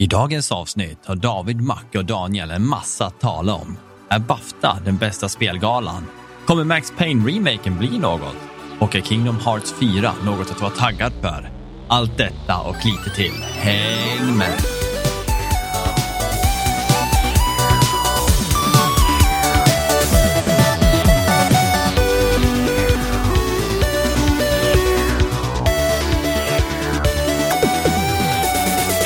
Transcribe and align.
I 0.00 0.06
dagens 0.06 0.52
avsnitt 0.52 0.98
har 1.04 1.16
David, 1.16 1.60
Macke 1.60 1.98
och 1.98 2.04
Daniel 2.04 2.50
en 2.50 2.66
massa 2.66 3.06
att 3.06 3.20
tala 3.20 3.54
om. 3.54 3.76
Är 4.08 4.18
Bafta 4.18 4.78
den 4.84 4.96
bästa 4.96 5.28
spelgalan? 5.28 6.06
Kommer 6.46 6.64
Max 6.64 6.92
Payne-remaken 6.98 7.78
bli 7.78 7.98
något? 7.98 8.36
Och 8.80 8.96
är 8.96 9.00
Kingdom 9.00 9.36
Hearts 9.44 9.74
4 9.80 10.12
något 10.24 10.50
att 10.50 10.60
vara 10.60 10.70
taggad 10.70 11.12
för? 11.20 11.50
Allt 11.88 12.18
detta 12.18 12.60
och 12.60 12.76
lite 12.84 13.16
till. 13.16 13.42
Häng 13.42 14.36
med! 14.36 14.77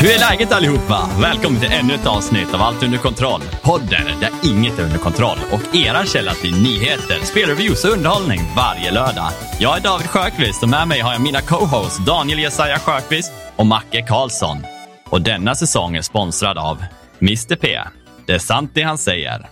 Hur 0.02 0.08
är 0.08 0.30
läget 0.30 0.52
allihopa? 0.52 1.10
Välkommen 1.20 1.60
till 1.60 1.72
ännu 1.72 1.94
ett 1.94 2.06
avsnitt 2.06 2.54
av 2.54 2.62
Allt 2.62 2.82
under 2.82 2.98
kontroll. 2.98 3.40
Podden 3.62 4.06
där 4.20 4.30
inget 4.50 4.78
är 4.78 4.82
under 4.82 4.98
kontroll 4.98 5.38
och 5.52 5.76
era 5.76 6.04
källa 6.06 6.32
till 6.32 6.62
nyheter, 6.62 7.18
spelreviews 7.24 7.84
och 7.84 7.90
underhållning 7.92 8.40
varje 8.56 8.90
lördag. 8.90 9.30
Jag 9.60 9.76
är 9.76 9.80
David 9.82 10.06
Sjökvist 10.06 10.62
och 10.62 10.68
med 10.68 10.88
mig 10.88 11.00
har 11.00 11.12
jag 11.12 11.22
mina 11.22 11.40
co-hosts 11.40 11.98
Daniel 12.06 12.38
Jesaja 12.38 12.78
Sjökvist 12.78 13.32
och 13.56 13.66
Macke 13.66 14.02
Karlsson. 14.02 14.56
Och 15.08 15.22
denna 15.22 15.54
säsong 15.54 15.96
är 15.96 16.02
sponsrad 16.02 16.58
av 16.58 16.84
Mr 17.20 17.56
P. 17.56 17.78
Det 18.26 18.32
är 18.32 18.38
sant 18.38 18.70
det 18.74 18.82
han 18.82 18.98
säger. 18.98 19.48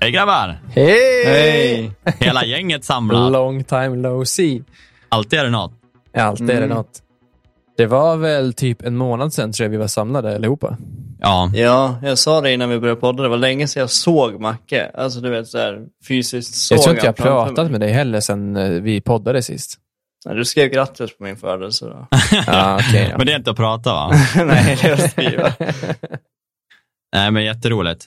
Hej 0.00 0.10
grabbar! 0.10 0.58
Hej! 0.74 1.24
Hej! 1.24 1.90
Hela 2.18 2.44
gänget 2.44 2.84
samlat. 2.84 3.32
Long 3.32 3.64
time 3.64 3.88
no 3.88 4.24
see. 4.24 4.62
Alltid 5.08 5.38
är 5.38 5.44
det 5.44 5.50
något. 5.50 5.72
Ja, 6.12 6.22
alltid 6.22 6.50
är 6.50 6.54
det 6.54 6.64
Mm. 6.64 6.76
något. 6.76 7.02
Det 7.78 7.86
var 7.86 8.16
väl 8.16 8.52
typ 8.52 8.82
en 8.82 8.96
månad 8.96 9.32
sedan 9.32 9.52
tror 9.52 9.64
jag 9.64 9.70
vi 9.70 9.76
var 9.76 9.86
samlade 9.86 10.34
allihopa. 10.34 10.76
Ja, 11.20 11.50
Ja, 11.54 12.00
jag 12.02 12.18
sa 12.18 12.40
det 12.40 12.52
innan 12.52 12.68
vi 12.70 12.78
började 12.80 13.00
podda, 13.00 13.22
det 13.22 13.28
var 13.28 13.36
länge 13.36 13.68
sedan 13.68 13.80
jag 13.80 13.90
såg 13.90 14.40
Macke. 14.40 14.90
Alltså 14.94 15.20
du 15.20 15.30
vet 15.30 15.48
såhär 15.48 15.80
fysiskt 16.08 16.54
såg 16.54 16.78
jag 16.78 16.82
tror 16.84 16.94
inte 16.96 17.06
jag 17.06 17.16
framför 17.16 17.32
pratat 17.46 17.64
mig. 17.64 17.70
med 17.72 17.80
dig 17.80 17.90
heller 17.92 18.20
sedan 18.20 18.56
eh, 18.56 18.70
vi 18.70 19.00
poddade 19.00 19.42
sist. 19.42 19.78
Nej, 20.26 20.36
Du 20.36 20.44
skrev 20.44 20.68
grattis 20.70 21.18
på 21.18 21.24
min 21.24 21.36
födelse 21.36 21.84
då. 21.86 22.06
Ja, 22.46 22.80
okej. 22.88 23.14
men 23.16 23.26
det 23.26 23.32
är 23.32 23.36
inte 23.36 23.50
att 23.50 23.56
prata 23.56 23.92
va? 23.92 24.10
Nej, 24.36 24.78
det 24.82 24.88
var 24.88 25.04
att 25.04 25.10
skriva. 25.10 25.52
Nej, 27.14 27.30
men 27.30 27.44
jätteroligt. 27.44 28.06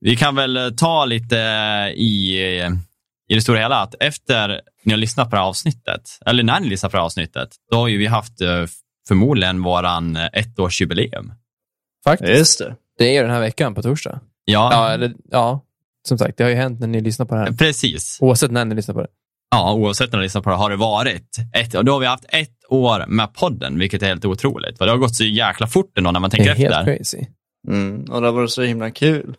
Vi 0.00 0.16
kan 0.16 0.34
väl 0.34 0.56
eh, 0.56 0.70
ta 0.70 1.04
lite 1.04 1.38
eh, 1.40 1.88
i, 1.88 2.38
i 3.28 3.34
det 3.34 3.40
stora 3.40 3.58
hela 3.58 3.76
att 3.76 3.94
efter 4.00 4.60
ni 4.84 4.92
har 4.92 4.98
lyssnat 4.98 5.30
på 5.30 5.36
det 5.36 5.42
här 5.42 5.48
avsnittet, 5.48 6.02
eller 6.26 6.42
när 6.42 6.60
ni 6.60 6.68
lyssnar 6.68 6.90
på 6.90 6.96
det 6.96 7.00
här 7.00 7.06
avsnittet, 7.06 7.48
då 7.70 7.76
har 7.76 7.88
ju 7.88 7.98
vi 7.98 8.06
haft 8.06 8.40
förmodligen 9.08 9.62
våran 9.62 10.16
eh, 10.16 10.28
ettårsjubileum. 10.32 11.32
Faktiskt. 12.04 12.38
Just 12.38 12.58
det. 12.58 12.76
Det 12.98 13.16
är 13.16 13.22
den 13.22 13.32
här 13.32 13.40
veckan 13.40 13.74
på 13.74 13.82
torsdag. 13.82 14.20
Ja, 14.44 14.68
Ja, 14.72 14.90
eller, 14.90 15.14
ja, 15.30 15.60
som 16.08 16.18
sagt, 16.18 16.38
det 16.38 16.44
har 16.44 16.50
ju 16.50 16.56
hänt 16.56 16.80
när 16.80 16.86
ni 16.86 17.00
lyssnar 17.00 17.26
på 17.26 17.34
det 17.34 17.40
här. 17.40 17.52
precis. 17.52 18.18
Oavsett 18.20 18.50
när 18.50 18.64
ni 18.64 18.74
lyssnar 18.74 18.94
på 18.94 19.00
det. 19.00 19.08
Ja, 19.50 19.72
oavsett 19.74 20.12
när 20.12 20.18
ni 20.18 20.22
lyssnar 20.24 20.42
på 20.42 20.50
det 20.50 20.56
har 20.56 20.70
det 20.70 20.76
varit 20.76 21.36
ett, 21.54 21.74
och 21.74 21.84
då 21.84 21.92
har 21.92 22.00
vi 22.00 22.06
haft 22.06 22.24
ett 22.28 22.50
år 22.68 23.04
med 23.08 23.34
podden, 23.34 23.78
vilket 23.78 24.02
är 24.02 24.06
helt 24.06 24.24
otroligt. 24.24 24.78
För 24.78 24.84
det 24.86 24.90
har 24.92 24.98
gått 24.98 25.14
så 25.16 25.24
jäkla 25.24 25.66
fort 25.66 25.98
ändå 25.98 26.10
när 26.10 26.20
man 26.20 26.30
Det 26.30 26.36
tänker 26.36 26.50
är 26.50 26.54
helt 26.56 26.74
efter. 26.74 26.96
crazy. 26.96 27.20
Mm. 27.68 28.04
Och 28.10 28.22
det 28.22 28.30
var 28.30 28.46
så 28.46 28.62
himla 28.62 28.90
kul. 28.90 29.34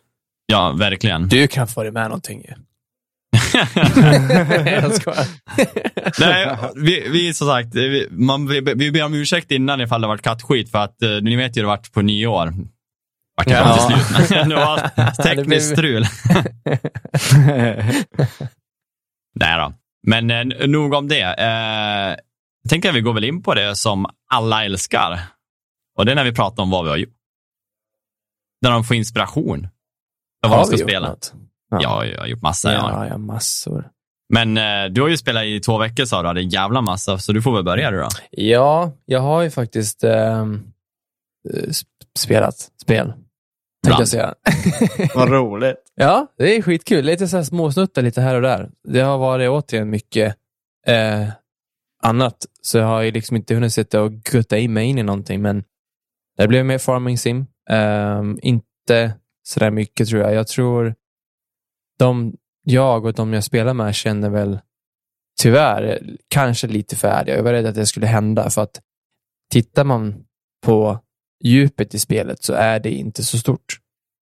Ja, 0.46 0.72
verkligen. 0.78 1.28
Du 1.28 1.46
kan 1.48 1.68
få 1.68 1.82
det 1.82 1.90
med 1.92 2.04
någonting 2.04 2.40
ju. 2.48 2.54
jag 4.70 4.94
skojar. 4.94 5.26
Nej, 6.20 6.56
vi, 6.76 7.08
vi 7.08 7.34
som 7.34 7.46
sagt, 7.48 7.74
vi, 7.74 8.08
man, 8.10 8.48
vi, 8.48 8.60
vi 8.60 8.90
ber 8.90 9.04
om 9.04 9.14
ursäkt 9.14 9.50
innan 9.50 9.80
ifall 9.80 10.00
det 10.00 10.06
varit 10.06 10.22
kattskit 10.22 10.70
för 10.70 10.78
att 10.78 11.02
eh, 11.02 11.10
ni 11.22 11.36
vet 11.36 11.56
ju 11.56 11.60
det 11.60 11.66
varit 11.68 11.92
på 11.92 12.02
nyår. 12.02 12.54
Vart 13.36 13.46
det 13.48 13.52
Ja. 13.52 13.88
till 13.88 13.96
slut, 14.04 14.30
men 14.30 14.48
det 14.48 14.56
var 14.56 14.90
blev- 14.96 15.36
tekniskt 15.36 15.72
strul. 15.72 16.06
Nej 19.34 19.58
då. 19.58 19.72
Men 20.06 20.30
eh, 20.30 20.66
nog 20.68 20.94
om 20.94 21.08
det. 21.08 21.20
Eh, 21.22 22.16
jag 22.62 22.70
tänker 22.70 22.88
att 22.88 22.94
vi 22.94 23.00
går 23.00 23.12
väl 23.12 23.24
in 23.24 23.42
på 23.42 23.54
det 23.54 23.76
som 23.76 24.06
alla 24.30 24.64
älskar. 24.64 25.20
Och 25.98 26.06
det 26.06 26.12
är 26.12 26.16
när 26.16 26.24
vi 26.24 26.32
pratar 26.34 26.62
om 26.62 26.70
vad 26.70 26.84
vi 26.84 26.90
har 26.90 26.96
gjort. 26.96 27.14
När 28.62 28.70
de 28.70 28.84
får 28.84 28.96
inspiration 28.96 29.68
av 30.44 30.50
vad 30.50 30.58
de 30.58 30.64
ska 30.66 30.76
spela. 30.76 31.08
något? 31.08 31.32
Ja, 31.82 32.06
jag 32.06 32.20
har 32.20 32.26
gjort 32.26 32.42
massa. 32.42 32.72
Ja. 32.72 32.90
Ja, 32.92 33.06
ja, 33.08 33.18
massor. 33.18 33.88
Men 34.34 34.56
eh, 34.56 34.84
du 34.90 35.00
har 35.02 35.08
ju 35.08 35.16
spelat 35.16 35.44
i 35.44 35.60
två 35.60 35.78
veckor 35.78 36.04
sa 36.04 36.22
du, 36.22 36.32
det 36.34 36.40
är 36.40 36.42
en 36.42 36.48
jävla 36.48 36.80
massa, 36.80 37.18
så 37.18 37.32
du 37.32 37.42
får 37.42 37.54
väl 37.54 37.64
börja 37.64 37.90
du 37.90 37.98
då. 38.00 38.08
Ja, 38.30 38.92
jag 39.04 39.20
har 39.20 39.42
ju 39.42 39.50
faktiskt 39.50 40.04
eh, 40.04 40.44
sp- 41.52 41.84
spelat 42.18 42.54
spel. 42.82 43.12
Tänkte 43.86 44.00
jag 44.02 44.08
säga. 44.08 44.34
Vad 45.14 45.28
roligt. 45.28 45.76
Ja, 45.94 46.26
det 46.38 46.56
är 46.56 46.62
skitkul. 46.62 47.04
Lite 47.04 47.28
så 47.28 47.36
här 47.36 47.44
småsnuttar 47.44 48.02
lite 48.02 48.20
här 48.20 48.34
och 48.34 48.42
där. 48.42 48.70
Det 48.88 49.00
har 49.00 49.18
varit 49.18 49.50
återigen 49.50 49.90
mycket 49.90 50.36
eh, 50.86 51.28
annat, 52.02 52.46
så 52.62 52.78
jag 52.78 52.86
har 52.86 53.02
ju 53.02 53.10
liksom 53.10 53.36
inte 53.36 53.54
hunnit 53.54 53.72
sitta 53.72 54.02
och 54.02 54.12
gutta 54.12 54.58
in 54.58 54.72
mig 54.72 54.86
in 54.86 54.98
i 54.98 55.02
någonting, 55.02 55.42
men 55.42 55.64
det 56.36 56.48
blev 56.48 56.64
mer 56.66 56.78
farming 56.78 57.18
sim. 57.18 57.46
Ehm, 57.70 58.38
inte 58.42 59.14
sådär 59.42 59.70
mycket 59.70 60.08
tror 60.08 60.22
jag. 60.22 60.34
Jag 60.34 60.46
tror 60.48 60.94
de, 61.98 62.36
jag 62.62 63.04
och 63.04 63.14
de 63.14 63.32
jag 63.32 63.44
spelar 63.44 63.74
med 63.74 63.94
känner 63.94 64.30
väl 64.30 64.60
tyvärr 65.40 66.16
kanske 66.28 66.66
lite 66.66 66.96
färdiga. 66.96 67.36
Jag 67.36 67.42
var 67.42 67.52
rädd 67.52 67.66
att 67.66 67.74
det 67.74 67.86
skulle 67.86 68.06
hända, 68.06 68.50
för 68.50 68.62
att 68.62 68.80
tittar 69.52 69.84
man 69.84 70.24
på 70.66 70.98
djupet 71.44 71.94
i 71.94 71.98
spelet 71.98 72.42
så 72.42 72.52
är 72.52 72.80
det 72.80 72.90
inte 72.90 73.24
så 73.24 73.38
stort. 73.38 73.78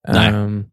Ehm, 0.07 0.65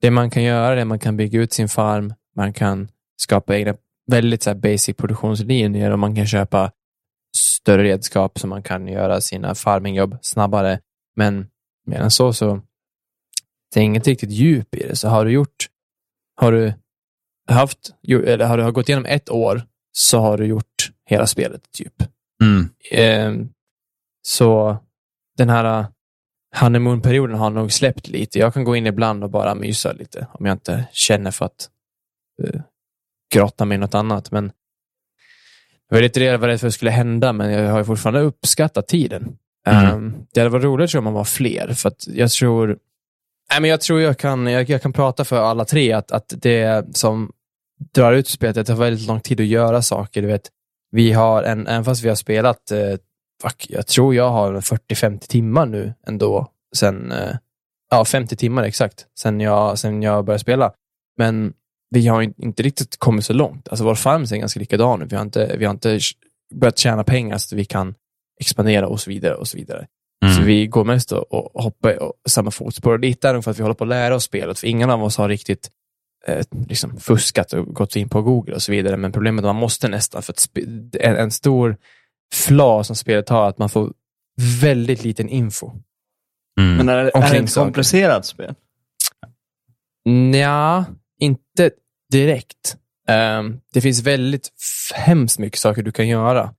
det 0.00 0.10
man 0.10 0.30
kan 0.30 0.42
göra 0.42 0.74
är 0.74 0.76
att 0.76 0.86
man 0.86 0.98
kan 0.98 1.16
bygga 1.16 1.40
ut 1.40 1.52
sin 1.52 1.68
farm, 1.68 2.14
man 2.36 2.52
kan 2.52 2.88
skapa 3.16 3.56
egna 3.56 3.74
väldigt 4.10 4.42
så 4.42 4.54
basic 4.54 4.96
produktionslinjer 4.96 5.90
och 5.90 5.98
man 5.98 6.16
kan 6.16 6.26
köpa 6.26 6.72
större 7.36 7.82
redskap 7.82 8.38
så 8.38 8.46
man 8.46 8.62
kan 8.62 8.88
göra 8.88 9.20
sina 9.20 9.54
farmingjobb 9.54 10.18
snabbare. 10.22 10.80
Men 11.16 11.46
medan 11.86 12.10
så, 12.10 12.32
så 12.32 12.60
det 13.74 13.80
är 13.80 13.84
inget 13.84 14.06
riktigt 14.06 14.30
djup 14.30 14.74
i 14.74 14.88
det. 14.88 14.96
Så 14.96 15.08
har 15.08 15.24
du 15.24 15.30
gjort, 15.30 15.68
har 16.42 16.52
du 16.52 16.72
haft, 17.48 17.94
eller 18.08 18.44
har 18.44 18.58
du 18.58 18.72
gått 18.72 18.88
igenom 18.88 19.06
ett 19.06 19.30
år 19.30 19.62
så 19.92 20.20
har 20.20 20.38
du 20.38 20.46
gjort 20.46 20.92
hela 21.06 21.26
spelet 21.26 21.72
typ. 21.72 22.02
Mm. 22.42 22.68
Ehm, 22.90 23.48
så 24.22 24.76
den 25.38 25.50
här 25.50 25.80
uh, 25.80 25.86
honeymoon-perioden 26.60 27.36
har 27.36 27.50
nog 27.50 27.72
släppt 27.72 28.08
lite. 28.08 28.38
Jag 28.38 28.54
kan 28.54 28.64
gå 28.64 28.76
in 28.76 28.86
ibland 28.86 29.24
och 29.24 29.30
bara 29.30 29.54
mysa 29.54 29.92
lite 29.92 30.26
om 30.32 30.46
jag 30.46 30.54
inte 30.54 30.84
känner 30.92 31.30
för 31.30 31.44
att 31.46 31.70
uh, 32.42 32.60
grotta 33.34 33.64
mig 33.64 33.74
i 33.74 33.78
något 33.78 33.94
annat. 33.94 34.30
Men 34.30 34.52
jag 35.88 35.96
var 35.96 36.02
lite 36.02 36.20
rädd 36.20 36.40
vad 36.40 36.50
det 36.50 36.72
skulle 36.72 36.90
hända, 36.90 37.32
men 37.32 37.50
jag 37.50 37.70
har 37.70 37.78
ju 37.78 37.84
fortfarande 37.84 38.20
uppskattat 38.20 38.88
tiden. 38.88 39.38
Mm. 39.66 39.86
Ehm, 39.86 40.26
det 40.34 40.40
hade 40.40 40.50
varit 40.50 40.64
roligt 40.64 40.94
om 40.94 41.04
man 41.04 41.12
var 41.12 41.24
fler, 41.24 41.74
för 41.74 41.88
att 41.88 42.06
jag 42.06 42.30
tror 42.30 42.78
Nej, 43.52 43.60
men 43.60 43.70
jag 43.70 43.80
tror 43.80 44.00
jag 44.00 44.18
kan, 44.18 44.46
jag, 44.46 44.70
jag 44.70 44.82
kan 44.82 44.92
prata 44.92 45.24
för 45.24 45.36
alla 45.36 45.64
tre, 45.64 45.92
att, 45.92 46.10
att 46.10 46.34
det 46.36 46.96
som 46.96 47.32
drar 47.94 48.12
ut 48.12 48.28
spelet, 48.28 48.56
att 48.56 48.66
det 48.66 48.72
tar 48.72 48.80
väldigt 48.80 49.06
lång 49.06 49.20
tid 49.20 49.40
att 49.40 49.46
göra 49.46 49.82
saker. 49.82 50.22
Du 50.22 50.28
vet, 50.28 50.50
vi 50.90 51.12
har, 51.12 51.42
en, 51.42 51.66
även 51.66 51.84
fast 51.84 52.04
vi 52.04 52.08
har 52.08 52.16
spelat, 52.16 52.70
eh, 52.70 52.96
fuck, 53.42 53.66
jag 53.68 53.86
tror 53.86 54.14
jag 54.14 54.30
har 54.30 54.54
40-50 54.54 55.18
timmar 55.18 55.66
nu 55.66 55.94
ändå, 56.06 56.46
sen, 56.76 57.12
eh, 57.12 57.36
ja 57.90 58.04
50 58.04 58.36
timmar 58.36 58.62
exakt, 58.62 59.06
sen 59.18 59.40
jag, 59.40 59.78
sen 59.78 60.02
jag 60.02 60.24
började 60.24 60.42
spela. 60.42 60.72
Men 61.18 61.52
vi 61.90 62.06
har 62.06 62.22
inte 62.22 62.62
riktigt 62.62 62.96
kommit 62.98 63.24
så 63.24 63.32
långt. 63.32 63.68
Alltså 63.68 63.84
vår 63.84 63.94
farm 63.94 64.26
ser 64.26 64.36
ganska 64.36 64.60
likadan 64.60 65.02
ut. 65.02 65.12
Vi 65.12 65.16
har 65.16 65.22
inte, 65.22 65.56
vi 65.58 65.64
har 65.64 65.72
inte 65.72 65.98
börjat 66.54 66.78
tjäna 66.78 67.04
pengar 67.04 67.38
så 67.38 67.54
att 67.54 67.58
vi 67.58 67.64
kan 67.64 67.94
expandera 68.40 68.88
och 68.88 69.00
så 69.00 69.10
vidare. 69.10 69.34
och 69.34 69.48
Så 69.48 69.56
vidare. 69.56 69.86
Mm. 70.22 70.34
Så 70.34 70.42
vi 70.42 70.66
går 70.66 70.84
mest 70.84 71.12
och, 71.12 71.34
och 71.34 71.62
hoppar 71.62 71.92
i 71.92 71.98
och 72.00 72.12
samma 72.28 72.50
fotspår. 72.50 72.98
Lite 72.98 73.28
är 73.28 73.34
det 73.34 73.42
för 73.42 73.50
att 73.50 73.58
vi 73.58 73.62
håller 73.62 73.74
på 73.74 73.84
att 73.84 73.88
lära 73.88 74.14
oss 74.14 74.24
spelet. 74.24 74.58
För 74.58 74.66
ingen 74.66 74.90
av 74.90 75.02
oss 75.04 75.16
har 75.16 75.28
riktigt 75.28 75.70
eh, 76.26 76.46
liksom 76.68 77.00
fuskat 77.00 77.52
och 77.52 77.66
gått 77.74 77.96
in 77.96 78.08
på 78.08 78.22
Google 78.22 78.54
och 78.54 78.62
så 78.62 78.72
vidare. 78.72 78.96
Men 78.96 79.12
problemet 79.12 79.44
är 79.44 79.48
att 79.48 79.54
man 79.54 79.60
måste 79.60 79.88
nästan. 79.88 80.22
För 80.22 80.34
en, 81.00 81.16
en 81.16 81.30
stor 81.30 81.76
flaw 82.34 82.84
som 82.84 82.96
spelet 82.96 83.28
har 83.28 83.44
är 83.44 83.48
att 83.48 83.58
man 83.58 83.68
får 83.68 83.92
väldigt 84.60 85.04
liten 85.04 85.28
info. 85.28 85.70
Mm. 86.60 86.76
Men 86.76 86.88
är, 86.88 87.04
det- 87.04 87.10
är 87.14 87.30
det 87.32 87.38
ett 87.38 87.50
saker. 87.50 87.64
komplicerat 87.66 88.26
spel? 88.26 88.54
Nja, 90.04 90.84
inte 91.20 91.70
direkt. 92.12 92.76
Ehm, 93.08 93.60
det 93.72 93.80
finns 93.80 94.02
väldigt 94.02 94.48
hemskt 94.94 95.38
mycket 95.38 95.58
saker 95.58 95.82
du 95.82 95.92
kan 95.92 96.08
göra. 96.08 96.54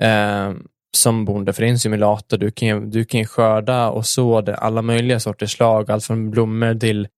Ehm, 0.00 0.66
som 0.96 1.24
bonde, 1.24 1.52
för 1.52 1.62
det 1.62 1.68
är 1.68 1.70
en 1.70 1.78
simulator. 1.78 2.38
Du 2.38 2.50
kan, 2.50 2.90
du 2.90 3.04
kan 3.04 3.24
skörda 3.24 3.88
och 3.90 4.06
så 4.06 4.40
det, 4.40 4.56
alla 4.56 4.82
möjliga 4.82 5.20
sorters 5.20 5.52
slag. 5.52 5.90
Allt 5.90 6.04
från 6.04 6.30
blommor 6.30 6.74
till, 6.74 7.08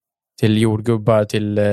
till 0.41 0.59
jordgubbar 0.59 1.25
till 1.25 1.59
eh, 1.59 1.65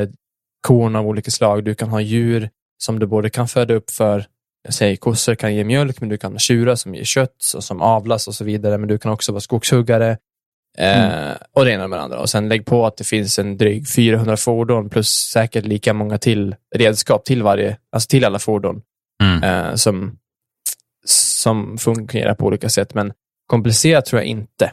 korn 0.68 0.96
av 0.96 1.08
olika 1.08 1.32
slag. 1.32 1.64
Du 1.64 1.76
kan 1.76 1.90
ha 1.90 2.02
djur 2.02 2.50
som 2.78 3.00
du 3.00 3.06
både 3.06 3.30
kan 3.30 3.48
föda 3.48 3.74
upp 3.74 3.92
för, 3.92 4.26
säger 4.70 4.96
kossor 4.96 5.36
kan 5.36 5.56
ge 5.56 5.64
mjölk, 5.64 6.00
men 6.00 6.10
du 6.10 6.18
kan 6.18 6.32
ha 6.32 6.40
tjurar 6.40 6.76
som 6.76 6.96
ger 6.96 7.04
kött 7.04 7.54
och 7.56 7.64
som 7.64 7.82
avlas 7.82 8.28
och 8.28 8.36
så 8.36 8.44
vidare. 8.44 8.78
Men 8.78 8.90
du 8.90 8.98
kan 8.98 9.12
också 9.12 9.32
vara 9.32 9.42
skogshuggare. 9.42 10.18
Eh, 10.78 11.32
och 11.54 11.66
det 11.66 11.72
ena 11.72 11.88
med 11.88 12.00
det 12.00 12.04
andra. 12.04 12.20
Och 12.20 12.30
sen 12.30 12.50
lägg 12.50 12.66
på 12.66 12.86
att 12.86 12.98
det 12.98 13.04
finns 13.04 13.40
en 13.40 13.58
dryg 13.58 13.88
400 13.96 14.38
fordon 14.38 14.90
plus 14.90 15.10
säkert 15.10 15.66
lika 15.66 15.94
många 15.94 16.18
till 16.18 16.56
redskap 16.76 17.26
till 17.26 17.44
varje, 17.44 17.78
alltså 17.92 18.08
till 18.08 18.26
alla 18.26 18.40
fordon 18.40 18.82
Mm. 19.24 19.44
eh, 19.44 19.76
som, 19.76 20.18
som 21.44 21.78
fungerar 21.78 22.36
på 22.36 22.46
olika 22.46 22.70
sätt. 22.70 22.94
Men 22.94 23.14
komplicerat 23.48 24.06
tror 24.06 24.22
jag 24.22 24.28
inte. 24.28 24.72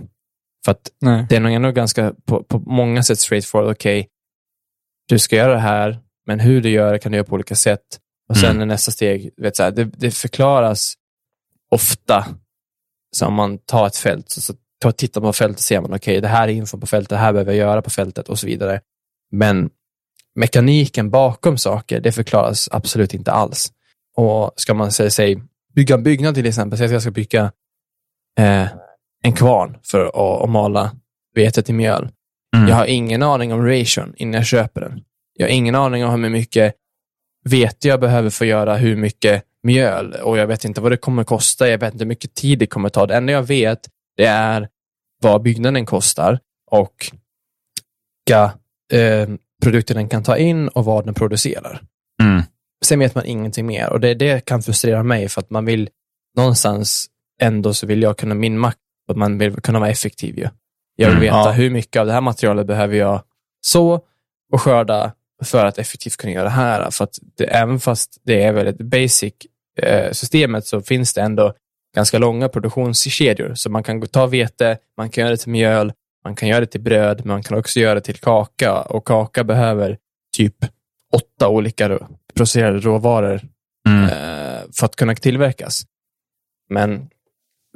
För 0.64 0.72
att 0.72 0.90
Nej. 1.00 1.26
det 1.28 1.36
är 1.36 1.40
nog 1.40 1.52
ändå 1.52 1.70
ganska 1.72 2.14
på, 2.24 2.42
på 2.42 2.58
många 2.58 3.02
sätt 3.02 3.18
straightforward. 3.18 3.70
Okej, 3.72 4.08
du 5.08 5.18
ska 5.18 5.36
göra 5.36 5.52
det 5.54 5.60
här, 5.60 5.98
men 6.26 6.40
hur 6.40 6.60
du 6.60 6.70
gör 6.70 6.92
det 6.92 6.98
kan 6.98 7.12
du 7.12 7.18
göra 7.18 7.26
på 7.26 7.34
olika 7.34 7.54
sätt. 7.54 8.00
Och 8.28 8.36
sen 8.36 8.50
Mm. 8.50 8.62
är 8.62 8.66
nästa 8.66 8.90
steg, 8.90 9.30
vet, 9.36 9.56
så 9.56 9.62
här, 9.62 9.70
det, 9.70 9.84
det 9.84 10.10
förklaras 10.10 10.94
ofta. 11.70 12.26
Så 13.16 13.26
om 13.26 13.34
man 13.34 13.58
tar 13.58 13.86
ett 13.86 13.96
fält, 13.96 14.30
så, 14.30 14.40
så 14.40 14.54
tar, 14.80 14.92
tittar 14.92 15.20
man 15.20 15.28
på 15.28 15.32
fältet 15.32 15.60
ser 15.60 15.80
man, 15.80 15.94
okej, 15.94 16.20
det 16.20 16.28
här 16.28 16.48
är 16.48 16.52
info 16.52 16.78
på 16.78 16.86
fältet, 16.86 17.10
det 17.10 17.16
här 17.16 17.32
behöver 17.32 17.52
jag 17.52 17.58
göra 17.58 17.82
på 17.82 17.90
fältet 17.90 18.28
och 18.28 18.38
så 18.38 18.46
vidare. 18.46 18.80
Men 19.30 19.70
mekaniken 20.34 21.10
bakom 21.10 21.58
saker, 21.58 22.00
det 22.00 22.12
förklaras 22.12 22.68
absolut 22.72 23.14
inte 23.14 23.32
alls. 23.32 23.72
Och 24.16 24.52
ska 24.56 24.74
man 24.74 24.92
säga 24.92 25.10
sig 25.10 25.42
bygga 25.74 25.94
en 25.94 26.02
byggnad 26.02 26.34
till 26.34 26.46
exempel, 26.46 26.78
säg 26.78 26.86
att 26.86 26.92
jag 26.92 27.02
ska 27.02 27.10
bygga 27.10 27.52
eh, 28.38 28.68
en 29.22 29.32
kvarn 29.32 29.78
för 29.82 30.04
att, 30.06 30.42
att 30.42 30.50
mala 30.50 30.96
vete 31.34 31.62
till 31.62 31.74
mjöl. 31.74 32.08
Mm. 32.56 32.68
Jag 32.68 32.76
har 32.76 32.86
ingen 32.86 33.22
aning 33.22 33.52
om 33.52 33.66
ration 33.66 34.14
innan 34.16 34.34
jag 34.34 34.46
köper 34.46 34.80
den. 34.80 35.00
Jag 35.34 35.46
har 35.46 35.50
ingen 35.50 35.74
aning 35.74 36.04
om 36.04 36.24
hur 36.24 36.30
mycket 36.30 36.74
vete 37.44 37.88
jag 37.88 38.00
behöver 38.00 38.30
för 38.30 38.44
att 38.44 38.48
göra 38.48 38.76
hur 38.76 38.96
mycket 38.96 39.44
mjöl 39.62 40.12
och 40.12 40.38
jag 40.38 40.46
vet 40.46 40.64
inte 40.64 40.80
vad 40.80 40.92
det 40.92 40.96
kommer 40.96 41.24
kosta. 41.24 41.68
Jag 41.68 41.78
vet 41.78 41.92
inte 41.92 42.04
hur 42.04 42.08
mycket 42.08 42.34
tid 42.34 42.58
det 42.58 42.66
kommer 42.66 42.88
ta. 42.88 43.06
Det 43.06 43.14
enda 43.14 43.32
jag 43.32 43.42
vet 43.42 43.88
det 44.16 44.26
är 44.26 44.68
vad 45.22 45.42
byggnaden 45.42 45.86
kostar 45.86 46.38
och 46.70 47.12
vilka 48.26 48.52
eh, 48.92 49.28
produkter 49.62 49.94
den 49.94 50.08
kan 50.08 50.22
ta 50.22 50.36
in 50.36 50.68
och 50.68 50.84
vad 50.84 51.04
den 51.04 51.14
producerar. 51.14 51.82
Mm. 52.22 52.42
Sen 52.84 52.98
vet 52.98 53.14
man 53.14 53.26
ingenting 53.26 53.66
mer 53.66 53.90
och 53.92 54.00
det, 54.00 54.14
det 54.14 54.44
kan 54.44 54.62
frustrera 54.62 55.02
mig 55.02 55.28
för 55.28 55.40
att 55.40 55.50
man 55.50 55.64
vill 55.64 55.88
någonstans 56.36 57.06
ändå 57.42 57.74
så 57.74 57.86
vill 57.86 58.02
jag 58.02 58.18
kunna 58.18 58.34
min 58.34 58.58
makt 58.58 58.78
att 59.10 59.16
man 59.16 59.38
vill 59.38 59.54
kunna 59.54 59.78
vara 59.78 59.90
effektiv 59.90 60.38
ju. 60.38 60.48
Jag 60.96 61.06
vill 61.06 61.16
Mm, 61.16 61.22
veta 61.22 61.36
ja. 61.36 61.50
hur 61.50 61.70
mycket 61.70 62.00
av 62.00 62.06
det 62.06 62.12
här 62.12 62.20
materialet 62.20 62.66
behöver 62.66 62.96
jag 62.96 63.22
så 63.60 64.00
och 64.52 64.60
skörda 64.62 65.12
för 65.44 65.66
att 65.66 65.78
effektivt 65.78 66.16
kunna 66.16 66.32
göra 66.32 66.44
det 66.44 66.50
här. 66.50 66.90
För 66.90 67.04
att 67.04 67.18
det, 67.36 67.44
även 67.44 67.80
fast 67.80 68.20
det 68.24 68.42
är 68.42 68.52
väldigt 68.52 68.78
basic 68.78 69.34
eh, 69.82 70.12
systemet 70.12 70.66
så 70.66 70.80
finns 70.80 71.14
det 71.14 71.20
ändå 71.20 71.54
ganska 71.96 72.18
långa 72.18 72.48
produktionskedjor. 72.48 73.54
Så 73.54 73.70
man 73.70 73.82
kan 73.82 74.06
ta 74.06 74.26
vete, 74.26 74.78
man 74.96 75.10
kan 75.10 75.22
göra 75.22 75.30
det 75.30 75.36
till 75.36 75.50
mjöl, 75.52 75.92
man 76.24 76.36
kan 76.36 76.48
göra 76.48 76.60
det 76.60 76.66
till 76.66 76.80
bröd, 76.80 77.26
man 77.26 77.42
kan 77.42 77.58
också 77.58 77.80
göra 77.80 77.94
det 77.94 78.00
till 78.00 78.18
kaka. 78.18 78.80
Och 78.80 79.04
kaka 79.04 79.44
behöver 79.44 79.98
typ 80.36 80.56
åtta 81.12 81.48
olika 81.48 81.98
processerade 82.34 82.78
råvaror 82.78 83.40
Mm. 83.88 84.04
eh, 84.04 84.60
för 84.78 84.86
att 84.86 84.96
kunna 84.96 85.14
tillverkas. 85.14 85.82
Men 86.70 87.08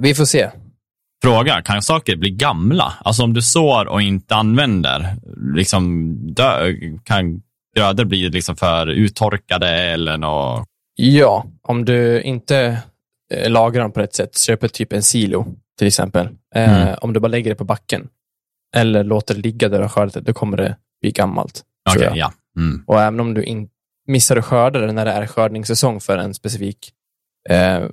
vi 0.02 0.14
får 0.14 0.24
se. 0.24 0.50
Fråga, 1.22 1.62
kan 1.62 1.82
saker 1.82 2.16
bli 2.16 2.30
gamla? 2.30 2.92
Alltså 3.04 3.22
om 3.22 3.32
du 3.34 3.42
sår 3.42 3.86
och 3.88 4.02
inte 4.02 4.34
använder, 4.34 5.16
liksom, 5.56 6.14
dö, 6.34 6.72
kan 7.04 7.42
grödor 7.76 8.04
bli 8.04 8.28
liksom 8.30 8.56
för 8.56 8.86
uttorkade 8.86 9.68
eller 9.68 10.16
något? 10.16 10.68
Ja, 10.96 11.44
om 11.62 11.84
du 11.84 12.22
inte 12.22 12.82
eh, 13.34 13.50
lagrar 13.50 13.82
dem 13.82 13.92
på 13.92 14.00
rätt 14.00 14.14
sätt, 14.14 14.38
köper 14.38 14.68
typ 14.68 14.92
en 14.92 15.02
silo 15.02 15.46
till 15.78 15.86
exempel. 15.86 16.28
Eh, 16.54 16.82
Mm. 16.82 16.94
Om 17.00 17.12
du 17.12 17.20
bara 17.20 17.28
lägger 17.28 17.50
det 17.50 17.56
på 17.56 17.64
backen 17.64 18.08
eller 18.76 19.04
låter 19.04 19.34
det 19.34 19.40
ligga 19.40 19.68
där 19.68 19.78
du 19.78 19.84
har 19.84 19.88
skördat 19.88 20.14
det, 20.14 20.20
då 20.20 20.32
kommer 20.32 20.56
det 20.56 20.76
bli 21.00 21.10
gammalt. 21.10 21.62
jag. 21.98 22.16
ja. 22.16 22.32
Mm. 22.56 22.84
Och 22.86 23.00
även 23.00 23.20
om 23.20 23.34
du 23.34 23.44
in, 23.44 23.68
missar 24.06 24.36
att 24.36 24.44
skörda 24.44 24.80
det 24.80 24.92
när 24.92 25.04
det 25.04 25.10
är 25.10 25.26
skördningssäsong 25.26 26.00
för 26.00 26.18
en 26.18 26.34
specifik 26.34 26.92
eh, 27.50 27.84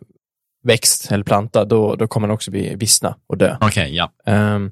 växt 0.63 1.11
eller 1.11 1.23
planta, 1.23 1.65
då, 1.65 1.95
då 1.95 2.07
kommer 2.07 2.27
den 2.27 2.33
också 2.33 2.51
bli 2.51 2.75
vissna 2.75 3.17
och 3.27 3.37
dö. 3.37 3.57
Okej, 3.61 3.95
ja. 3.95 4.11
Ehm, 4.25 4.71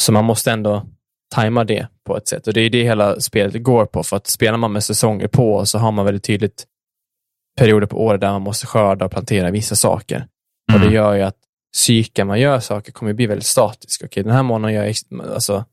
så 0.00 0.12
man 0.12 0.24
måste 0.24 0.52
ändå 0.52 0.86
tajma 1.34 1.64
det 1.64 1.86
på 2.04 2.16
ett 2.16 2.28
sätt. 2.28 2.46
Och 2.46 2.52
det 2.52 2.60
är 2.60 2.70
det 2.70 2.82
hela 2.82 3.20
spelet 3.20 3.62
går 3.62 3.86
på. 3.86 4.02
För 4.02 4.16
att 4.16 4.26
spelar 4.26 4.58
man 4.58 4.72
med 4.72 4.84
säsonger 4.84 5.28
på 5.28 5.66
så 5.66 5.78
har 5.78 5.92
man 5.92 6.04
väldigt 6.04 6.24
tydligt 6.24 6.66
perioder 7.58 7.86
på 7.86 8.04
året 8.04 8.20
där 8.20 8.30
man 8.30 8.42
måste 8.42 8.66
skörda 8.66 9.04
och 9.04 9.10
plantera 9.10 9.50
vissa 9.50 9.76
saker. 9.76 10.26
Och 10.72 10.76
Mm. 10.76 10.88
det 10.88 10.94
gör 10.94 11.14
ju 11.14 11.22
att 11.22 11.36
cykeln 11.76 12.28
man 12.28 12.40
gör 12.40 12.60
saker 12.60 12.92
kommer 12.92 13.12
bli 13.12 13.26
väldigt 13.26 13.46
statisk. 13.46 14.02
Okej, 14.04 14.22
den 14.22 14.32
här 14.32 14.42
månaden 14.42 14.74
gör 14.74 14.84
jag, 14.84 14.94
alltså, 15.34 15.64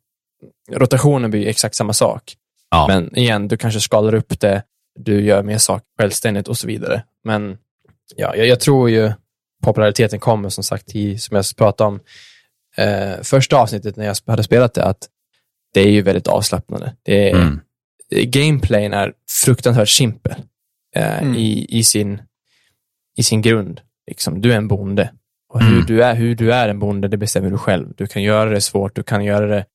rotationen 0.72 1.32
blir 1.32 1.48
exakt 1.48 1.76
samma 1.76 1.94
sak. 1.94 2.36
Ja. 2.76 2.88
Men 2.88 3.18
igen, 3.18 3.48
du 3.48 3.58
kanske 3.58 3.80
skalar 3.80 4.14
upp 4.16 4.40
det, 4.40 4.64
du 5.00 5.22
gör 5.26 5.44
mer 5.44 5.58
saker 5.58 5.86
självständigt 6.00 6.48
och 6.48 6.58
så 6.58 6.68
vidare. 6.68 7.04
Men 7.24 7.58
ja, 8.16 8.36
jag, 8.36 8.48
jag 8.48 8.60
tror 8.60 8.90
ju 8.90 9.12
populariteten 9.64 10.20
kommer 10.20 10.50
som 10.50 10.64
sagt 10.64 10.96
i, 10.96 11.18
som 11.18 11.36
jag 11.36 11.46
pratade 11.58 11.88
om 11.88 12.00
eh, 12.78 13.22
första 13.24 13.58
avsnittet 13.58 13.96
när 13.96 14.06
jag 14.06 14.16
hade 14.28 14.44
spelat 14.44 14.74
det, 14.74 14.84
att 14.84 15.08
det 15.74 15.82
är 15.82 15.90
ju 15.92 16.02
väldigt 16.02 16.28
avslappnande. 16.28 16.96
Det 17.04 17.30
är, 17.32 17.36
Mm. 17.36 17.60
Gameplayen 18.10 18.94
är 18.94 19.14
fruktansvärt 19.46 19.90
simpel 19.90 20.36
eh, 20.96 21.18
Mm. 21.22 21.36
i, 21.36 21.66
i, 21.70 21.84
sin, 21.84 22.22
i 23.18 23.24
sin 23.24 23.42
grund. 23.42 23.82
Liksom, 24.08 24.42
du 24.42 24.54
är 24.54 24.58
en 24.58 24.68
bonde. 24.68 25.12
Och 25.54 25.62
hur, 25.64 25.74
Mm. 25.74 25.86
du 25.86 26.04
är, 26.04 26.16
hur 26.16 26.36
du 26.36 26.54
är 26.54 26.70
en 26.70 26.80
bonde, 26.80 27.08
det 27.08 27.18
bestämmer 27.18 27.50
du 27.50 27.58
själv. 27.58 27.94
Du 27.98 28.08
kan 28.08 28.24
göra 28.24 28.50
det 28.50 28.62
svårt, 28.62 28.96
du 28.96 29.04
kan 29.04 29.24
göra 29.26 29.46
det 29.48 29.66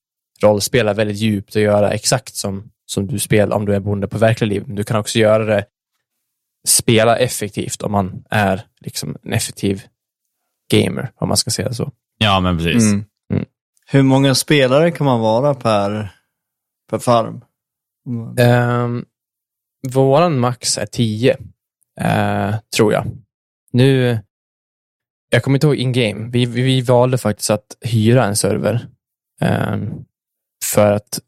rollspela 0.43 0.93
väldigt 0.93 1.17
djupt 1.17 1.55
och 1.55 1.61
göra 1.61 1.91
exakt 1.91 2.35
som, 2.35 2.69
som 2.93 3.07
du 3.07 3.19
spelar 3.19 3.55
om 3.55 3.65
du 3.65 3.75
är 3.75 3.79
bonde 3.79 4.07
på 4.07 4.17
verkliga 4.17 4.49
liv. 4.49 4.63
Men 4.67 4.75
du 4.75 4.83
kan 4.83 4.97
också 4.97 5.19
göra 5.19 5.45
det 5.45 5.65
spela 6.67 7.17
effektivt 7.17 7.81
om 7.81 7.91
man 7.91 8.23
är 8.29 8.65
liksom 8.81 9.17
en 9.23 9.33
effektiv 9.33 9.83
gamer, 10.71 11.11
om 11.15 11.27
man 11.27 11.37
ska 11.37 11.51
säga 11.51 11.73
så. 11.73 11.91
ja, 12.17 12.39
men 12.39 12.57
precis. 12.57 12.83
Mm. 12.83 13.05
Mm. 13.33 13.45
Hur 13.85 14.01
många 14.01 14.35
spelare 14.35 14.91
kan 14.91 15.05
man 15.05 15.19
vara 15.19 15.53
per, 15.53 16.15
per 16.89 16.99
farm? 16.99 17.41
Mm. 18.07 18.83
Um, 18.83 19.05
våran 19.87 20.39
max 20.39 20.77
är 20.77 20.85
10, 20.85 21.37
eh, 22.01 22.55
tror 22.75 22.93
jag. 22.93 23.05
Nu, 23.71 24.19
jag 25.29 25.43
kommer 25.43 25.57
inte 25.57 25.67
ihåg 25.67 25.75
in-game. 25.75 26.29
Vi, 26.31 26.45
vi, 26.45 26.61
vi 26.61 26.81
valde 26.81 27.17
faktiskt 27.17 27.49
att 27.49 27.77
hyra 27.81 28.25
en 28.25 28.35
server. 28.35 28.87
ehm, 29.41 30.05
för 30.65 30.91
att 30.91 31.19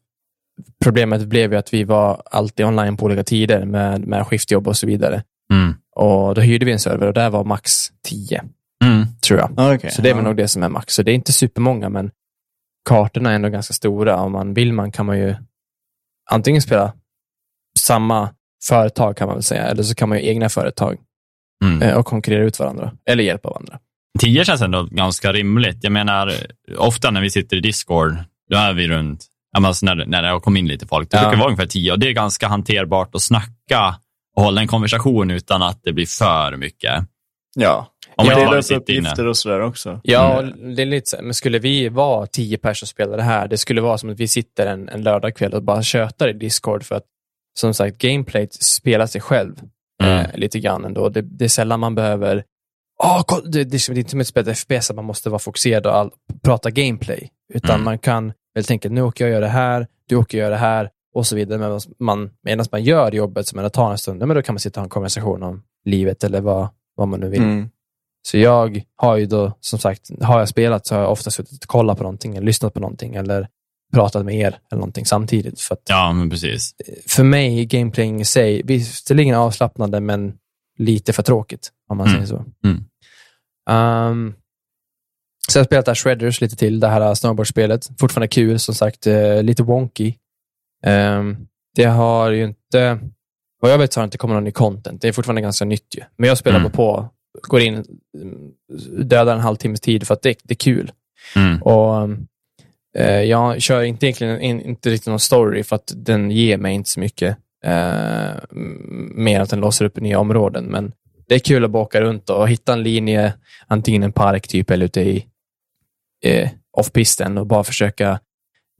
problemet 0.84 1.26
blev 1.28 1.52
ju 1.52 1.58
att 1.58 1.74
vi 1.74 1.84
var 1.84 2.22
alltid 2.30 2.66
online 2.66 2.96
på 2.96 3.04
olika 3.04 3.24
tider 3.24 3.64
med, 3.64 4.00
med 4.06 4.26
skiftjobb 4.26 4.68
och 4.68 4.76
så 4.76 4.86
vidare. 4.86 5.22
Mm. 5.52 5.74
Och 5.96 6.34
då 6.34 6.40
hyrde 6.40 6.66
vi 6.66 6.72
en 6.72 6.78
server 6.78 7.06
och 7.06 7.14
där 7.14 7.30
var 7.30 7.44
max 7.44 7.72
10, 8.06 8.42
Mm. 8.84 9.06
tror 9.26 9.38
jag. 9.40 9.50
Ah, 9.56 9.74
okej. 9.74 9.90
Så 9.90 10.02
det 10.02 10.10
är 10.10 10.14
väl 10.14 10.22
Ja. 10.24 10.28
nog 10.28 10.36
det 10.36 10.48
som 10.48 10.62
är 10.62 10.68
max. 10.68 10.94
Så 10.94 11.02
det 11.02 11.10
är 11.12 11.14
inte 11.14 11.32
supermånga, 11.32 11.88
men 11.88 12.10
kartorna 12.88 13.30
är 13.30 13.34
ändå 13.34 13.48
ganska 13.48 13.74
stora. 13.74 14.16
Om 14.16 14.32
man 14.32 14.54
vill 14.54 14.72
man 14.72 14.92
kan 14.92 15.06
man 15.06 15.18
ju 15.18 15.34
antingen 16.30 16.62
spela 16.62 16.92
samma 17.78 18.28
företag 18.68 19.16
kan 19.16 19.26
man 19.26 19.36
väl 19.36 19.42
säga, 19.42 19.62
eller 19.62 19.82
så 19.82 19.94
kan 19.94 20.08
man 20.08 20.18
ju 20.18 20.26
egna 20.28 20.48
företag 20.48 20.96
Mm. 21.64 21.82
eh, 21.82 21.94
och 21.96 22.06
konkurrera 22.06 22.44
ut 22.44 22.58
varandra, 22.58 22.92
eller 23.10 23.24
hjälpa 23.24 23.48
varandra. 23.50 23.78
10 24.18 24.44
känns 24.44 24.60
ändå 24.62 24.82
ganska 24.90 25.32
rimligt. 25.32 25.78
Jag 25.80 25.92
menar, 25.92 26.32
ofta 26.78 27.10
när 27.10 27.20
vi 27.20 27.30
sitter 27.30 27.56
i 27.56 27.60
Discord, 27.60 28.14
då 28.50 28.56
är 28.56 28.72
vi 28.72 28.88
runt, 28.88 29.24
alltså 29.64 29.86
när, 29.86 30.06
när 30.06 30.22
det 30.22 30.28
har 30.28 30.40
kommit 30.40 30.60
in 30.60 30.68
lite 30.68 30.86
folk, 30.86 31.08
Ja. 31.12 31.18
brukar 31.18 31.30
det 31.30 31.36
vara 31.36 31.46
ungefär 31.48 31.66
10 31.66 31.92
och 31.92 31.98
det 31.98 32.08
är 32.08 32.12
ganska 32.12 32.48
hanterbart 32.48 33.14
att 33.14 33.22
snacka 33.22 33.96
och 34.36 34.42
hålla 34.42 34.60
en 34.60 34.66
konversation 34.68 35.30
utan 35.30 35.62
att 35.62 35.80
det 35.82 35.92
blir 35.92 36.06
för 36.06 36.56
mycket. 36.56 37.04
Ja, 37.56 37.86
Om 38.16 38.26
man 38.26 38.26
ja 38.26 38.32
inte 38.32 38.44
bara 38.44 38.50
dela 38.50 38.58
upp 38.58 38.64
sitter 38.64 38.92
inne. 38.92 39.00
uppgifter 39.00 39.26
och 39.26 39.36
sådär 39.36 39.60
också. 39.60 40.00
Ja, 40.02 40.40
Mm. 40.42 40.74
det 40.74 40.82
är 40.82 40.86
lite 40.86 41.22
men 41.22 41.34
skulle 41.34 41.58
vi 41.58 41.88
vara 41.88 42.26
tio 42.26 42.58
personer 42.58 42.74
som 42.74 42.86
spelar 42.88 43.16
det 43.16 43.22
här, 43.22 43.48
det 43.48 43.58
skulle 43.58 43.80
vara 43.80 43.98
som 43.98 44.10
att 44.10 44.20
vi 44.20 44.28
sitter 44.28 44.66
en, 44.66 44.88
en 44.88 45.02
lördagkväll 45.02 45.52
och 45.54 45.62
bara 45.62 45.82
tjötar 45.82 46.28
i 46.28 46.32
Discord 46.32 46.84
för 46.84 46.94
att 46.94 47.04
som 47.58 47.74
sagt, 47.74 47.98
gameplay 47.98 48.48
spelar 48.50 49.06
sig 49.06 49.20
själv 49.20 49.54
Mm. 50.02 50.18
eh, 50.18 50.26
lite 50.36 50.58
grann 50.60 50.84
ändå. 50.84 51.08
Det, 51.08 51.22
det 51.22 51.44
är 51.44 51.48
sällan 51.48 51.80
man 51.80 51.94
behöver 51.94 52.44
Åh, 53.02 53.22
kolla, 53.26 53.42
det, 53.44 53.64
det, 53.64 53.88
är 53.88 53.98
inte 53.98 54.10
som 54.10 54.20
ett 54.20 54.26
spel 54.26 54.54
FPS 54.54 54.90
att 54.90 54.96
man 54.96 55.04
måste 55.04 55.30
vara 55.30 55.38
fokuserad 55.38 55.86
och 55.86 55.96
all, 55.96 56.10
prata 56.44 56.70
gameplay. 56.70 57.28
Utan 57.54 57.70
Mm. 57.74 57.84
man 57.84 57.98
kan 57.98 58.32
helt 58.54 58.70
enkelt, 58.70 58.94
nu 58.94 59.02
åker 59.02 59.24
jag 59.24 59.30
och 59.30 59.34
gör 59.34 59.40
det 59.40 59.48
här, 59.48 59.86
du 60.08 60.16
åker 60.16 60.38
och 60.38 60.42
gör 60.42 60.50
det 60.50 60.56
här 60.56 60.90
och 61.14 61.26
så 61.26 61.36
vidare. 61.36 61.58
Men 61.58 61.80
man, 61.98 62.30
medan 62.42 62.66
man 62.72 62.84
gör 62.84 63.12
jobbet 63.12 63.46
som 63.46 63.70
tar 63.70 63.90
en 63.90 63.98
stund, 63.98 64.18
men 64.26 64.36
då 64.36 64.42
kan 64.42 64.54
man 64.54 64.60
sitta 64.60 64.80
och 64.80 64.82
ha 64.82 64.86
en 64.86 64.90
konversation 64.90 65.42
om 65.42 65.62
livet 65.84 66.24
eller 66.24 66.40
vad, 66.40 66.68
vad 66.96 67.08
man 67.08 67.20
nu 67.20 67.28
vill. 67.28 67.42
Mm. 67.42 67.68
Så 68.26 68.38
jag 68.38 68.82
har 68.96 69.16
ju 69.16 69.26
då, 69.26 69.52
som 69.60 69.78
sagt, 69.78 70.10
har 70.22 70.38
jag 70.38 70.48
spelat 70.48 70.86
så 70.86 70.94
har 70.94 71.02
jag 71.02 71.12
ofta 71.12 71.30
suttit 71.30 71.62
och 71.64 71.68
kollat 71.68 71.96
på 71.96 72.02
någonting, 72.02 72.36
eller 72.36 72.46
lyssnat 72.46 72.74
på 72.74 72.80
någonting, 72.80 73.14
eller 73.14 73.48
pratat 73.92 74.24
med 74.24 74.34
er 74.34 74.58
eller 74.70 74.80
någonting 74.80 75.06
samtidigt. 75.06 75.60
För, 75.60 75.74
att, 75.74 75.82
Ja, 75.88 76.12
men 76.12 76.30
precis. 76.30 76.74
för 77.06 77.24
mig 77.24 77.60
är 77.60 77.64
gameplaying 77.64 78.20
i 78.20 78.24
sig 78.24 78.62
visserligen 78.64 79.34
avslappnande, 79.34 80.00
men 80.00 80.34
lite 80.78 81.12
för 81.12 81.22
tråkigt, 81.22 81.72
om 81.88 81.96
man 81.96 82.06
Mm. 82.06 82.26
säger 82.26 82.26
så. 82.38 82.68
Mm. 82.68 82.84
Ehm, 85.48 85.52
Så 85.52 85.58
jag 85.58 85.60
har 85.60 85.66
spelat 85.66 85.86
där 85.86 85.94
Shredders 85.94 86.40
lite 86.40 86.56
till, 86.56 86.80
det 86.80 86.88
här 86.88 87.14
snowboardspelet. 87.14 87.88
Fortfarande 88.00 88.28
kul, 88.28 88.58
som 88.58 88.74
sagt, 88.74 89.06
eh, 89.06 89.42
lite 89.42 89.62
wonky. 89.62 90.14
Um, 90.86 91.46
det 91.76 91.84
har 91.84 92.30
ju 92.30 92.44
inte, 92.44 92.98
vad 93.60 93.72
jag 93.72 93.78
vet 93.78 93.94
har 93.94 94.02
det 94.02 94.04
inte 94.04 94.18
kommit 94.18 94.34
någon 94.34 94.44
ny 94.44 94.50
content. 94.52 95.00
Det 95.02 95.08
är 95.08 95.12
fortfarande 95.12 95.40
ganska 95.42 95.64
nytt 95.64 95.96
ju. 95.96 96.02
Men 96.16 96.28
jag 96.28 96.38
spelar 96.38 96.58
Mm. 96.60 96.72
på, 96.72 97.08
går 97.42 97.60
in, 97.60 97.74
mm, 97.74 98.50
dödar 99.08 99.34
en 99.34 99.40
halvtimmes 99.40 99.80
tid 99.80 100.06
för 100.06 100.14
att 100.14 100.22
det, 100.22 100.38
det 100.42 100.52
är 100.52 100.56
kul. 100.56 100.92
Mm. 101.36 101.62
Och 101.62 102.08
eh, 102.98 103.22
Jag 103.22 103.62
kör 103.62 103.82
inte 103.82 104.06
egentligen 104.06 104.40
in, 104.40 104.60
inte 104.60 104.90
riktigt 104.90 105.08
någon 105.08 105.20
story 105.20 105.62
för 105.62 105.76
att 105.76 105.92
den 105.96 106.30
ger 106.30 106.58
mig 106.58 106.74
inte 106.74 106.90
så 106.90 107.00
mycket. 107.00 107.36
Eh, 107.64 108.34
mer 109.14 109.40
att 109.40 109.50
den 109.50 109.60
låser 109.60 109.84
upp 109.84 110.00
nya 110.00 110.18
områden. 110.18 110.64
Men 110.64 110.92
det 111.28 111.34
är 111.34 111.38
kul 111.38 111.64
att 111.64 111.70
bara 111.70 111.82
åka 111.82 112.00
runt 112.00 112.30
och 112.30 112.48
hitta 112.48 112.72
en 112.72 112.82
linje, 112.82 113.32
antingen 113.66 114.02
en 114.02 114.12
park 114.12 114.48
typ 114.48 114.70
eller 114.70 114.86
ute 114.86 115.00
i 115.00 115.26
eh, 116.24 116.50
off-pisten 116.76 117.38
och 117.38 117.46
bara 117.46 117.64
försöka 117.64 118.20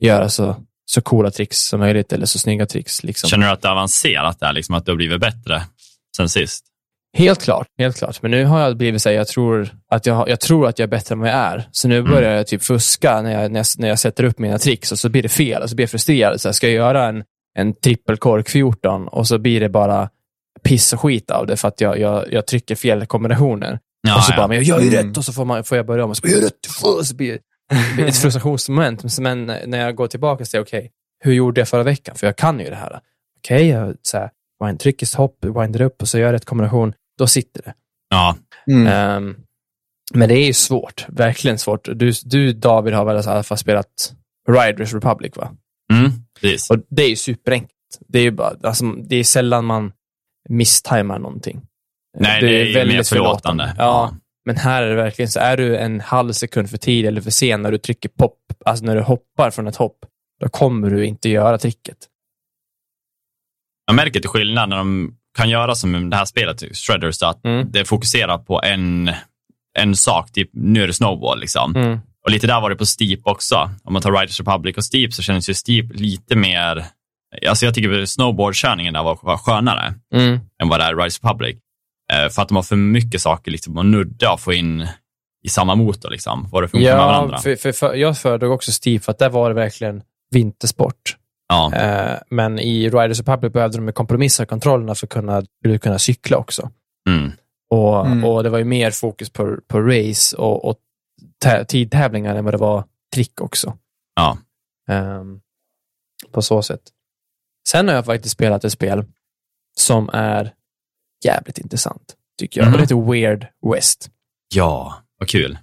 göra 0.01 0.29
så, 0.29 0.57
så 0.85 1.01
coola 1.01 1.31
tricks 1.31 1.59
som 1.59 1.81
möjligt 1.81 2.13
eller 2.13 2.27
så 2.27 2.39
snygga 2.39 2.67
tricks. 2.67 3.03
Liksom. 3.05 3.31
Känner 3.31 3.47
du 3.47 3.53
att 3.53 3.63
det 3.63 3.69
är 3.69 3.73
avancerat 3.73 4.41
där, 4.41 4.53
liksom 4.53 4.75
att 4.75 4.87
det 4.87 4.93
har 4.93 4.97
blivit 4.97 5.21
bättre 5.21 5.63
sen 6.17 6.29
sist? 6.29 6.65
Helt 7.17 7.43
klart, 7.43 7.67
helt 7.79 7.97
klart. 7.97 8.23
Men 8.23 8.31
nu 8.31 8.45
har 8.45 8.61
jag 8.61 8.77
blivit 8.77 9.03
så 9.03 9.09
här, 9.09 9.17
jag 9.17 9.29
tror 9.29 9.69
att 9.91 10.07
jag, 10.07 10.29
jag 10.29 10.41
tror 10.41 10.69
att 10.69 10.79
jag 10.79 10.87
är 10.87 10.91
bättre 10.91 11.13
än 11.13 11.21
vad 11.21 11.29
jag 11.29 11.37
är. 11.37 11.69
Så 11.73 11.89
nu 11.89 12.03
börjar 12.03 12.33
jag 12.33 12.47
typ 12.47 12.63
fuska 12.63 13.23
när 13.23 13.43
jag, 13.43 13.53
när, 13.53 13.61
jag, 13.61 13.67
när 13.79 13.89
jag 13.89 13.99
sätter 13.99 14.25
upp 14.25 14.39
mina 14.39 14.59
tricks 14.59 14.93
och 14.93 14.99
så 14.99 15.09
blir 15.09 15.23
det 15.23 15.29
fel 15.29 15.63
och 15.63 15.71
så 15.71 15.77
blir 15.77 15.83
jag 15.83 15.91
frustrerad. 15.91 16.41
Så 16.41 16.49
här, 16.49 16.53
ska 16.53 16.67
jag 16.67 16.75
göra 16.75 17.07
en, 17.07 17.25
en 17.59 17.75
trippelkork 17.75 18.49
14 18.49 19.09
och 19.09 19.27
så 19.27 19.39
blir 19.39 19.61
det 19.61 19.69
bara 19.69 20.09
piss 20.63 20.93
och 20.93 21.01
skit 21.01 21.31
av 21.31 21.47
det 21.47 21.57
för 21.57 21.69
att 21.69 21.81
jag, 21.81 21.99
jag, 21.99 22.33
jag 22.33 22.47
trycker 22.47 22.75
fel 22.75 23.07
kombinationer. 23.07 23.79
Ja, 24.07 24.17
och 24.17 24.23
så 24.25 24.33
ja. 24.33 24.37
bara, 24.37 24.49
men 24.49 24.57
jag 24.57 24.65
gör 24.65 24.81
ju 24.81 24.89
Mm. 24.89 25.09
rätt 25.09 25.17
och 25.17 25.25
så 25.25 25.33
får, 25.33 25.45
man, 25.45 25.65
får 25.65 25.77
jag 25.77 25.87
börja 25.87 26.05
om 26.05 26.11
och 26.11 26.17
så 26.17 26.21
bara, 26.23 26.29
jag 26.29 26.39
gör 26.39 26.45
rätt. 26.47 26.67
Och 26.99 27.07
så 27.07 27.15
blir 27.17 27.39
det 27.97 28.03
ett 28.03 28.17
frustrationsmoment. 28.23 29.19
Men 29.19 29.47
när 29.47 29.79
jag 29.79 29.97
går 29.97 30.07
tillbaka 30.07 30.43
och 30.43 30.49
säger, 30.49 30.65
okej, 30.65 30.91
hur 31.25 31.33
gjorde 31.33 31.61
jag 31.61 31.69
förra 31.69 31.83
veckan? 31.83 32.15
För 32.17 32.27
jag 32.27 32.37
kan 32.37 32.61
ju 32.61 32.71
det 32.71 32.77
här. 32.77 33.01
Okej, 33.39 33.69
jag 33.69 33.97
så 34.03 34.19
här, 34.19 34.31
wind, 34.65 34.81
trycker 34.81 35.17
hopp, 35.17 35.45
windar 35.45 35.81
upp 35.83 36.03
och 36.03 36.09
så 36.09 36.19
gör 36.19 36.27
jag 36.27 36.33
rätt 36.33 36.45
kombination. 36.45 36.93
Då 37.19 37.27
sitter 37.27 37.63
det. 37.63 37.75
Ja, 38.09 38.37
Mm. 38.67 38.87
Ehm, 38.87 39.37
men 40.15 40.29
det 40.29 40.35
är 40.35 40.47
ju 40.47 40.53
svårt, 40.53 41.07
verkligen 41.09 41.59
svårt. 41.59 41.89
Du, 41.95 42.13
du 42.25 42.53
David, 42.53 42.95
har 42.95 43.05
väl 43.05 43.17
i 43.25 43.29
alla 43.29 43.43
fall 43.43 43.59
spelat 43.59 44.15
Riders 44.49 44.95
Republic, 44.95 45.37
va? 45.37 45.51
mm, 45.93 46.11
precis. 46.41 46.71
Och 46.71 46.77
det 46.91 47.03
är 47.03 47.09
ju 47.09 47.17
superenkelt. 47.17 47.71
Det 48.09 48.19
är 48.19 48.23
ju 48.23 48.31
bara, 48.31 48.57
alltså, 48.63 48.85
det 48.85 49.17
är 49.17 49.25
sällan 49.25 49.65
man 49.65 49.93
misstajmar 50.49 51.19
någonting. 51.19 51.61
Nej, 52.15 52.41
det 52.41 52.61
är 52.77 52.85
ju 52.85 52.93
mer 52.93 53.03
förlåtande. 53.03 53.75
Ja, 53.79 54.15
men 54.47 54.57
här 54.57 54.83
är 54.83 54.89
det 54.89 54.95
verkligen 54.97 55.29
så, 55.29 55.41
är 55.41 55.57
du 55.57 55.77
en 55.77 56.01
halv 56.01 56.33
sekund 56.33 56.71
för 56.71 56.77
tidig 56.79 57.09
eller 57.09 57.21
för 57.21 57.31
sen 57.31 57.63
när 57.63 57.73
du 57.73 57.79
trycker 57.79 58.09
pop, 58.09 58.39
alltså 58.65 58.85
när 58.85 58.97
du 58.97 59.03
hoppar 59.03 59.51
från 59.51 59.67
ett 59.67 59.77
hopp, 59.77 59.99
då 60.41 60.49
kommer 60.49 60.91
du 60.91 61.07
inte 61.07 61.29
göra 61.29 61.59
tricket. 61.59 61.97
Jag 63.87 63.97
märker 63.97 64.21
till 64.21 64.29
skillnad 64.31 64.69
när 64.69 64.77
de 64.77 65.15
kan 65.39 65.51
göra 65.51 65.75
som 65.75 66.11
det 66.11 66.17
här 66.17 66.25
spelet, 66.25 66.77
Shredders, 66.77 67.23
att 67.23 67.45
Mm. 67.45 67.71
det 67.71 67.85
fokuserar 67.85 68.39
på 68.39 68.63
en, 68.63 69.11
en 69.79 69.97
sak, 69.97 70.33
typ 70.33 70.51
nu 70.53 70.83
är 70.83 70.87
det 70.87 70.93
snowball. 70.93 71.41
Liksom. 71.41 71.77
Mm. 71.77 71.99
Och 72.25 72.31
lite 72.31 72.47
där 72.47 72.61
var 72.61 72.71
det 72.71 72.77
på 72.77 72.87
Steep 72.87 73.21
också. 73.25 73.71
Om 73.85 73.93
man 73.93 74.03
tar 74.03 74.13
Riders 74.13 74.41
Republic 74.41 74.77
och 74.77 74.85
Steep 74.85 75.13
så 75.13 75.23
känns 75.23 75.51
ju 75.51 75.55
Steep 75.55 75.87
lite 75.95 76.37
mer... 76.37 76.85
Alltså 77.49 77.65
jag 77.65 77.75
tycker 77.75 78.05
snowboardkörningen 78.05 78.95
där 78.95 79.03
var, 79.03 79.19
var 79.23 79.37
skönare 79.37 79.95
Mm. 80.15 80.41
än 80.63 80.69
vad 80.69 80.81
det 80.81 80.85
är 80.85 80.93
i 80.93 80.95
Riders 80.97 81.21
Republic. 81.23 81.57
Eh, 82.15 82.29
för 82.31 82.43
att 82.43 82.49
de 82.49 82.55
har 82.57 82.63
för 82.63 82.77
mycket 82.77 83.21
saker 83.21 83.51
liksom, 83.51 83.79
att 83.79 83.87
nudda 83.87 84.33
och 84.33 84.41
få 84.41 84.53
in 84.53 84.87
i 85.45 85.49
samma 85.49 85.75
motor. 85.75 86.11
Liksom, 86.11 86.49
vad 86.53 86.63
det 86.63 86.69
funkar 86.69 86.91
med 86.91 87.03
Ja, 87.03 87.07
varandra. 87.07 87.39
för, 87.39 87.57
för, 87.57 87.73
för, 87.73 87.95
jag 87.95 88.19
föredrog 88.19 88.53
också 88.53 88.73
Steve, 88.73 89.01
för 89.01 89.13
att 89.13 89.19
där 89.19 89.31
var 89.31 89.49
det 89.49 89.55
verkligen 89.55 90.03
vintersport. 90.31 91.17
Ja, 91.49 91.73
Eh, 91.75 92.19
men 92.31 92.59
i 92.59 92.91
Riders 92.91 93.19
Republic 93.19 93.53
behövde 93.53 93.79
de 93.79 93.93
kompromissa 93.93 94.47
kontrollerna 94.47 94.95
för 94.95 95.07
att 95.07 95.11
kunna, 95.11 95.43
för 95.65 95.75
att 95.75 95.81
kunna 95.81 95.99
cykla 95.99 96.37
också. 96.37 96.71
mm. 97.09 97.33
Och, 97.71 98.07
Mm. 98.07 98.25
och 98.25 98.43
det 98.43 98.51
var 98.51 98.59
ju 98.59 98.65
mer 98.65 98.91
fokus 98.91 99.31
på, 99.31 99.57
på 99.69 99.81
race 99.81 100.37
och, 100.37 100.65
och 100.69 100.77
tä- 101.45 101.65
tidtävlingar 101.65 102.35
än 102.37 102.45
vad 102.45 102.55
det 102.55 102.59
var 102.59 102.85
trick 103.15 103.41
också. 103.41 103.79
ja. 104.15 104.39
Ehm, 104.89 105.41
på 106.33 106.43
så 106.43 106.63
sätt. 106.63 106.81
Sen 107.69 107.89
har 107.89 107.95
jag 107.95 108.05
faktiskt 108.07 108.33
spelat 108.33 108.65
ett 108.65 108.73
spel 108.73 109.05
som 109.79 110.11
är 110.13 110.53
jävligt 111.25 111.59
intressant, 111.59 112.15
tycker 112.39 112.61
jag. 112.61 112.67
Mhm. 112.67 112.75
Och 112.75 112.79
det 112.79 112.83
heter 112.85 113.13
Weird 113.13 113.47
West. 113.75 114.11
ja, 114.55 114.95
vad 115.19 115.29
kul. 115.29 115.59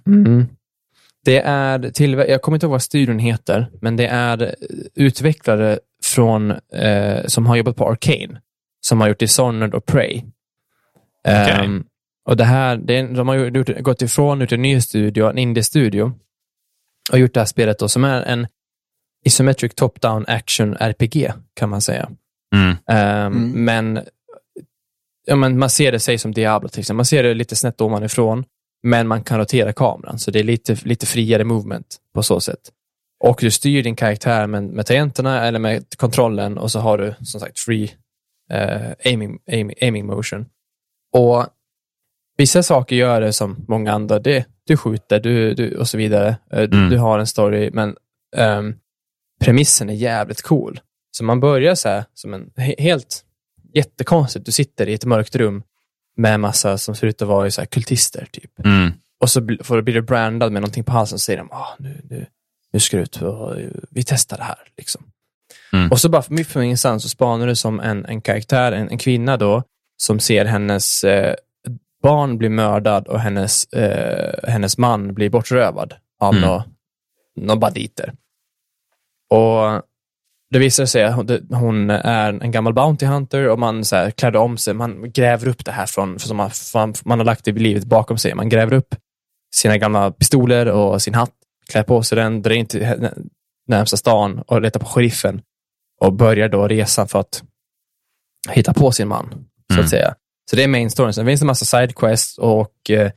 Det 1.24 1.38
är 1.40 1.90
till, 1.90 2.12
jag 2.12 2.42
kommer 2.42 2.56
inte 2.56 2.66
ihåg 2.66 2.70
vad 2.72 2.82
studion 2.82 3.18
heter, 3.18 3.70
men 3.80 3.96
det 3.96 4.06
är 4.06 4.42
eh, 4.42 4.48
utvecklare 4.94 5.78
från, 6.04 6.50
eh, 6.72 7.24
som 7.26 7.46
har 7.46 7.56
jobbat 7.56 7.76
på 7.76 7.88
Arcane, 7.88 8.40
som 8.80 9.00
har 9.00 9.08
gjort 9.08 9.18
Dishonored 9.18 9.74
och 9.74 9.86
Prey. 9.86 10.22
Okej. 11.28 11.64
Ehm, 11.64 11.84
och 12.28 12.36
det 12.36 12.44
här, 12.44 12.76
det 12.76 12.98
är, 12.98 13.08
de 13.08 13.28
har 13.28 13.34
ju 13.34 13.48
gjort, 13.48 13.78
gått 13.80 14.02
ifrån 14.02 14.42
ut 14.42 14.52
en 14.52 14.62
ny 14.62 14.80
studio, 14.80 15.30
en 15.30 15.38
indie-studio, 15.38 16.12
och 17.12 17.18
gjort 17.18 17.34
det 17.34 17.40
här 17.40 17.44
spelet 17.46 17.78
då, 17.78 17.88
som 17.88 18.04
är 18.04 18.22
en 18.22 18.46
isometric 19.24 19.74
top-down 19.74 20.24
action 20.28 20.76
RPG, 20.80 21.32
kan 21.54 21.68
man 21.68 21.80
säga. 21.80 22.10
Mm. 22.54 22.76
Ehm, 22.86 23.32
Mm. 23.32 23.64
Men, 23.64 24.00
ja, 25.26 25.36
men 25.36 25.58
man 25.58 25.70
ser 25.70 25.92
det 25.92 25.98
sig 26.00 26.18
som 26.18 26.32
Diablo 26.32 26.68
till 26.68 26.80
exempel. 26.80 26.96
Man 26.96 27.04
ser 27.04 27.22
det 27.22 27.34
lite 27.34 27.56
snett 27.56 27.80
ovanifrån, 27.80 28.44
men 28.82 29.08
man 29.08 29.22
kan 29.24 29.38
rotera 29.38 29.72
kameran, 29.72 30.18
så 30.18 30.30
det 30.30 30.38
är 30.38 30.44
lite, 30.44 30.76
lite 30.84 31.06
friare 31.06 31.44
movement 31.44 31.96
på 32.14 32.22
så 32.22 32.40
sätt. 32.40 32.60
Och 33.24 33.38
du 33.40 33.50
styr 33.50 33.82
din 33.82 33.96
karaktär 33.96 34.46
med, 34.46 34.62
med 34.64 34.86
tangenterna 34.86 35.46
eller 35.46 35.58
med 35.58 35.84
kontrollen 35.96 36.58
och 36.58 36.70
så 36.70 36.78
har 36.80 36.98
du 36.98 37.14
som 37.24 37.40
sagt 37.40 37.58
free 37.58 37.92
eh, 38.52 38.90
aiming, 39.04 39.38
aiming, 39.52 39.76
aiming 39.80 40.06
motion. 40.06 40.46
Och 41.16 41.46
vissa 42.36 42.62
saker 42.62 42.96
gör 42.96 43.20
det 43.20 43.32
som 43.32 43.64
många 43.68 43.92
andra. 43.92 44.18
Det, 44.18 44.46
du 44.66 44.76
skjuter 44.76 45.20
du, 45.20 45.54
du, 45.54 45.76
och 45.76 45.88
så 45.88 45.98
vidare. 45.98 46.36
Eh, 46.52 46.62
Du, 46.62 46.76
Mm. 46.78 46.90
du 46.90 46.98
har 46.98 47.18
en 47.18 47.26
story, 47.26 47.70
men 47.72 47.96
ehm, 48.36 48.74
premissen 49.40 49.90
är 49.90 49.94
jävligt 49.94 50.42
cool. 50.42 50.80
Så 51.16 51.24
man 51.24 51.40
börjar 51.40 51.74
så 51.74 51.88
här, 51.88 52.04
som 52.14 52.34
en 52.34 52.50
he- 52.56 52.80
helt 52.80 53.24
jättekonstigt. 53.74 54.46
Du 54.46 54.52
sitter 54.52 54.88
i 54.88 54.94
ett 54.94 55.04
mörkt 55.04 55.36
rum 55.36 55.62
med 56.16 56.40
massa 56.40 56.78
som 56.78 56.94
ser 56.94 57.06
ut 57.06 57.22
att 57.22 57.28
vara 57.28 57.50
så 57.50 57.60
här 57.60 57.66
kultister, 57.66 58.28
typ. 58.32 58.58
Mm. 58.64 58.92
Och 59.20 59.30
så 59.30 59.48
får 59.60 59.76
du 59.76 59.82
bli 59.82 60.02
brandad 60.02 60.52
med 60.52 60.62
någonting 60.62 60.84
på 60.84 60.92
halsen 60.92 61.16
och 61.16 61.20
säger 61.20 61.38
de, 61.38 61.50
ah, 61.50 61.76
nu, 61.78 62.00
nu, 62.10 62.26
nu 62.72 62.80
ska 62.80 62.96
du 62.96 63.02
ut 63.02 63.22
och 63.22 63.56
vi 63.90 64.04
testar 64.04 64.36
det 64.36 64.42
här. 64.42 64.58
Liksom. 64.76 65.02
Mm. 65.72 65.90
Och 65.90 66.00
så 66.00 66.08
bara 66.08 66.22
mitt 66.28 66.48
från 66.48 66.62
ingenstans 66.62 67.02
så 67.02 67.08
spanar 67.08 67.46
du 67.46 67.56
som 67.56 67.80
en, 67.80 68.04
en 68.04 68.20
karaktär, 68.20 68.72
en, 68.72 68.90
en 68.90 68.98
kvinna 68.98 69.36
då, 69.36 69.62
som 69.96 70.20
ser 70.20 70.44
hennes 70.44 71.04
eh, 71.04 71.34
barn 72.02 72.38
bli 72.38 72.48
mördad 72.48 73.08
och 73.08 73.20
hennes, 73.20 73.64
eh, 73.64 74.50
hennes 74.50 74.78
man 74.78 75.14
blir 75.14 75.30
bortrövad 75.30 75.94
av 76.20 76.34
Mm. 76.34 76.48
några 76.48 76.64
nå 77.36 77.56
banditer. 77.56 78.12
Och 79.30 79.82
det 80.52 80.58
visar 80.58 80.86
sig 80.86 81.04
att 81.04 81.14
hon- 81.50 81.90
är 81.90 82.42
en 82.42 82.50
gammal 82.50 82.74
Bounty 82.74 83.06
Hunter 83.06 83.48
och 83.48 83.58
man 83.58 83.84
så 83.84 83.96
här 83.96 84.10
klädde 84.10 84.38
om 84.38 84.56
sig. 84.56 84.74
Man 84.74 85.12
gräver 85.12 85.48
upp 85.48 85.64
det 85.64 85.72
här 85.72 85.86
från, 85.86 86.18
som 86.18 86.36
man, 86.36 86.50
man 87.04 87.18
har 87.18 87.24
lagt 87.24 87.48
i 87.48 87.52
livet 87.52 87.84
bakom 87.84 88.18
sig. 88.18 88.34
Man 88.34 88.48
gräver 88.48 88.72
upp 88.72 88.94
sina 89.54 89.78
gamla 89.78 90.10
pistoler 90.10 90.66
och 90.68 91.02
sin 91.02 91.14
hatt, 91.14 91.30
klär 91.70 91.82
på 91.82 92.02
sig 92.02 92.16
den, 92.16 92.42
drar 92.42 92.52
in 92.54 92.66
till 92.66 93.08
närmsta 93.68 93.96
stan 93.96 94.42
och 94.46 94.62
letar 94.62 94.80
på 94.80 94.86
sheriffen 94.86 95.42
och 96.00 96.12
börjar 96.12 96.48
då 96.48 96.68
resan 96.68 97.08
för 97.08 97.20
att 97.20 97.42
hitta 98.50 98.74
på 98.74 98.92
sin 98.92 99.08
man, 99.08 99.28
så 99.68 99.74
Mm. 99.74 99.84
att 99.84 99.90
säga. 99.90 100.14
Så 100.50 100.56
det 100.56 100.64
är 100.64 100.68
main 100.68 100.90
storyn. 100.90 101.12
Sen 101.12 101.26
finns 101.26 101.40
det 101.40 101.44
en 101.44 101.46
massa 101.46 101.64
sidequests 101.64 102.38
och 102.38 102.90
eh, 102.90 103.10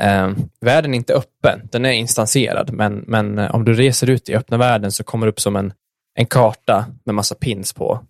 eh, 0.00 0.30
världen 0.60 0.94
är 0.94 0.96
inte 0.98 1.14
öppen. 1.14 1.68
Den 1.72 1.84
är 1.84 1.92
instanserad, 1.92 2.72
men, 2.72 3.04
men 3.06 3.38
eh, 3.38 3.54
om 3.54 3.64
du 3.64 3.74
reser 3.74 4.10
ut 4.10 4.28
i 4.28 4.34
öppna 4.34 4.56
världen 4.56 4.92
så 4.92 5.04
kommer 5.04 5.26
det 5.26 5.30
upp 5.30 5.40
som 5.40 5.56
en, 5.56 5.72
en 6.14 6.26
karta 6.26 6.86
med 7.04 7.14
massa 7.14 7.34
pins 7.34 7.72
på. 7.72 8.04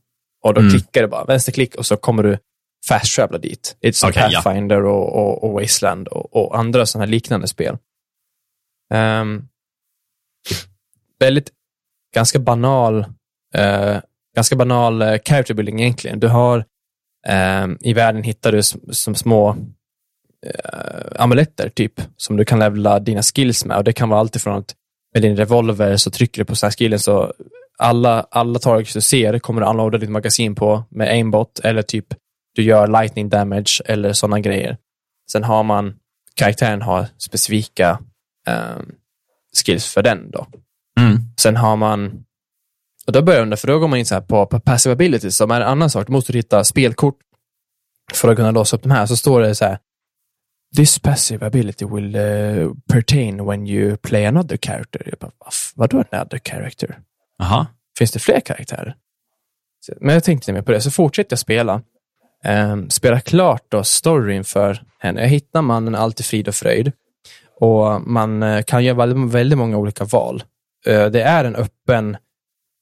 Och 0.44 0.54
då 0.54 0.60
Mm. 0.60 0.70
klickar 0.72 1.02
du 1.02 1.08
bara, 1.08 1.24
vänsterklick 1.24 1.74
och 1.74 1.86
så 1.86 1.96
kommer 1.96 2.22
du 2.22 2.38
fast 2.88 3.14
travela 3.16 3.38
dit. 3.38 3.76
Lite 3.82 3.98
som 3.98 4.12
ja. 4.14 4.30
Pathfinder 4.42 4.84
och, 4.84 5.16
och, 5.16 5.44
och 5.44 5.52
Wasteland 5.60 6.08
och, 6.08 6.36
och 6.36 6.58
andra 6.58 6.86
sådana 6.86 7.04
här 7.06 7.10
liknande 7.10 7.48
spel. 7.48 7.78
Ehm, 8.94 9.48
väldigt, 11.20 11.50
ganska 12.14 12.38
banal, 12.38 13.04
eh, 13.54 13.96
ganska 14.36 14.56
banal 14.56 15.02
eh, 15.02 15.18
character 15.24 15.54
building 15.54 15.80
egentligen. 15.80 16.20
Du 16.20 16.28
har, 16.28 16.64
ehm, 17.26 17.78
i 17.80 17.92
världen 17.92 18.22
hittar 18.22 18.52
du 18.52 18.58
s- 18.58 18.76
som 18.90 19.14
små 19.14 19.56
eh, 20.46 21.22
amuletter 21.22 21.68
typ, 21.68 22.00
som 22.16 22.36
du 22.36 22.44
kan 22.44 22.58
levla 22.58 22.98
dina 23.00 23.22
skills 23.22 23.64
med. 23.64 23.76
Och 23.76 23.84
Det 23.84 23.92
kan 23.92 24.08
vara 24.08 24.20
allt 24.20 24.36
ifrån 24.36 24.58
att 24.58 24.74
med 25.14 25.22
din 25.22 25.36
revolver 25.36 25.96
så 25.96 26.10
trycker 26.10 26.40
du 26.40 26.44
på 26.44 26.56
så 26.56 26.66
här 26.66 26.70
skillen 26.72 26.98
så 26.98 27.32
alla, 27.78 28.26
alla 28.30 28.58
targets 28.58 28.94
du 28.94 29.00
ser 29.00 29.38
kommer 29.38 29.60
du 29.60 29.66
unloada 29.66 29.98
ditt 29.98 30.10
magasin 30.10 30.54
på 30.54 30.84
med 30.90 31.08
aimbot 31.08 31.58
eller 31.58 31.82
typ 31.82 32.06
du 32.54 32.62
gör 32.62 32.86
lightning 32.86 33.28
damage 33.28 33.82
eller 33.84 34.12
sådana 34.12 34.40
grejer. 34.40 34.76
Sen 35.32 35.44
har 35.44 35.62
man, 35.62 35.94
karaktären 36.34 36.82
har 36.82 37.06
specifika 37.18 37.98
ehm, 38.46 38.94
skills 39.64 39.94
för 39.94 40.02
den 40.02 40.30
då. 40.30 40.46
Mm. 41.00 41.18
Sen 41.40 41.56
har 41.56 41.76
man, 41.76 42.24
och 43.06 43.12
då 43.12 43.22
börjar 43.22 43.38
jag 43.38 43.42
undra, 43.42 43.56
för 43.56 43.68
då 43.68 43.78
går 43.78 43.88
man 43.88 43.98
in 43.98 44.06
så 44.06 44.14
här 44.14 44.22
på, 44.22 44.46
på 44.46 44.60
passive 44.60 44.92
abilities, 44.92 45.36
som 45.36 45.50
är 45.50 45.60
en 45.60 45.66
annan 45.66 45.90
sak. 45.90 46.06
Du 46.06 46.12
måste 46.12 46.32
hitta 46.32 46.64
spelkort 46.64 47.18
för 48.14 48.28
att 48.28 48.36
kunna 48.36 48.50
låsa 48.50 48.76
upp 48.76 48.82
de 48.82 48.90
här. 48.90 49.06
Så 49.06 49.16
står 49.16 49.40
det 49.40 49.54
så 49.54 49.64
här, 49.64 49.78
This 50.76 50.98
passive 50.98 51.46
ability 51.46 51.84
will 51.84 52.16
uh, 52.16 52.72
pertain 52.92 53.46
when 53.46 53.66
you 53.66 53.96
play 53.96 54.26
another 54.26 54.56
character. 54.56 55.02
Jag 55.06 55.18
bara, 55.18 55.30
"Vaff, 55.44 55.72
vadå 55.76 56.04
another 56.10 56.40
character? 56.44 56.98
Jaha. 57.38 57.66
Finns 57.98 58.10
det 58.10 58.18
fler 58.18 58.40
karaktärer? 58.40 58.96
Men 60.00 60.14
jag 60.14 60.24
tänkte 60.24 60.50
inte 60.50 60.52
mer 60.52 60.62
på 60.62 60.72
det, 60.72 60.80
så 60.80 60.90
fortsätter 60.90 61.32
jag 61.32 61.38
spela. 61.38 61.82
Um, 62.44 62.90
spela 62.90 63.20
klart 63.20 63.62
då 63.68 63.84
storyn 63.84 64.44
för 64.44 64.82
henne. 64.98 65.20
Jag 65.20 65.28
hittar 65.28 65.62
mannen 65.62 65.94
allt 65.94 66.20
i 66.20 66.22
frid 66.22 66.48
och 66.48 66.54
fröjd. 66.54 66.92
Och 67.60 68.00
man 68.08 68.42
eh, 68.42 68.62
kan 68.62 68.84
göra 68.84 68.96
väldigt, 68.96 69.34
väldigt 69.34 69.58
många 69.58 69.76
olika 69.76 70.04
val. 70.04 70.42
Eh, 70.86 71.06
det 71.06 71.22
är 71.22 71.44
en 71.44 71.56
öppen, 71.56 72.16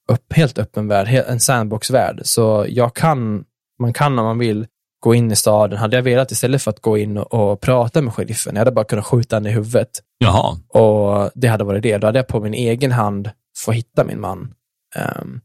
upp, 0.09 0.33
helt 0.33 0.59
öppen 0.59 0.89
värld, 0.89 1.25
en 1.29 1.41
sandbox-värld. 1.41 2.21
Så 2.25 2.67
jag 2.69 2.95
kan, 2.95 3.45
man 3.79 3.93
kan 3.93 4.19
om 4.19 4.25
man 4.25 4.39
vill 4.39 4.67
gå 5.01 5.15
in 5.15 5.31
i 5.31 5.37
staden. 5.37 5.79
Hade 5.79 5.97
jag 5.97 6.03
velat 6.03 6.31
istället 6.31 6.63
för 6.63 6.71
att 6.71 6.81
gå 6.81 6.99
in 6.99 7.19
och, 7.19 7.35
och 7.35 7.61
prata 7.61 8.03
med 8.03 8.15
sheriffen, 8.15 8.55
jag 8.55 8.61
hade 8.61 8.73
bara 8.73 8.85
kunnat 8.85 9.07
skjuta 9.07 9.37
henne 9.37 9.49
i 9.49 9.53
huvudet. 9.53 9.91
Jaha. 10.19 10.59
Och 10.69 11.31
det 11.35 11.49
hade 11.49 11.65
varit 11.65 11.83
det. 11.83 11.99
Då 11.99 12.07
hade 12.07 12.19
jag 12.19 12.27
på 12.27 12.41
min 12.41 12.55
egen 12.55 12.93
hand 12.93 13.31
få 13.59 13.73
hitta 13.73 14.05
min 14.05 14.21
man. 14.21 14.55
Ehm, 14.97 15.41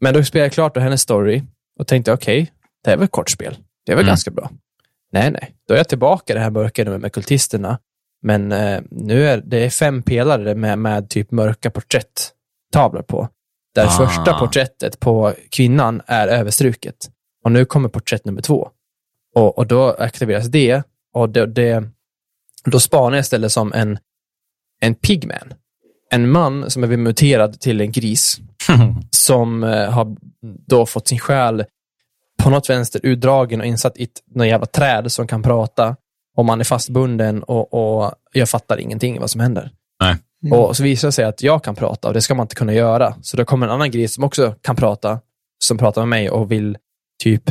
men 0.00 0.14
då 0.14 0.24
spelade 0.24 0.44
jag 0.46 0.52
klart 0.52 0.74
då 0.74 0.80
hennes 0.80 1.00
story 1.00 1.42
och 1.78 1.86
tänkte 1.86 2.12
okej, 2.12 2.52
det 2.84 2.90
är 2.92 2.96
väl 2.96 3.04
ett 3.04 3.10
kort 3.10 3.30
spel. 3.30 3.56
Det 3.86 3.92
är 3.92 3.96
väl 3.96 4.04
Mm. 4.04 4.10
ganska 4.10 4.30
bra. 4.30 4.50
Nej, 5.12 5.30
nej. 5.30 5.54
Då 5.68 5.74
är 5.74 5.78
jag 5.78 5.88
tillbaka 5.88 6.32
i 6.32 6.36
det 6.36 6.42
här 6.42 6.50
mörka 6.50 6.84
med 6.98 7.12
kultisterna. 7.12 7.78
Men 8.22 8.52
eh, 8.52 8.80
nu 8.90 9.26
är 9.28 9.36
det 9.44 9.70
fem 9.70 10.02
pelare 10.02 10.54
med, 10.54 10.78
med 10.78 11.10
typ 11.10 11.30
mörka 11.30 11.70
porträtttavlor 11.70 13.02
på. 13.02 13.28
Där 13.74 13.86
Ah. 13.86 13.90
första 13.90 14.38
porträttet 14.38 15.00
på 15.00 15.34
kvinnan 15.50 16.02
är 16.06 16.28
överstruket. 16.28 17.10
Och 17.44 17.52
nu 17.52 17.64
kommer 17.64 17.88
porträtt 17.88 18.24
nummer 18.24 18.42
två. 18.42 18.70
Och, 19.34 19.58
och 19.58 19.66
då 19.66 19.90
aktiveras 19.90 20.46
det. 20.46 20.82
Och 21.14 21.28
det, 21.30 21.46
det, 21.46 21.84
då 22.64 22.80
spanar 22.80 23.16
jag 23.16 23.20
istället 23.22 23.52
som 23.52 23.72
en, 23.72 23.98
en 24.80 24.94
pigman. 24.94 25.54
En 26.14 26.30
man 26.30 26.70
som 26.70 26.82
är 26.84 26.96
muterad 26.96 27.60
till 27.60 27.80
en 27.80 27.92
gris 27.92 28.40
som 29.10 29.64
eh, 29.64 29.90
har 29.90 30.16
då 30.66 30.86
fått 30.86 31.08
sin 31.08 31.18
själ 31.18 31.64
på 32.42 32.50
något 32.50 32.70
vänster 32.70 33.00
utdragen 33.02 33.60
och 33.60 33.66
insatt 33.66 33.96
i 33.96 34.02
ett 34.02 34.22
något 34.34 34.46
jävla 34.46 34.66
träd 34.66 35.12
som 35.12 35.26
kan 35.26 35.42
prata. 35.42 35.96
Och 36.36 36.44
man 36.44 36.60
är 36.60 36.64
fastbunden 36.64 37.42
och, 37.42 37.74
och 37.74 38.14
jag 38.32 38.48
fattar 38.48 38.80
ingenting 38.80 39.20
vad 39.20 39.30
som 39.30 39.40
händer. 39.40 39.70
Nej. 40.02 40.16
Och 40.52 40.76
så 40.76 40.82
visar 40.82 41.08
det 41.08 41.12
sig 41.12 41.24
att 41.24 41.42
jag 41.42 41.64
kan 41.64 41.74
prata 41.74 42.08
och 42.08 42.14
det 42.14 42.20
ska 42.20 42.34
man 42.34 42.44
inte 42.44 42.54
kunna 42.54 42.72
göra. 42.72 43.14
Så 43.22 43.36
då 43.36 43.44
kommer 43.44 43.66
en 43.66 43.72
annan 43.72 43.90
gris 43.90 44.14
som 44.14 44.24
också 44.24 44.54
kan 44.60 44.76
prata, 44.76 45.20
som 45.64 45.78
pratar 45.78 46.02
med 46.02 46.08
mig 46.08 46.30
och 46.30 46.52
vill 46.52 46.76
typ 47.22 47.50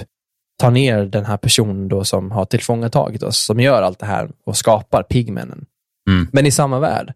ta 0.59 0.69
ner 0.69 1.05
den 1.05 1.25
här 1.25 1.37
personen 1.37 1.87
då 1.87 2.03
som 2.03 2.31
har 2.31 2.45
tillfångatagit 2.45 3.23
oss, 3.23 3.37
som 3.37 3.59
gör 3.59 3.81
allt 3.81 3.99
det 3.99 4.05
här 4.05 4.29
och 4.45 4.57
skapar 4.57 5.03
pigmännen. 5.03 5.65
Mm. 6.09 6.27
Men 6.31 6.45
i 6.45 6.51
samma 6.51 6.79
värld. 6.79 7.13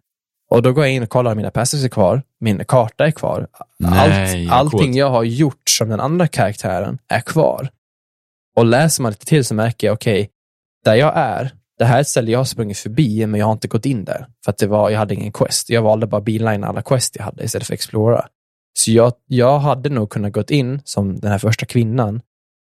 Och 0.54 0.62
då 0.62 0.74
går 0.74 0.84
jag 0.84 0.94
in 0.94 1.04
och 1.04 1.10
kollar, 1.10 1.36
mina 1.36 1.52
passives 1.52 1.86
är 1.86 1.90
kvar, 1.90 2.22
min 2.40 2.66
karta 2.66 3.08
är 3.08 3.12
kvar. 3.12 3.48
Nej, 3.80 4.48
Allt, 4.48 4.52
allting 4.52 4.80
coolt. 4.80 4.96
jag 4.96 5.10
har 5.10 5.24
gjort 5.24 5.70
som 5.70 5.90
den 5.90 6.00
andra 6.00 6.28
karaktären 6.28 6.98
är 7.08 7.20
kvar. 7.20 7.70
Och 8.56 8.66
läser 8.66 9.04
man 9.04 9.12
lite 9.12 9.26
till 9.26 9.46
så 9.46 9.56
märker 9.56 9.88
jag, 9.88 9.94
okej, 9.94 10.30
där 10.86 10.96
jag 10.96 11.14
är, 11.16 11.52
det 11.78 11.86
här 11.86 11.98
är 11.98 12.02
ett 12.02 12.08
ställe 12.08 12.32
jag 12.32 12.40
har 12.40 12.44
sprungit 12.46 12.78
förbi, 12.78 13.26
men 13.26 13.40
jag 13.40 13.48
har 13.48 13.54
inte 13.54 13.68
gått 13.68 13.86
in 13.86 14.06
där. 14.06 14.28
För 14.46 14.52
att 14.52 14.58
det 14.58 14.68
var, 14.68 14.90
jag 14.90 15.00
hade 15.00 15.14
ingen 15.14 15.32
quest. 15.32 15.70
Jag 15.70 15.82
valde 15.82 16.08
bara 16.08 16.22
bilina 16.22 16.68
alla 16.68 16.82
quest 16.82 17.16
jag 17.16 17.24
hade 17.24 17.44
istället 17.44 17.68
för 17.68 17.74
explora. 17.74 18.26
Så 18.74 18.92
jag, 18.92 19.14
jag 19.28 19.60
hade 19.60 19.90
nog 19.90 20.10
kunnat 20.10 20.34
gått 20.34 20.52
in 20.52 20.82
som 20.84 21.20
den 21.20 21.32
här 21.32 21.40
första 21.40 21.66
kvinnan, 21.66 22.22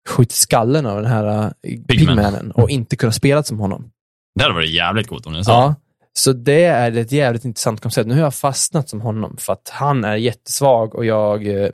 skjutit 0.09 0.35
skallen 0.35 0.85
av 0.85 1.01
den 1.01 1.11
här 1.11 1.45
uh, 1.45 1.51
pigmanen 1.87 2.51
och 2.51 2.69
inte 2.69 2.95
kunnat 2.95 3.15
spela 3.15 3.43
som 3.43 3.59
honom. 3.59 3.91
Det 4.35 4.43
hade 4.43 4.55
varit 4.55 4.69
jävligt 4.69 5.07
coolt 5.07 5.25
om 5.25 5.33
det 5.33 5.39
är 5.39 5.43
så. 5.43 5.51
Ja, 5.51 5.75
så 6.19 6.33
det 6.33 6.63
är 6.63 6.97
ett 6.97 7.11
jävligt 7.11 7.45
intressant 7.45 7.81
koncept. 7.81 8.07
Nu 8.07 8.13
har 8.13 8.21
jag 8.21 8.35
fastnat 8.35 8.89
som 8.89 9.01
honom 9.01 9.37
för 9.37 9.53
att 9.53 9.69
han 9.69 10.03
är 10.03 10.15
jättesvag 10.15 10.95
och 10.95 11.05
jag, 11.05 11.47
eh, 11.47 11.69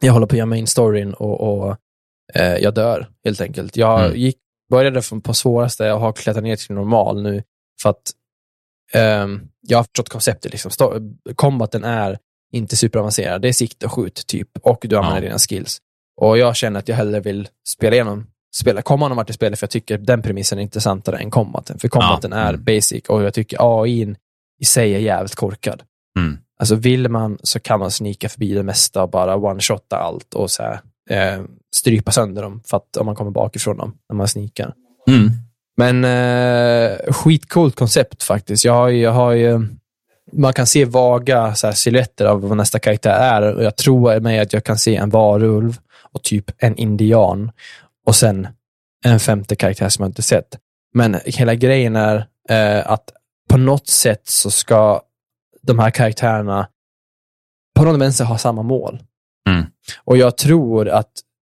jag 0.00 0.12
håller 0.12 0.26
på 0.26 0.32
att 0.34 0.38
göra 0.38 0.46
main 0.46 0.66
storyn 0.66 1.14
och, 1.14 1.40
och 1.40 1.76
eh, 2.34 2.56
jag 2.56 2.74
dör 2.74 3.08
helt 3.24 3.40
enkelt. 3.40 3.76
Jag 3.76 4.04
Mm. 4.04 4.16
gick, 4.18 4.36
började 4.70 5.02
från 5.02 5.20
på 5.20 5.34
svåraste 5.34 5.92
och 5.92 6.00
har 6.00 6.12
klättrat 6.12 6.44
ner 6.44 6.56
till 6.56 6.74
normal 6.74 7.22
nu 7.22 7.42
för 7.82 7.90
att 7.90 8.02
ehm, 8.92 9.40
jag 9.60 9.78
har 9.78 9.84
förstått 9.84 10.08
konceptet. 10.08 10.52
Liksom. 10.52 10.70
Combaten 11.34 11.84
är 11.84 12.18
inte 12.52 12.76
superavancerad. 12.76 13.42
Det 13.42 13.48
är 13.48 13.52
sikt 13.52 13.82
och 13.82 13.92
skjut 13.92 14.26
typ 14.26 14.48
och 14.62 14.78
du 14.88 14.96
använder 14.96 15.22
Ja. 15.22 15.26
dina 15.28 15.38
skills. 15.38 15.78
Och 16.20 16.38
jag 16.38 16.56
känner 16.56 16.78
att 16.78 16.88
jag 16.88 16.96
hellre 16.96 17.20
vill 17.20 17.48
spela 17.68 17.94
igenom 17.96 18.26
spela 18.60 18.82
komman 18.82 19.10
har 19.10 19.16
varit 19.16 19.30
i 19.30 19.32
spelet 19.32 19.58
för 19.58 19.64
jag 19.64 19.70
tycker 19.70 19.98
den 19.98 20.22
premissen 20.22 20.58
är 20.58 20.62
intressantare 20.62 21.16
än 21.16 21.30
kombaten. 21.30 21.78
För 21.78 21.88
kombaten 21.88 22.30
Ja. 22.32 22.38
är 22.38 22.48
Mm. 22.48 22.64
basic 22.64 23.04
och 23.08 23.22
jag 23.22 23.34
tycker 23.34 23.80
AI 23.80 24.14
i 24.60 24.64
sig 24.64 24.94
är 24.94 24.98
jävligt 24.98 25.34
korkad. 25.34 25.82
Mm. 26.18 26.38
Alltså 26.58 26.74
vill 26.74 27.08
man 27.08 27.38
så 27.42 27.60
kan 27.60 27.80
man 27.80 27.90
snika 27.90 28.28
förbi 28.28 28.54
det 28.54 28.62
mesta 28.62 29.02
och 29.02 29.10
bara 29.10 29.36
one-shotta 29.36 29.96
allt 29.96 30.34
och 30.34 30.50
så 30.50 30.62
här, 30.62 30.80
eh, 31.10 31.42
strypa 31.76 32.10
sönder 32.10 32.42
dem 32.42 32.62
för 32.66 32.76
att, 32.76 32.96
om 32.96 33.06
man 33.06 33.14
kommer 33.14 33.30
bakifrån 33.30 33.76
dem 33.76 33.94
när 34.08 34.16
man 34.16 34.28
snikar. 34.28 34.74
Mm. 35.08 35.30
Men 35.76 36.04
eh, 36.04 37.12
skitcoolt 37.12 37.76
koncept 37.76 38.22
faktiskt. 38.22 38.64
Jag 38.64 38.72
har, 38.72 38.88
jag 38.88 39.12
har 39.12 39.32
ju, 39.32 39.68
man 40.32 40.52
kan 40.52 40.66
se 40.66 40.84
vaga 40.84 41.54
så 41.54 41.66
här, 41.66 41.74
silhuetter 41.74 42.24
av 42.24 42.40
vad 42.48 42.56
nästa 42.56 42.78
karaktär 42.78 43.18
är 43.20 43.54
och 43.54 43.64
jag 43.64 43.76
tror 43.76 44.20
mig 44.20 44.38
att 44.38 44.52
jag 44.52 44.64
kan 44.64 44.78
se 44.78 44.96
en 44.96 45.10
varulv 45.10 45.78
och 46.12 46.22
typ 46.22 46.50
en 46.58 46.76
indian 46.76 47.50
och 48.06 48.16
sen 48.16 48.48
en 49.04 49.20
femte 49.20 49.56
karaktär 49.56 49.88
som 49.88 50.02
jag 50.02 50.08
inte 50.08 50.22
sett. 50.22 50.58
Men 50.94 51.20
hela 51.24 51.54
grejen 51.54 51.96
är 51.96 52.26
eh, 52.48 52.90
att 52.90 53.10
på 53.48 53.56
något 53.56 53.88
sätt 53.88 54.28
så 54.28 54.50
ska 54.50 55.02
de 55.62 55.78
här 55.78 55.90
karaktärerna 55.90 56.68
på 57.76 57.84
något 57.84 58.00
vänster 58.00 58.24
ha 58.24 58.38
samma 58.38 58.62
mål. 58.62 59.02
Mm. 59.48 59.66
Och 60.04 60.16
jag 60.16 60.36
tror 60.36 60.88
att 60.88 61.12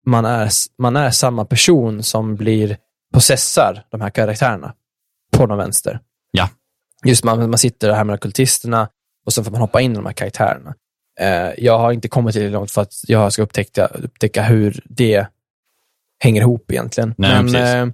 man 0.06 0.26
är, 0.26 0.50
man 0.78 0.96
är 0.96 1.12
samma 1.12 1.46
person 1.46 2.04
som 2.04 2.36
blir 2.36 2.78
possessar 3.14 3.86
de 3.90 4.02
här 4.02 4.10
karaktärerna 4.10 4.74
på 5.32 5.46
någon 5.46 5.58
vänster. 5.58 6.00
Ja. 6.32 6.50
Just 7.06 7.24
man, 7.24 7.50
man 7.50 7.58
sitter 7.58 7.94
här 7.94 8.04
med 8.04 8.22
kultisterna 8.22 8.90
och 9.26 9.34
så 9.34 9.44
får 9.44 9.52
man 9.52 9.62
hoppa 9.62 9.82
in 9.82 9.92
i 9.92 9.96
de 9.96 10.06
här 10.06 10.14
karaktärerna. 10.14 10.76
Eh, 11.20 11.52
jag 11.58 11.80
har 11.80 11.92
inte 11.92 12.08
kommit 12.08 12.34
till 12.34 12.44
det 12.44 12.50
långt 12.50 12.72
för 12.72 12.82
att 12.82 12.94
jag 13.08 13.34
ska 13.34 13.42
upptäcka, 13.42 13.86
upptäcka 13.86 14.44
hur 14.44 14.84
det 14.86 15.28
hänger 16.20 16.42
ihop 16.42 16.72
egentligen. 16.72 17.14
Nej, 17.18 17.32
men 17.44 17.46
precis. 17.46 17.94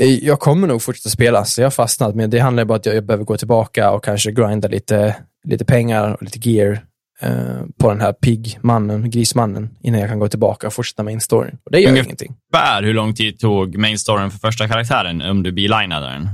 eh, 0.00 0.26
jag 0.26 0.40
kommer 0.40 0.66
nog 0.66 0.82
fortsätta 0.82 1.08
spela, 1.08 1.44
så 1.44 1.60
jag 1.60 1.66
har 1.66 1.70
fastnat. 1.70 2.14
Men 2.14 2.30
det 2.30 2.38
handlar 2.38 2.64
bara 2.64 2.74
om 2.74 2.78
att 2.78 2.86
jag, 2.86 2.94
jag 2.96 3.04
behöver 3.04 3.24
gå 3.24 3.36
tillbaka 3.36 3.90
och 3.90 4.04
kanske 4.04 4.32
grinda 4.32 4.68
lite, 4.68 5.16
lite 5.44 5.64
pengar 5.64 6.14
och 6.14 6.22
lite 6.22 6.50
gear 6.50 6.84
eh, 7.20 7.62
på 7.78 7.88
den 7.88 8.00
här 8.00 8.12
pigmannen, 8.12 9.10
grismannen, 9.10 9.70
innan 9.82 10.00
jag 10.00 10.08
kan 10.08 10.18
gå 10.18 10.28
tillbaka 10.28 10.66
och 10.66 10.72
fortsätta 10.72 11.02
med 11.02 11.22
storyn. 11.22 11.58
Och 11.64 11.70
det 11.70 11.80
gör 11.80 11.88
Ungefär- 11.88 12.04
ingenting. 12.06 12.34
Ungefär 12.54 12.82
hur 12.82 12.94
lång 12.94 13.14
tid 13.14 13.38
tog 13.38 13.76
main 13.78 13.98
storyn 13.98 14.30
för 14.30 14.38
första 14.38 14.68
karaktären 14.68 15.22
om 15.22 15.42
du 15.42 15.52
bilinade 15.52 16.06
den? 16.06 16.28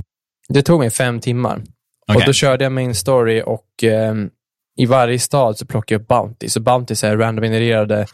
Det 0.49 0.63
tog 0.63 0.81
mig 0.81 0.91
fem 0.91 1.21
timmar. 1.21 1.63
Okej. 2.07 2.17
Och 2.17 2.23
då 2.27 2.33
körde 2.33 2.65
jag 2.65 2.73
main 2.73 2.95
story 2.95 3.43
och 3.47 3.67
ehm, 3.83 4.31
i 4.79 4.87
varje 4.87 5.19
stad 5.19 5.59
så 5.59 5.67
plockade 5.67 5.95
jag 5.95 6.03
upp 6.03 6.09
bounty. 6.09 6.49
Så 6.49 6.61
bounties 6.61 7.05
är 7.05 7.17
random 7.17 7.43
genererade 7.43 8.07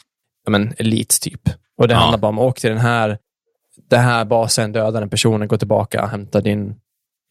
ja, 0.44 0.50
men, 0.50 0.74
elites 0.78 1.20
typ. 1.20 1.40
Och 1.78 1.88
det 1.88 1.94
Ja. 1.94 1.98
handlar 1.98 2.18
bara 2.18 2.28
om, 2.28 2.38
åk 2.38 2.60
till 2.60 2.70
den 2.70 2.78
här, 2.78 3.18
den 3.90 4.00
här 4.00 4.24
basen, 4.24 4.72
döda 4.72 5.00
den 5.00 5.10
personen, 5.10 5.48
gå 5.48 5.56
tillbaka, 5.58 6.06
hämta 6.06 6.40
din, 6.40 6.74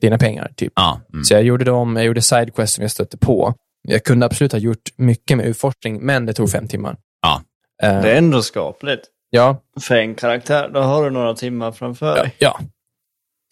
dina 0.01 0.17
pengar. 0.17 0.51
typ. 0.55 0.73
Ja. 0.75 0.99
Mm. 1.13 1.23
Så 1.23 1.33
jag 1.33 1.43
gjorde 1.43 1.65
dem, 1.65 1.95
jag 1.95 2.05
gjorde 2.05 2.21
sidequest 2.21 2.73
som 2.75 2.81
jag 2.81 2.91
stötte 2.91 3.17
på. 3.17 3.53
Jag 3.87 4.03
kunde 4.03 4.25
absolut 4.25 4.51
ha 4.51 4.59
gjort 4.59 4.89
mycket 4.95 5.37
med 5.37 5.45
utforskning, 5.45 6.05
men 6.05 6.25
det 6.25 6.33
tog 6.33 6.49
fem 6.51 6.67
timmar. 6.67 6.97
Ja. 7.21 7.41
Eh, 7.83 8.01
Det 8.01 8.11
är 8.11 8.17
ändå 8.17 8.41
skapligt. 8.41 9.01
ja, 9.29 9.57
För 9.81 9.95
en 9.95 10.15
karaktär, 10.15 10.69
då 10.73 10.79
har 10.79 11.03
du 11.03 11.09
några 11.09 11.33
timmar 11.35 11.71
framför 11.71 12.17
ja, 12.17 12.23
dig. 12.23 12.35
ja. 12.39 12.59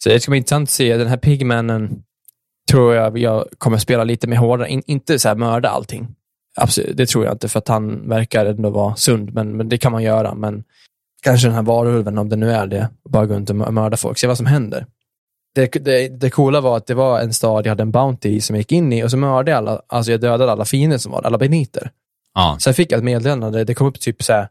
Så 0.04 0.08
det 0.08 0.20
ska 0.20 0.30
bli 0.30 0.38
intressant 0.38 0.66
att 0.66 0.70
se. 0.70 0.96
Den 0.96 1.08
här 1.08 1.16
pigmannen 1.16 2.02
tror 2.70 2.94
jag 2.94 3.18
jag 3.18 3.46
kommer 3.58 3.78
spela 3.78 4.04
lite 4.04 4.26
mer 4.26 4.36
hårdare. 4.36 4.68
In, 4.68 4.82
inte 4.86 5.18
så 5.18 5.28
här 5.28 5.34
mörda 5.36 5.68
allting. 5.68 6.08
Absolut, 6.56 6.96
det 6.96 7.06
tror 7.06 7.24
jag 7.24 7.34
inte, 7.34 7.48
för 7.48 7.58
att 7.58 7.68
han 7.68 8.08
verkar 8.08 8.46
ändå 8.46 8.70
vara 8.70 8.96
sund, 8.96 9.34
men, 9.34 9.56
men 9.56 9.68
det 9.68 9.78
kan 9.78 9.92
man 9.92 10.02
göra. 10.02 10.34
Men 10.34 10.64
kanske 11.22 11.48
den 11.48 11.54
här 11.54 11.62
varulven, 11.62 12.18
om 12.18 12.28
det 12.28 12.36
nu 12.36 12.50
är 12.50 12.66
det, 12.66 12.88
bara 13.08 13.26
gå 13.26 13.34
runt 13.34 13.50
och 13.50 13.56
mö- 13.56 13.70
mörda 13.70 13.96
folk, 13.96 14.18
se 14.18 14.26
vad 14.26 14.36
som 14.36 14.46
händer. 14.46 14.86
Det, 15.54 15.66
det, 15.66 16.08
det 16.08 16.30
coola 16.30 16.60
var 16.60 16.76
att 16.76 16.86
det 16.86 16.94
var 16.94 17.20
en 17.20 17.32
stad 17.32 17.66
jag 17.66 17.70
hade 17.70 17.82
en 17.82 17.90
bounty 17.90 18.28
i 18.28 18.40
som 18.40 18.56
jag 18.56 18.60
gick 18.60 18.72
in 18.72 18.92
i 18.92 19.04
och 19.04 19.10
så 19.10 19.16
mördade 19.16 19.50
jag 19.50 19.58
alla, 19.58 19.82
alltså 19.86 20.12
jag 20.12 20.20
dödade 20.20 20.52
alla 20.52 20.64
fiender 20.64 20.98
som 20.98 21.12
var, 21.12 21.22
alla 21.22 21.38
beniter. 21.38 21.90
Ja. 22.34 22.56
Sen 22.60 22.74
fick 22.74 22.92
jag 22.92 22.98
ett 22.98 23.04
meddelande, 23.04 23.64
det 23.64 23.74
kom 23.74 23.86
upp 23.86 24.00
typ 24.00 24.22
så 24.22 24.32
här, 24.32 24.48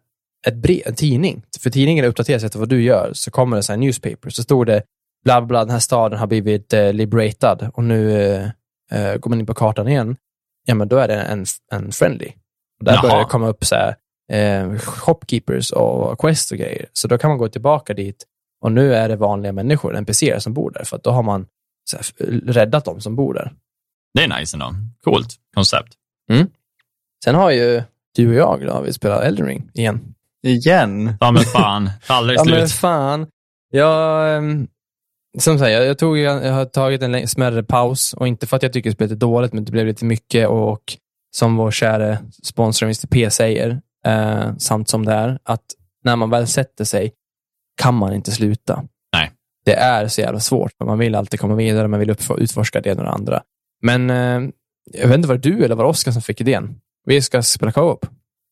ett 0.48 0.56
brev, 0.56 0.82
en 0.86 0.96
tidning. 0.96 1.44
För 1.60 1.70
tidningen 1.70 2.06
uppdateras 2.06 2.44
efter 2.44 2.60
vad 2.60 2.70
du 2.70 2.84
gör, 2.84 3.12
så 3.14 3.32
kommer 3.32 3.58
det 3.58 3.64
så 3.64 3.72
här 3.72 3.78
newspaper. 3.78 4.30
Så 4.30 4.44
stod 4.44 4.68
det, 4.68 4.84
bla 5.26 5.42
bla, 5.42 5.48
bla 5.48 5.60
den 5.60 5.70
här 5.70 5.80
staden 5.80 6.20
har 6.20 6.28
blivit 6.28 6.74
eh, 6.74 6.94
liberated 6.94 7.70
och 7.74 7.84
nu, 7.84 8.22
eh, 8.22 8.50
eh, 8.92 9.18
går 9.18 9.30
man 9.30 9.40
in 9.40 9.46
på 9.46 9.54
kartan 9.54 9.88
igen, 9.88 10.16
ja 10.66 10.76
men 10.76 10.88
då 10.88 10.98
är 10.98 11.08
det 11.08 11.22
en, 11.22 11.46
en 11.72 11.92
friendly. 11.92 12.32
Och 12.80 12.86
där 12.86 12.94
Jaha. 12.94 13.02
börjar 13.02 13.18
det 13.18 13.26
komma 13.26 13.48
upp 13.48 13.66
så 13.66 13.76
här, 13.76 13.96
eh, 14.32 14.78
shopkeepers 14.80 15.72
och 15.72 16.20
quest 16.20 16.52
och 16.52 16.58
grejer. 16.58 16.86
Så 16.94 17.08
då 17.08 17.18
kan 17.18 17.30
man 17.30 17.38
gå 17.38 17.48
tillbaka 17.50 17.94
dit 17.94 18.26
och 18.62 18.72
nu 18.72 18.96
är 18.96 19.10
det 19.10 19.16
vanliga 19.16 19.52
människor, 19.52 19.96
NPCer 19.96 20.40
som 20.40 20.54
bor 20.54 20.72
där, 20.72 20.84
för 20.84 20.96
att 20.98 21.04
då 21.04 21.12
har 21.12 21.24
man 21.24 21.48
så 21.92 21.98
här, 21.98 22.28
räddat 22.40 22.86
dem 22.86 23.02
som 23.02 23.16
bor 23.16 23.34
där. 23.34 23.54
Det 24.14 24.24
är 24.24 24.40
nice 24.40 24.56
ändå. 24.56 24.74
Coolt 25.04 25.36
koncept. 25.56 25.94
Sen 27.24 27.36
har 27.36 27.52
ju 27.52 27.84
du 28.16 28.28
och 28.30 28.36
jag, 28.36 28.68
då, 28.68 28.82
vi 28.82 28.94
spelar 28.94 29.22
Elden 29.22 29.46
Ring 29.48 29.70
igen. 29.74 30.14
Igen? 30.48 31.18
Ja 31.20 31.32
men 31.32 31.44
fan, 31.44 31.90
aldrig 32.08 32.40
Ja, 32.40 32.44
men 32.44 32.54
slut. 32.56 32.72
fan. 32.72 33.28
Jag, 33.72 34.36
ehm, 34.38 34.68
som 35.40 35.60
sagt, 35.60 35.72
jag, 35.72 35.86
jag, 35.86 35.98
tog, 35.98 36.18
jag 36.18 36.54
har 36.54 36.66
tagit 36.66 37.02
en 37.02 37.28
smärre 37.28 37.64
paus 37.64 38.14
och 38.14 38.28
inte 38.28 38.48
för 38.48 38.58
att 38.58 38.64
jag 38.64 38.74
tycker 38.74 38.92
spelet 38.92 39.12
är 39.12 39.16
dåligt, 39.16 39.54
men 39.54 39.66
det 39.66 39.72
blev 39.72 39.86
lite 39.86 40.06
mycket 40.06 40.48
och 40.48 40.82
som 41.36 41.56
vår 41.56 41.72
kära 41.72 42.18
sponsor 42.44 42.86
Mr 42.86 43.08
P 43.08 43.30
säger, 43.30 43.82
eh, 44.06 44.56
samt 44.58 44.90
som 44.90 45.06
det 45.06 45.14
är, 45.14 45.40
att 45.44 45.66
när 46.04 46.16
man 46.16 46.30
väl 46.30 46.48
sätter 46.48 46.86
sig 46.86 47.12
kan 47.82 47.96
man 47.96 48.14
inte 48.14 48.32
sluta. 48.32 48.84
Nej. 49.14 49.32
Det 49.66 49.76
är 49.76 50.08
så 50.08 50.22
jävla 50.22 50.40
svårt, 50.40 50.72
man 50.86 51.00
vill 51.00 51.16
alltid 51.16 51.40
komma 51.40 51.56
vidare, 51.56 51.88
man 51.88 52.00
vill 52.00 52.16
utforska 52.38 52.82
det 52.82 52.90
ena 52.90 53.00
och 53.00 53.06
det 53.06 53.12
andra. 53.12 53.42
Men 53.82 54.10
eh, 54.10 54.52
jag 54.94 55.08
vet 55.08 55.16
inte, 55.16 55.28
var 55.28 55.38
det 55.38 55.50
du 55.50 55.66
eller 55.66 55.76
var 55.76 55.84
det 55.84 55.90
Oskar 55.90 56.12
som 56.12 56.22
fick 56.22 56.42
idén? 56.42 56.76
Vi 57.06 57.22
ska 57.22 57.44
spela 57.44 57.72
co-op. 57.72 58.06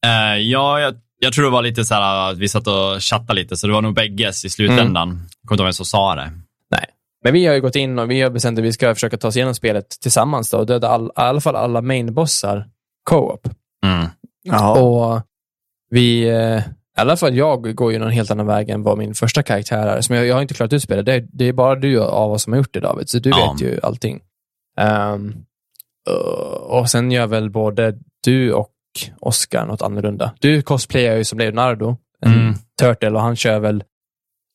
Eh, 0.05 0.41
ja, 0.41 0.79
jag, 0.79 0.95
jag 1.19 1.33
tror 1.33 1.45
det 1.45 1.51
var 1.51 1.61
lite 1.61 1.85
så 1.85 1.93
här 1.93 2.31
att 2.31 2.37
vi 2.37 2.47
satt 2.47 2.67
och 2.67 3.03
chattade 3.03 3.41
lite, 3.41 3.57
så 3.57 3.67
det 3.67 3.73
var 3.73 3.81
nog 3.81 3.95
bägges 3.95 4.45
i 4.45 4.49
slutändan. 4.49 5.09
Mm. 5.09 5.21
Jag 5.41 5.47
kommer 5.47 5.55
inte 5.55 5.61
ihåg 5.61 5.65
vem 5.67 5.73
som 5.73 5.85
sa 5.85 6.15
det. 6.15 6.31
Men 7.23 7.33
vi 7.33 7.45
har 7.45 7.53
ju 7.55 7.61
gått 7.61 7.75
in 7.75 7.99
och 7.99 8.11
vi 8.11 8.21
har 8.21 8.29
bestämt 8.29 8.59
att 8.59 8.65
vi 8.65 8.73
ska 8.73 8.93
försöka 8.93 9.17
ta 9.17 9.27
oss 9.27 9.35
igenom 9.35 9.55
spelet 9.55 9.89
tillsammans 10.01 10.49
då, 10.49 10.57
och 10.57 10.65
döda 10.65 10.87
all, 10.89 11.05
i 11.05 11.11
alla 11.13 11.41
fall 11.41 11.55
alla 11.55 11.81
mainbossar 11.81 12.69
co-op. 13.09 13.47
Mm. 13.85 14.07
Och 14.83 15.21
vi, 15.89 16.29
eh, 16.29 16.57
i 16.57 17.01
alla 17.01 17.17
fall 17.17 17.35
jag 17.35 17.75
går 17.75 17.91
ju 17.91 17.99
någon 17.99 18.11
helt 18.11 18.31
annan 18.31 18.45
väg 18.45 18.69
än 18.69 18.83
vad 18.83 18.97
min 18.97 19.13
första 19.13 19.43
karaktär 19.43 19.87
är. 19.87 20.01
Som 20.01 20.15
jag, 20.15 20.25
jag 20.25 20.35
har 20.35 20.41
inte 20.41 20.53
klarat 20.53 20.73
ut 20.73 20.83
spelet. 20.83 21.05
Det, 21.05 21.13
är- 21.13 21.27
det 21.31 21.45
är 21.45 21.53
bara 21.53 21.75
du 21.75 22.01
av 22.03 22.31
oss 22.31 22.43
som 22.43 22.53
har 22.53 22.57
gjort 22.57 22.73
det 22.73 22.79
David, 22.79 23.09
så 23.09 23.19
du 23.19 23.29
Ja. 23.29 23.51
vet 23.51 23.61
ju 23.61 23.79
allting. 23.83 24.21
Uh, 24.81 25.31
och 26.59 26.89
sen 26.89 27.11
gör 27.11 27.27
väl 27.27 27.49
både 27.49 27.97
du 28.23 28.53
och 28.53 28.71
Oscar 29.19 29.65
något 29.65 29.81
annorlunda. 29.81 30.33
Du 30.39 30.61
cosplayar 30.61 31.15
ju 31.15 31.23
som 31.23 31.39
Leonardo, 31.39 31.97
en 32.21 32.33
Mm. 32.33 32.53
turtle, 32.81 33.09
och 33.11 33.21
han 33.21 33.35
kör 33.35 33.59
väl, 33.59 33.83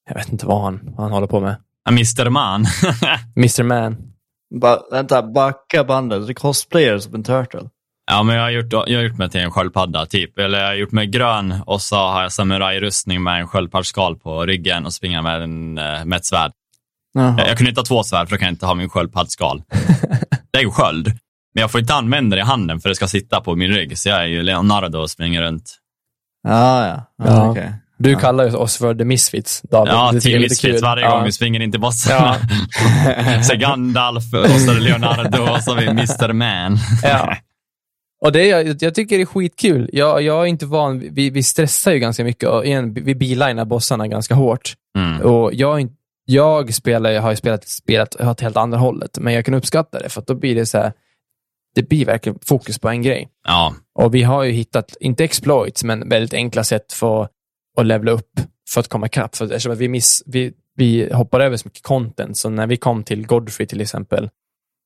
jag 0.09 0.15
vet 0.17 0.33
inte 0.33 0.47
vad 0.47 0.63
han, 0.63 0.81
vad 0.85 1.01
han 1.05 1.13
håller 1.13 1.27
på 1.27 1.41
med. 1.41 1.57
Mr. 1.89 2.31
Man. 2.31 2.67
Mr 3.37 3.63
Man. 3.63 3.97
Ba 4.61 4.79
vänta, 4.93 5.23
backa 5.23 5.85
bandet. 5.85 6.27
Du 6.27 6.35
cosplayar 6.35 6.99
som 6.99 7.15
en 7.15 7.25
turtle. 7.25 7.61
ja, 8.11 8.23
men 8.23 8.37
jag 8.37 8.43
har, 8.43 8.51
gjort, 8.51 8.73
jag 8.73 8.99
har 8.99 9.03
gjort 9.05 9.19
mig 9.19 9.31
till 9.31 9.41
en 9.41 9.51
sköldpadda, 9.51 10.07
typ. 10.07 10.39
Eller 10.39 10.59
jag 10.61 10.67
har 10.67 10.75
gjort 10.75 10.93
mig 10.93 11.07
grön 11.07 11.55
och 11.67 11.83
så 11.83 11.97
har 11.97 12.23
jag 12.23 12.33
samurajrustning 12.33 13.23
med 13.23 13.41
en 13.41 13.49
sköldpaddsskal 13.49 14.17
på 14.19 14.47
ryggen 14.47 14.87
och 14.87 14.93
springer 14.93 15.23
med, 15.23 15.43
en, 15.43 15.79
eh, 15.79 16.05
med 16.05 16.17
ett 16.17 16.25
svärd. 16.25 16.53
Jaha. 17.15 17.35
Jag, 17.39 17.49
jag 17.49 17.57
kunde 17.57 17.69
inte 17.71 17.81
ha 17.81 17.85
två 17.87 18.03
svärd 18.03 18.29
för 18.29 18.37
då 18.37 18.39
kan 18.39 18.47
jag 18.47 18.53
inte 18.53 18.67
ha 18.67 18.75
min 18.75 18.89
sköldpaddsskal. 18.89 19.63
det 20.53 20.59
är 20.59 20.63
ju 20.63 20.71
sköld. 20.71 21.07
Men 21.55 21.61
jag 21.61 21.71
får 21.71 21.81
inte 21.81 21.95
använda 21.95 22.37
det 22.37 22.41
i 22.43 22.45
handen 22.45 22.81
för 22.81 22.89
det 22.89 22.95
ska 22.95 23.07
sitta 23.09 23.41
på 23.41 23.57
min 23.57 23.71
rygg. 23.71 23.99
Så 23.99 24.09
jag 24.09 24.21
är 24.23 24.27
ju 24.27 24.43
Leonardo 24.43 24.99
och 24.99 25.11
springer 25.11 25.43
runt. 25.43 25.77
Ja, 26.49 26.87
ja. 26.87 27.13
ja, 27.17 27.25
Ja. 27.27 27.51
okej. 27.51 27.73
Du 27.97 28.11
Ja. 28.11 28.19
kallar 28.19 28.45
ju 28.45 28.55
oss 28.55 28.77
för 28.77 28.95
The 28.95 29.05
Misfits, 29.05 29.63
David. 29.63 29.93
Ja, 29.93 30.11
Det 30.13 30.25
lite 30.25 30.39
Misfits 30.39 30.83
varje 30.83 31.05
Ja. 31.05 31.11
gång 31.17 31.25
vi 31.25 31.33
springer 31.33 31.61
in 31.61 31.71
till 31.71 31.81
bossarna. 31.81 32.37
Ja. 33.07 33.43
så 33.43 33.57
Gandalf 33.57 34.25
och 34.35 34.51
så 34.61 34.73
Leonardo 34.73 35.43
och 35.43 35.63
så 35.63 35.75
har 35.75 35.81
vi 35.81 35.87
Mr. 35.87 36.33
Man. 36.33 36.79
Ja. 37.03 37.37
Och 38.25 38.33
det, 38.33 38.47
jag, 38.47 38.83
jag 38.83 38.95
tycker 38.95 39.17
det 39.17 39.23
är 39.23 39.27
skitkul. 39.27 39.91
Jag, 39.93 40.23
jag 40.23 40.43
är 40.43 40.47
inte 40.47 40.67
van, 40.67 40.99
vi, 41.15 41.31
vi 41.31 41.43
stressar 41.43 41.93
ju 41.93 41.99
ganska 41.99 42.25
mycket 42.25 42.49
och 42.49 42.67
igen, 42.67 42.95
vi 42.95 43.15
beelinar 43.15 43.65
bossarna 43.65 44.09
ganska 44.09 44.35
hårt. 44.35 44.75
Mm. 44.99 45.21
Och 45.21 45.55
jag, 45.55 45.89
jag 46.25 46.75
spelar, 46.75 47.11
jag 47.11 47.23
har 47.23 47.31
ju 47.31 47.37
spelat, 47.37 47.69
spelat 47.69 48.21
åt 48.21 48.41
helt 48.41 48.57
andra 48.57 48.79
hållet, 48.79 49.19
men 49.21 49.35
jag 49.35 49.45
kan 49.45 49.55
uppskatta 49.55 49.99
det 49.99 50.09
för 50.09 50.21
att 50.21 50.27
då 50.27 50.35
blir 50.35 50.55
det 50.55 50.67
så 50.67 50.79
här, 50.79 50.93
det 51.75 51.89
blir 51.89 52.07
verkligen 52.07 52.39
fokus 52.47 52.79
på 52.79 52.89
en 52.89 53.03
grej. 53.03 53.29
Ja, 53.47 53.75
Och 53.99 54.15
vi 54.15 54.23
har 54.23 54.43
ju 54.43 54.53
hittat, 54.53 54.97
inte 55.01 55.25
exploits, 55.25 55.85
men 55.85 56.09
väldigt 56.09 56.35
enkla 56.35 56.65
sätt 56.65 56.93
för 56.93 57.29
att 57.77 57.87
levla 57.87 58.11
upp 58.11 58.41
för 58.71 58.81
att 58.81 58.89
komma 58.89 59.07
ikapp. 59.07 59.37
För 59.37 59.45
eftersom 59.45 59.73
att 59.73 59.79
vi, 59.79 59.89
miss, 59.89 60.23
vi, 60.27 60.53
vi 60.77 61.13
hoppar 61.13 61.41
över 61.41 61.57
så 61.57 61.69
mycket 61.69 61.83
content, 61.83 62.37
så 62.39 62.51
när 62.51 62.67
vi 62.67 62.77
kom 62.77 63.05
till 63.05 63.27
Godfrey 63.27 63.67
till 63.67 63.81
exempel, 63.81 64.31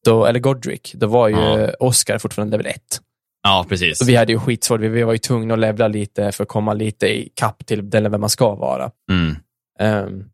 då, 0.04 0.26
eller 0.26 0.40
Godric, 0.40 0.92
då 0.94 1.06
var 1.06 1.28
ju 1.28 1.36
Ja. 1.36 1.70
Oscar 1.80 2.18
fortfarande 2.18 2.56
level 2.56 2.66
1. 2.66 2.82
ja 3.42 3.66
precis. 3.68 3.98
Så 3.98 4.04
vi 4.04 4.16
hade 4.16 4.32
ju 4.32 4.38
skitsvårt, 4.38 4.80
vi, 4.80 4.88
vi 4.88 5.02
var 5.02 5.12
ju 5.12 5.18
tvungna 5.18 5.54
att 5.54 5.60
levla 5.60 5.88
lite 5.88 6.32
för 6.32 6.42
att 6.42 6.48
komma 6.48 6.72
lite 6.72 7.06
i 7.06 7.32
kapp 7.34 7.66
till 7.66 7.90
den 7.90 8.02
level 8.02 8.20
man 8.20 8.30
ska 8.30 8.54
vara. 8.54 8.90
Mm. 9.10 9.36
Ehm, 9.78 10.24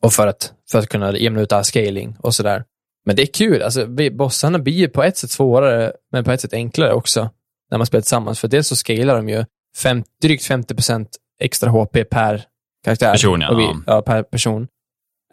och 0.00 0.12
för 0.12 0.26
att, 0.26 0.52
för 0.70 0.78
att 0.78 0.88
kunna 0.88 1.18
jämna 1.18 1.40
ut 1.40 1.52
all 1.52 1.64
scaling 1.64 2.16
och 2.18 2.34
sådär. 2.34 2.64
Men 3.06 3.16
det 3.16 3.22
är 3.22 3.26
kul, 3.26 3.62
alltså, 3.62 3.84
vi, 3.84 4.10
bossarna 4.10 4.58
blir 4.58 4.74
ju 4.74 4.88
på 4.88 5.02
ett 5.02 5.16
sätt 5.16 5.30
svårare, 5.30 5.92
men 6.12 6.24
på 6.24 6.32
ett 6.32 6.40
sätt 6.40 6.52
enklare 6.52 6.92
också, 6.92 7.30
när 7.70 7.78
man 7.78 7.86
spelar 7.86 8.02
tillsammans. 8.02 8.40
För 8.40 8.48
dels 8.48 8.68
så 8.68 8.76
scalar 8.76 9.16
de 9.16 9.28
ju 9.28 9.44
fem, 9.76 10.04
drygt 10.22 10.44
50 10.44 10.74
extra 11.42 11.70
HP 11.70 12.04
per 12.10 12.42
karaktär. 12.84 13.12
Person, 13.12 13.40
ja. 13.40 13.54
Vi, 13.54 13.68
ja 13.86 14.02
per 14.02 14.22
person. 14.22 14.68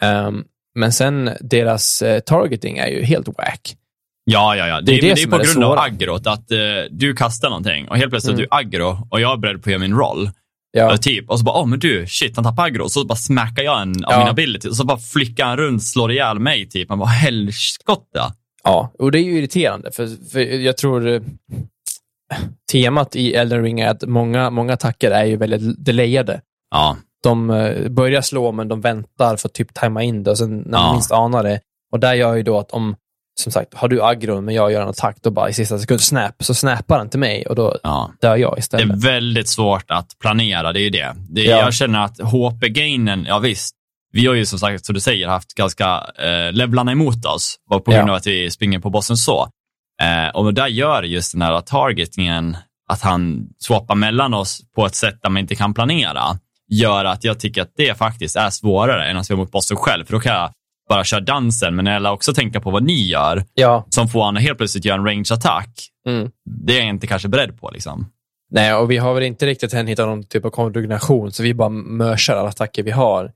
Ehm, 0.01 0.43
men 0.75 0.91
sen 0.93 1.29
deras 1.41 2.01
eh, 2.01 2.19
targeting 2.19 2.77
är 2.77 2.87
ju 2.87 3.03
helt 3.03 3.27
wack. 3.27 3.75
Ja, 4.23 4.55
ja, 4.55 4.67
ja. 4.67 4.81
Det, 4.81 4.85
Det 4.85 4.97
är 4.97 5.01
det 5.01 5.13
det 5.15 5.21
är 5.21 5.27
på 5.27 5.35
är 5.39 5.43
grund 5.43 5.63
av 5.63 5.79
aggrot. 5.79 6.27
Att 6.27 6.51
eh, 6.51 6.57
du 6.91 7.13
kastar 7.15 7.49
någonting 7.49 7.87
och 7.89 7.97
helt 7.97 8.09
plötsligt 8.09 8.33
Mm. 8.33 8.43
är 8.43 8.47
du 8.47 8.55
aggro 8.77 9.07
och 9.11 9.21
jag 9.21 9.33
är 9.33 9.37
beredd 9.37 9.63
på 9.63 9.69
att 9.69 9.71
göra 9.71 9.79
min 9.79 9.93
roll. 9.97 10.29
Ja. 10.71 10.97
Typ. 10.97 11.29
Och 11.29 11.39
så 11.39 11.45
bara, 11.45 11.59
åh 11.61 11.65
men 11.67 11.79
du, 11.79 12.05
shit, 12.07 12.35
han 12.35 12.45
tappar 12.45 12.65
aggro. 12.65 12.89
Så 12.89 13.05
bara 13.05 13.15
smackar 13.15 13.63
jag 13.63 13.81
en 13.81 13.89
av 14.05 14.11
Ja. 14.11 14.17
mina 14.17 14.29
abilities 14.29 14.69
och 14.71 14.75
så 14.77 14.85
bara 14.85 14.97
flickar 14.97 15.45
han 15.45 15.57
runt, 15.57 15.83
slår 15.83 16.11
ihjäl 16.11 16.39
mig. 16.39 16.69
Typ. 16.69 16.89
Man 16.89 16.99
bara, 16.99 17.09
helskotta. 17.09 18.33
ja, 18.63 18.91
och 18.99 19.11
det 19.11 19.19
är 19.19 19.23
ju 19.23 19.37
irriterande, 19.37 19.91
för, 19.91 20.29
för 20.31 20.39
jag 20.39 20.77
tror 20.77 21.07
eh, 21.07 21.21
temat 22.71 23.15
i 23.15 23.33
Elden 23.33 23.63
Ring 23.63 23.79
är 23.79 23.87
att 23.89 24.03
många, 24.07 24.49
många 24.49 24.73
attacker 24.73 25.11
är 25.11 25.25
ju 25.25 25.37
väldigt 25.37 25.85
delayade. 25.85 26.41
Ja, 26.71 26.97
de 27.23 27.49
eh, 27.49 27.89
börjar 27.89 28.21
slå, 28.21 28.51
men 28.51 28.67
de 28.67 28.81
väntar 28.81 29.35
för 29.37 29.47
att 29.49 29.53
typ 29.53 29.73
tajma 29.73 30.03
in 30.03 30.23
det 30.23 30.31
och 30.31 30.37
sen 30.37 30.57
när 30.57 30.71
man 30.71 30.81
Ja. 30.87 30.91
minst 30.93 31.11
anar 31.11 31.43
det. 31.43 31.59
Och 31.91 31.99
där 31.99 32.13
gör 32.13 32.35
ju 32.35 32.43
då 32.43 32.59
att 32.59 32.71
om, 32.71 32.95
som 33.41 33.51
sagt, 33.51 33.73
har 33.73 33.87
du 33.87 34.03
aggro 34.03 34.41
men 34.41 34.55
jag 34.55 34.71
gör 34.71 34.81
en 34.81 34.87
attack, 34.89 35.17
då 35.21 35.31
bara 35.31 35.49
i 35.49 35.53
sista 35.53 35.79
sekund 35.79 36.01
snap, 36.01 36.35
så 36.43 36.53
snappar 36.53 36.97
han 36.97 37.09
till 37.09 37.19
mig 37.19 37.45
och 37.47 37.55
då 37.55 37.77
ja. 37.83 38.11
dör 38.21 38.35
jag 38.37 38.51
Det 38.51 38.55
är 38.55 38.59
istället. 38.59 39.03
väldigt 39.03 39.49
svårt 39.49 39.85
att 39.91 40.07
planera, 40.21 40.73
det 40.73 40.79
är 40.79 40.83
ju 40.83 40.89
det. 40.89 41.15
det 41.29 41.43
Ja. 41.43 41.57
Jag 41.57 41.73
känner 41.73 42.05
att 42.05 42.19
HP-gainen, 42.19 43.25
ja 43.27 43.39
visst, 43.39 43.75
vi 44.11 44.25
har 44.27 44.33
ju 44.33 44.45
som 44.45 44.59
sagt, 44.59 44.85
som 44.85 44.95
du 44.95 45.01
säger, 45.01 45.27
haft 45.27 45.53
ganska 45.53 46.03
eh, 46.19 46.51
levlarna 46.51 46.91
emot 46.91 47.25
oss, 47.25 47.55
bara 47.69 47.79
på 47.79 47.91
grund 47.91 48.07
Ja. 48.09 48.11
av 48.11 48.17
att 48.17 48.27
vi 48.27 48.51
springer 48.51 48.79
på 48.79 48.89
bossen 48.89 49.17
så. 49.17 49.47
Eh, 50.01 50.29
och 50.35 50.53
där 50.53 50.67
gör 50.67 51.03
just 51.03 51.31
den 51.33 51.41
här 51.41 51.61
targetingen, 51.61 52.57
att 52.91 53.01
han 53.01 53.47
swappar 53.59 53.95
mellan 53.95 54.33
oss 54.33 54.61
på 54.75 54.85
ett 54.85 54.95
sätt 54.95 55.19
där 55.21 55.29
man 55.29 55.39
inte 55.41 55.55
kan 55.55 55.73
planera, 55.73 56.23
gör 56.69 57.05
att 57.05 57.23
jag 57.23 57.39
tycker 57.39 57.61
att 57.61 57.73
det 57.77 57.97
faktiskt 57.97 58.35
är 58.35 58.49
svårare 58.49 59.05
än 59.05 59.17
att 59.17 59.25
spela 59.25 59.37
mot 59.37 59.51
bossen 59.51 59.77
själv, 59.77 60.05
för 60.05 60.13
då 60.13 60.19
kan 60.19 60.33
jag 60.35 60.51
bara 60.89 61.03
köra 61.03 61.19
dansen, 61.19 61.75
men 61.75 61.85
jag 61.85 62.01
lär 62.01 62.11
också 62.11 62.33
tänka 62.33 62.61
på 62.61 62.71
vad 62.71 62.83
ni 62.83 63.07
gör, 63.07 63.43
Ja. 63.53 63.85
som 63.89 64.07
får 64.09 64.29
att 64.29 64.41
helt 64.41 64.57
plötsligt 64.57 64.85
göra 64.85 64.97
en 64.97 65.05
range 65.05 65.29
attack. 65.31 65.69
Mm. 66.07 66.31
Det 66.65 66.73
är 66.73 66.77
jag 66.79 66.87
inte 66.87 67.07
kanske 67.07 67.27
beredd 67.27 67.59
på. 67.61 67.69
Liksom. 67.71 68.11
Nej, 68.51 68.73
och 68.73 68.91
vi 68.91 68.97
har 68.97 69.13
väl 69.13 69.23
inte 69.23 69.45
riktigt 69.45 69.73
än 69.73 69.87
hittat 69.87 70.07
någon 70.07 70.23
typ 70.23 70.45
av 70.45 70.49
koordination, 70.49 71.31
så 71.31 71.43
vi 71.43 71.53
bara 71.53 71.69
mörsar 71.69 72.35
alla 72.35 72.49
attacker 72.49 72.83
vi 72.83 72.91
har. 72.91 73.31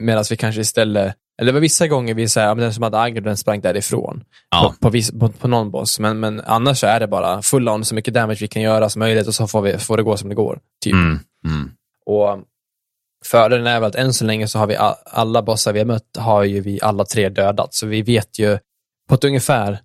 Medan 0.00 0.24
vi 0.30 0.36
kanske 0.36 0.60
istället, 0.60 1.14
eller 1.40 1.46
det 1.46 1.52
var 1.52 1.60
vissa 1.60 1.86
gånger 1.88 2.14
vi 2.14 2.28
säger, 2.28 2.46
ja, 2.46 2.54
men 2.54 2.62
den 2.62 2.74
som 2.74 2.82
hade 2.82 3.00
aggro, 3.00 3.20
den 3.22 3.36
sprang 3.36 3.60
därifrån. 3.60 4.24
Ja. 4.50 4.74
På, 4.74 4.82
på, 4.82 4.90
viss, 4.90 5.10
på, 5.10 5.28
på 5.28 5.48
någon 5.48 5.70
boss. 5.70 5.98
Men, 5.98 6.20
men 6.20 6.40
annars 6.40 6.78
så 6.78 6.86
är 6.86 7.00
det 7.00 7.06
bara 7.08 7.42
full 7.42 7.68
on, 7.68 7.84
så 7.84 7.94
mycket 7.94 8.14
damage 8.14 8.38
vi 8.40 8.48
kan 8.48 8.62
göra 8.62 8.88
som 8.88 9.00
möjligt 9.00 9.26
och 9.28 9.34
så 9.34 9.46
får, 9.46 9.62
vi, 9.62 9.78
får 9.78 9.96
det 9.96 10.02
gå 10.02 10.16
som 10.16 10.28
det 10.28 10.34
går. 10.34 10.60
Typ. 10.84 10.92
Mm. 10.92 11.18
Mm. 11.44 11.70
Och 12.06 12.38
fördelen 13.24 13.66
är 13.66 13.80
väl 13.80 13.88
att 13.88 13.94
än 13.94 14.12
så 14.12 14.24
länge 14.24 14.48
så 14.48 14.58
har 14.58 14.66
vi 14.66 14.76
a- 14.76 14.96
alla 15.04 15.42
bossar 15.42 15.72
vi 15.72 15.78
har 15.78 15.86
mött 15.86 16.16
har 16.18 16.42
ju 16.44 16.60
vi 16.60 16.78
alla 16.82 17.04
tre 17.04 17.28
dödat. 17.28 17.74
Så 17.74 17.86
vi 17.86 18.02
vet 18.02 18.38
ju 18.38 18.58
på 19.08 19.14
ett 19.14 19.24
ungefär 19.24 19.78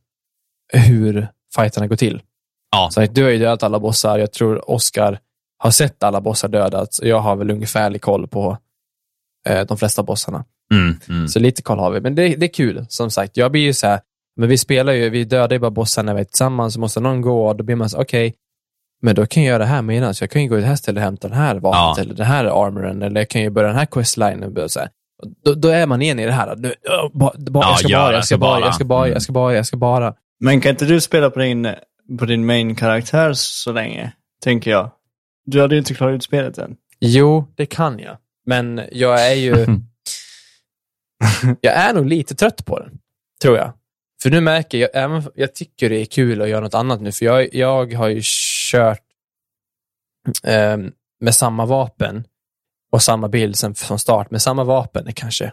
hur 0.74 1.28
fighterna 1.56 1.88
går 1.88 1.96
till. 1.96 2.22
Ja. 2.72 2.90
Så 2.92 3.02
du 3.06 3.24
har 3.24 3.30
ju 3.30 3.40
dödat 3.40 3.64
alla 3.64 3.80
bossar. 3.80 4.18
Jag 4.18 4.32
tror 4.34 4.70
Oscar 4.72 5.20
har 5.58 5.72
sett 5.72 6.04
alla 6.04 6.22
bossar 6.22 6.48
dödats. 6.48 7.00
och 7.00 7.08
Jag 7.08 7.20
har 7.20 7.36
väl 7.36 7.52
ungefärlig 7.52 8.02
koll 8.02 8.28
på 8.28 8.58
de 9.68 9.78
flesta 9.78 10.04
bossarna. 10.04 10.46
Mm. 10.74 10.96
Mm. 11.10 11.28
Så 11.28 11.40
lite 11.40 11.62
koll 11.62 11.80
har 11.80 11.92
vi. 11.92 12.02
Men 12.02 12.16
det, 12.16 12.36
det 12.36 12.46
är 12.46 12.54
kul, 12.54 12.86
som 12.90 13.12
sagt. 13.12 13.38
Jag 13.38 13.52
blir 13.52 13.62
ju 13.62 13.74
så 13.74 13.88
här, 13.88 14.00
men 14.40 14.50
vi 14.50 14.58
spelar 14.58 14.94
ju, 14.94 15.10
vi 15.10 15.24
dödar 15.24 15.56
ju 15.56 15.60
bara 15.60 15.72
bossar 15.72 16.04
när 16.04 16.14
vi 16.14 16.20
är 16.20 16.26
tillsammans, 16.26 16.74
så 16.74 16.80
måste 16.80 17.00
någon 17.00 17.22
gå 17.22 17.48
och 17.48 17.56
då 17.56 17.64
blir 17.64 17.76
man 17.76 17.90
så 17.90 18.02
okej, 18.02 18.34
men 19.02 19.16
då 19.16 19.26
kan 19.26 19.44
jag 19.44 19.50
göra 19.50 19.60
det 19.60 19.66
här 19.66 19.82
medan. 19.82 20.16
Så 20.16 20.24
jag 20.24 20.32
kan 20.32 20.42
ju 20.44 20.48
gå 20.50 20.56
till 20.56 20.62
det 20.62 20.68
här 20.68 20.76
stället 20.76 20.98
och 21.00 21.04
hämta 21.04 21.28
den 21.28 21.38
här 21.38 21.56
vapnet, 21.56 21.98
Ja. 21.98 22.04
eller 22.04 22.14
den 22.16 22.26
här 22.26 22.46
armoren, 22.66 23.02
eller 23.02 23.22
jag 23.22 23.30
kan 23.30 23.42
ju 23.42 23.50
börja 23.50 23.68
den 23.68 23.78
här 23.78 23.86
questlinen. 23.86 24.58
och 24.58 24.72
Så 24.72 24.80
här. 24.80 24.90
Då, 25.46 25.54
då 25.54 25.68
är 25.70 25.86
man 25.88 26.02
igen 26.02 26.20
i 26.20 26.26
det 26.26 26.32
här. 26.32 26.56
Nu, 26.56 26.68
ö, 26.68 26.74
ba, 27.14 27.32
ba, 27.38 27.62
Ja, 27.64 27.70
jag 27.72 27.80
ska 27.80 27.88
bara, 27.90 28.12
jag 28.14 28.26
ska 28.26 28.38
bara, 28.38 28.60
jag 28.60 28.74
ska 28.76 28.86
bara, 28.86 29.08
jag 29.10 29.22
ska 29.22 29.34
bara, 29.34 29.54
jag 29.54 29.66
ska 29.66 29.78
bara. 29.78 30.14
Men 30.40 30.62
kan 30.62 30.70
inte 30.72 30.86
du 30.86 31.02
spela 31.02 31.30
på 31.30 31.40
din, 31.40 31.68
på 32.20 32.26
din 32.26 32.46
main-karaktär 32.46 33.32
så 33.34 33.72
länge? 33.72 34.12
Tänker 34.44 34.72
jag. 34.72 34.92
Du 35.46 35.62
hade 35.62 35.76
ju 35.76 35.80
inte 35.80 35.94
klarat 35.94 36.16
ut 36.16 36.24
spelet 36.24 36.58
än. 36.58 36.76
Jo, 37.00 37.48
det 37.56 37.66
kan 37.66 38.00
jag. 38.00 38.18
Men 38.46 38.82
jag 38.92 39.32
är 39.32 39.36
ju... 39.36 39.52
jag 41.62 41.74
är 41.74 41.94
nog 41.94 42.06
lite 42.06 42.36
trött 42.36 42.66
på 42.66 42.80
den, 42.80 43.00
tror 43.42 43.58
jag. 43.58 43.74
För 44.24 44.30
nu 44.30 44.42
märker 44.42 44.78
jag, 44.78 44.90
även, 44.94 45.24
jag 45.36 45.56
tycker 45.56 45.90
det 45.90 46.02
är 46.02 46.06
kul 46.06 46.42
att 46.42 46.50
göra 46.50 46.62
något 46.62 46.74
annat 46.74 47.02
nu, 47.02 47.12
för 47.12 47.26
jag, 47.26 47.54
jag 47.56 47.94
har 47.94 48.08
ju 48.08 48.22
kört 48.72 49.02
eh, 50.44 50.78
med 51.20 51.36
samma 51.36 51.66
vapen 51.66 52.28
och 52.92 53.04
samma 53.04 53.28
bild 53.28 53.56
sen 53.56 53.76
från 53.76 54.00
start 54.00 54.32
med 54.32 54.42
samma 54.42 54.64
vapen 54.64 55.10
i 55.10 55.14
kanske 55.14 55.52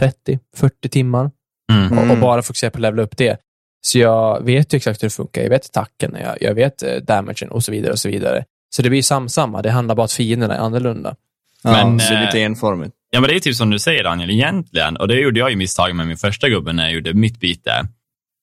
30-40 0.00 0.88
timmar 0.90 1.30
Mm. 1.72 1.98
och, 1.98 2.10
och 2.10 2.18
bara 2.20 2.42
fokusera 2.42 2.70
på 2.70 2.76
att 2.76 2.82
levela 2.82 3.02
upp 3.02 3.16
det. 3.16 3.40
Så 3.86 3.98
jag 3.98 4.44
vet 4.44 4.74
ju 4.74 4.76
exakt 4.76 5.02
hur 5.02 5.06
det 5.08 5.14
funkar. 5.14 5.42
Jag 5.42 5.50
vet 5.50 5.64
attacken, 5.66 6.16
jag, 6.20 6.42
jag 6.42 6.54
vet 6.54 6.82
eh, 6.82 6.96
damagen 6.96 7.50
och 7.50 7.64
så 7.64 7.72
vidare. 7.72 7.92
och 7.92 7.98
Så 7.98 8.08
vidare. 8.08 8.44
Så 8.76 8.82
det 8.82 8.90
blir 8.90 9.28
samma. 9.28 9.62
Det 9.62 9.70
handlar 9.70 9.94
bara 9.94 10.02
om 10.02 10.04
att 10.04 10.12
fienderna 10.12 10.54
är 10.56 10.58
annorlunda. 10.58 11.16
Ja, 11.62 11.70
Men, 11.70 12.00
så 12.00 12.14
eh, 12.14 12.20
lite 12.20 12.40
enformigt. 12.40 12.94
Ja, 13.10 13.20
men 13.20 13.30
det 13.30 13.36
är 13.36 13.40
typ 13.40 13.56
som 13.56 13.70
du 13.70 13.78
säger 13.78 14.04
Daniel, 14.04 14.30
egentligen. 14.30 14.96
Och 14.96 15.08
det 15.08 15.14
gjorde 15.14 15.40
jag 15.40 15.50
ju 15.50 15.56
misstag 15.56 15.96
med 15.96 16.06
min 16.06 16.16
första 16.16 16.48
gubbe 16.48 16.72
när 16.72 16.84
jag 16.84 16.92
gjorde 16.92 17.14
mitt 17.14 17.40
byte. 17.40 17.88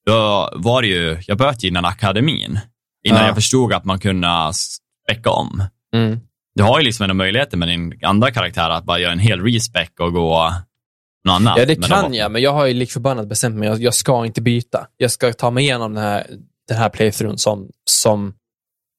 Då 0.06 0.50
var 0.56 0.82
det 0.82 0.88
ju, 0.88 1.18
jag 1.28 1.38
började 1.38 1.68
innan 1.68 1.86
akademin. 1.86 2.60
Innan 3.04 3.20
Ja. 3.22 3.26
jag 3.26 3.36
förstod 3.36 3.74
att 3.74 3.86
man 3.86 4.00
kunde 4.00 4.28
späcka 4.54 5.30
om. 5.30 5.64
Mm. 5.94 6.20
Du 6.56 6.64
har 6.64 6.80
ju 6.80 6.86
liksom 6.86 7.04
ändå 7.04 7.14
möjligheten 7.14 7.60
med 7.60 7.68
din 7.68 8.00
andra 8.04 8.32
karaktär 8.32 8.70
att 8.70 8.86
bara 8.86 9.00
göra 9.00 9.12
en 9.12 9.20
hel 9.20 9.42
respec 9.42 9.90
och 10.00 10.14
gå 10.14 10.52
något 11.26 11.34
annat. 11.34 11.58
Ja, 11.58 11.66
det 11.66 11.80
Men 11.80 11.90
kan 11.90 12.14
jag, 12.14 12.32
men 12.32 12.42
jag 12.42 12.54
har 12.54 12.66
ju 12.66 12.74
lik 12.74 12.92
förbannat 12.92 13.28
bestämt 13.28 13.56
mig. 13.56 13.68
Jag, 13.68 13.82
jag 13.82 13.94
ska 13.94 14.26
inte 14.26 14.42
byta. 14.42 14.88
Jag 14.98 15.12
ska 15.12 15.34
ta 15.34 15.52
mig 15.52 15.64
igenom 15.64 15.94
den 15.94 16.04
här, 16.04 16.28
den 16.68 16.78
här 16.78 16.90
playthroughen 16.90 17.38
som, 17.38 17.70
som 17.86 18.34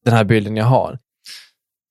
den 0.04 0.14
här 0.14 0.24
bilden 0.24 0.56
jag 0.56 0.64
har. 0.64 0.98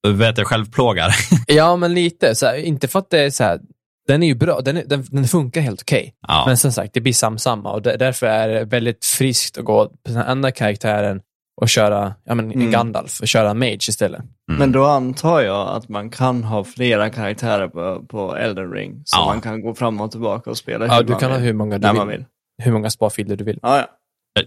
Du 0.03 0.13
vet, 0.13 0.37
jag 0.37 0.47
självplågar. 0.47 1.11
Ja, 1.47 1.75
men 1.75 1.93
lite. 1.93 2.35
Så 2.35 2.45
här, 2.45 2.55
inte 2.55 2.87
för 2.87 2.99
att 2.99 3.09
det 3.09 3.19
är 3.19 3.29
så 3.29 3.43
här, 3.43 3.59
den 4.07 4.23
är 4.23 4.27
ju 4.27 4.35
bra, 4.35 4.61
den, 4.61 4.77
är, 4.77 4.83
den, 4.85 5.05
den 5.11 5.25
funkar 5.27 5.61
helt 5.61 5.81
okej. 5.81 6.13
Ja. 6.27 6.43
Men 6.47 6.57
som 6.57 6.71
sagt, 6.71 6.93
det 6.93 7.01
blir 7.01 7.13
samsamma 7.13 7.71
och 7.71 7.81
där- 7.81 7.97
därför 7.97 8.27
är 8.27 8.47
det 8.47 8.65
väldigt 8.65 9.05
friskt 9.05 9.57
att 9.57 9.65
gå 9.65 9.85
på 9.85 9.93
den 10.11 10.17
andra 10.17 10.51
karaktären 10.51 11.21
och 11.61 11.69
köra 11.69 12.13
ja, 12.25 12.35
men, 12.35 12.45
en 12.45 12.51
Mm. 12.51 12.71
Gandalf 12.71 13.21
och 13.21 13.27
köra 13.27 13.53
Mage 13.53 13.89
istället. 13.89 14.19
Mm. 14.19 14.59
Men 14.59 14.71
då 14.71 14.85
antar 14.85 15.41
jag 15.41 15.67
att 15.67 15.89
man 15.89 16.09
kan 16.09 16.43
ha 16.43 16.63
flera 16.63 17.09
karaktärer 17.09 17.67
på, 17.67 18.05
på 18.05 18.35
Elden 18.35 18.71
Ring. 18.71 19.01
Så 19.05 19.17
Ja. 19.19 19.25
man 19.25 19.41
kan 19.41 19.61
gå 19.61 19.73
fram 19.75 20.01
och 20.01 20.11
tillbaka 20.11 20.49
och 20.49 20.57
spela 20.57 20.85
Ja, 20.87 20.95
hur 20.95 21.03
du 21.03 21.11
man 21.11 21.19
kan 21.19 21.31
ha 21.31 21.37
vill. 21.37 21.45
hur 21.45 21.53
många 21.53 21.77
du 21.77 21.87
vill. 21.87 21.97
man 21.97 22.07
vill. 22.07 22.25
Hur 22.63 22.71
många 22.71 22.89
sparfiler 22.89 23.35
du 23.35 23.43
vill. 23.43 23.59
Ja, 23.61 23.77
ja. 23.77 23.85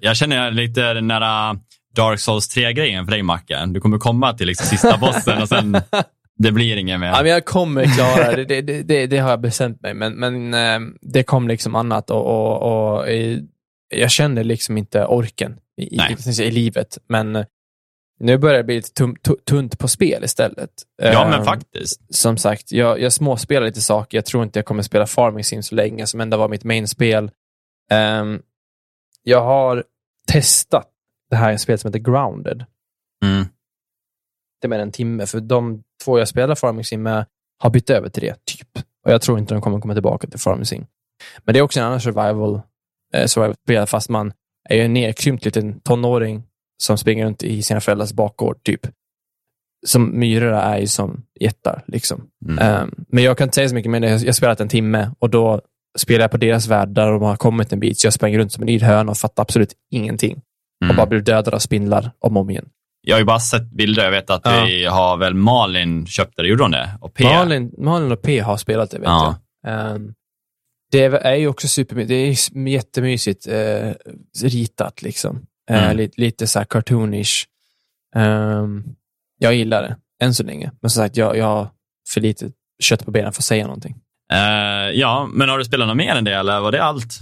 Jag 0.00 0.16
känner 0.16 0.50
lite 0.50 0.94
den 0.94 1.08
där 1.08 1.58
Dark 1.94 2.20
Souls 2.20 2.56
3-grejen 2.56 3.04
för 3.04 3.10
dig, 3.10 3.22
Macke. 3.22 3.66
Du 3.66 3.80
kommer 3.80 3.98
komma 3.98 4.32
till 4.32 4.46
liksom 4.46 4.66
sista 4.66 4.98
bossen 4.98 5.42
och 5.42 5.48
sen 5.48 5.72
det 6.38 6.52
blir 6.52 6.76
inget 6.76 7.00
mer. 7.00 7.06
Ja, 7.06 7.22
men 7.22 7.30
jag 7.30 7.44
kommer 7.44 7.84
klara 7.84 8.36
det. 8.36 8.44
Det, 8.44 8.62
det, 8.62 8.82
det, 8.82 9.06
det 9.06 9.18
har 9.18 9.30
jag 9.30 9.40
bestämt 9.40 9.82
mig. 9.82 9.94
Men, 9.94 10.12
men 10.12 10.54
eh, 10.54 10.92
det 11.00 11.22
kom 11.22 11.48
liksom 11.48 11.74
annat 11.74 12.10
och, 12.10 12.26
och, 12.26 12.98
och 12.98 13.08
jag 13.94 14.10
kände 14.10 14.44
liksom 14.44 14.78
inte 14.78 15.06
orken 15.06 15.56
i, 15.80 15.82
i, 15.82 16.42
i 16.42 16.50
livet. 16.50 16.98
Men 17.08 17.36
eh, 17.36 17.44
nu 18.20 18.38
börjar 18.38 18.56
det 18.56 18.64
bli 18.64 18.74
lite 18.74 18.92
tum, 18.92 19.16
tunt 19.46 19.78
på 19.78 19.88
spel 19.88 20.24
istället. 20.24 20.70
ja, 21.02 21.28
men 21.30 21.44
faktiskt. 21.44 22.14
Som 22.14 22.36
sagt, 22.36 22.72
jag, 22.72 23.00
jag 23.00 23.12
småspelar 23.12 23.66
lite 23.66 23.80
saker. 23.80 24.18
Jag 24.18 24.24
tror 24.24 24.42
inte 24.42 24.58
jag 24.58 24.66
kommer 24.66 24.82
spela 24.82 25.06
Farming 25.06 25.44
Sim 25.44 25.62
så 25.62 25.74
länge, 25.74 26.06
som 26.06 26.20
ändå 26.20 26.36
var 26.36 26.48
mitt 26.48 26.64
mainspel. 26.64 27.30
Um, 27.92 28.42
jag 29.22 29.44
har 29.44 29.84
testat 30.26 30.88
det 31.30 31.36
här 31.36 31.56
spelet 31.56 31.80
som 31.80 31.88
heter 31.88 32.12
Grounded. 32.12 32.64
Mm. 33.24 33.44
Det 34.60 34.66
är 34.66 34.68
med 34.68 34.80
en 34.80 34.92
timme, 34.92 35.26
för 35.26 35.40
de 35.40 35.82
två 36.04 36.18
jag 36.18 36.28
spelar 36.28 36.54
Farming 36.54 36.84
Sim 36.84 37.02
med 37.02 37.26
har 37.58 37.70
bytt 37.70 37.90
över 37.90 38.08
till 38.08 38.22
det, 38.22 38.44
typ. 38.44 38.84
Och 39.04 39.12
jag 39.12 39.22
tror 39.22 39.38
inte 39.38 39.54
de 39.54 39.60
kommer 39.60 39.80
komma 39.80 39.94
tillbaka 39.94 40.26
till 40.26 40.40
Farming 40.40 40.64
Sim. 40.64 40.86
Men 41.44 41.52
det 41.52 41.58
är 41.58 41.62
också 41.62 41.80
en 41.80 41.86
annan 41.86 42.00
survival, 42.00 42.60
eh, 43.14 43.26
survival 43.26 43.86
fast 43.86 44.08
man 44.08 44.32
är 44.68 44.76
ju 44.76 44.82
en 44.82 44.92
nedkrympt 44.92 45.44
liten 45.44 45.80
tonåring 45.80 46.42
som 46.82 46.98
springer 46.98 47.24
runt 47.24 47.42
i 47.42 47.62
sina 47.62 47.80
föräldrars 47.80 48.12
bakgård, 48.12 48.64
typ. 48.64 48.80
Som 49.86 50.18
myror 50.18 50.52
är 50.52 50.78
ju 50.78 50.86
som 50.86 51.26
jättar, 51.40 51.84
liksom. 51.86 52.30
Mm. 52.46 52.58
Ehm, 52.58 52.94
men 53.08 53.24
jag 53.24 53.38
kan 53.38 53.44
inte 53.44 53.54
säga 53.54 53.68
så 53.68 53.74
mycket 53.74 53.90
mer. 53.90 54.02
Jag 54.02 54.20
jag 54.20 54.26
har 54.26 54.32
spelat 54.32 54.60
en 54.60 54.68
timme 54.68 55.10
och 55.18 55.30
då 55.30 55.60
spelar 55.98 56.20
jag 56.20 56.30
på 56.30 56.36
deras 56.36 56.66
värld 56.66 56.88
där 56.88 57.12
de 57.12 57.22
har 57.22 57.36
kommit 57.36 57.72
en 57.72 57.80
bit. 57.80 57.98
Så 57.98 58.06
jag 58.06 58.14
sprang 58.14 58.38
runt 58.38 58.52
som 58.52 58.62
en 58.62 58.68
yr 58.68 58.80
höna 58.80 59.10
och 59.10 59.18
fattade 59.18 59.42
absolut 59.42 59.74
ingenting. 59.90 60.42
Mm. 60.84 60.90
Och 60.90 60.96
bara 60.96 61.06
blev 61.06 61.24
dödad 61.24 61.54
av 61.54 61.58
spindlar 61.58 62.12
om 62.18 62.36
och 62.36 62.40
om 62.42 62.50
igen. 62.50 62.68
Jag 63.02 63.14
har 63.14 63.18
ju 63.20 63.24
bara 63.24 63.40
sett 63.40 63.70
bilder. 63.70 64.04
Jag 64.04 64.10
vet 64.10 64.30
att 64.30 64.40
Ja. 64.44 64.64
vi 64.66 64.84
har 64.84 65.16
väl 65.16 65.34
Malin 65.34 66.06
köpte 66.06 66.42
det, 66.42 66.48
gjorde 66.48 66.62
hon 66.64 66.70
det? 66.70 66.90
Och 67.00 67.14
P. 67.14 67.24
Malin, 67.24 67.72
Malin 67.78 68.12
och 68.12 68.22
P 68.22 68.40
har 68.40 68.56
spelat 68.56 68.90
det, 68.90 68.98
vet 68.98 69.06
Ja. 69.08 69.36
jag. 69.62 69.72
Ehm, 69.94 70.14
det 70.92 71.04
är- 71.04 71.34
ju 71.34 71.48
också 71.48 71.68
supermysigt. 71.68 72.08
Det 72.54 72.60
är 72.60 72.68
jättemysigt 72.68 73.46
eh, 73.46 73.92
ritat, 74.44 75.02
liksom. 75.02 75.42
Eh, 75.70 75.84
Mm. 75.84 75.96
lite, 75.96 76.20
lite 76.20 76.46
så 76.46 76.58
här 76.58 76.66
cartoonish. 76.66 77.44
Ehm, 78.16 78.84
jag 79.38 79.54
gillar 79.54 79.82
det, 79.82 79.96
än 80.24 80.34
så 80.34 80.42
länge. 80.42 80.70
Men 80.80 80.90
som 80.90 81.02
sagt, 81.02 81.16
jag, 81.16 81.36
jag 81.36 81.44
har 81.46 81.68
för 82.08 82.20
lite 82.20 82.50
kött 82.82 83.04
på 83.04 83.10
benen 83.10 83.32
för 83.32 83.40
att 83.40 83.44
säga 83.44 83.64
någonting. 83.64 83.96
Eh, 84.32 84.90
ja, 84.94 85.28
men 85.32 85.48
har 85.48 85.58
du 85.58 85.64
spelat 85.64 85.88
något 85.88 85.96
mer 85.96 86.14
än 86.14 86.24
det 86.24 86.34
eller 86.34 86.60
var 86.60 86.72
det 86.72 86.82
allt? 86.82 87.18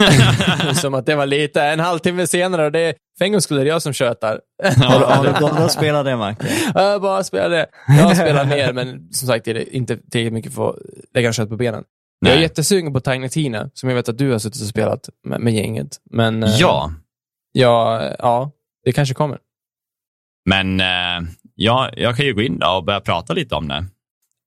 Som 0.74 0.94
att 0.94 1.06
det 1.06 1.14
var 1.14 1.26
lite 1.26 1.62
en 1.62 1.80
halvtimme 1.80 2.26
senare 2.26 2.64
och 2.66 2.72
det 2.72 2.80
är 2.80 2.94
för 3.18 3.24
en 3.24 3.32
gångs 3.32 3.44
skull 3.44 3.58
är 3.58 3.64
det 3.64 3.68
jag 3.70 3.82
som 3.82 3.92
tjötar. 3.92 4.40
Har, 4.62 4.98
du- 4.98 5.04
har 5.04 5.24
du 5.24 5.32
bara 5.40 5.68
spelat 5.68 6.04
det, 6.04 6.16
Macke? 6.16 6.46
Jag 6.74 7.02
bara 7.02 7.24
spelar 7.24 7.48
det. 7.50 7.66
Jag 7.88 8.04
har 8.04 8.14
spelat 8.14 8.48
mer, 8.48 8.72
men 8.72 9.12
som 9.12 9.28
sagt 9.28 9.48
är 9.48 9.54
det 9.54 9.76
inte 9.76 9.96
tillräckligt 9.96 10.32
mycket 10.32 10.54
för 10.54 10.68
att 10.70 10.76
lägga 11.14 11.32
kött 11.32 11.48
på 11.48 11.56
benen. 11.56 11.84
Jag 12.20 12.30
är 12.30 12.34
Nej. 12.36 12.42
jättesugen 12.42 12.92
på 12.92 13.00
Tiny 13.00 13.28
Tina, 13.28 13.70
som 13.74 13.88
jag 13.88 13.96
vet 13.96 14.08
att 14.08 14.18
du 14.18 14.32
har 14.32 14.38
suttit 14.38 14.62
och 14.62 14.68
spelat 14.68 15.08
med, 15.24 15.40
med 15.40 15.54
gänget. 15.54 15.88
Men 16.10 16.42
eh, 16.42 16.50
Ja, 16.58 16.92
ja, 17.52 18.02
ja, 18.18 18.50
det 18.84 18.92
kanske 18.92 19.14
kommer. 19.14 19.38
men 20.50 20.80
eh, 20.80 21.30
ja, 21.54 21.90
jag 21.96 22.16
kan 22.16 22.26
ju 22.26 22.34
gå 22.34 22.42
in 22.42 22.58
då 22.58 22.66
och 22.68 22.84
börja 22.84 23.00
prata 23.00 23.32
lite 23.32 23.54
om 23.54 23.68
det. 23.68 23.84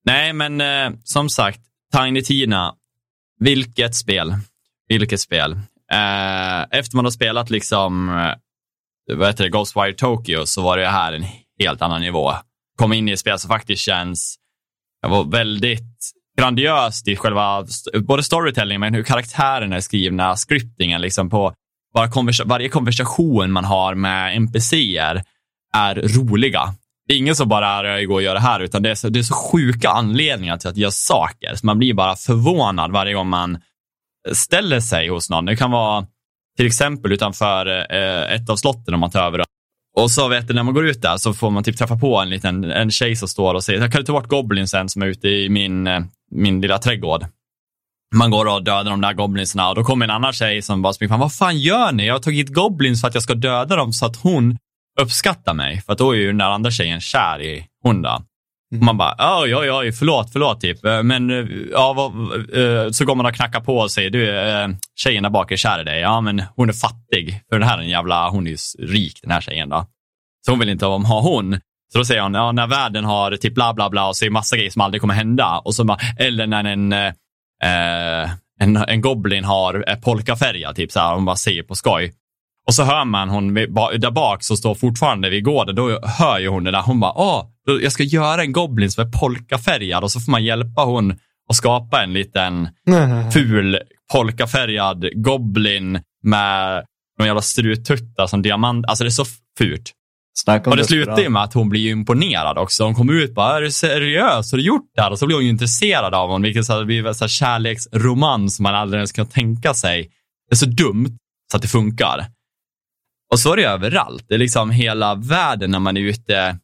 Nej, 0.06 0.34
men 0.34 0.62
eh, 0.62 1.00
som 1.04 1.30
sagt, 1.30 1.60
Tiny 1.98 2.22
Tina, 2.22 2.76
vilket 3.40 3.96
spel. 3.96 4.34
Vilket 5.00 5.20
spel. 5.20 5.52
Eh, 5.92 6.62
efter 6.80 6.96
man 6.96 7.06
har 7.06 7.12
spelat 7.12 7.50
liksom, 7.50 8.10
eh, 8.10 9.18
vad 9.18 9.28
heter 9.28 9.44
det, 9.44 9.50
Ghostwire 9.50 9.94
Tokyo 9.94 10.46
så 10.46 10.62
var 10.62 10.78
det 10.78 10.88
här 10.88 11.14
en 11.14 11.26
helt 11.60 11.82
annan 11.82 12.02
nivå. 12.02 12.34
Kom 12.80 12.94
in 12.94 13.10
i 13.10 13.12
ett 13.12 13.20
spel 13.20 13.40
som 13.40 13.48
faktiskt 13.48 13.82
känns, 13.82 14.36
var 15.08 15.24
väldigt 15.24 16.12
grandiöst 16.38 17.08
i 17.08 17.16
själva, 17.16 17.66
både 18.08 18.24
storytelling 18.24 18.80
men 18.80 18.94
hur 18.94 19.04
karaktärerna 19.04 19.76
är 19.76 19.82
skrivna, 19.82 20.36
scriptingen 20.36 21.02
liksom 21.02 21.30
på 21.30 21.54
bara 21.94 22.08
konversa- 22.08 22.46
varje 22.46 22.70
konversation 22.70 23.52
man 23.52 23.66
har 23.66 23.96
med 23.96 24.36
NPCer 24.36 25.24
är 25.76 25.96
roliga. 25.96 26.74
Det 27.08 27.14
är 27.14 27.18
ingen 27.18 27.36
som 27.36 27.50
bara 27.50 27.68
är 27.68 27.84
jag 27.84 28.08
går 28.08 28.16
och 28.16 28.22
gör 28.22 28.34
det 28.34 28.40
här, 28.40 28.60
utan 28.60 28.84
det 28.84 28.92
är, 28.92 28.96
så, 28.96 29.10
det 29.10 29.20
är 29.20 29.24
så 29.24 29.34
sjuka 29.34 29.90
anledningar 29.90 30.58
till 30.58 30.70
att 30.70 30.78
göra 30.78 30.92
saker. 30.92 31.56
Så 31.56 31.66
man 31.66 31.78
blir 31.78 31.94
bara 31.94 32.16
förvånad 32.16 32.92
varje 32.92 33.14
gång 33.14 33.30
man 33.30 33.62
ställer 34.32 34.80
sig 34.80 35.08
hos 35.08 35.30
någon. 35.30 35.46
Det 35.46 35.56
kan 35.56 35.72
vara 35.72 36.08
till 36.58 36.66
exempel 36.66 37.12
utanför 37.12 37.68
eh, 37.68 38.36
ett 38.36 38.50
av 38.50 38.56
slotten 38.56 38.94
om 38.94 39.00
man 39.00 39.12
tar 39.12 39.24
över. 39.24 39.44
Och 39.96 40.12
så 40.12 40.28
vet 40.28 40.48
du, 40.48 40.54
när 40.54 40.64
man 40.64 40.74
går 40.74 40.88
ut 40.88 41.02
där 41.02 41.18
så 41.18 41.34
får 41.34 41.50
man 41.50 41.64
typ 41.64 41.78
träffa 41.78 41.98
på 41.98 42.18
en 42.18 42.30
liten 42.30 42.64
en 42.64 42.92
tjej 42.92 43.16
som 43.16 43.28
står 43.28 43.54
och 43.54 43.64
säger, 43.64 43.92
kan 43.92 44.02
du 44.02 44.06
ta 44.06 44.14
bort 44.14 44.28
goblinsen 44.28 44.90
som 44.90 45.02
är 45.02 45.06
ute 45.06 45.28
i 45.28 45.50
min, 45.50 45.88
eh, 45.88 46.00
min 46.32 46.62
lilla 46.62 46.78
trädgård? 46.78 47.26
Man 48.16 48.32
går 48.32 48.46
och 48.46 48.64
dödar 48.64 48.92
de 48.92 49.02
där 49.02 49.14
goblinsarna 49.14 49.70
och 49.70 49.76
då 49.76 49.84
kommer 49.84 50.06
en 50.06 50.12
annan 50.12 50.34
tjej 50.34 50.62
som 50.62 50.82
bara 50.82 50.94
springer 50.94 51.10
fram. 51.10 51.20
Vad 51.20 51.34
fan 51.34 51.60
gör 51.60 51.92
ni? 51.92 52.06
Jag 52.06 52.14
har 52.14 52.20
tagit 52.20 52.54
goblins 52.54 53.02
för 53.02 53.08
att 53.08 53.14
jag 53.14 53.24
ska 53.24 53.34
döda 53.34 53.76
dem 53.76 53.94
så 53.94 54.06
att 54.06 54.16
hon 54.16 54.58
uppskattar 55.02 55.54
mig. 55.54 55.82
För 55.82 55.94
att 55.94 56.00
då 56.00 56.12
är 56.12 56.16
ju 56.16 56.28
den 56.28 56.38
där 56.38 56.46
andra 56.46 56.72
tjejen 56.72 57.02
kär 57.02 57.42
i 57.42 57.68
hon 57.84 58.02
då. 58.02 58.24
Mm. 58.74 58.86
Man 58.86 58.98
bara, 58.98 59.42
oj, 59.42 59.56
oj, 59.56 59.72
oj, 59.72 59.92
förlåt, 59.92 60.30
förlåt, 60.32 60.62
typ. 60.62 60.86
Eh, 60.86 61.04
men, 61.04 61.30
eh, 61.30 61.46
ja, 61.72 61.94
vad, 61.94 62.12
eh, 62.58 62.92
så 62.92 63.06
går 63.06 63.16
man 63.16 63.26
och 63.26 63.34
knackar 63.36 63.60
på 63.60 63.78
och 63.78 63.92
säger, 63.92 64.10
du, 64.10 64.26
tjejen 64.96 65.24
där 65.24 65.30
bak 65.30 65.52
är 65.52 65.58
kär 65.58 65.82
i 65.82 65.84
dig. 65.84 66.00
Ja, 66.00 66.22
men 66.22 66.44
hon 66.56 66.70
är 66.70 66.74
fattig. 66.74 67.42
För 67.50 67.60
den 67.60 67.70
här 67.70 67.78
den 67.78 67.90
jävla, 67.90 68.30
hon 68.30 68.48
är 68.48 68.52
ju 68.52 68.58
rik, 68.80 69.20
den 69.22 69.32
här 69.32 69.42
tjejen 69.42 69.70
då. 69.70 69.86
Så 70.46 70.52
hon 70.52 70.60
vill 70.60 70.70
inte 70.70 70.86
ha 70.86 71.22
hon. 71.22 71.60
Så 71.94 72.00
då 72.00 72.06
säger 72.06 72.22
hon, 72.22 72.34
ja, 72.34 72.52
när 72.52 72.68
världen 72.68 73.06
har 73.06 73.36
typ 73.36 73.56
bla 73.56 73.74
bla 73.74 73.90
bla 73.90 74.08
och 74.08 74.16
säger 74.16 74.32
massa 74.32 74.56
grejer 74.56 74.70
som 74.70 74.82
aldrig 74.82 75.02
kommer 75.02 75.14
hända. 75.14 75.62
Och 75.66 75.76
så 75.76 75.84
bara, 75.84 75.98
eller 76.20 76.48
när 76.48 76.64
en, 76.64 76.94
eh, 76.94 78.32
en, 78.60 78.78
en 78.78 79.02
goblin 79.02 79.44
har 79.44 80.02
polkafärja, 80.02 80.74
typ 80.74 80.92
så 80.92 81.00
här, 81.00 81.16
hon 81.16 81.26
bara 81.26 81.36
säger 81.36 81.64
på 81.64 81.76
skoj. 81.76 82.14
Och 82.68 82.74
så 82.74 82.84
hör 82.84 83.06
man 83.06 83.30
hon 83.30 83.54
där 83.54 84.12
bak 84.12 84.44
så 84.44 84.58
står 84.58 84.76
fortfarande 84.76 85.30
vid 85.30 85.44
gården, 85.44 85.76
då 85.76 86.00
hör 86.04 86.40
ju 86.40 86.48
hon 86.48 86.64
det 86.64 86.72
där. 86.72 86.82
Hon 86.82 87.00
bara, 87.00 87.14
åh, 87.16 87.46
jag 87.82 87.92
ska 87.92 88.04
göra 88.04 88.42
en 88.42 88.52
goblin 88.52 88.92
som 88.92 89.08
är 89.08 89.12
polkafärgad 89.12 90.04
och 90.04 90.12
så 90.12 90.20
får 90.20 90.32
man 90.32 90.44
hjälpa 90.44 90.82
hon 90.84 91.12
att 91.50 91.56
skapa 91.56 92.04
en 92.04 92.14
liten 92.14 92.68
ful 93.34 93.80
polkafärgad 94.14 95.24
goblin 95.24 96.02
med 96.24 96.84
de 97.18 97.26
jävla 97.26 97.42
struttuttar 97.42 98.28
som 98.28 98.42
diamant. 98.42 98.86
Alltså 98.86 99.04
det 99.04 99.08
är 99.08 99.12
så 99.12 99.26
fult. 99.58 99.92
Och 100.72 100.78
det 100.78 100.84
slutar 100.86 101.20
ju 101.20 101.30
med 101.30 101.44
att 101.44 101.54
hon 101.54 101.70
blir 101.70 101.92
imponerad 101.92 102.58
också. 102.58 102.84
Hon 102.84 102.96
kommer 102.96 103.14
ut 103.14 103.30
och 103.30 103.36
bara, 103.36 103.58
är 103.58 103.62
du 103.62 103.72
seriös? 103.72 104.52
Har 104.52 104.58
du 104.58 104.64
gjort 104.64 104.92
det 104.96 105.02
här? 105.02 105.12
Och 105.12 105.20
så 105.20 105.26
blir 105.26 105.36
hon 105.36 105.44
ju 105.44 105.50
intresserad 105.50 106.14
av 106.14 106.28
honom, 106.28 106.42
vilket 106.42 106.66
så 106.66 106.74
här, 106.74 106.86
blir 106.86 107.14
så 107.14 107.24
här 107.24 107.30
kärleksromans 107.30 108.56
som 108.56 108.64
man 108.64 108.76
aldrig 108.76 109.00
ens 109.00 109.12
kan 109.12 109.28
tänka 109.28 109.74
sig. 109.74 110.10
Det 110.50 110.54
är 110.54 110.58
så 110.58 110.66
dumt 110.66 111.18
så 111.52 111.58
att 111.58 111.62
det 111.62 111.68
funkar. 111.68 112.26
Och 113.34 113.40
så 113.40 113.54
är 113.54 113.58
det 113.58 113.64
överallt. 113.64 114.26
Det 114.28 114.34
är 114.34 114.40
liksom 114.40 114.72
hela 114.72 115.16
världen 115.16 115.72
när 115.72 115.80
man 115.80 115.98
är 115.98 116.02
ute. 116.02 116.58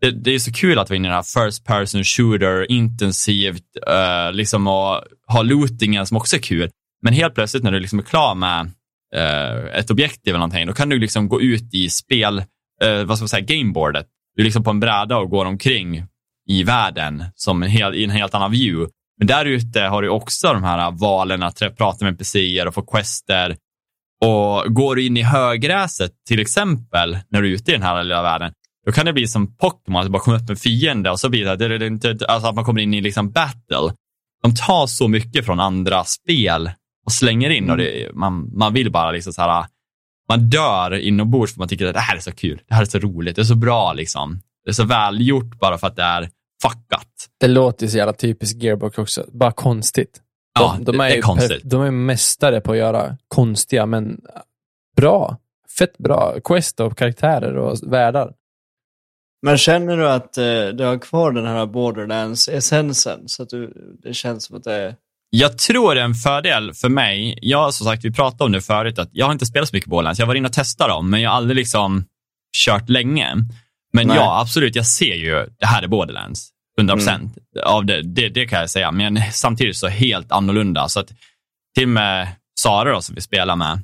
Det, 0.00 0.10
det 0.10 0.30
är 0.30 0.38
så 0.38 0.52
kul 0.52 0.78
att 0.78 0.90
vara 0.90 0.96
inne 0.96 1.08
i 1.08 1.10
den 1.10 1.16
här 1.16 1.46
first 1.46 1.64
person 1.64 2.04
shooter, 2.04 2.72
intensivt, 2.72 3.64
eh, 3.86 4.32
liksom 4.32 4.66
och 4.66 5.02
ha 5.26 5.42
lootingen 5.42 6.06
som 6.06 6.16
också 6.16 6.36
är 6.36 6.40
kul. 6.40 6.70
Men 7.02 7.12
helt 7.12 7.34
plötsligt 7.34 7.62
när 7.62 7.72
du 7.72 7.80
liksom 7.80 7.98
är 7.98 8.02
klar 8.02 8.34
med 8.34 8.70
eh, 9.14 9.78
ett 9.78 9.90
objektiv 9.90 10.30
eller 10.30 10.38
någonting, 10.38 10.66
då 10.66 10.72
kan 10.72 10.88
du 10.88 10.98
liksom 10.98 11.28
gå 11.28 11.40
ut 11.40 11.74
i 11.74 11.90
spel, 11.90 12.38
eh, 12.82 13.04
vad 13.04 13.16
ska 13.16 13.22
man 13.22 13.28
säga, 13.28 13.44
gameboardet. 13.46 14.06
Du 14.36 14.42
är 14.42 14.44
liksom 14.44 14.64
på 14.64 14.70
en 14.70 14.80
bräda 14.80 15.18
och 15.18 15.30
går 15.30 15.44
omkring 15.44 16.04
i 16.48 16.62
världen 16.62 17.24
som 17.34 17.62
en 17.62 17.70
hel, 17.70 17.94
i 17.94 18.04
en 18.04 18.10
helt 18.10 18.34
annan 18.34 18.50
view. 18.50 18.92
Men 19.18 19.26
där 19.26 19.44
ute 19.44 19.80
har 19.80 20.02
du 20.02 20.08
också 20.08 20.52
de 20.52 20.64
här 20.64 20.90
valen 20.90 21.42
att 21.42 21.76
prata 21.76 22.04
med 22.04 22.12
NPCer 22.12 22.68
och 22.68 22.74
få 22.74 22.82
quester. 22.82 23.56
Och 24.24 24.74
går 24.74 24.96
du 24.96 25.06
in 25.06 25.16
i 25.16 25.22
högräset, 25.22 26.12
till 26.28 26.40
exempel, 26.40 27.18
när 27.28 27.42
du 27.42 27.48
är 27.48 27.54
ute 27.54 27.70
i 27.70 27.74
den 27.74 27.82
här 27.82 28.02
lilla 28.02 28.22
världen, 28.22 28.52
då 28.86 28.92
kan 28.92 29.06
det 29.06 29.12
bli 29.12 29.26
som 29.26 29.56
Pokémon, 29.56 30.00
att 30.00 30.06
det 30.06 30.10
bara 30.10 30.22
kommer 30.22 30.42
upp 30.42 30.50
en 30.50 30.56
fiende 30.56 31.10
och 31.10 31.20
så 31.20 31.28
blir 31.28 31.44
det, 31.44 31.68
det, 31.68 31.78
det, 31.78 32.14
det 32.14 32.26
alltså 32.26 32.48
att 32.48 32.54
man 32.54 32.64
kommer 32.64 32.80
in 32.80 32.94
i 32.94 33.00
liksom 33.00 33.30
battle. 33.30 33.94
De 34.42 34.54
tar 34.54 34.86
så 34.86 35.08
mycket 35.08 35.46
från 35.46 35.60
andra 35.60 36.04
spel 36.04 36.70
och 37.06 37.12
slänger 37.12 37.50
in 37.50 37.70
och 37.70 37.76
det, 37.76 38.14
man, 38.14 38.50
man 38.58 38.72
vill 38.72 38.92
bara 38.92 39.10
liksom 39.10 39.32
så 39.32 39.42
här, 39.42 39.66
man 40.28 40.50
dör 40.50 40.94
inombords 40.94 41.52
för 41.52 41.58
man 41.58 41.68
tycker 41.68 41.86
att 41.86 41.94
det 41.94 42.00
här 42.00 42.16
är 42.16 42.20
så 42.20 42.32
kul, 42.32 42.60
det 42.68 42.74
här 42.74 42.82
är 42.82 42.86
så 42.86 42.98
roligt, 42.98 43.36
det 43.36 43.42
är 43.42 43.44
så 43.44 43.54
bra 43.54 43.92
liksom. 43.92 44.40
Det 44.64 44.70
är 44.70 44.74
så 44.74 44.84
välgjort 44.84 45.58
bara 45.58 45.78
för 45.78 45.86
att 45.86 45.96
det 45.96 46.02
är 46.02 46.30
fuckat. 46.62 47.08
Det 47.40 47.48
låter 47.48 47.86
ju 47.86 47.90
så 47.90 47.96
jävla 47.96 48.12
typiskt 48.12 48.62
Gearbox 48.62 48.98
också. 48.98 49.26
Bara 49.32 49.52
konstigt. 49.52 50.21
De, 50.54 50.62
Ja, 50.62 50.76
de 50.80 50.96
det, 50.98 51.04
är 51.04 51.08
det 51.08 51.18
är 51.18 51.22
konstigt. 51.22 51.62
De 51.64 51.82
är 51.82 51.90
mästare 51.90 52.60
på 52.60 52.72
att 52.72 52.78
göra 52.78 53.16
konstiga, 53.28 53.86
men 53.86 54.20
bra. 54.96 55.38
Fett 55.78 55.98
bra. 55.98 56.34
Quest 56.44 56.80
och 56.80 56.98
karaktärer 56.98 57.56
och 57.56 57.78
världar. 57.82 58.32
Men 59.42 59.58
känner 59.58 59.96
du 59.96 60.08
att 60.08 60.38
eh, 60.38 60.44
du 60.44 60.84
har 60.84 60.98
kvar 60.98 61.32
den 61.32 61.46
här 61.46 61.66
Borderlands-essensen? 61.66 63.18
Så 63.26 63.42
att 63.42 63.48
du, 63.48 63.72
det 64.02 64.14
känns 64.14 64.44
som 64.44 64.56
att 64.56 64.64
det 64.64 64.72
är... 64.72 64.96
Jag 65.30 65.58
tror 65.58 65.94
det 65.94 66.00
är 66.00 66.04
en 66.04 66.14
fördel 66.14 66.74
för 66.74 66.88
mig. 66.88 67.38
Jag, 67.42 67.74
som 67.74 67.86
sagt, 67.86 68.04
vi 68.04 68.12
pratade 68.12 68.44
om 68.44 68.52
det 68.52 68.60
förut, 68.60 68.98
att 68.98 69.08
jag 69.12 69.26
har 69.26 69.32
inte 69.32 69.46
spelat 69.46 69.68
så 69.68 69.76
mycket 69.76 69.90
Borderlands. 69.90 70.20
Jag 70.20 70.26
var 70.26 70.34
inne 70.34 70.48
och 70.48 70.54
testade 70.54 70.92
dem, 70.92 71.10
men 71.10 71.20
jag 71.20 71.30
har 71.30 71.36
aldrig 71.36 71.56
liksom 71.56 72.04
kört 72.66 72.88
länge. 72.88 73.34
Men 73.92 74.06
Nej. 74.06 74.16
ja, 74.16 74.40
absolut, 74.40 74.76
jag 74.76 74.86
ser 74.86 75.14
ju, 75.14 75.46
det 75.58 75.66
här 75.66 75.82
är 75.82 75.88
Borderlands. 75.88 76.51
100 76.78 76.94
procent 76.94 77.38
av 77.64 77.86
det, 77.86 78.02
det, 78.02 78.28
det 78.28 78.46
kan 78.46 78.60
jag 78.60 78.70
säga. 78.70 78.92
Men 78.92 79.18
samtidigt 79.32 79.76
så 79.76 79.88
helt 79.88 80.32
annorlunda. 80.32 80.88
Så 80.88 81.00
att 81.00 81.12
till 81.74 81.84
och 81.84 81.88
med 81.88 82.28
Sara 82.60 82.92
då, 82.92 83.02
som 83.02 83.14
vi 83.14 83.20
spelar 83.20 83.56
med, 83.56 83.80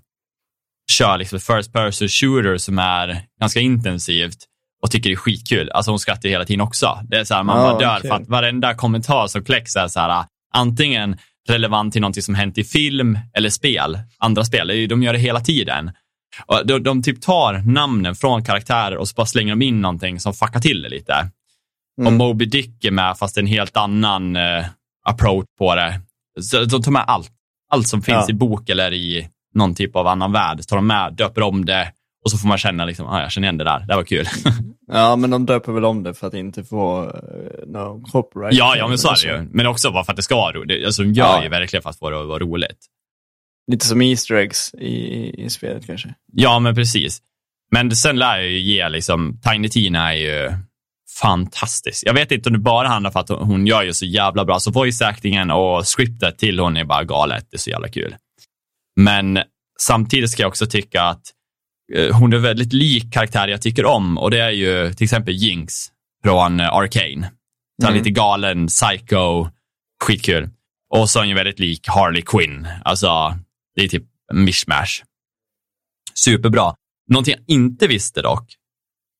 kör 0.91 1.19
liksom 1.19 1.41
first 1.41 1.73
person 1.73 2.09
shooter 2.09 2.57
som 2.57 2.79
är 2.79 3.23
ganska 3.41 3.61
intensivt 3.61 4.39
och 4.83 4.91
tycker 4.91 5.11
det 5.11 5.15
är 5.15 5.17
skitkul. 5.17 5.71
Alltså 5.71 5.91
hon 5.91 5.99
skrattar 5.99 6.29
hela 6.29 6.45
tiden 6.45 6.61
också. 6.61 7.01
Det 7.11 7.17
är 7.17 7.25
så 7.25 7.35
här, 7.35 7.43
man 7.43 7.57
bara 7.57 7.79
dör 7.79 7.99
okej. 7.99 8.11
för 8.11 8.17
att 8.17 8.29
varenda 8.29 8.75
kommentar 8.75 9.27
som 9.27 9.45
kläcks 9.45 9.77
är 9.77 9.89
så 9.89 10.01
här, 10.01 10.25
antingen 10.55 11.19
relevant 11.49 11.93
till 11.93 12.03
någonting 12.03 12.23
som 12.23 12.35
hänt 12.35 12.59
i 12.59 12.65
film 12.65 13.19
eller 13.35 13.51
spel. 13.51 13.99
Andra 14.19 14.45
spel, 14.45 14.89
de 14.89 15.03
gör 15.03 15.13
det 15.13 15.19
hela 15.19 15.41
tiden. 15.41 15.91
Och 16.47 16.67
de, 16.67 16.83
de 16.83 17.03
typ 17.03 17.23
tar 17.23 17.53
namnen 17.53 18.15
från 18.15 18.45
karaktärer 18.45 18.97
och 18.97 19.09
så 19.09 19.15
bara 19.15 19.27
slänger 19.27 19.53
de 19.53 19.63
in 19.63 19.81
någonting 19.81 20.21
som 20.21 20.35
fuckar 20.35 20.61
till 20.61 20.83
det 20.83 20.89
lite. 20.89 21.31
Och 21.99 22.03
Mm. 22.07 22.17
Moby 22.17 22.45
Dick 22.45 22.85
är 22.85 22.91
med 22.91 23.19
fast 23.19 23.39
en 23.39 23.47
helt 23.47 23.77
annan 23.77 24.37
eh, 24.37 24.65
approach 25.05 25.47
på 25.59 25.75
det. 25.75 26.01
Så 26.41 26.65
de 26.65 26.83
tar 26.83 26.93
med 26.93 27.05
allt. 27.07 27.31
Allt 27.71 27.89
som 27.89 28.03
finns 28.03 28.25
Ja. 28.29 28.31
i 28.31 28.35
bok 28.35 28.69
eller 28.69 28.93
i 28.93 29.29
någon 29.55 29.75
typ 29.75 29.97
av 29.97 30.07
annan 30.07 30.33
värld 30.33 30.67
tar 30.69 30.77
de 30.77 30.87
med, 30.87 31.15
döper 31.15 31.43
om 31.43 31.65
det 31.65 31.93
och 32.25 32.31
så 32.31 32.39
får 32.39 32.49
man 32.49 32.59
känna 32.59 32.85
liksom, 32.85 33.07
ah, 33.07 33.21
jag 33.23 33.33
känner 33.33 33.47
igen 33.49 33.59
det 33.59 33.65
där, 33.65 33.85
det 33.89 33.95
var 33.97 34.03
kul. 34.05 34.27
Ja, 34.93 35.17
men 35.17 35.31
de 35.31 35.47
döper 35.47 35.73
väl 35.73 35.85
om 35.85 36.03
det 36.03 36.15
för 36.15 36.27
att 36.27 36.35
inte 36.35 36.65
få 36.65 37.05
uh, 37.05 37.11
no 37.67 38.05
copyright. 38.13 38.55
ja, 38.55 38.77
ja, 38.77 38.89
men 38.89 38.99
så 38.99 39.09
är 39.09 39.27
det 39.27 39.37
ju. 39.43 39.49
Men 39.53 39.67
också 39.67 39.91
bara 39.91 40.05
för 40.05 40.13
att 40.13 40.17
det 40.17 40.23
ska 40.23 40.37
vara 40.37 40.53
roligt. 40.53 40.87
Alltså, 40.87 41.03
de 41.03 41.13
gör 41.13 41.27
Ja. 41.27 41.43
ju 41.43 41.49
verkligen 41.49 41.83
för 41.83 41.91
att 41.91 41.99
få 41.99 42.11
det 42.11 42.21
att 42.21 42.27
vara 42.29 42.39
roligt. 42.39 42.79
Lite 43.71 43.87
som 43.87 44.03
Easter 44.03 44.35
eggs 44.35 44.75
i, 44.75 44.95
i 45.45 45.51
spelet 45.51 45.87
kanske. 45.87 46.15
Ja, 46.33 46.59
men 46.59 46.75
precis. 46.75 47.19
Men 47.71 47.91
sen 47.97 48.19
lär 48.19 48.37
jag 48.39 48.49
ju 48.49 48.59
ge, 48.59 48.89
liksom, 48.89 49.41
Tiny 49.53 49.69
Tina 49.69 50.15
är 50.15 50.17
ju 50.17 50.53
fantastisk. 51.21 52.07
Jag 52.07 52.15
vet 52.15 52.33
inte 52.33 52.49
om 52.49 52.53
det 52.53 52.59
bara 52.59 52.89
handlar 52.89 53.11
för 53.11 53.21
att 53.21 53.29
hon- 53.29 53.43
hon 53.47 53.67
gör 53.67 53.83
ju 53.83 53.93
så 53.93 54.05
jävla 54.07 54.45
bra. 54.45 54.61
Så 54.61 54.71
voice 54.71 55.03
actingen 55.03 55.51
och 55.51 55.85
scriptet 55.87 56.39
till 56.39 56.59
hon 56.61 56.77
är 56.77 56.85
bara 56.85 57.05
galet. 57.05 57.47
Det 57.51 57.57
är 57.57 57.59
så 57.59 57.71
jävla 57.71 57.89
kul. 57.89 58.17
Men 58.97 59.39
samtidigt 59.81 60.31
ska 60.31 60.43
jag 60.43 60.49
också 60.49 60.67
tycka 60.67 61.03
att 61.03 61.23
eh, 61.95 62.17
hon 62.17 62.33
är 62.33 62.39
väldigt 62.39 62.73
lik 62.73 63.13
karaktär 63.13 63.49
jag 63.49 63.63
tycker 63.63 63.85
om 63.85 64.19
och 64.19 64.31
det 64.31 64.41
är 64.41 64.51
ju 64.51 64.93
till 64.95 65.05
exempel 65.05 65.35
Jinx 65.35 65.75
från 66.25 66.61
eh, 66.61 66.73
Arcane. 66.73 67.31
Så 67.83 67.89
Mm. 67.89 67.99
lite 67.99 68.11
galen, 68.11 68.67
psycho, 68.67 69.49
skitkul. 70.05 70.51
Och 70.95 71.11
så 71.11 71.19
är 71.19 71.21
han 71.21 71.29
ju 71.29 71.35
väldigt 71.35 71.59
lik 71.59 71.89
Harley 71.89 72.23
Quinn. 72.23 72.69
Alltså, 72.85 73.39
det 73.75 73.83
är 73.85 73.89
typ 73.89 74.05
mishmash. 74.33 75.03
Superbra. 76.15 76.75
Någonting 77.11 77.35
jag 77.39 77.55
inte 77.57 77.87
visste 77.87 78.23
dock, 78.23 78.55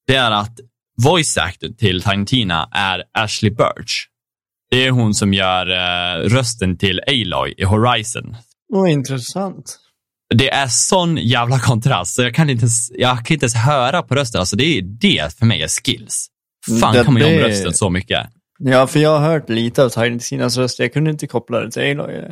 det 0.07 0.15
är 0.15 0.31
att 0.31 0.61
voice 1.03 1.37
actor 1.39 1.69
till 1.69 2.03
Tiny 2.03 2.27
Tina 2.27 2.69
är 2.73 3.03
Ashley 3.15 3.51
Birch. 3.51 4.07
Det 4.71 4.87
är 4.87 4.91
hon 4.91 5.15
som 5.15 5.35
gör 5.35 5.67
eh, 5.71 6.21
rösten 6.29 6.77
till 6.79 7.01
Aloy 7.07 7.55
i 7.57 7.65
Horizon. 7.65 8.37
Åh, 8.75 8.93
intressant. 8.93 9.79
Det 10.35 10.51
är 10.51 10.67
sån 10.69 11.17
jävla 11.17 11.59
kontrast, 11.59 12.15
så 12.15 12.23
jag 12.23 12.35
kan 12.35 12.51
inte 12.51 12.63
ens, 12.63 12.91
jag 12.95 13.27
kan 13.27 13.35
inte 13.35 13.45
ens 13.45 13.55
höra 13.55 14.03
på 14.03 14.15
rösten. 14.15 14.39
Alltså 14.41 14.57
det 14.57 14.65
är 14.65 14.83
det 14.83 15.39
för 15.39 15.47
mig 15.47 15.63
är 15.63 15.69
skills. 15.69 16.27
Fan 16.81 16.95
Det- 16.95 17.05
kan 17.05 17.13
man 17.15 17.23
göra 17.23 17.35
om 17.35 17.41
rösten 17.41 17.75
så 17.75 17.91
mycket. 17.91 18.27
Ja, 18.59 18.87
för 18.87 19.01
jag 19.01 19.19
har 19.19 19.29
hört 19.29 19.49
lite 19.49 19.85
av 19.85 19.89
Tiny 19.89 20.19
Tinas 20.19 20.57
röst. 20.57 20.79
Jag 20.79 20.93
kunde 20.93 21.11
inte 21.11 21.27
koppla 21.27 21.61
det 21.61 21.71
till 21.71 21.83
Aloy. 22.01 22.23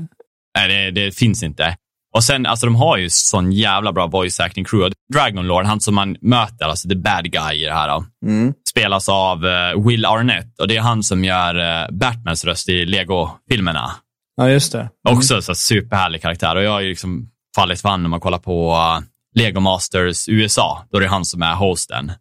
Nej, 0.59 0.69
det, 0.69 0.91
det 1.05 1.11
finns 1.17 1.43
inte. 1.43 1.77
Och 2.17 2.25
sen, 2.25 2.47
alltså 2.47 2.67
de 2.67 2.75
har 2.77 2.97
ju 2.97 3.11
sån 3.11 3.53
jävla 3.53 3.93
bra 3.93 4.07
voice 4.07 4.41
acting 4.41 4.65
crew. 4.65 4.95
Dragon 5.13 5.47
Lord, 5.47 5.65
han 5.65 5.81
som 5.81 5.95
man 5.95 6.17
möter, 6.21 6.65
alltså 6.67 6.89
the 6.89 6.97
bad 6.97 7.33
guy 7.33 7.63
i 7.63 7.65
det 7.65 7.73
här, 7.75 8.05
Mm. 8.27 8.55
spelas 8.71 9.09
av 9.09 9.47
eh, 9.47 9.87
Will 9.87 10.05
Arnett 10.05 10.59
och 10.59 10.69
det 10.69 10.77
är 10.77 10.81
han 10.81 11.03
som 11.03 11.25
gör 11.25 11.83
eh, 11.83 11.89
Batmans 11.91 12.45
röst 12.45 12.69
i 12.69 12.87
Lego-filmerna. 12.87 13.91
Ja, 14.37 14.49
just 14.49 14.73
det. 14.73 14.89
Också 15.09 15.43
så 15.43 15.55
superhärlig 15.55 16.23
karaktär 16.23 16.57
och 16.57 16.63
jag 16.63 16.71
har 16.71 16.81
ju 16.81 16.89
liksom 16.89 17.29
fallit 17.57 17.81
för 17.81 17.97
när 17.97 18.09
man 18.09 18.21
kollar 18.21 18.39
på 18.39 18.73
uh, 18.73 19.01
Lego 19.35 19.61
Masters 19.61 20.29
USA. 20.29 20.85
Då 20.91 20.97
är 20.97 21.03
det 21.03 21.09
han 21.09 21.25
som 21.25 21.43
är 21.43 21.55
hosten. 21.55 22.13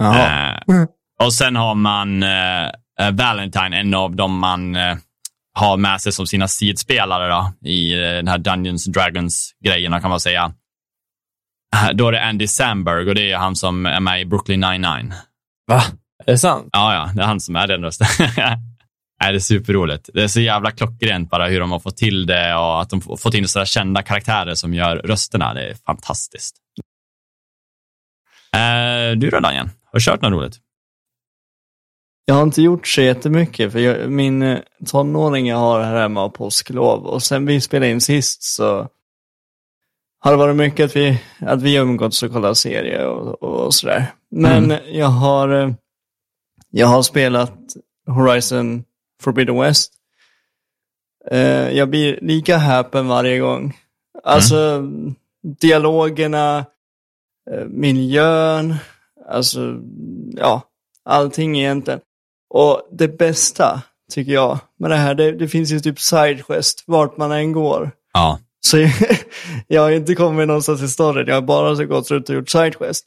Eh, 0.00 0.84
och 1.22 1.32
sen 1.32 1.56
har 1.56 1.74
man 1.74 2.22
eh, 2.22 2.64
eh, 3.00 3.10
Valentine, 3.12 3.76
en 3.80 3.94
av 3.94 4.16
dem 4.16 4.38
man 4.38 4.76
eh, 4.76 4.96
har 5.56 5.76
med 5.76 6.00
sig 6.00 6.12
som 6.12 6.26
sina 6.26 6.48
sidspelare 6.48 7.28
då, 7.28 7.68
i 7.68 7.92
eh, 7.94 8.00
den 8.00 8.28
här 8.28 8.38
Dungeons 8.38 8.84
Dragons-grejerna 8.86 10.00
kan 10.00 10.10
man 10.10 10.20
säga. 10.20 10.52
Eh, 11.74 11.90
Då 11.94 12.08
är 12.08 12.12
det 12.12 12.24
Andy 12.24 12.46
Samberg 12.46 13.08
och 13.08 13.14
det 13.14 13.32
är 13.32 13.36
han 13.36 13.56
som 13.56 13.86
är 13.86 14.00
med 14.00 14.20
i 14.20 14.24
Brooklyn 14.24 14.60
99. 14.60 15.12
Va? 15.66 15.82
Är 16.26 16.32
det 16.32 16.38
sant? 16.38 16.68
Ja, 16.72 16.94
ja, 16.94 17.10
det 17.14 17.22
är 17.22 17.26
han 17.26 17.40
som 17.40 17.56
är 17.56 17.66
den 17.66 17.82
rösten. 17.82 18.06
Nej, 19.22 19.32
det 19.32 19.36
är 19.36 19.38
superroligt. 19.38 20.10
Det 20.14 20.22
är 20.22 20.28
så 20.28 20.40
jävla 20.40 20.70
klockrent 20.70 21.30
bara 21.30 21.46
hur 21.48 21.60
de 21.60 21.70
har 21.72 21.78
fått 21.80 21.96
till 21.96 22.26
det 22.26 22.54
och 22.54 22.80
att 22.82 22.90
de 22.90 23.00
fått 23.00 23.34
in 23.34 23.48
sådana 23.48 23.66
kända 23.66 24.02
karaktärer 24.02 24.54
som 24.54 24.74
gör 24.74 24.96
rösterna. 24.96 25.54
Det 25.54 25.70
är 25.70 25.74
fantastiskt. 25.86 26.56
Eh, 28.56 29.16
du 29.16 29.30
då 29.30 29.40
Daniel? 29.40 29.66
Har 29.66 29.98
du 29.98 30.00
kört 30.00 30.22
något 30.22 30.32
roligt? 30.32 30.56
Jag 32.28 32.34
har 32.34 32.42
inte 32.42 32.62
gjort 32.62 32.86
så 32.86 33.02
jättemycket, 33.02 33.72
för 33.72 33.78
jag, 33.78 34.10
min 34.10 34.42
eh, 34.42 34.58
tonåring 34.86 35.46
jag 35.46 35.56
har 35.56 35.80
här 35.80 35.96
hemma 35.96 36.20
har 36.20 36.28
påsklov. 36.28 37.06
Och 37.06 37.22
sen 37.22 37.46
vi 37.46 37.60
spelade 37.60 37.90
in 37.92 38.00
sist 38.00 38.42
så 38.42 38.88
har 40.18 40.30
det 40.30 40.36
varit 40.36 40.56
mycket 40.56 40.84
att 40.84 40.96
vi, 40.96 41.20
att 41.40 41.62
vi 41.62 41.76
umgåtts 41.76 42.22
och 42.22 42.32
kollat 42.32 42.56
serier 42.56 43.06
och, 43.06 43.42
och 43.42 43.74
sådär. 43.74 44.12
Men 44.30 44.74
jag 44.86 45.06
har 45.06 45.48
eh, 45.48 45.70
jag 46.70 46.86
har 46.86 47.02
spelat 47.02 47.58
Horizon 48.06 48.84
Forbidden 49.22 49.60
West. 49.60 49.92
Eh, 51.30 51.70
jag 51.70 51.90
blir 51.90 52.18
lika 52.22 52.56
häpen 52.56 53.08
varje 53.08 53.38
gång. 53.38 53.76
Alltså, 54.22 54.82
dialogerna, 55.60 56.66
eh, 57.50 57.64
miljön, 57.66 58.74
alltså, 59.28 59.80
ja, 60.36 60.62
allting 61.04 61.58
egentligen. 61.58 62.00
Och 62.56 62.88
det 62.90 63.08
bästa, 63.08 63.82
tycker 64.12 64.32
jag, 64.32 64.58
med 64.78 64.90
det 64.90 64.96
här, 64.96 65.14
det, 65.14 65.32
det 65.32 65.48
finns 65.48 65.70
ju 65.70 65.80
typ 65.80 66.00
sidequest 66.00 66.84
vart 66.86 67.16
man 67.16 67.32
än 67.32 67.52
går. 67.52 67.90
Ja. 68.12 68.38
Så 68.60 68.88
jag 69.66 69.82
har 69.82 69.90
inte 69.90 70.14
kommit 70.14 70.46
någonstans 70.46 70.82
i 70.82 70.88
storyn, 70.88 71.26
jag 71.26 71.34
har 71.34 71.42
bara 71.42 71.76
så 71.76 71.84
gått 71.84 72.10
runt 72.10 72.28
och 72.28 72.34
gjort 72.34 72.48
sidequest. 72.48 73.04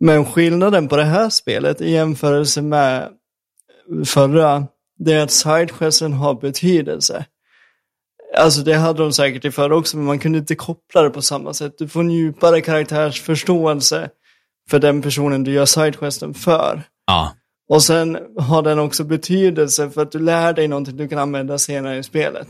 Men 0.00 0.24
skillnaden 0.24 0.88
på 0.88 0.96
det 0.96 1.04
här 1.04 1.30
spelet 1.30 1.80
i 1.80 1.90
jämförelse 1.90 2.62
med 2.62 3.08
förra, 4.04 4.66
det 4.98 5.12
är 5.12 5.22
att 5.22 5.30
sidequesten 5.30 6.12
har 6.12 6.34
betydelse. 6.34 7.24
Alltså 8.38 8.62
det 8.62 8.74
hade 8.74 9.02
de 9.02 9.12
säkert 9.12 9.44
i 9.44 9.50
förra 9.50 9.76
också, 9.76 9.96
men 9.96 10.06
man 10.06 10.18
kunde 10.18 10.38
inte 10.38 10.54
koppla 10.54 11.02
det 11.02 11.10
på 11.10 11.22
samma 11.22 11.54
sätt. 11.54 11.74
Du 11.78 11.88
får 11.88 12.00
en 12.00 12.10
djupare 12.10 12.60
karaktärsförståelse 12.60 14.10
för 14.70 14.78
den 14.78 15.02
personen 15.02 15.44
du 15.44 15.52
gör 15.52 15.66
sidequesten 15.66 16.34
för. 16.34 16.82
Ja. 17.06 17.32
Och 17.68 17.82
sen 17.82 18.18
har 18.38 18.62
den 18.62 18.78
också 18.78 19.04
betydelse 19.04 19.90
för 19.90 20.02
att 20.02 20.12
du 20.12 20.18
lär 20.18 20.52
dig 20.52 20.68
någonting 20.68 20.96
du 20.96 21.08
kan 21.08 21.18
använda 21.18 21.58
senare 21.58 21.98
i 21.98 22.02
spelet. 22.02 22.48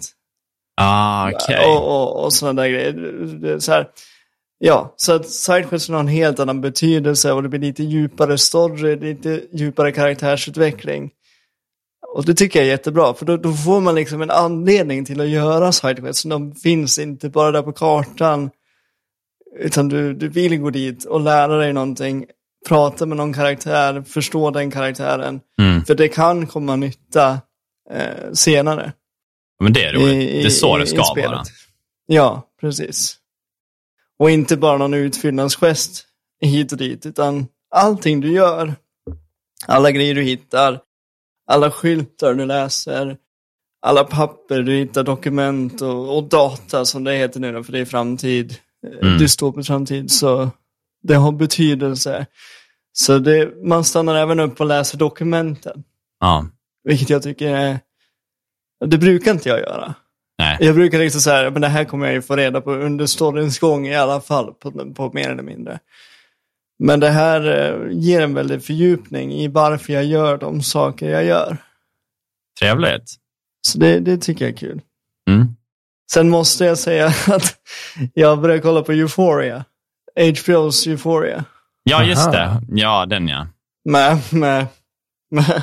Ah, 0.76 1.30
okej. 1.30 1.66
Och, 1.66 2.02
och, 2.02 2.24
och 2.24 2.32
sådana 2.32 2.62
där 2.62 2.68
grejer. 2.68 3.58
Så 3.58 3.72
här, 3.72 3.88
ja, 4.58 4.94
så 4.96 5.12
att 5.12 5.28
sidequesten 5.28 5.94
har 5.94 6.00
en 6.00 6.08
helt 6.08 6.40
annan 6.40 6.60
betydelse 6.60 7.32
och 7.32 7.42
det 7.42 7.48
blir 7.48 7.60
lite 7.60 7.82
djupare 7.82 8.38
story, 8.38 8.96
lite 8.96 9.42
djupare 9.52 9.92
karaktärsutveckling. 9.92 11.10
Och 12.14 12.24
det 12.24 12.34
tycker 12.34 12.58
jag 12.58 12.66
är 12.66 12.70
jättebra, 12.70 13.14
för 13.14 13.26
då, 13.26 13.36
då 13.36 13.52
får 13.52 13.80
man 13.80 13.94
liksom 13.94 14.22
en 14.22 14.30
anledning 14.30 15.04
till 15.04 15.20
att 15.20 15.28
göra 15.28 15.72
sidequests. 15.72 16.22
De 16.22 16.54
finns 16.54 16.98
inte 16.98 17.28
bara 17.28 17.50
där 17.50 17.62
på 17.62 17.72
kartan, 17.72 18.50
utan 19.58 19.88
du, 19.88 20.14
du 20.14 20.28
vill 20.28 20.58
gå 20.58 20.70
dit 20.70 21.04
och 21.04 21.20
lära 21.20 21.56
dig 21.56 21.72
någonting, 21.72 22.26
prata 22.68 23.06
med 23.06 23.16
någon 23.16 23.32
karaktär, 23.34 24.02
förstå 24.02 24.50
den 24.50 24.70
karaktären. 24.70 25.40
Mm. 25.58 25.84
För 25.84 25.94
det 25.94 26.08
kan 26.08 26.46
komma 26.46 26.76
nytta 26.76 27.40
eh, 27.90 28.32
senare. 28.32 28.92
Men 29.60 29.72
det 29.72 29.84
är 29.84 29.92
roligt. 29.92 30.30
i- 30.30 30.40
det 30.42 30.46
är 30.46 30.50
så 30.50 30.78
det 30.78 30.86
ska 30.86 31.02
vara. 31.16 31.42
Ja, 32.06 32.42
precis. 32.60 33.16
Och 34.18 34.30
inte 34.30 34.56
bara 34.56 34.78
någon 34.78 34.94
utfyllnadsgest 34.94 36.06
hit 36.40 36.72
och 36.72 36.78
dit, 36.78 37.06
utan 37.06 37.46
allting 37.74 38.20
du 38.20 38.32
gör, 38.32 38.74
alla 39.66 39.90
grejer 39.90 40.14
du 40.14 40.22
hittar, 40.22 40.80
alla 41.46 41.70
skyltar 41.70 42.34
du 42.34 42.46
läser, 42.46 43.16
alla 43.82 44.04
papper 44.04 44.62
du 44.62 44.72
hittar, 44.74 45.02
dokument 45.04 45.82
och, 45.82 46.16
och 46.16 46.24
data 46.24 46.84
som 46.84 47.04
det 47.04 47.12
heter 47.16 47.40
nu 47.40 47.52
då, 47.52 47.64
för 47.64 47.72
det 47.72 47.78
är 47.78 47.84
framtid, 47.84 48.56
Mm. 48.86 48.98
mm. 49.06 49.18
dystopisk 49.18 49.66
framtid, 49.66 50.10
så 50.10 50.50
det 51.02 51.14
har 51.14 51.32
betydelse. 51.32 52.26
Så 52.92 53.18
det, 53.18 53.64
man 53.64 53.84
stannar 53.84 54.14
även 54.14 54.40
upp 54.40 54.60
och 54.60 54.66
läser 54.66 54.98
dokumenten, 54.98 55.84
Ja. 56.20 56.46
vilket 56.84 57.10
jag 57.10 57.22
tycker 57.22 57.54
är, 57.54 57.78
det 58.84 58.98
brukar 58.98 59.30
inte 59.30 59.48
jag 59.48 59.60
göra. 59.60 59.94
Nej. 60.38 60.56
Jag 60.60 60.74
brukar 60.74 60.98
liksom 60.98 61.20
så 61.20 61.30
här, 61.30 61.50
men 61.50 61.62
det 61.62 61.68
här 61.68 61.84
kommer 61.84 62.06
jag 62.06 62.14
ju 62.14 62.22
få 62.22 62.36
reda 62.36 62.60
på 62.60 62.72
under 62.72 63.06
storyns 63.06 63.58
gång 63.58 63.86
i 63.86 63.96
alla 63.96 64.20
fall, 64.20 64.54
på, 64.54 64.94
på 64.94 65.10
mer 65.14 65.30
eller 65.30 65.42
mindre. 65.42 65.78
Men 66.78 67.00
det 67.00 67.08
här 67.10 67.40
eh, 67.46 67.88
ger 67.90 68.20
en 68.20 68.34
väldig 68.34 68.64
fördjupning 68.64 69.32
i 69.32 69.48
varför 69.48 69.92
jag 69.92 70.04
gör 70.04 70.38
de 70.38 70.62
saker 70.62 71.08
jag 71.08 71.24
gör. 71.24 71.56
Trevligt. 72.60 73.14
Så 73.66 73.78
det, 73.78 74.00
det 74.00 74.18
tycker 74.18 74.44
jag 74.44 74.52
är 74.52 74.56
kul. 74.56 74.80
Mm. 75.30 75.46
Sen 76.12 76.28
måste 76.28 76.64
jag 76.64 76.78
säga 76.78 77.06
att 77.26 77.56
jag 78.14 78.40
började 78.40 78.62
kolla 78.62 78.82
på 78.82 78.92
Euphoria. 78.92 79.64
HBO's 80.16 80.88
Euphoria. 80.88 81.44
Ja, 81.84 82.04
just 82.04 82.26
Aha. 82.28 82.32
det. 82.32 82.80
Ja, 82.80 83.06
den 83.06 83.28
ja. 83.28 83.46
Med, 83.84 84.18
med, 84.32 84.66
med, 85.30 85.62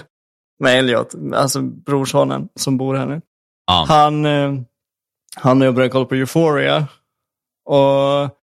med 0.59 0.79
Elliot, 0.79 1.15
alltså 1.33 1.61
brorsonen 1.61 2.49
som 2.55 2.77
bor 2.77 2.95
här 2.95 3.05
nu. 3.05 3.21
Ja. 3.67 3.85
Han, 3.87 4.25
eh, 4.25 4.53
han 5.35 5.61
och 5.61 5.67
jag 5.67 5.75
började 5.75 5.91
kolla 5.91 6.05
på 6.05 6.15
Euphoria. 6.15 6.87
Och 7.65 8.35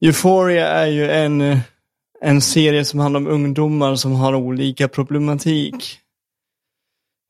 Euphoria 0.00 0.66
är 0.68 0.86
ju 0.86 1.10
en, 1.10 1.60
en 2.20 2.40
serie 2.40 2.84
som 2.84 3.00
handlar 3.00 3.20
om 3.20 3.26
ungdomar 3.26 3.94
som 3.94 4.12
har 4.14 4.34
olika 4.34 4.88
problematik. 4.88 6.00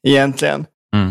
Egentligen. 0.07 0.67
Mm. 0.95 1.09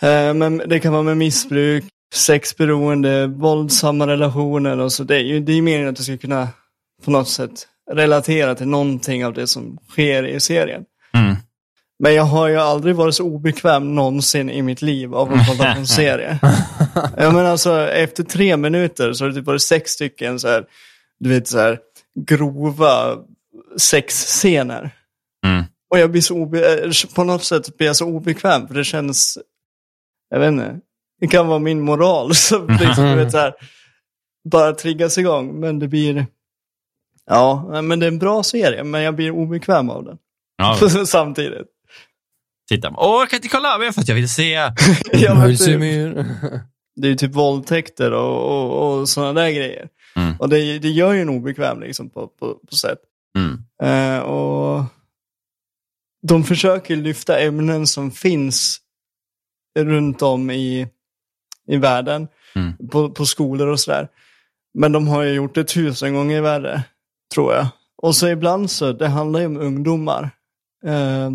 Eh, 0.00 0.34
Men 0.34 0.62
det 0.68 0.80
kan 0.80 0.92
vara 0.92 1.02
med 1.02 1.16
missbruk, 1.16 1.84
sexberoende, 2.12 3.26
våldsamma 3.26 4.06
relationer 4.06 4.78
och 4.78 4.92
så. 4.92 5.04
Det 5.04 5.16
är 5.16 5.20
ju 5.20 5.40
det 5.40 5.52
är 5.52 5.62
meningen 5.62 5.88
att 5.88 5.96
du 5.96 6.02
ska 6.02 6.16
kunna 6.18 6.48
på 7.04 7.10
något 7.10 7.28
sätt 7.28 7.68
relatera 7.90 8.54
till 8.54 8.68
någonting 8.68 9.26
av 9.26 9.32
det 9.32 9.46
som 9.46 9.78
sker 9.88 10.26
i 10.26 10.40
serien. 10.40 10.84
Mm. 11.14 11.36
Men 11.98 12.14
jag 12.14 12.22
har 12.22 12.48
ju 12.48 12.56
aldrig 12.56 12.96
varit 12.96 13.14
så 13.14 13.24
obekväm 13.24 13.94
någonsin 13.94 14.50
i 14.50 14.62
mitt 14.62 14.82
liv 14.82 15.14
av 15.14 15.32
att 15.32 15.46
kolla 15.46 15.74
på 15.74 15.78
en 15.78 15.86
serie. 15.98 16.38
ja, 16.94 17.30
men 17.30 17.46
alltså, 17.46 17.88
efter 17.90 18.24
tre 18.24 18.56
minuter 18.56 19.12
så 19.12 19.24
har 19.24 19.28
det 19.28 19.34
typ 19.34 19.46
varit 19.46 19.62
sex 19.62 19.90
stycken 19.90 20.38
så 20.40 20.48
här, 20.48 20.64
du 21.20 21.28
vet 21.28 21.48
så 21.48 21.58
här, 21.58 21.78
grova 22.20 23.18
sexscener. 23.76 24.90
Mm. 25.46 25.64
Och 25.90 25.98
jag 25.98 26.10
blir 26.10 26.20
så 26.20 26.34
obe- 26.34 26.84
eh, 26.84 27.14
på 27.14 27.24
något 27.24 27.44
sätt 27.44 27.76
blir 27.76 27.86
jag 27.86 27.96
så 27.96 28.06
obekväm 28.06 28.68
för 28.68 28.74
det 28.74 28.84
känns, 28.84 29.38
jag 30.30 30.40
vet 30.40 30.48
inte, 30.48 30.76
det 31.22 31.28
kan 31.28 31.46
vara 31.46 31.58
min 31.58 31.80
moral 31.80 32.34
som 32.34 32.66
liksom, 32.68 33.04
du 33.04 33.14
vet, 33.14 33.32
så 33.32 33.38
här, 33.38 33.54
bara 34.50 34.72
triggas 34.72 35.18
igång. 35.18 35.60
Men 35.60 35.78
det 35.78 35.88
blir, 35.88 36.26
ja, 37.26 37.80
men 37.82 38.00
det 38.00 38.06
är 38.06 38.08
en 38.08 38.18
bra 38.18 38.42
serie, 38.42 38.84
men 38.84 39.02
jag 39.02 39.16
blir 39.16 39.30
obekväm 39.30 39.90
av 39.90 40.04
den. 40.04 40.18
Ja, 40.56 40.88
Samtidigt. 41.06 41.66
titta. 42.68 42.94
Åh, 42.96 43.20
jag 43.20 43.30
kan 43.30 43.36
inte 43.36 43.48
kolla 43.48 43.74
över 43.74 43.92
för 43.92 44.00
att 44.00 44.08
jag 44.08 44.14
vill 44.14 44.28
se. 44.28 44.52
Ja, 45.12 45.34
men 45.34 45.36
typ, 45.36 45.46
Mulsimyr. 45.46 46.24
det 46.96 47.06
är 47.06 47.10
ju 47.10 47.16
typ 47.16 47.34
våldtäkter 47.34 48.12
och, 48.12 48.48
och, 48.48 49.00
och 49.00 49.08
sådana 49.08 49.40
där 49.40 49.50
grejer. 49.50 49.88
Mm. 50.16 50.36
Och 50.38 50.48
det, 50.48 50.78
det 50.78 50.90
gör 50.90 51.12
ju 51.12 51.22
en 51.22 51.28
obekväm 51.28 51.80
liksom 51.80 52.10
på, 52.10 52.26
på, 52.26 52.54
på 52.54 52.74
sätt. 52.74 52.98
Mm. 53.38 53.64
Eh, 53.82 54.22
och 54.22 54.84
de 56.26 56.44
försöker 56.44 56.96
lyfta 56.96 57.38
ämnen 57.38 57.86
som 57.86 58.10
finns 58.10 58.80
runt 59.78 60.22
om 60.22 60.50
i, 60.50 60.88
i 61.68 61.76
världen, 61.76 62.28
Mm. 62.54 62.88
på, 62.90 63.10
på 63.10 63.26
skolor 63.26 63.68
och 63.68 63.80
sådär. 63.80 64.08
Men 64.74 64.92
de 64.92 65.08
har 65.08 65.22
ju 65.22 65.32
gjort 65.32 65.54
det 65.54 65.64
tusen 65.64 66.14
gånger 66.14 66.40
värre, 66.40 66.82
tror 67.34 67.54
jag. 67.54 67.66
Och 68.02 68.16
så 68.16 68.28
ibland 68.28 68.70
så, 68.70 68.92
det 68.92 69.08
handlar 69.08 69.40
ju 69.40 69.46
om 69.46 69.56
ungdomar. 69.56 70.30
Eh, 70.86 71.30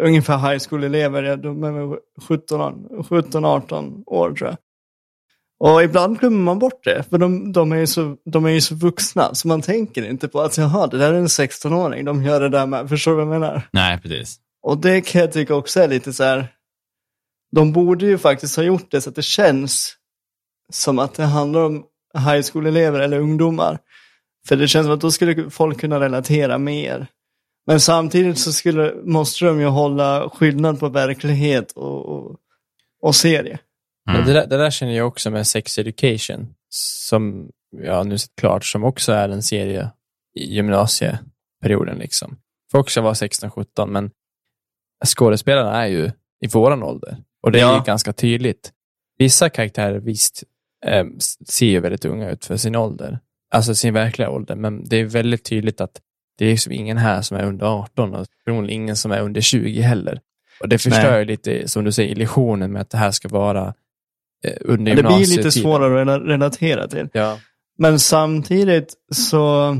ungefär 0.00 0.38
high 0.38 0.64
school-elever, 0.68 1.22
ja, 1.22 1.36
de 1.36 1.64
är 1.64 1.72
väl 1.72 1.98
17 2.28 2.86
17-18 3.04 4.02
år 4.06 4.32
tror 4.32 4.48
jag. 4.50 4.56
Och 5.60 5.82
ibland 5.82 6.18
glömmer 6.20 6.38
man 6.38 6.58
bort 6.58 6.84
det, 6.84 7.02
för 7.10 7.18
de, 7.18 7.52
de, 7.52 7.72
är 7.72 7.76
ju 7.76 7.86
så, 7.86 8.16
de 8.24 8.44
är 8.44 8.50
ju 8.50 8.60
så 8.60 8.74
vuxna, 8.74 9.34
så 9.34 9.48
man 9.48 9.62
tänker 9.62 10.10
inte 10.10 10.28
på 10.28 10.40
att 10.40 10.58
jaha, 10.58 10.86
det 10.86 10.98
där 10.98 11.12
är 11.12 11.18
en 11.18 11.26
16-åring, 11.26 12.04
de 12.04 12.22
gör 12.24 12.40
det 12.40 12.48
där 12.48 12.66
med, 12.66 12.88
förstår 12.88 13.10
du 13.10 13.16
vad 13.24 13.34
jag 13.34 13.40
menar? 13.40 13.62
Nej, 13.72 14.00
precis. 14.00 14.36
Och 14.62 14.78
det 14.78 15.00
kan 15.00 15.20
jag 15.20 15.32
tycka 15.32 15.54
också 15.54 15.80
är 15.80 15.88
lite 15.88 16.12
så 16.12 16.24
här, 16.24 16.48
de 17.52 17.72
borde 17.72 18.06
ju 18.06 18.18
faktiskt 18.18 18.56
ha 18.56 18.62
gjort 18.62 18.90
det 18.90 19.00
så 19.00 19.10
att 19.10 19.16
det 19.16 19.22
känns 19.22 19.96
som 20.72 20.98
att 20.98 21.14
det 21.14 21.24
handlar 21.24 21.60
om 21.60 21.84
high 22.14 22.42
school-elever 22.52 23.00
eller 23.00 23.18
ungdomar. 23.20 23.78
För 24.48 24.56
det 24.56 24.68
känns 24.68 24.86
som 24.86 24.94
att 24.94 25.00
då 25.00 25.10
skulle 25.10 25.50
folk 25.50 25.80
kunna 25.80 26.00
relatera 26.00 26.58
mer. 26.58 27.06
Men 27.66 27.80
samtidigt 27.80 28.38
så 28.38 28.52
skulle, 28.52 28.94
måste 29.04 29.44
de 29.44 29.60
ju 29.60 29.66
hålla 29.66 30.30
skillnad 30.30 30.80
på 30.80 30.88
verklighet 30.88 31.72
och, 31.72 32.06
och, 32.06 32.36
och 33.02 33.16
serie. 33.16 33.58
Mm. 34.08 34.20
Men 34.20 34.26
Det, 34.26 34.32
där, 34.32 34.46
det 34.46 34.56
där 34.56 34.70
känner 34.70 34.92
jag 34.92 35.08
också 35.08 35.30
med 35.30 35.46
Sex 35.46 35.78
Education, 35.78 36.54
som 36.68 37.48
jag 37.70 38.06
nu 38.06 38.18
sett 38.18 38.36
klart, 38.36 38.64
som 38.64 38.84
också 38.84 39.12
är 39.12 39.28
en 39.28 39.42
serie 39.42 39.90
i 40.34 40.54
gymnasieperioden. 40.54 41.98
Liksom. 41.98 42.38
Får 42.72 42.78
också 42.78 43.00
vara 43.00 43.14
16-17, 43.14 43.86
men 43.86 44.10
skådespelarna 45.06 45.84
är 45.84 45.88
ju 45.88 46.10
i 46.40 46.48
våran 46.52 46.82
ålder. 46.82 47.16
Och 47.42 47.52
det 47.52 47.58
är 47.58 47.62
Ja. 47.62 47.76
ju 47.76 47.82
ganska 47.84 48.12
tydligt. 48.12 48.72
Vissa 49.18 49.48
karaktärer 49.50 49.98
visst 49.98 50.44
eh, 50.86 51.04
ser 51.48 51.66
ju 51.66 51.80
väldigt 51.80 52.04
unga 52.04 52.30
ut 52.30 52.44
för 52.44 52.56
sin 52.56 52.76
ålder, 52.76 53.18
alltså 53.50 53.74
sin 53.74 53.94
verkliga 53.94 54.30
ålder, 54.30 54.56
men 54.56 54.84
det 54.88 54.96
är 54.96 55.04
väldigt 55.04 55.44
tydligt 55.44 55.80
att 55.80 56.00
det 56.38 56.44
är 56.46 56.50
liksom 56.50 56.72
ingen 56.72 56.98
här 56.98 57.22
som 57.22 57.36
är 57.36 57.44
under 57.44 57.66
18 57.66 58.14
och 58.14 58.26
förmodligen 58.44 58.82
ingen 58.82 58.96
som 58.96 59.10
är 59.12 59.20
under 59.20 59.40
20 59.40 59.80
heller. 59.80 60.20
Och 60.60 60.68
det 60.68 60.78
förstör 60.78 61.18
ju 61.18 61.24
lite, 61.24 61.68
som 61.68 61.84
du 61.84 61.92
säger, 61.92 62.10
illusionen 62.12 62.72
med 62.72 62.82
att 62.82 62.90
det 62.90 62.98
här 62.98 63.10
ska 63.10 63.28
vara 63.28 63.74
eh, 64.44 64.52
under 64.60 64.94
Men 64.94 64.96
det 64.96 65.02
blir 65.02 65.18
lite 65.18 65.30
gymnasietiden. 65.30 65.52
svårare 65.52 66.02
att 66.02 66.06
rela- 66.08 66.18
relatera 66.26 66.88
till. 66.88 67.08
Ja. 67.12 67.38
Men 67.78 67.98
samtidigt 67.98 68.94
så, 69.12 69.76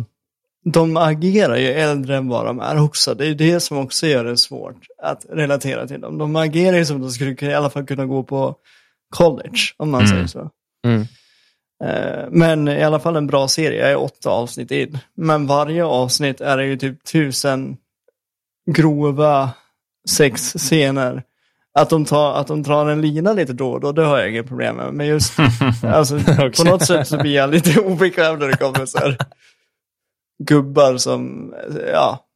de 0.64 0.96
agerar 0.96 1.56
ju 1.56 1.68
äldre 1.68 2.16
än 2.16 2.28
vad 2.28 2.46
de 2.46 2.60
är 2.60 2.82
också. 2.82 3.14
Det 3.14 3.26
är 3.26 3.34
det 3.34 3.60
som 3.60 3.78
också 3.78 4.06
gör 4.06 4.24
det 4.24 4.36
svårt 4.36 4.76
att 5.02 5.26
relatera 5.30 5.86
till 5.86 6.00
dem. 6.00 6.18
De 6.18 6.36
agerar 6.36 6.76
ju 6.76 6.84
som 6.84 6.96
att 6.96 7.02
de 7.02 7.10
skulle 7.10 7.36
i 7.50 7.54
alla 7.54 7.70
fall 7.70 7.86
kunna 7.86 8.06
gå 8.06 8.22
på 8.22 8.54
college, 9.16 9.58
om 9.76 9.90
man 9.90 10.00
Mm. 10.00 10.12
säger 10.12 10.26
så. 10.26 10.50
Mm. 10.86 11.06
Eh, 11.84 12.24
Men 12.30 12.68
i 12.68 12.82
alla 12.84 13.00
fall 13.00 13.16
en 13.16 13.26
bra 13.26 13.48
serie, 13.48 13.80
jag 13.80 13.90
är 13.90 13.96
åtta 13.96 14.30
avsnitt 14.30 14.70
in. 14.70 14.98
Men 15.16 15.46
varje 15.46 15.84
avsnitt 15.84 16.40
är 16.40 16.56
det 16.56 16.64
ju 16.66 16.76
typ 16.76 17.04
tusen 17.04 17.76
grova 18.70 19.50
sexscener 20.08 21.22
att 21.78 21.90
de, 21.90 22.04
tar, 22.04 22.32
att 22.34 22.46
de 22.46 22.62
drar 22.62 22.86
en 22.86 23.00
lina 23.00 23.32
lite 23.32 23.52
då 23.52 23.70
och 23.70 23.80
då, 23.80 23.92
det 23.92 24.04
har 24.04 24.18
jag 24.18 24.30
inget 24.30 24.48
problem 24.48 24.76
med. 24.76 24.94
Men 24.94 25.06
just, 25.06 25.32
alltså, 25.84 26.16
Okej. 26.16 26.52
på 26.52 26.64
något 26.64 26.86
sätt 26.86 27.08
så 27.08 27.18
blir 27.18 27.34
jag 27.34 27.50
lite 27.50 27.80
obekväm 27.84 28.38
när 28.38 28.46
det 28.48 28.56
kommer 28.56 28.86
så 28.86 28.98
här 28.98 29.16
gubbar 30.44 30.96
som, 30.96 31.54
ja. 31.92 32.26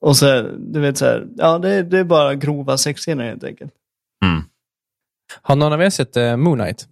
Och 0.00 0.16
så, 0.16 0.42
du 0.58 0.80
vet 0.80 0.98
så 0.98 1.04
här, 1.04 1.26
ja 1.36 1.58
det, 1.58 1.68
är- 1.70 1.82
det 1.82 1.98
är 1.98 2.04
bara 2.04 2.34
grova 2.34 2.78
sexscener 2.78 3.24
helt 3.24 3.44
enkelt. 3.44 3.72
Mm. 4.24 4.42
Har 5.42 5.56
någon 5.56 5.72
av 5.72 5.82
er 5.82 5.90
sett 5.90 6.16
uh, 6.16 6.36
Moon 6.36 6.58
Knight? 6.58 6.88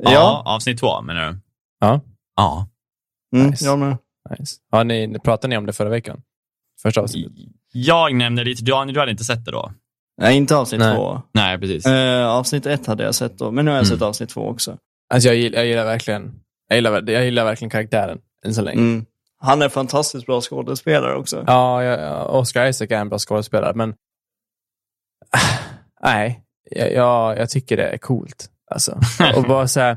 Ja. 0.00 0.12
Ja, 0.12 0.42
avsnitt 0.46 0.78
två 0.80 1.02
menar 1.02 1.30
du? 1.30 1.38
Ja. 1.80 2.00
Ja. 2.36 2.68
mm, 3.36 3.46
nice. 3.50 3.64
jag 3.64 3.78
med. 3.78 3.96
Nice. 4.38 4.56
Har 4.70 4.84
ni, 4.84 5.18
pratade 5.18 5.48
ni 5.50 5.56
om 5.56 5.66
det 5.66 5.72
förra 5.72 5.88
veckan? 5.88 6.22
Första 6.82 7.00
avsnittet? 7.00 7.32
Jag 7.72 8.14
nämnde 8.14 8.44
lite, 8.44 8.64
Daniel, 8.64 8.94
du 8.94 9.00
hade 9.00 9.10
inte 9.12 9.24
sett 9.24 9.44
det 9.44 9.50
då? 9.50 9.72
Nej, 10.20 10.36
inte 10.36 10.56
avsnitt 10.56 10.80
Nej. 10.80 10.96
två. 10.96 11.22
Nej, 11.32 11.58
precis. 11.58 11.86
Eh, 11.86 12.26
avsnitt 12.28 12.66
ett 12.66 12.86
hade 12.86 13.04
jag 13.04 13.14
sett 13.14 13.38
då, 13.38 13.50
men 13.50 13.64
nu 13.64 13.70
har 13.70 13.78
jag 13.78 13.84
Mm. 13.86 13.96
sett 13.98 14.02
avsnitt 14.06 14.28
två 14.30 14.48
också. 14.48 14.78
Alltså 15.14 15.28
jag, 15.28 15.36
gillar, 15.36 15.58
jag 15.58 15.66
gillar 15.66 15.84
verkligen 15.84 16.40
jag 16.68 16.76
gillar, 16.76 17.10
jag 17.10 17.24
gillar 17.24 17.44
verkligen 17.44 17.70
karaktären 17.70 18.18
än 18.46 18.54
så 18.54 18.62
länge. 18.62 18.80
Mm. 18.80 19.06
Han 19.40 19.62
är 19.62 19.68
fantastiskt 19.68 20.26
bra 20.26 20.40
skådespelare 20.40 21.16
också. 21.16 21.44
Ja, 21.46 21.84
jag- 21.84 22.34
Oscar 22.34 22.66
Isaac 22.66 22.86
är 22.90 22.96
en 23.00 23.08
bra 23.08 23.18
skådespelare, 23.18 23.72
men 23.74 23.94
nej, 26.02 26.44
jag, 26.70 26.92
jag, 26.92 27.38
jag 27.38 27.50
tycker 27.50 27.76
det 27.76 27.88
är 27.88 27.98
coolt. 27.98 28.50
Alltså. 28.70 29.00
Och 29.36 29.42
bara 29.42 29.68
så 29.68 29.80
här, 29.80 29.96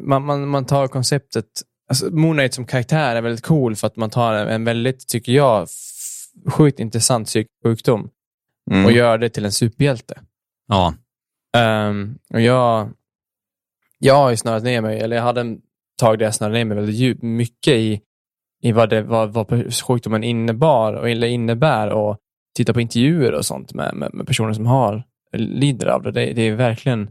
man, 0.00 0.24
man, 0.24 0.48
man 0.48 0.66
tar 0.66 0.88
konceptet, 0.88 1.46
alltså 1.88 2.06
Moon 2.10 2.36
Knight 2.36 2.54
som 2.54 2.66
karaktär 2.66 3.16
är 3.16 3.22
väldigt 3.22 3.44
cool 3.44 3.76
för 3.76 3.86
att 3.86 3.96
man 3.96 4.10
tar 4.10 4.34
en, 4.34 4.48
en 4.48 4.64
väldigt, 4.64 5.08
tycker 5.08 5.32
jag, 5.32 5.68
sjukt 6.48 6.80
intressant 6.80 7.26
psykisk 7.26 7.50
sjukdom 7.64 8.10
Mm. 8.70 8.84
och 8.86 8.92
gör 8.92 9.18
det 9.18 9.28
till 9.28 9.44
en 9.44 9.52
superhjälte. 9.52 10.20
Ja. 10.68 10.94
Ehm, 11.56 12.18
och 12.34 12.40
jag, 12.40 12.90
jag 13.98 14.14
har 14.14 14.30
ju 14.30 14.36
snöat 14.36 14.62
ner 14.62 14.80
mig, 14.80 15.00
eller 15.00 15.16
jag 15.16 15.22
hade 15.22 15.40
en 15.40 15.60
tag 16.00 16.18
där 16.18 16.24
jag 16.26 16.34
snöade 16.34 16.54
ner 16.54 16.64
mig 16.64 16.76
väldigt 16.76 16.94
djupt, 16.96 17.22
mycket 17.22 17.72
i, 17.74 18.00
i 18.64 18.72
vad, 18.72 18.90
det, 18.90 19.02
vad, 19.02 19.32
vad 19.32 19.74
sjukdomen 19.74 20.24
innebar 20.24 20.92
och 20.92 21.10
eller 21.10 21.26
innebär 21.26 21.88
och 21.90 22.18
titta 22.56 22.72
på 22.74 22.80
intervjuer 22.80 23.32
och 23.32 23.46
sånt 23.46 23.74
med, 23.74 23.94
med, 23.94 24.14
med 24.14 24.26
personer 24.26 24.52
som 24.52 24.66
har 24.66 25.02
lider 25.36 25.86
av 25.86 26.02
det. 26.02 26.10
det. 26.12 26.32
Det 26.32 26.42
är 26.42 26.54
verkligen, 26.54 27.10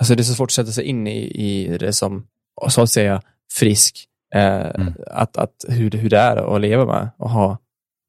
alltså 0.00 0.14
det 0.14 0.22
är 0.22 0.24
så 0.24 0.34
svårt 0.34 0.46
att 0.48 0.52
sätta 0.52 0.70
sig 0.72 0.84
in 0.84 1.06
i, 1.06 1.18
i 1.18 1.78
det 1.78 1.92
som, 1.92 2.26
så 2.68 2.82
att 2.82 2.90
säga, 2.90 3.22
frisk. 3.52 4.04
Eh, 4.34 4.56
Mm. 4.70 4.94
att, 5.06 5.36
att 5.36 5.54
hur, 5.68 5.90
det- 5.90 5.98
hur 5.98 6.10
det 6.10 6.18
är 6.18 6.54
att 6.54 6.60
leva 6.60 6.84
med 6.86 7.10
och 7.18 7.30
ha 7.30 7.58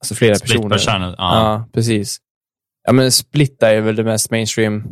alltså 0.01 0.15
flera 0.15 0.35
Split 0.35 0.51
personer. 0.51 0.69
person, 0.69 1.01
ja. 1.01 1.13
Ja, 1.17 1.65
precis. 1.73 2.17
Ja, 2.87 2.93
men 2.93 3.11
Split 3.11 3.63
är 3.63 3.81
väl 3.81 3.95
det 3.95 4.03
mest 4.03 4.31
mainstream 4.31 4.83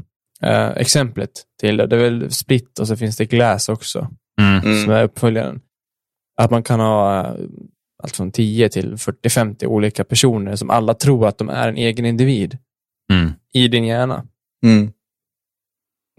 eh, 0.41 0.67
exemplet 0.69 1.29
till 1.59 1.77
det. 1.77 1.87
Det 1.87 1.95
är 1.95 1.99
väl 1.99 2.31
Split 2.31 2.79
och 2.79 2.87
så 2.87 2.95
finns 2.97 3.17
det 3.17 3.25
Glass 3.25 3.69
också, 3.69 4.07
Mm. 4.41 4.63
Mm. 4.63 4.83
som 4.83 4.93
är 4.93 5.03
uppföljaren. 5.03 5.61
Att 6.41 6.51
man 6.51 6.63
kan 6.63 6.79
ha 6.79 7.25
eh, 7.25 7.33
allt 8.07 8.15
från 8.15 8.31
10 8.31 8.69
till 8.69 8.93
40-50 8.95 9.65
olika 9.65 10.03
personer 10.03 10.55
som 10.55 10.69
alla 10.69 10.93
tror 10.93 11.27
att 11.27 11.37
de 11.37 11.49
är 11.49 11.67
en 11.69 11.77
egen 11.77 12.05
individ 12.05 12.57
Mm. 13.13 13.31
i 13.53 13.67
din 13.67 13.83
hjärna. 13.85 14.25
Mm. 14.65 14.91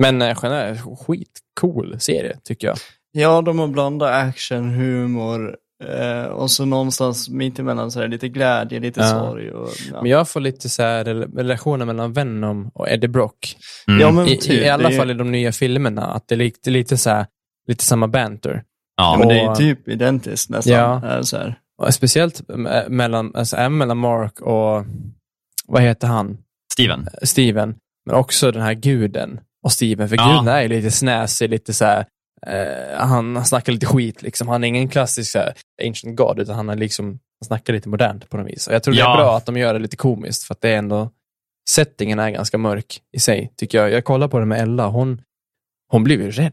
Men 0.02 0.22
eh, 0.22 0.38
generellt, 0.42 0.80
skitcool 0.80 2.00
serie, 2.00 2.38
tycker 2.44 2.66
jag. 2.68 2.76
Ja, 3.12 3.42
de 3.42 3.58
har 3.58 3.68
blandat 3.68 4.10
action, 4.10 4.68
humor 4.74 5.56
eh, 5.84 6.24
och 6.24 6.50
så 6.50 6.64
någonstans 6.64 7.28
mittemellan 7.28 7.90
så 7.90 7.98
är 8.00 8.02
det 8.04 8.08
lite 8.10 8.28
glädje, 8.28 8.80
lite 8.80 9.00
Ja. 9.00 9.08
sorg. 9.08 9.50
Och, 9.50 9.68
ja. 9.92 10.02
Men 10.02 10.10
jag 10.10 10.28
får 10.28 10.40
lite 10.40 10.68
så 10.68 10.82
här 10.82 11.04
rel- 11.04 11.36
relationer 11.36 11.84
mellan 11.84 12.12
Venom 12.12 12.70
och 12.74 12.88
Eddie 12.88 13.08
Brock. 13.08 13.56
Mm. 13.88 14.00
Ja, 14.00 14.10
men 14.10 14.26
I, 14.28 14.36
typ, 14.36 14.62
I 14.64 14.68
alla 14.68 14.90
fall 14.90 15.10
i 15.10 15.14
de 15.14 15.32
nya 15.32 15.52
filmerna. 15.52 16.06
Att 16.06 16.28
det 16.28 16.34
är 16.34 16.36
lite, 16.36 16.70
lite, 16.70 16.96
så 16.96 17.10
här, 17.10 17.26
lite 17.68 17.84
samma 17.84 18.08
banter. 18.08 18.62
ja. 18.96 19.16
men 19.18 19.28
det 19.28 19.40
är 19.40 19.48
ju 19.48 19.54
typ 19.54 19.88
identiskt 19.88 20.50
nästan. 20.50 20.72
Ja. 20.74 21.16
eh, 21.16 21.22
Så 21.22 21.36
här. 21.36 21.58
Speciellt 21.90 22.50
eh, 22.50 22.88
mellan, 22.88 23.34
alltså, 23.34 23.56
även 23.56 23.78
mellan 23.78 23.98
Mark 23.98 24.40
och, 24.40 24.84
vad 25.66 25.82
heter 25.82 26.06
han, 26.08 26.38
Steven. 26.72 27.08
Steven. 27.22 27.74
Men 28.06 28.16
också 28.16 28.50
den 28.50 28.62
här 28.62 28.74
guden 28.74 29.40
och 29.64 29.72
Steven. 29.72 30.08
För 30.08 30.16
Ja. 30.16 30.28
guden 30.38 30.54
är 30.54 30.68
lite 30.68 30.90
snäsig, 30.90 31.50
lite 31.50 31.74
så 31.74 31.84
här, 31.84 32.06
eh, 32.46 32.98
han, 32.98 33.36
han 33.36 33.44
snackar 33.44 33.72
lite 33.72 33.86
skit 33.86 34.22
liksom. 34.22 34.48
Han 34.48 34.64
är 34.64 34.68
ingen 34.68 34.88
klassisk 34.88 35.30
så 35.32 35.38
här, 35.38 35.52
ancient 35.86 36.16
god, 36.16 36.38
utan 36.40 36.54
han 36.54 36.68
är 36.68 36.76
liksom, 36.76 37.06
han 37.06 37.46
snackar 37.46 37.72
lite 37.72 37.88
modernt 37.88 38.30
på 38.30 38.36
något 38.36 38.46
vis. 38.52 38.66
Och 38.66 38.74
jag 38.74 38.82
tror 38.82 38.94
det 38.94 39.00
Ja. 39.00 39.12
är 39.12 39.16
bra 39.16 39.36
att 39.36 39.46
de 39.46 39.56
gör 39.56 39.74
det 39.74 39.80
lite 39.80 39.96
komiskt, 39.96 40.42
för 40.44 40.54
att 40.54 40.60
det 40.60 40.68
är 40.70 40.78
ändå, 40.78 41.10
settingen 41.70 42.18
är 42.18 42.30
ganska 42.30 42.58
mörk 42.58 43.00
i 43.12 43.18
sig, 43.20 43.52
tycker 43.56 43.78
jag. 43.78 43.90
Jag 43.90 44.04
kollar 44.04 44.28
på 44.28 44.38
det 44.38 44.46
med 44.46 44.60
Ella, 44.60 44.88
hon, 44.88 45.22
hon 45.90 46.04
blir 46.04 46.16
ju 46.22 46.30
rädd. 46.30 46.52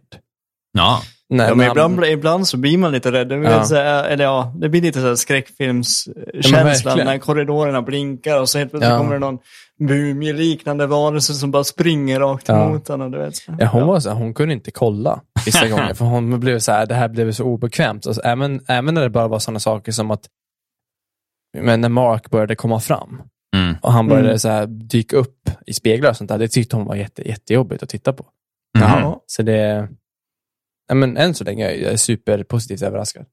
Ja. 0.75 1.01
När, 1.29 1.47
Ja, 1.47 1.55
men 1.55 1.67
han- 1.67 1.71
ibland, 1.71 2.05
ibland 2.05 2.47
så 2.47 2.57
blir 2.57 2.77
man 2.77 2.91
lite 2.91 3.11
rädd. 3.11 3.29
Du 3.29 3.43
Ja. 3.43 3.63
här, 3.69 4.03
eller 4.03 4.23
ja, 4.23 4.53
det 4.57 4.69
blir 4.69 4.81
lite 4.81 4.99
så 5.01 5.07
här 5.07 5.15
skräckfilmskänsla 5.15 6.63
verkligen. 6.63 7.05
när 7.07 7.17
korridorerna 7.17 7.81
blinkar 7.81 8.41
och 8.41 8.49
så 8.49 8.57
helt 8.57 8.71
plötsligt 8.71 8.91
Ja. 8.91 8.97
kommer 8.97 9.13
det 9.13 9.19
någon 9.19 9.37
mumieliknande 9.79 10.87
varelse 10.87 11.33
som 11.33 11.51
bara 11.51 11.63
springer 11.63 12.19
rakt 12.19 12.47
Ja. 12.47 12.65
emot 12.65 12.89
en. 12.89 13.01
och 13.01 13.11
Du 13.11 13.17
vet, 13.17 13.35
så. 13.35 13.55
Ja, 13.59 13.65
hon, 13.67 13.87
var 13.87 13.99
så, 13.99 14.09
här, 14.09 14.15
hon 14.15 14.33
kunde 14.33 14.53
inte 14.53 14.71
kolla 14.71 15.21
vissa 15.45 15.67
gånger, 15.69 15.93
för 15.93 16.05
hon 16.05 16.39
blev 16.39 16.59
så 16.59 16.71
här, 16.71 16.85
det 16.85 16.95
här 16.95 17.07
blev 17.09 17.31
så 17.31 17.43
obekvämt. 17.43 18.07
Alltså, 18.07 18.21
även, 18.21 18.61
även 18.67 18.93
när 18.93 19.01
det 19.01 19.09
bara 19.09 19.27
var 19.27 19.39
sådana 19.39 19.59
saker 19.59 19.91
som 19.91 20.11
att 20.11 20.25
men 21.57 21.81
när 21.81 21.89
Mark 21.89 22.29
började 22.29 22.55
komma 22.55 22.79
fram 22.79 23.21
Mm. 23.55 23.75
och 23.81 23.91
han 23.93 24.07
började 24.07 24.27
Mm. 24.27 24.39
så 24.39 24.49
här, 24.49 24.65
dyka 24.67 25.17
upp 25.17 25.49
i 25.65 25.73
speglar 25.73 26.09
och 26.09 26.17
sånt 26.17 26.29
där, 26.29 26.37
det 26.37 26.47
tyckte 26.47 26.75
hon 26.75 26.85
var 26.85 26.95
jätte, 26.95 27.27
jättejobbigt 27.29 27.83
att 27.83 27.89
titta 27.89 28.13
på. 28.13 28.25
Mhm. 28.77 29.13
Så 29.27 29.41
det, 29.41 29.57
ja, 29.57 29.87
men 30.93 31.17
än 31.17 31.33
så 31.35 31.43
länge 31.43 31.65
är 31.71 31.75
jag 31.91 31.99
superpositivt 31.99 32.81
överraskad. 32.81 33.25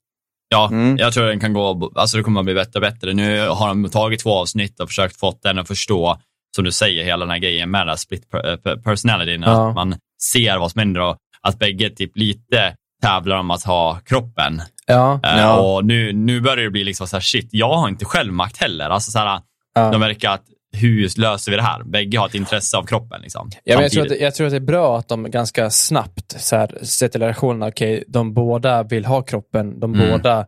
Ja, 0.49 0.69
Mm. 0.73 0.97
jag 0.97 1.13
tror 1.13 1.25
den 1.27 1.41
kan 1.41 1.53
gå, 1.53 1.93
alltså 1.95 2.17
det 2.17 2.23
kommer 2.23 2.41
att 2.41 2.45
bli 2.45 2.55
bättre 2.55 2.79
och 2.79 2.81
bättre. 2.81 3.13
Nu 3.13 3.49
har 3.49 3.69
de 3.69 3.91
tagit 3.91 4.21
två 4.21 4.35
avsnitt 4.39 4.81
och 4.81 4.89
försökt 4.89 5.17
få 5.21 5.39
den 5.43 5.59
att 5.59 5.69
förstå, 5.69 6.19
som 6.57 6.65
du 6.65 6.73
säger, 6.73 7.05
hela 7.05 7.25
den 7.25 7.31
här 7.31 7.39
grejen 7.39 7.71
med 7.71 7.81
den 7.81 7.89
här 7.89 7.97
split 7.97 8.31
per, 8.31 8.57
per, 8.57 8.77
personalityn. 8.77 9.43
Ja. 9.43 9.69
Att 9.69 9.75
man 9.75 9.95
ser 10.23 10.59
vad 10.59 10.71
som 10.71 10.79
händer 10.79 11.01
och 11.01 11.17
att 11.43 11.59
bägge 11.59 11.91
typ 11.91 12.17
lite 12.17 12.77
tävlar 13.03 13.37
om 13.37 13.51
att 13.51 13.63
ha 13.63 14.01
kroppen. 14.05 14.63
Ja, 14.87 15.21
Eh, 15.25 15.39
Ja. 15.41 15.61
Och 15.61 15.85
nu, 15.85 16.13
nu 16.13 16.41
börjar 16.41 16.65
det 16.65 16.71
bli 16.71 16.85
liksom 16.85 17.07
så 17.09 17.17
här, 17.17 17.21
shit, 17.21 17.49
jag 17.53 17.75
har 17.75 17.89
inte 17.89 18.05
självmakt 18.05 18.57
heller. 18.57 18.91
Alltså 18.91 19.11
så 19.11 19.19
här, 19.19 19.41
ja. 19.75 19.91
de 19.91 20.01
verkar 20.01 20.31
att, 20.31 20.45
hur 20.73 21.21
löser 21.21 21.51
vi 21.51 21.57
det 21.57 21.63
här? 21.63 21.85
Bägge 21.85 22.19
har 22.19 22.27
ett 22.29 22.35
intresse 22.35 22.77
av 22.77 22.85
kroppen. 22.87 23.21
Liksom, 23.23 23.51
Ja, 23.65 23.75
men 23.75 23.83
jag, 23.83 23.93
tror 23.93 24.07
att, 24.13 24.21
jag 24.21 24.35
tror 24.35 24.47
att 24.47 24.53
det 24.53 24.57
är 24.57 24.61
bra 24.61 24.99
att 24.99 25.09
de 25.09 25.31
ganska 25.31 25.71
snabbt 25.71 26.35
så 26.41 26.57
här, 26.57 26.79
sätter 26.85 27.19
relationerna, 27.19 27.67
okej, 27.69 28.05
de 28.09 28.35
båda 28.35 28.83
vill 28.83 29.05
ha 29.05 29.23
kroppen, 29.23 29.81
de 29.81 29.95
Mm. 29.95 30.11
båda 30.11 30.47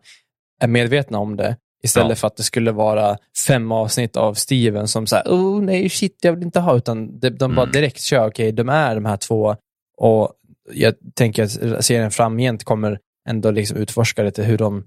är 0.60 0.68
medvetna 0.68 1.18
om 1.18 1.36
det, 1.36 1.56
istället 1.84 2.08
Ja. 2.10 2.14
för 2.16 2.26
att 2.26 2.36
det 2.36 2.42
skulle 2.42 2.72
vara 2.72 3.16
fem 3.46 3.72
avsnitt 3.72 4.16
av 4.16 4.34
Steven 4.34 4.88
som 4.88 5.06
säger, 5.06 5.24
oh 5.28 5.62
nej, 5.62 5.88
shit, 5.88 6.18
jag 6.22 6.32
vill 6.32 6.42
inte 6.42 6.60
ha, 6.60 6.76
utan 6.76 7.18
de, 7.20 7.30
de 7.30 7.54
bara 7.54 7.62
Mm. 7.62 7.72
direkt 7.72 8.00
kör, 8.00 8.26
okej, 8.28 8.52
de 8.52 8.68
är 8.68 8.94
de 8.94 9.04
här 9.04 9.16
två, 9.16 9.56
och 9.98 10.32
jag 10.72 10.94
tänker 11.14 11.42
att 11.44 11.84
serien 11.84 12.10
framgent 12.10 12.64
kommer 12.64 12.98
ändå 13.28 13.50
liksom 13.50 13.76
utforska 13.78 14.22
lite 14.22 14.42
hur 14.42 14.58
de, 14.58 14.84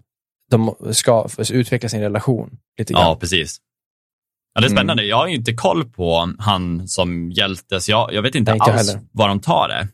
de 0.52 0.76
ska 0.92 1.28
utveckla 1.52 1.90
sin 1.90 2.02
relation 2.02 2.58
lite 2.80 2.94
grann. 2.94 3.02
Ja, 3.04 3.18
precis. 3.20 3.58
Ja, 4.58 4.62
det 4.62 4.68
är 4.68 4.70
Mm. 4.70 4.78
spännande. 4.78 5.04
Jag 5.04 5.18
har 5.18 5.28
ju 5.28 5.36
inte 5.36 5.54
koll 5.54 5.86
på 5.86 6.34
han 6.40 6.88
som 6.88 7.32
hjälte, 7.32 7.82
så 7.82 7.92
jag, 7.92 8.14
jag 8.14 8.22
vet 8.22 8.36
inte 8.36 8.52
inte 8.52 8.64
alls 8.72 8.98
var 9.12 9.28
de 9.28 9.40
tar 9.40 9.68
det. 9.68 9.88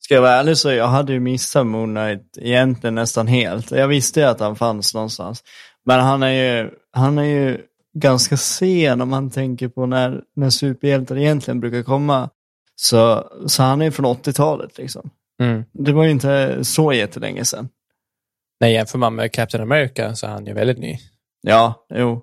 Ska 0.00 0.14
jag 0.14 0.22
vara 0.22 0.32
ärlig 0.32 0.56
så 0.56 0.72
jag 0.72 0.88
hade 0.88 1.12
ju 1.12 1.20
missat 1.20 1.66
Moon 1.66 1.94
Knight 1.94 2.38
egentligen 2.40 2.94
nästan 2.94 3.26
helt. 3.26 3.70
Jag 3.70 3.88
visste 3.88 4.20
ju 4.20 4.26
att 4.26 4.40
han 4.40 4.56
fanns 4.56 4.94
någonstans. 4.94 5.44
Men 5.84 6.00
han 6.00 6.22
är 6.22 6.30
ju, 6.62 6.70
han 6.92 7.18
är 7.18 7.24
ju 7.24 7.58
ganska 7.98 8.36
sen 8.36 9.00
om 9.00 9.08
man 9.08 9.30
tänker 9.30 9.68
på 9.68 9.86
när, 9.86 10.20
när 10.36 10.50
superhjältar 10.50 11.18
egentligen 11.18 11.60
brukar 11.60 11.82
komma. 11.82 12.30
Så, 12.76 13.30
så 13.46 13.62
han 13.62 13.80
är 13.80 13.84
ju 13.84 13.90
från 13.90 14.06
80-talet 14.06 14.78
liksom. 14.78 15.10
Mm. 15.42 15.64
Det 15.72 15.92
var 15.92 16.04
ju 16.04 16.10
inte 16.10 16.64
så 16.64 16.92
jättelänge 16.92 17.44
sedan. 17.44 17.68
Nej, 18.60 18.72
jämför 18.72 18.98
man 18.98 19.14
med 19.14 19.32
Captain 19.32 19.62
America 19.62 20.14
så 20.14 20.26
är 20.26 20.30
han 20.30 20.46
ju 20.46 20.52
väldigt 20.52 20.78
ny. 20.78 20.98
Ja, 21.42 21.86
jo. 21.94 22.22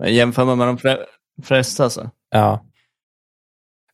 Men 0.00 0.14
jämför 0.14 0.44
man 0.44 0.58
med 0.58 0.68
de 0.68 1.02
flesta 1.42 1.90
så. 1.90 2.10
Ja. 2.30 2.64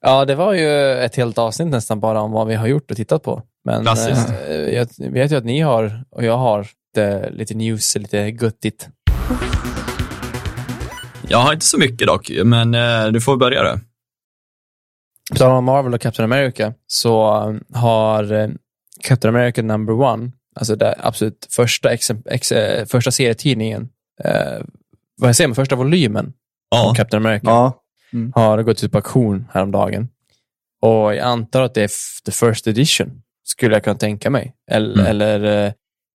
Ja, 0.01 0.25
det 0.25 0.35
var 0.35 0.53
ju 0.53 0.93
ett 0.93 1.17
helt 1.17 1.39
avsnitt 1.39 1.69
nästan 1.69 2.01
bara 2.01 2.21
om 2.21 2.33
vad 2.33 2.47
vi 2.47 2.55
har 2.55 2.67
gjort 2.67 2.91
och 2.91 2.97
tittat 2.97 3.23
på. 3.23 3.43
Men 3.65 3.87
eh, 3.87 4.75
jag 4.75 4.89
vet 4.99 5.33
ju 5.33 5.37
att 5.37 5.45
ni 5.45 5.61
har, 5.61 6.05
och 6.11 6.25
jag 6.25 6.37
har, 6.37 6.67
lite, 6.97 7.31
lite 7.31 7.55
news, 7.55 7.97
lite 7.97 8.31
guttigt. 8.31 8.89
Jag 11.29 11.39
har 11.39 11.53
inte 11.53 11.67
så 11.67 11.79
mycket 11.79 12.07
dock, 12.07 12.31
men 12.45 12.75
eh, 12.75 13.07
du 13.07 13.21
får 13.21 13.37
börja 13.37 13.63
då. 13.63 13.79
På 15.31 15.37
tal 15.37 15.53
om 15.53 15.65
Marvel 15.65 15.95
och 15.95 16.01
Captain 16.01 16.33
America 16.33 16.75
så 16.87 17.37
eh, 17.51 17.79
har 17.81 18.33
eh, 18.33 18.49
Captain 19.01 19.35
America 19.35 19.63
number 19.63 19.95
one, 19.95 20.33
alltså 20.55 20.77
det 20.77 20.95
absolut 20.99 21.47
första, 21.51 21.95
exemp- 21.95 22.29
ex, 22.31 22.53
eh, 22.53 22.87
första 22.87 23.11
serietidningen, 23.11 23.89
eh, 24.25 24.63
vad 25.17 25.29
jag 25.29 25.37
säger, 25.37 25.55
första 25.55 25.77
volymen 25.77 26.33
Ja. 26.71 26.89
om 26.89 26.95
Captain 26.95 27.27
America. 27.27 27.47
Ja. 27.47 27.83
Mm. 28.13 28.33
har 28.35 28.63
gått 28.63 28.85
ut 28.85 28.93
på 28.93 28.99
auktion 28.99 29.49
häromdagen. 29.53 30.09
Och 30.83 31.15
jag 31.15 31.19
antar 31.19 31.63
att 31.63 31.75
det 31.75 31.83
är 31.83 31.91
the 32.25 32.33
first 32.33 32.67
edition, 32.67 33.23
skulle 33.45 33.75
jag 33.75 33.85
kunna 33.85 33.97
tänka 33.97 34.31
mig. 34.31 34.55
Eller, 34.71 34.95
Mm. 34.95 35.07
eller 35.07 35.67
eh, 35.67 35.73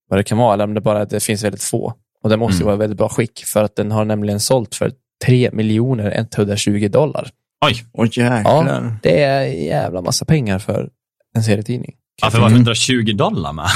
vad 0.09 0.19
det 0.19 0.23
kan 0.23 0.37
vara, 0.37 0.53
eller 0.53 0.63
om 0.63 0.73
det 0.73 0.81
bara 0.81 1.05
det 1.05 1.23
finns 1.23 1.43
väldigt 1.43 1.63
få. 1.63 1.93
Och 2.23 2.29
den 2.29 2.39
måste 2.39 2.53
ju 2.57 2.61
Mm. 2.61 2.65
vara 2.65 2.75
i 2.75 2.79
väldigt 2.79 2.97
bra 2.97 3.09
skick, 3.09 3.43
för 3.45 3.63
att 3.63 3.75
den 3.75 3.91
har 3.91 4.05
nämligen 4.05 4.39
sålt 4.39 4.75
för 4.75 4.91
3 5.25 5.49
miljoner 5.53 6.11
120 6.11 6.87
dollar. 6.91 7.29
Oj, 7.65 7.83
Åh 7.93 8.05
jäklar. 8.11 8.95
Det 9.03 9.23
är 9.23 9.41
jävla 9.45 10.01
massa 10.01 10.25
pengar 10.25 10.59
för 10.59 10.89
en 11.35 11.43
serietidning. 11.43 11.95
varför 12.21 12.39
var 12.39 12.49
120 12.49 13.13
dollar 13.15 13.53
med? 13.53 13.67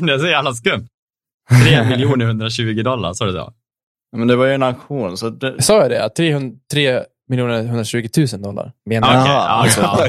det 0.06 0.12
är 0.12 0.18
så 0.18 0.26
jävla 0.26 0.52
skumt. 0.54 0.88
3 1.64 1.84
miljoner 1.88 2.24
120 2.26 2.82
dollar, 2.84 3.12
så 3.12 3.24
det 3.24 3.32
så? 3.32 3.52
Men 4.14 4.28
det 4.28 4.36
var 4.36 4.46
ju 4.46 4.54
en 4.54 4.62
auktion, 4.62 5.16
så 5.16 5.30
det... 5.30 5.62
Sa 5.62 5.80
jag 5.80 5.90
det? 5.90 6.04
Att 6.04 6.14
300, 6.14 6.58
3 6.72 7.02
miljoner 7.28 7.64
120 7.64 8.08
000 8.16 8.42
dollar? 8.42 8.72
Menar 8.86 9.14
jag. 9.14 9.26
ja, 9.26 9.38
Alltså, 9.38 9.80
ja. 9.80 10.06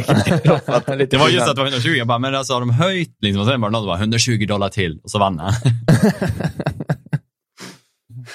Lite 0.96 1.16
Det 1.16 1.18
var 1.18 1.30
just 1.30 1.48
att 1.48 1.56
det 1.56 1.62
var 1.62 1.68
120, 1.68 1.90
jag 1.90 2.08
bara, 2.08 2.20
men 2.20 2.36
alltså 2.36 2.54
har 2.54 2.60
de 2.60 2.70
höjt 2.70 3.18
liksom, 3.22 3.42
och 3.42 3.48
sen 3.48 3.62
var 3.62 3.70
det 3.70 3.72
någon 3.72 3.82
som 3.82 3.88
bara 3.88 4.00
120 4.00 4.46
dollar 4.48 4.70
till 4.70 5.00
och 5.04 5.12
så 5.12 5.20
vann 5.20 5.40
han. 5.40 5.54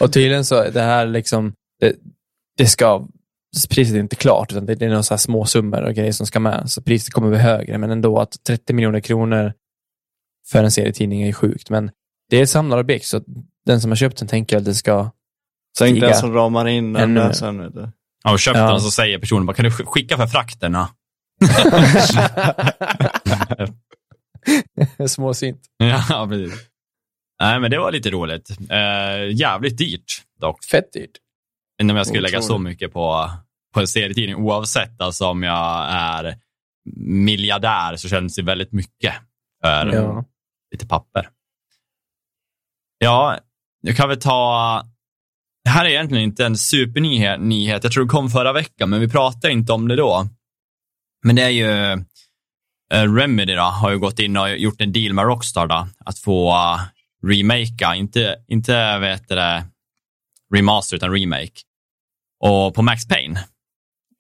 Och 0.01 0.12
tydligen 0.12 0.45
så, 0.45 0.71
det 0.71 0.81
här 0.81 1.07
liksom, 1.07 1.53
det, 1.81 1.97
det 2.57 2.66
ska, 2.66 3.07
priset 3.71 3.95
är 3.95 4.01
inte 4.01 4.16
klart, 4.16 4.53
utan 4.53 4.66
det, 4.66 4.75
det 4.75 4.85
är 4.85 4.89
några 4.89 5.03
små 5.03 5.45
summor 5.45 5.83
och 5.83 5.95
grejer 5.95 6.12
som 6.12 6.27
ska 6.27 6.41
med. 6.41 6.71
Så 6.71 6.83
priset 6.83 7.14
kommer 7.14 7.29
bli 7.29 7.39
högre, 7.39 7.79
men 7.79 7.91
ändå 7.91 8.18
att 8.18 8.45
30 8.45 8.73
miljoner 8.73 9.01
kronor 9.01 9.53
för 10.49 10.64
en 10.64 10.71
serietidning 10.71 11.23
är 11.23 11.27
ju 11.27 11.33
sjukt. 11.33 11.71
Men 11.71 11.91
det 12.31 12.37
är 12.37 12.43
ett 12.43 12.51
samlarobjekt, 12.51 13.07
så 13.07 13.21
den 13.66 13.81
som 13.81 13.91
har 13.91 13.97
köpt 13.97 14.18
den 14.18 14.29
tänker 14.29 14.57
att 14.57 14.64
det 14.64 14.75
ska, 14.75 15.11
Så 15.79 15.87
inte 15.87 16.07
den 16.07 16.14
som 16.16 16.33
ramar 16.33 16.68
in 16.68 16.93
den 16.93 17.14
där 17.14 17.33
sen. 17.33 17.59
Vet 17.62 17.75
du. 17.75 17.91
Ja, 18.25 18.33
och 18.33 18.39
köpt 18.41 18.59
Ja. 18.59 18.71
den 18.71 18.81
så 18.81 18.91
säger 18.91 19.18
personen 19.18 19.47
bara, 19.47 19.57
kan 19.57 19.64
du 19.64 19.71
sk- 19.71 19.85
skicka 19.87 20.16
för 20.16 20.27
frakterna? 20.27 20.89
småsint. 25.09 25.61
ja, 26.09 26.27
precis. 26.31 26.66
Nej, 27.41 27.61
men 27.61 27.71
det 27.71 27.79
var 27.79 27.93
lite 27.93 28.11
roligt. 28.11 28.51
Eh, 28.71 29.37
jävligt 29.37 29.79
dyrt 29.79 30.23
dock. 30.41 30.64
Fett 30.64 30.93
dyrt. 30.93 31.11
Om 31.83 31.91
jag 31.97 32.07
skulle 32.07 32.21
lägga 32.23 32.43
så 32.43 32.59
mycket 32.59 32.93
på, 32.93 33.31
på 33.75 33.81
en 33.81 33.89
serietidning. 33.89 34.37
Oavsett 34.37 35.01
alltså 35.01 35.27
om 35.27 35.43
jag 35.43 35.87
är 35.91 36.39
miljardär 37.07 37.97
så 37.97 38.09
känns 38.09 38.35
det 38.37 38.43
väldigt 38.43 38.73
mycket 38.73 39.14
för 39.64 39.87
Ja. 39.95 40.25
lite 40.73 40.87
papper. 40.87 41.29
Ja, 42.99 43.39
jag 43.81 43.97
kan 43.97 44.09
väl 44.09 44.21
ta... 44.21 44.83
Det 45.64 45.70
här 45.70 45.84
är 45.84 45.88
egentligen 45.88 46.24
inte 46.24 46.46
en 46.46 46.56
supernyhet. 46.56 47.40
nyhet. 47.40 47.84
Jag 47.84 47.92
tror 47.92 48.04
det 48.04 48.11
kom 48.11 48.30
förra 48.30 48.52
veckan, 48.52 48.90
men 48.90 49.00
vi 49.00 49.08
pratade 49.08 49.52
inte 49.52 49.72
om 49.72 49.88
det 49.88 49.96
då. 49.96 50.26
Men 51.24 51.36
det 51.36 51.42
är 51.42 51.48
ju... 51.48 51.92
eh, 52.92 53.14
Remedy 53.14 53.54
då, 53.54 53.62
har 53.62 53.90
ju 53.90 53.98
gått 53.98 54.18
in 54.18 54.36
och 54.36 54.58
gjort 54.58 54.80
en 54.80 54.92
deal 54.92 55.14
med 55.14 55.24
Rockstar 55.24 55.66
då, 55.66 55.88
att 56.04 56.18
få 56.18 56.50
uh, 56.50 56.80
remakea, 57.28 57.94
inte, 57.94 58.36
inte 58.48 58.98
vet 58.98 59.28
det, 59.28 59.64
remaster 60.54 60.96
utan 60.96 61.12
remake. 61.12 61.61
Och 62.40 62.74
på 62.74 62.82
Max 62.82 63.08
Payne. 63.08 63.44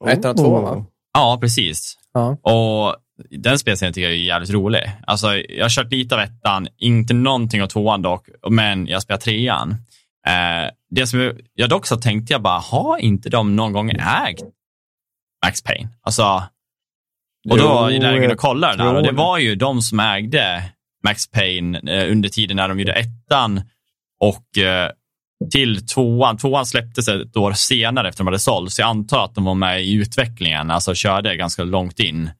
Ettan 0.08 0.30
och 0.30 0.36
tvåan, 0.36 0.62
va? 0.62 0.86
Ja, 1.14 1.38
precis. 1.40 1.98
Ja. 2.12 2.28
Och 2.42 2.96
den 3.30 3.58
spelserien 3.58 3.94
tycker 3.94 4.08
jag 4.08 4.12
är 4.12 4.16
jävligt 4.16 4.50
rolig. 4.50 4.92
Alltså, 5.06 5.36
jag 5.36 5.64
har 5.64 5.70
kört 5.70 5.92
lite 5.92 6.14
av 6.14 6.20
ettan, 6.20 6.68
inte 6.78 7.14
någonting 7.14 7.62
av 7.62 7.66
tvåan 7.66 8.02
dock, 8.02 8.28
men 8.50 8.86
jag 8.86 9.02
spelar 9.02 9.20
trean. 9.20 9.70
Eh, 10.26 10.70
det 10.90 11.06
som 11.06 11.32
jag, 11.54 11.70
dock 11.70 11.86
så 11.86 11.96
tänkte 11.96 12.32
jag 12.32 12.42
bara, 12.42 12.58
har 12.58 12.98
inte 12.98 13.30
de 13.30 13.56
någon 13.56 13.72
gång 13.72 13.90
ägt 13.90 14.42
Max 15.44 15.62
Payne? 15.62 15.88
Alltså, 16.02 16.42
och 17.50 17.58
då 17.58 17.86
är 17.86 17.90
jag 17.90 18.22
jag 18.22 18.32
och 18.32 18.38
kollade 18.38 18.76
där 18.76 18.94
och 18.94 19.02
det 19.02 19.12
var 19.12 19.38
ju 19.38 19.54
de 19.54 19.82
som 19.82 20.00
ägde 20.00 20.62
Max 21.04 21.30
Payne 21.30 21.78
eh, 21.78 22.12
under 22.12 22.28
tiden 22.28 22.56
när 22.56 22.68
de 22.68 22.78
gjorde 22.80 22.92
ettan 22.92 23.62
och 24.20 24.58
eh, 24.58 24.90
till 25.52 25.86
tvåan. 25.86 26.36
Tvåan 26.36 26.66
släpptes 26.66 27.08
ett 27.08 27.36
år 27.36 27.52
senare 27.52 28.08
efter 28.08 28.18
de 28.18 28.26
hade 28.26 28.38
sålts. 28.38 28.74
Så 28.74 28.82
jag 28.82 28.88
antar 28.88 29.24
att 29.24 29.34
de 29.34 29.44
var 29.44 29.54
med 29.54 29.84
i 29.84 29.92
utvecklingen, 29.92 30.70
alltså 30.70 30.94
körde 30.94 31.36
ganska 31.36 31.64
långt 31.64 31.98
in 31.98 32.30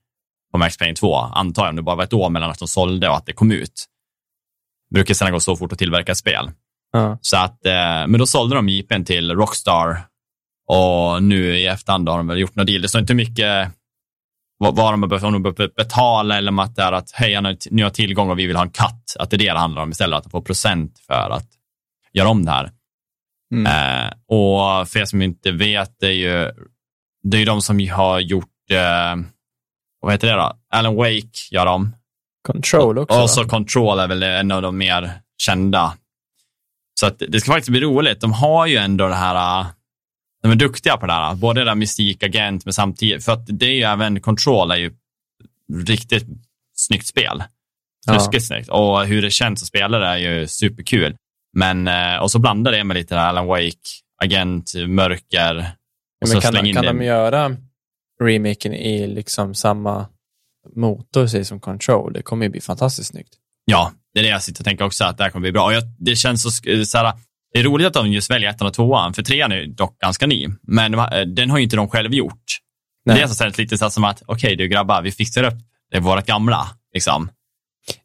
på 0.53 0.59
Max 0.59 0.79
Payne 0.79 0.95
2. 0.95 1.17
Antar 1.17 1.63
jag, 1.63 1.71
om 1.71 1.77
det 1.77 1.83
bara 1.83 1.97
var 1.97 2.05
ett 2.05 2.13
år 2.13 2.31
mellan 2.31 2.51
att 2.51 2.59
de 2.59 2.69
sålde 2.69 3.09
och 3.09 3.17
att 3.17 3.27
det 3.27 3.33
kom 3.33 3.53
ut. 3.53 3.87
Det 4.91 4.95
brukar 4.95 5.15
sedan 5.15 5.33
gå 5.33 5.41
så 5.41 5.57
fort 5.57 5.73
att 5.73 5.79
tillverka 5.79 6.15
spel. 6.15 6.51
Ja. 6.93 7.19
Så 7.21 7.37
att, 7.37 7.67
eh, 7.67 7.73
men 8.07 8.13
då 8.19 8.27
sålde 8.27 8.55
de 8.57 8.69
JP'n 8.69 9.05
till 9.05 9.31
Rockstar 9.35 10.03
och 10.69 11.23
nu 11.23 11.59
i 11.59 11.67
efterhand 11.67 12.09
har 12.09 12.17
de 12.17 12.27
väl 12.27 12.39
gjort 12.39 12.55
något 12.55 12.67
deal. 12.67 12.83
Det 12.83 12.89
står 12.89 13.01
inte 13.01 13.15
mycket 13.15 13.69
vad, 14.59 14.77
vad 14.77 14.93
de 14.93 15.03
har 15.03 15.09
behövt, 15.09 15.25
om 15.25 15.33
de 15.33 15.43
behövt 15.43 15.75
betala 15.75 16.37
eller 16.39 16.51
om 16.51 16.59
att 16.59 16.77
det 16.77 16.83
är 16.83 16.93
att 16.93 17.11
hej, 17.13 17.35
han 17.35 17.45
har- 17.45 17.91
tillgång 17.91 18.31
och 18.31 18.39
vi 18.39 18.47
vill 18.47 18.57
ha 18.57 18.63
en 18.63 18.71
cut. 18.71 19.17
Att 19.19 19.31
det 19.31 19.37
är 19.37 19.39
det 19.39 19.53
det 19.53 19.59
handlar 19.59 19.83
om 19.83 19.91
istället, 19.91 20.27
att 20.27 20.31
får 20.31 20.41
procent 20.41 20.99
för 21.07 21.31
att 21.31 21.49
göra 22.13 22.29
om 22.29 22.45
det 22.45 22.51
här. 22.51 22.71
Mm. 23.55 23.67
Eh, 24.07 24.11
och 24.29 24.89
för 24.89 24.99
er 25.01 25.05
som 25.05 25.23
inte 25.23 25.53
vet, 25.53 25.91
det 26.01 26.07
är 26.07 26.13
ju, 26.13 26.51
det 27.23 27.37
är 27.37 27.39
ju 27.39 27.45
de 27.45 27.63
som 27.63 27.89
har 27.89 28.21
gjort, 28.21 28.71
eh, 28.71 29.17
vad 30.01 30.13
heter 30.13 30.29
det 30.29 30.35
då? 30.35 30.53
Alan 30.75 30.95
Wake 30.97 31.31
gör 31.51 31.67
de. 31.67 31.97
Control 32.47 32.99
också. 32.99 33.17
va? 33.17 33.23
Och 33.23 33.31
så 33.31 33.45
Control 33.45 33.99
är 33.99 34.09
väl 34.09 34.23
en 34.23 34.51
av 34.53 34.63
de 34.63 34.79
mer 34.79 35.13
kända. 35.43 35.95
Så 37.01 37.07
att 37.07 37.23
det 37.29 37.41
ska 37.41 37.53
faktiskt 37.53 37.71
bli 37.71 37.81
roligt. 37.81 38.21
De 38.21 38.33
har 38.33 38.67
ju 38.67 38.77
ändå 38.77 39.09
det 39.09 39.15
här, 39.15 39.61
äh, 39.61 39.67
de 40.43 40.51
är 40.51 40.57
duktiga 40.57 40.97
på 40.97 41.07
det 41.07 41.13
här. 41.13 41.35
Både 41.35 41.61
det 41.61 41.65
där 41.65 41.75
mystikagent, 41.75 42.65
men 42.65 42.75
samtidigt, 42.75 43.25
för 43.25 43.33
att 43.33 43.47
det 43.47 43.67
är 43.67 43.75
ju 43.75 43.83
även 43.83 44.21
Control 44.21 44.71
är 44.71 44.77
ju 44.77 44.93
riktigt 45.87 46.27
snyggt 46.75 47.07
spel. 47.07 47.45
Ja. 48.07 48.15
Ruskigt 48.15 48.47
snyggt. 48.47 48.69
Och 48.69 49.07
hur 49.07 49.23
det 49.23 49.31
känns 49.31 49.63
att 49.63 49.69
spela 49.69 49.99
det 49.99 50.07
är 50.07 50.17
ju 50.17 50.47
superkul. 50.47 51.17
Men, 51.57 51.89
eh, 51.89 52.17
och 52.17 52.31
så 52.31 52.39
blandar 52.39 52.73
det 52.73 52.85
med 52.85 52.95
lite 52.97 53.15
där 53.15 53.23
Alan 53.23 53.47
Wake, 53.47 53.77
agent, 54.25 54.73
mörker. 54.87 55.57
Och 55.57 56.29
Ja, 56.29 56.41
så 56.41 56.41
kan 56.41 56.67
in 56.67 56.75
kan 56.75 56.85
det. 56.85 56.93
de 56.93 57.05
göra 57.05 57.57
remaken 58.23 58.75
i 58.75 59.07
liksom 59.07 59.55
samma 59.55 60.07
motor 60.77 61.27
säg, 61.27 61.45
som 61.45 61.61
Control? 61.61 62.13
Det 62.13 62.23
kommer 62.23 62.45
ju 62.47 62.51
bli 62.51 62.61
fantastiskt 62.61 63.11
snyggt. 63.11 63.35
Ja, 63.65 63.93
det 64.15 64.21
är 64.21 64.23
det 64.25 64.29
jag 64.29 64.43
sitter 64.43 64.61
och 64.61 64.65
tänker 64.65 64.85
också, 64.85 65.05
att 65.05 65.19
det 65.19 65.25
här 65.25 65.31
kommer 65.31 65.43
bli 65.45 65.53
bra. 65.53 65.65
Och 65.65 65.73
jag, 65.73 65.83
det 65.99 66.17
känns 66.17 66.43
så, 66.43 66.49
sk- 66.49 66.85
så 66.85 66.99
här, 66.99 67.13
det 67.53 67.59
är 67.61 67.65
roligt 67.65 67.87
att 67.87 67.93
de 67.93 68.13
just 68.13 68.31
väljer 68.31 68.51
ettan 68.51 68.67
och 68.67 68.75
tvåan, 68.75 69.15
för 69.15 69.23
trean 69.23 69.53
är 69.53 69.67
dock 69.67 69.99
ganska 69.99 70.27
ny. 70.27 70.49
Men 70.63 70.95
har- 70.95 71.25
den 71.25 71.51
har 71.51 71.59
ju 71.59 71.65
inte 71.65 71.77
de 71.77 71.89
själv 71.89 72.15
gjort. 72.15 72.45
Nej. 73.05 73.17
Det 73.17 73.23
är 73.23 73.27
så 73.27 73.35
känns 73.35 73.59
lite 73.59 73.79
så 73.79 73.91
som 73.91 74.05
att, 74.05 74.23
okej 74.27 74.57
du 74.57 74.69
grabbar, 74.69 75.03
vi 75.03 75.13
fixar 75.13 75.43
upp 75.43 75.55
det 75.91 75.97
är 75.97 76.01
vårt 76.01 76.27
gamla. 76.27 76.67
Liksom. 76.95 77.31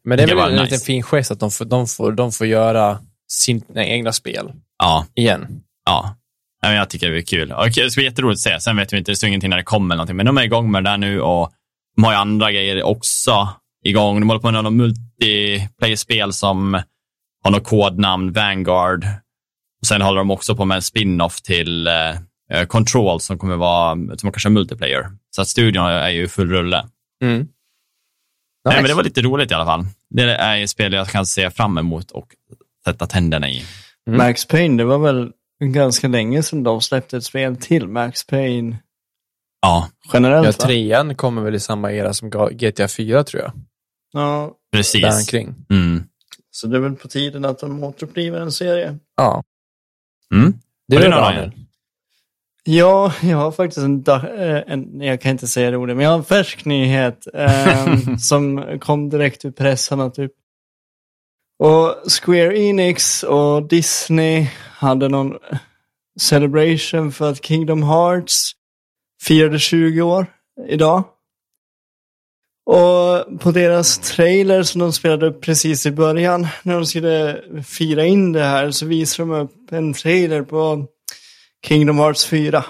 Men 0.04 0.18
det 0.18 0.24
är 0.24 0.34
väl 0.34 0.38
en 0.48 0.50
nice. 0.52 0.64
liten 0.64 0.78
fin 0.78 1.02
gest 1.02 1.30
att 1.30 1.40
de 1.40 1.50
får, 1.50 1.64
de 1.64 1.86
får, 1.86 2.12
de 2.12 2.32
får 2.32 2.46
göra 2.46 2.98
sina 3.28 3.84
egna 3.84 4.12
spel 4.12 4.52
Ja, 4.78 5.06
igen. 5.14 5.46
ja. 5.86 6.16
Ja, 6.62 6.68
men 6.68 6.76
Jag 6.76 6.90
tycker 6.90 7.10
det 7.10 7.18
är 7.18 7.22
kul. 7.22 7.52
Och 7.52 7.66
det 7.66 7.90
ska 7.90 7.98
bli 8.00 8.04
jätteroligt 8.04 8.38
att 8.38 8.40
se. 8.52 8.60
Sen 8.60 8.76
vet 8.76 8.92
vi 8.92 8.98
inte, 8.98 9.12
det 9.12 9.16
står 9.16 9.28
ingenting 9.28 9.50
när 9.50 9.56
det 9.56 9.62
kommer 9.62 9.94
eller 9.94 9.96
någonting. 9.96 10.16
Men 10.16 10.26
de 10.26 10.38
är 10.38 10.42
igång 10.42 10.70
med 10.70 10.84
det 10.84 10.90
där 10.90 10.96
nu 10.96 11.20
och 11.20 11.52
de 11.96 12.04
har 12.04 12.12
ju 12.12 12.18
andra 12.18 12.52
grejer 12.52 12.82
också 12.82 13.48
igång. 13.84 14.20
De 14.20 14.28
håller 14.28 14.40
på 14.40 14.46
med 14.46 14.54
några 14.64 14.70
multiplayer-spel 15.20 16.32
som 16.32 16.82
har 17.44 17.50
något 17.50 17.64
kodnamn, 17.64 18.32
Vanguard. 18.32 19.04
Och 19.80 19.86
sen 19.86 20.02
håller 20.02 20.18
de 20.18 20.30
också 20.30 20.56
på 20.56 20.64
med 20.64 20.76
en 20.76 20.82
spin-off 20.82 21.42
till 21.42 21.86
eh, 21.86 22.64
Control 22.68 23.20
som 23.20 23.38
kommer 23.38 23.56
vara, 23.56 23.94
som 24.16 24.32
kanske 24.32 24.48
är 24.48 24.50
multiplayer. 24.50 25.06
Så 25.30 25.42
att 25.42 25.48
studion 25.48 25.84
är 25.86 26.08
ju 26.08 26.28
full 26.28 26.50
rulle. 26.50 26.86
Mm. 27.22 27.36
Nej, 28.64 28.72
Nice. 28.74 28.82
men 28.82 28.88
det 28.88 28.94
var 28.94 29.02
lite 29.04 29.22
roligt 29.22 29.50
i 29.50 29.54
alla 29.54 29.64
fall. 29.64 29.84
Det 30.10 30.22
är 30.22 30.62
ett 30.62 30.70
spel 30.70 30.92
jag 30.92 31.08
kan 31.08 31.26
se 31.26 31.50
fram 31.50 31.78
emot 31.78 32.10
och 32.10 32.26
sätta 32.84 33.06
tänderna 33.06 33.48
i. 33.50 33.64
Mm. 34.08 34.18
Max 34.18 34.48
Payne, 34.48 34.76
det 34.76 34.84
var 34.84 34.98
väl 34.98 35.32
ganska 35.64 36.08
länge 36.08 36.42
sedan 36.42 36.62
de 36.62 36.80
släppte 36.80 37.16
ett 37.16 37.24
spel 37.24 37.56
till 37.56 37.88
Max 37.88 38.26
Payne 38.26 38.76
Ja, 39.62 39.88
generellt 40.12 40.46
Ja, 40.46 40.52
va? 40.58 40.66
trean 40.66 41.14
kommer 41.14 41.42
väl 41.42 41.54
i 41.54 41.60
samma 41.60 41.92
era 41.92 42.12
som 42.12 42.30
GTA 42.52 42.88
4 42.88 43.24
tror 43.24 43.42
jag. 43.42 43.52
Ja, 44.12 44.52
precis. 44.76 45.02
Däromkring. 45.02 45.54
Mm. 45.70 46.04
så 46.50 46.66
det 46.66 46.76
är 46.76 46.80
väl 46.80 46.96
på 46.96 47.08
tiden 47.08 47.44
att 47.44 47.58
de 47.58 47.84
återupplivar 47.84 48.40
en 48.40 48.52
serie. 48.52 48.98
Ja. 49.16 49.42
Mm. 50.34 50.54
Det 50.88 50.96
Har 50.96 51.02
är 51.02 51.08
du 51.08 51.14
någon 51.14 51.22
Daniel. 51.22 51.52
Ja, 52.68 53.12
jag 53.22 53.36
har 53.36 53.52
faktiskt 53.52 53.78
en, 53.78 54.04
eh, 54.08 54.62
en 54.66 55.00
jag 55.00 55.20
kan 55.20 55.30
inte 55.30 55.46
säga 55.46 55.70
det 55.70 55.76
ordet, 55.76 55.96
men 55.96 56.04
jag 56.04 56.10
har 56.10 56.18
en 56.18 56.24
färsk 56.24 56.64
nyhet 56.64 57.26
eh, 57.34 57.96
som 58.18 58.64
kom 58.80 59.08
direkt 59.08 59.44
ur 59.44 59.50
pressarna 59.50 60.10
typ. 60.10 60.32
Och 61.58 62.12
Square 62.12 62.58
Enix 62.58 63.22
och 63.22 63.68
Disney 63.68 64.46
hade 64.70 65.08
någon 65.08 65.36
celebration 66.20 67.12
för 67.12 67.30
att 67.30 67.44
Kingdom 67.44 67.82
Hearts 67.82 68.52
firade 69.22 69.58
20 69.58 70.02
år 70.02 70.26
idag. 70.68 71.04
Och 72.66 73.40
på 73.40 73.50
deras 73.50 73.98
trailer 73.98 74.62
som 74.62 74.80
de 74.80 74.92
spelade 74.92 75.26
upp 75.26 75.40
precis 75.40 75.86
i 75.86 75.90
början, 75.90 76.46
när 76.62 76.74
de 76.74 76.86
skulle 76.86 77.42
fira 77.66 78.04
in 78.04 78.32
det 78.32 78.44
här, 78.44 78.70
så 78.70 78.86
visade 78.86 79.28
de 79.28 79.40
upp 79.40 79.72
en 79.72 79.94
trailer 79.94 80.42
på 80.42 80.86
Kingdom 81.66 81.98
Hearts 81.98 82.26
4. 82.26 82.64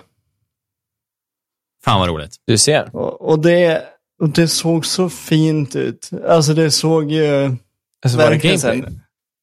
Fan 1.84 2.00
vad 2.00 2.08
roligt. 2.08 2.36
Du 2.46 2.58
ser. 2.58 2.96
Och, 2.96 3.30
och, 3.30 3.38
det, 3.38 3.82
och 4.20 4.28
det 4.28 4.48
såg 4.48 4.86
så 4.86 5.10
fint 5.10 5.76
ut. 5.76 6.10
Alltså 6.28 6.54
det 6.54 6.70
såg 6.70 7.10
ju... 7.10 7.56
Alltså, 8.04 8.18
var 8.18 8.30
det 8.30 8.38
gameplay? 8.38 8.84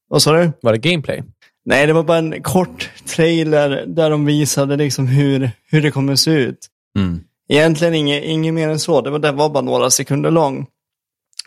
Vad 0.10 0.22
sa 0.22 0.34
du? 0.34 0.52
Var 0.62 0.72
det 0.72 0.78
gameplay? 0.78 1.24
Nej, 1.66 1.88
det 1.88 1.94
var 1.94 2.04
bara 2.04 2.18
en 2.18 2.42
kort 2.42 2.90
trailer 3.06 3.86
där 3.88 4.10
de 4.10 4.26
visade 4.26 4.76
liksom 4.76 5.08
hur, 5.08 5.52
hur 5.70 5.82
det 5.82 5.92
kommer 5.92 6.16
se 6.16 6.32
ut. 6.32 6.68
Mm. 6.98 7.24
Egentligen 7.50 7.94
inget, 7.94 8.24
inget 8.24 8.54
mer 8.54 8.70
än 8.70 8.80
så. 8.80 9.02
Det 9.02 9.10
var, 9.10 9.20
det 9.20 9.32
var 9.32 9.50
bara 9.50 9.64
några 9.64 9.90
sekunder 9.90 10.32
lång. 10.32 10.68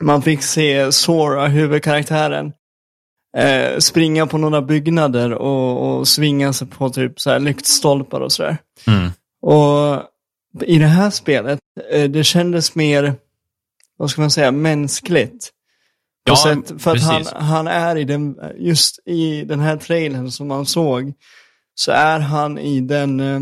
Man 0.01 0.23
fick 0.23 0.43
se 0.43 0.93
Sora, 0.93 1.49
huvudkaraktären, 1.49 2.53
eh, 3.37 3.79
springa 3.79 4.27
på 4.27 4.39
några 4.39 4.63
byggnader 4.63 5.33
och, 5.33 5.99
och 5.99 6.09
svinga 6.09 6.53
sig 6.53 6.67
på 6.67 6.91
typ 6.91 7.21
så 7.21 7.31
här 7.31 7.41
lyktstolpar 7.41 8.21
och 8.21 8.33
sådär. 8.33 8.59
Mm. 8.87 9.11
Och 9.43 10.03
i 10.67 10.79
det 10.79 10.87
här 10.87 11.11
spelet, 11.11 11.59
eh, 11.91 12.11
det 12.11 12.25
kändes 12.25 12.75
mer, 12.75 13.15
vad 13.97 14.11
ska 14.11 14.21
man 14.21 14.31
säga, 14.31 14.51
mänskligt. 14.51 15.53
Ja, 16.25 16.37
sätt, 16.37 16.83
för 16.83 16.97
att 16.97 17.03
han, 17.03 17.27
han 17.27 17.67
är 17.67 17.97
i 17.97 18.05
den, 18.05 18.37
just 18.59 18.99
i 19.07 19.45
den 19.45 19.61
här 19.61 19.77
trailern 19.77 20.31
som 20.31 20.49
man 20.49 20.67
såg, 20.67 21.13
så 21.75 21.93
är 21.93 22.21
han 22.21 22.59
i 22.59 22.81
den, 22.81 23.21
eh, 23.21 23.41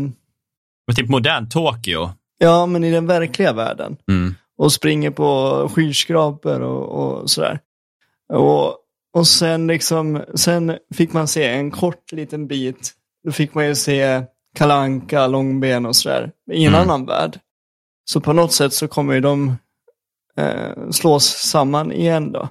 Men 0.87 0.95
typ 0.95 1.09
modern 1.09 1.49
Tokyo. 1.49 2.09
Ja 2.37 2.65
men 2.65 2.83
i 2.83 2.91
den 2.91 3.07
verkliga 3.07 3.53
världen. 3.53 3.97
Mm. 4.09 4.35
och 4.57 4.71
springer 4.73 5.11
på 5.11 5.69
skyskrapor 5.75 6.61
och, 6.61 6.89
och 7.21 7.29
sådär. 7.29 7.59
Och, 8.33 8.77
och 9.13 9.27
sen 9.27 9.67
liksom, 9.67 10.23
sen 10.35 10.77
fick 10.93 11.13
man 11.13 11.27
se 11.27 11.47
en 11.47 11.71
kort 11.71 12.11
liten 12.11 12.47
bit, 12.47 12.93
då 13.25 13.31
fick 13.31 13.53
man 13.53 13.65
ju 13.65 13.75
se 13.75 14.23
kalanka, 14.57 15.27
långben 15.27 15.85
och 15.85 15.95
sådär, 15.95 16.31
i 16.51 16.65
en 16.65 16.73
Mm. 16.73 16.81
annan 16.81 17.05
värld. 17.05 17.39
Så 18.05 18.21
på 18.21 18.33
något 18.33 18.53
sätt 18.53 18.73
så 18.73 18.87
kommer 18.87 19.13
ju 19.13 19.21
de 19.21 19.55
eh, 20.37 20.89
slås 20.91 21.25
samman 21.25 21.91
igen 21.91 22.31
då. 22.31 22.49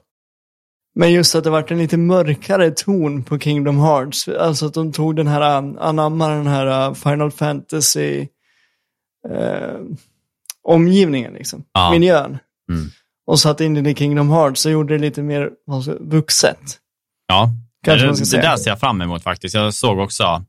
Men 0.94 1.12
just 1.12 1.34
att 1.34 1.44
det 1.44 1.50
vart 1.50 1.70
en 1.70 1.78
lite 1.78 1.96
mörkare 1.96 2.70
ton 2.70 3.24
på 3.24 3.38
Kingdom 3.38 3.78
Hearts, 3.78 4.28
alltså 4.28 4.66
att 4.66 4.74
de 4.74 4.92
tog 4.92 5.16
den 5.16 5.26
här, 5.26 5.40
anammar 5.80 6.30
den 6.30 6.46
här 6.46 6.88
uh, 6.88 6.94
Final 6.94 7.30
Fantasy 7.30 8.26
eh, 9.30 9.80
omgivningen 10.62 11.32
liksom, 11.32 11.64
Ja. 11.72 11.90
miljön. 11.90 12.38
Mm. 12.70 12.90
Och 13.26 13.40
satte 13.40 13.64
in 13.64 13.74
det 13.84 13.90
i 13.90 13.94
Kingdom 13.94 14.30
Hearts 14.30 14.60
så 14.60 14.70
gjorde 14.70 14.94
det 14.94 14.98
lite 15.00 15.22
mer 15.22 15.50
vuxet. 16.00 16.78
Ja, 17.26 17.50
Kanske 17.84 18.06
det, 18.06 18.06
man 18.06 18.16
ska 18.16 18.36
det 18.36 18.42
där 18.42 18.56
ser 18.56 18.70
jag 18.70 18.80
fram 18.80 19.02
emot 19.02 19.22
faktiskt. 19.22 19.54
Jag 19.54 19.74
såg 19.74 19.98
också, 19.98 20.44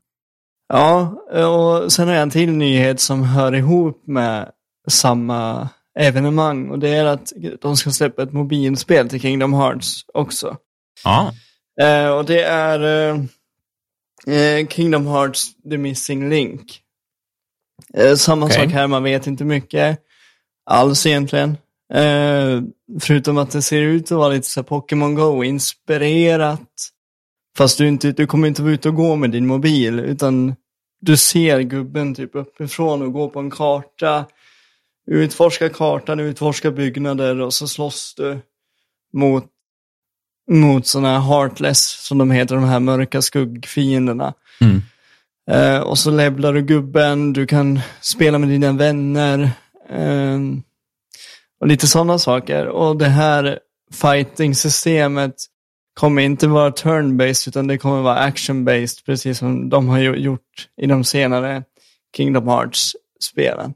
Ja, 0.68 1.08
och 1.46 1.92
sen 1.92 2.06
har 2.08 2.14
jag 2.14 2.22
en 2.22 2.30
till 2.30 2.52
nyhet 2.52 3.00
som 3.00 3.22
hör 3.22 3.54
ihop 3.54 4.06
med 4.06 4.50
samma 4.88 5.68
evenemang 5.98 6.70
och 6.70 6.78
det 6.78 6.88
är 6.88 7.04
att 7.04 7.32
de 7.60 7.76
ska 7.76 7.90
släppa 7.90 8.22
ett 8.22 8.32
mobilspel 8.32 9.08
till 9.08 9.20
Kingdom 9.20 9.54
Hearts 9.54 10.04
också. 10.14 10.56
ja, 11.04 11.32
Eh, 11.80 12.08
och 12.08 12.24
det 12.24 12.42
är 12.42 12.80
eh, 12.80 14.34
eh, 14.36 14.66
Kingdom 14.68 15.06
Hearts 15.06 15.44
The 15.70 15.78
Missing 15.78 16.28
Link. 16.28 16.80
Eh, 17.94 18.14
samma 18.14 18.46
Okej. 18.46 18.56
sak 18.56 18.72
här, 18.72 18.86
man 18.86 19.02
vet 19.02 19.26
inte 19.26 19.44
mycket 19.44 19.98
alls 20.66 21.06
egentligen. 21.06 21.56
Eh, 21.94 22.62
förutom 23.00 23.38
att 23.38 23.50
det 23.50 23.62
ser 23.62 23.82
ut 23.82 24.04
att 24.04 24.18
vara 24.18 24.28
lite 24.28 24.50
så 24.50 24.62
Pokémon 24.62 25.14
Go-inspirerat. 25.14 26.92
Fast 27.56 27.78
du, 27.78 27.88
inte, 27.88 28.12
du 28.12 28.26
kommer 28.26 28.48
inte 28.48 28.62
vara 28.62 28.72
ute 28.72 28.88
och 28.88 28.94
gå 28.94 29.16
med 29.16 29.30
din 29.30 29.46
mobil, 29.46 30.00
utan 30.00 30.54
du 31.00 31.16
ser 31.16 31.60
gubben 31.60 32.14
typ 32.14 32.34
uppifrån 32.34 33.02
och 33.02 33.12
går 33.12 33.28
på 33.28 33.40
en 33.40 33.50
karta. 33.50 34.24
Utforska 35.10 35.68
kartan, 35.68 36.20
utforska 36.20 36.70
byggnader 36.70 37.40
och 37.40 37.54
så 37.54 37.68
slåss 37.68 38.14
du 38.16 38.38
mot 39.12 39.44
mot 40.50 40.86
sådana 40.86 41.18
här 41.18 41.28
heartless, 41.28 42.06
som 42.06 42.18
de 42.18 42.30
heter, 42.30 42.54
de 42.54 42.64
här 42.64 42.80
mörka 42.80 43.22
skuggfienderna. 43.22 44.34
Mm. 44.60 44.82
Eh, 45.50 45.78
och 45.78 45.98
så 45.98 46.10
levlar 46.10 46.52
du 46.52 46.62
gubben, 46.62 47.32
du 47.32 47.46
kan 47.46 47.80
spela 48.00 48.38
med 48.38 48.48
dina 48.48 48.72
vänner. 48.72 49.50
eh, 49.90 50.38
och 51.60 51.66
lite 51.66 51.86
sådana 51.86 52.18
saker. 52.18 52.66
Och 52.66 52.96
det 52.96 53.08
här 53.08 53.58
fighting-systemet 53.92 55.34
kommer 55.94 56.22
inte 56.22 56.48
vara 56.48 56.70
turn-based, 56.70 57.48
utan 57.48 57.66
det 57.66 57.78
kommer 57.78 58.02
vara 58.02 58.30
action-based, 58.30 59.04
precis 59.04 59.38
som 59.38 59.68
de 59.68 59.88
har 59.88 59.98
gjort 59.98 60.68
i 60.82 60.86
de 60.86 61.04
senare 61.04 61.64
Kingdom 62.16 62.48
Hearts-spelen. 62.48 63.74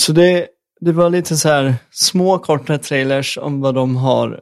Så 0.00 0.12
det, 0.12 0.48
det 0.80 0.92
var 0.92 1.10
lite 1.10 1.36
så 1.36 1.48
här 1.48 1.74
små 1.90 2.38
korta 2.38 2.78
trailers 2.78 3.38
om 3.38 3.60
vad 3.60 3.74
de 3.74 3.96
har 3.96 4.40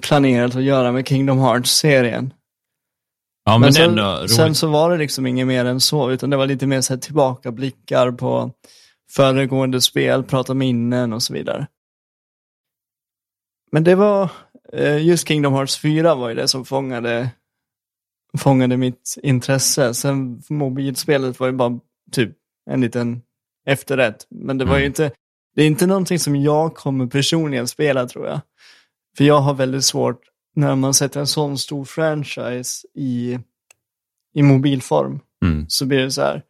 planerat 0.00 0.56
att 0.56 0.62
göra 0.62 0.92
med 0.92 1.08
Kingdom 1.08 1.38
Hearts-serien 1.38 2.32
ja 3.46 3.52
men, 3.52 3.60
Men 3.60 3.72
sen, 3.72 3.90
ändå 3.90 4.28
sen 4.28 4.54
så 4.54 4.68
var 4.68 4.90
det 4.90 4.96
liksom 4.98 5.26
inget 5.26 5.46
mer 5.46 5.64
än 5.64 5.80
så, 5.80 6.10
utan 6.10 6.30
det 6.30 6.36
var 6.36 6.46
lite 6.46 6.66
mer 6.66 6.80
så 6.80 6.92
här 6.94 7.00
tillbakablickar 7.00 8.12
på 8.12 8.50
föregående 9.10 9.80
spel, 9.80 10.22
prata 10.24 10.54
minnen 10.54 11.12
och 11.12 11.22
så 11.22 11.32
vidare. 11.32 11.66
Men 13.72 13.84
det 13.84 13.94
var, 13.94 14.30
eh, 14.72 15.06
just 15.06 15.28
Kingdom 15.28 15.52
Hearts 15.52 15.78
4 15.78 16.14
var 16.14 16.28
ju 16.28 16.34
det 16.34 16.48
som 16.48 16.64
fångade, 16.64 17.30
fångade 18.38 18.76
mitt 18.76 19.14
intresse. 19.22 19.94
Sen 19.94 20.42
mobilspelet 20.48 21.40
var 21.40 21.46
ju 21.46 21.52
bara 21.52 21.78
typ 22.12 22.36
en 22.70 22.80
liten 22.80 23.22
efterrätt. 23.66 24.26
Men 24.30 24.58
det 24.58 24.64
var 24.64 24.74
ju 24.76 24.80
Mm. 24.82 24.86
inte, 24.86 25.10
det 25.54 25.62
är 25.62 25.66
inte 25.66 25.86
någonting 25.86 26.18
som 26.18 26.36
jag 26.36 26.74
kommer 26.74 27.06
personligen 27.06 27.68
spela 27.68 28.06
tror 28.06 28.26
jag. 28.26 28.40
För 29.16 29.24
jag 29.24 29.40
har 29.40 29.54
väldigt 29.54 29.84
svårt 29.84 30.20
när 30.56 30.76
man 30.76 30.94
sätter 30.94 31.20
en 31.20 31.26
sån 31.26 31.58
stor 31.58 31.84
franchise 31.84 32.86
i, 32.94 33.38
i 34.34 34.42
mobilform. 34.42 35.20
Mm. 35.44 35.64
Så 35.68 35.86
blir 35.86 35.98
det 35.98 36.10
så 36.10 36.22
här 36.22 36.42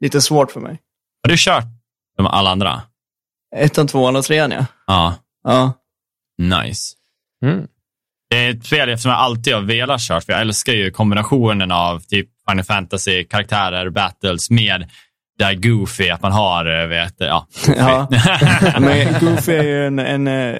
lite 0.00 0.20
svårt 0.20 0.50
för 0.52 0.60
mig. 0.60 0.80
Har 1.22 1.28
du 1.30 1.34
kört 1.38 1.64
de 2.16 2.26
alla 2.26 2.50
andra? 2.50 2.82
Ettan, 3.56 3.86
tvåan 3.86 4.16
och 4.16 4.24
trean 4.24 4.50
ja. 4.50 4.66
Ja, 4.86 5.14
Ja. 5.44 5.72
nice. 6.38 6.94
Mm. 7.44 7.66
Det 8.30 8.36
är 8.36 8.50
ett 8.50 8.66
spel 8.66 8.98
som 8.98 9.10
jag 9.10 9.20
alltid 9.20 9.54
har 9.54 9.60
velat 9.62 10.00
köra, 10.00 10.20
för 10.20 10.32
jag 10.32 10.40
älskar 10.40 10.72
ju 10.72 10.90
kombinationen 10.90 11.72
av 11.72 12.00
typ 12.00 12.28
Final 12.48 12.64
Fantasy-karaktärer, 12.64 13.90
battles 13.90 14.50
med 14.50 14.90
det 15.38 15.44
här 15.44 15.54
goofy, 15.54 16.08
att 16.10 16.22
man 16.22 16.32
har, 16.32 16.82
eh, 16.82 16.88
vet, 16.88 17.14
ja. 17.18 17.46
ja. 17.76 18.08
Men 18.80 19.20
Goofy 19.20 19.52
är 19.52 19.62
ju 19.62 19.86
en, 19.86 19.98
en 19.98 20.28
uh, 20.28 20.56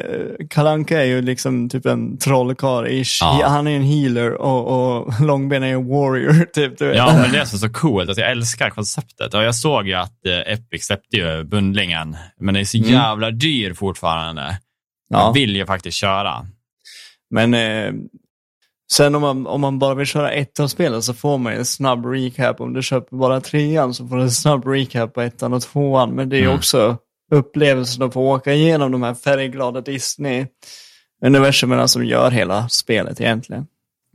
Kalanka 0.51 1.01
är 1.01 1.05
ju 1.05 1.23
liksom 1.23 1.69
typ 1.69 1.87
en 1.87 2.19
trollkarl-ish. 2.19 3.19
Ja. 3.21 3.47
Han 3.49 3.67
är 3.67 3.77
en 3.77 3.83
healer 3.83 4.33
och, 4.35 4.99
och 4.99 5.21
Långben 5.21 5.63
är 5.63 5.73
en 5.73 5.89
warrior 5.89 6.45
typ. 6.55 6.81
Ja, 6.81 7.13
men 7.23 7.33
det 7.33 7.39
är 7.39 7.45
så, 7.45 7.59
så 7.59 7.69
coolt. 7.73 8.09
Alltså, 8.09 8.23
jag 8.23 8.31
älskar 8.31 8.71
konceptet. 8.71 9.35
Och 9.35 9.43
jag 9.43 9.55
såg 9.55 9.89
ju 9.89 9.95
att 9.95 10.27
eh, 10.27 10.53
Epic 10.53 10.87
släppte 10.87 11.17
ju 11.17 11.45
bundlingen, 11.45 12.17
men 12.41 12.55
det 12.55 12.61
är 12.61 12.65
så 12.65 12.79
Mm. 12.79 12.91
jävla 12.91 13.31
dyr 13.31 13.73
fortfarande. 13.73 14.59
Ja. 15.09 15.19
Jag 15.19 15.33
vill 15.33 15.57
ju 15.57 15.67
faktiskt 15.67 15.97
köra. 15.97 16.47
Men 17.31 17.55
eh, 17.55 17.93
sen 18.97 19.15
om 19.15 19.23
man, 19.23 19.47
om 19.47 19.61
man 19.61 19.79
bara 19.79 19.95
vill 19.95 20.07
köra 20.07 20.31
ett 20.33 20.61
av 20.61 20.69
spelen 20.69 21.03
så 21.03 21.15
får 21.15 21.39
man 21.39 21.53
en 21.53 21.65
snabb 21.65 22.07
recap. 22.07 22.61
Om 22.61 22.73
du 22.73 22.83
köper 22.83 23.17
bara 23.17 23.41
trean 23.41 23.95
så 23.95 24.09
får 24.09 24.17
du 24.17 24.23
en 24.23 24.31
snabb 24.31 24.67
recap 24.67 25.15
på 25.15 25.21
ettan 25.21 25.53
och 25.53 25.63
tvåan. 25.63 26.11
Men 26.11 26.29
det 26.29 26.37
är 26.39 26.43
Mm. 26.43 26.55
också 26.55 26.97
upplevelsen 27.33 28.03
att 28.03 28.13
få 28.13 28.35
åka 28.35 28.53
igenom 28.55 28.93
de 28.93 29.03
här 29.03 29.15
färgglada 29.15 29.81
Disney-universumerna 29.81 31.89
som 31.89 32.05
gör 32.05 32.31
hela 32.31 32.69
spelet 32.69 33.21
egentligen. 33.21 33.67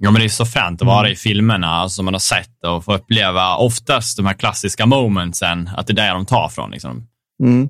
Ja, 0.02 0.12
men 0.12 0.20
det 0.22 0.26
är 0.26 0.30
så 0.30 0.46
fränt 0.46 0.82
att 0.82 0.88
vara 0.88 1.00
Mm. 1.00 1.12
i 1.12 1.16
filmerna 1.16 1.90
som 1.90 2.06
man 2.06 2.14
har 2.14 2.20
sett 2.20 2.64
och 2.68 2.86
få 2.86 2.96
uppleva 2.96 3.56
oftast 3.56 4.18
de 4.18 4.26
här 4.26 4.34
klassiska 4.34 4.86
momentsen, 4.86 5.70
att 5.78 5.88
det 5.88 5.94
är 5.94 5.96
där 5.96 6.14
de 6.14 6.26
tar 6.26 6.50
från. 6.50 6.72
Liksom. 6.72 7.08
Mm. 7.44 7.70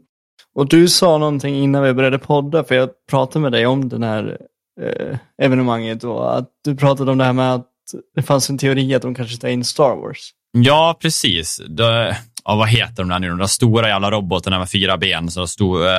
Och 0.56 0.70
du 0.70 0.88
sa 0.88 1.18
någonting 1.18 1.56
innan 1.56 1.84
vi 1.84 1.94
började 1.94 2.20
podda, 2.20 2.64
för 2.64 2.76
jag 2.76 2.90
pratade 3.10 3.44
med 3.44 3.52
dig 3.52 3.66
om 3.68 3.90
den 3.90 4.04
här 4.04 4.38
eh, 4.82 5.18
evenemanget 5.42 6.04
och 6.04 6.38
att 6.38 6.50
du 6.64 6.76
pratade 6.76 7.12
om 7.12 7.18
det 7.18 7.24
här 7.24 7.34
med 7.34 7.54
att 7.54 7.68
det 8.16 8.22
fanns 8.22 8.50
en 8.50 8.58
teori 8.58 8.96
att 8.96 9.02
de 9.02 9.16
kanske 9.16 9.38
tar 9.38 9.48
in 9.48 9.64
Star 9.64 9.96
Wars. 9.96 10.32
Ja, 10.52 10.98
precis. 11.02 11.62
Det, 11.70 12.18
ja, 12.46 12.56
vad 12.56 12.70
heter 12.70 12.96
de 12.96 13.10
där 13.10 13.20
nu? 13.20 13.30
De 13.30 13.38
där 13.38 13.46
stora 13.46 13.88
jävla 13.88 14.12
robotarna 14.12 14.60
med 14.60 14.70
fyra 14.70 14.98
ben. 14.98 15.32
Så 15.32 15.48
stod 15.48 15.82
uh, 15.82 15.90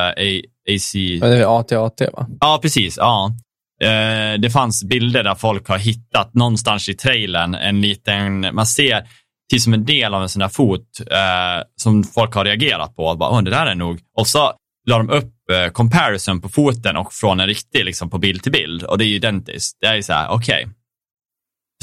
AC... 0.69 0.95
Ja, 0.95 1.27
Det 1.27 1.37
är 1.37 1.61
AT-AT 1.61 2.03
va? 2.13 2.27
Ja, 2.41 2.59
precis. 2.63 2.97
Ja. 2.97 3.35
Eh, 3.83 4.41
det 4.41 4.51
fanns 4.51 4.85
bilder 4.85 5.25
där 5.25 5.35
folk 5.35 5.69
har 5.69 5.79
hittat 5.79 6.35
någonstans 6.35 6.89
i 6.89 6.95
trailern 6.95 7.55
en 7.55 7.81
liten, 7.81 8.55
man 8.55 8.67
ser 8.67 9.03
till 9.51 9.63
som 9.63 9.75
en 9.75 9.85
del 9.85 10.15
av 10.15 10.23
en 10.23 10.29
sån 10.29 10.41
där 10.41 10.49
fot 10.49 11.01
eh, 11.11 11.65
som 11.77 12.05
folk 12.05 12.35
har 12.35 12.45
reagerat 12.45 12.97
på. 12.97 13.17
Bara, 13.17 13.31
Åh, 13.31 13.43
det 13.43 13.51
där 13.51 13.67
är 13.67 13.75
nog. 13.75 14.01
Och 14.17 14.27
så 14.27 14.53
la 14.87 14.99
de 14.99 15.11
upp 15.11 15.35
eh, 15.53 15.73
comparison 15.73 16.41
på 16.41 16.49
foten 16.49 16.97
och 16.97 17.13
från 17.13 17.41
en 17.41 17.47
riktig 17.47 17.85
liksom, 17.85 18.11
på 18.11 18.19
bild 18.19 18.43
till 18.43 18.53
bild. 18.53 18.83
Och 18.83 18.99
det 18.99 19.05
är 19.05 19.09
ju 19.09 19.15
identiskt. 19.15 19.77
Det 19.81 19.87
är 19.87 19.95
ju 19.95 20.03
så 20.03 20.13
här, 20.13 20.29
okej. 20.29 20.69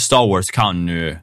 Star 0.01 0.27
Wars 0.27 0.51
kan 0.51 0.85
nu 0.85 1.19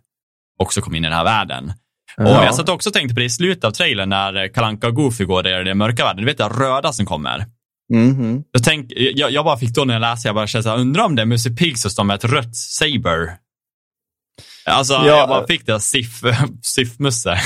också 0.59 0.81
komma 0.81 0.97
in 0.97 1.05
i 1.05 1.09
den 1.09 1.17
här 1.17 1.25
världen. 1.25 1.73
Och 2.17 2.25
Ja. 2.25 2.45
jag 2.45 2.55
satt 2.55 2.69
också 2.69 2.89
och 2.91 2.95
tänkte 2.95 3.15
på 3.15 3.19
det 3.21 3.25
i 3.27 3.31
slutet 3.31 3.65
av 3.65 3.71
trailern 3.71 4.09
när 4.09 4.49
Kalanka 4.55 4.87
och 4.89 4.95
Goofy 4.95 5.25
går 5.25 5.43
där 5.43 5.61
i 5.61 5.65
den 5.65 5.79
mörka 5.79 6.05
världen. 6.05 6.21
Du 6.21 6.27
vet 6.27 6.39
det 6.39 6.49
röda 6.49 6.93
som 6.93 7.07
kommer. 7.07 7.47
Mhm. 7.93 8.45
Jag, 8.53 8.65
tänk, 8.65 8.93
jag, 8.97 9.31
jag 9.31 9.45
bara 9.45 9.57
fick 9.59 9.75
då 9.75 9.85
när 9.85 9.95
jag 9.95 10.01
läste, 10.01 10.29
jag 10.29 10.35
bara 10.35 10.47
kände 10.47 10.63
så 10.63 10.69
här, 10.71 10.77
undrar 10.79 11.05
om 11.05 11.15
det 11.17 11.23
är 11.23 11.27
Musse 11.27 11.51
Pigg 11.51 11.79
som 11.79 11.91
står 11.91 12.05
med 12.05 12.15
ett 12.15 12.25
rött 12.25 12.57
saber. 12.57 13.37
Alltså, 14.67 14.93
Ja. 14.95 15.07
jag 15.07 15.29
bara 15.29 15.47
fick 15.47 15.67
det 15.67 15.81
Sif, 15.81 16.23
Sif-Musse. 16.63 17.39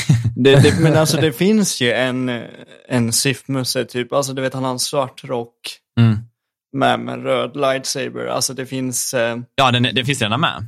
Det, 0.44 0.62
det, 0.62 0.80
men 0.80 0.96
alltså 0.96 1.16
det 1.16 1.32
finns 1.32 1.80
ju 1.80 1.92
en, 1.92 2.42
en 2.88 3.12
Sif-musse 3.12 3.84
typ, 3.84 4.12
alltså 4.12 4.32
du 4.32 4.42
vet 4.42 4.54
han 4.54 4.64
har 4.64 4.70
en 4.70 4.78
svart 4.78 5.24
rock 5.24 5.50
Mm. 6.00 6.18
med, 6.72 7.00
med 7.00 7.14
en 7.14 7.22
röd 7.22 7.56
lightsaber. 7.56 8.26
Alltså 8.26 8.54
det 8.54 8.66
finns, 8.66 9.14
eh, 9.14 9.36
Ja, 9.54 9.70
den, 9.70 9.82
den 9.82 10.04
finns 10.04 10.22
redan 10.22 10.40
med. 10.40 10.66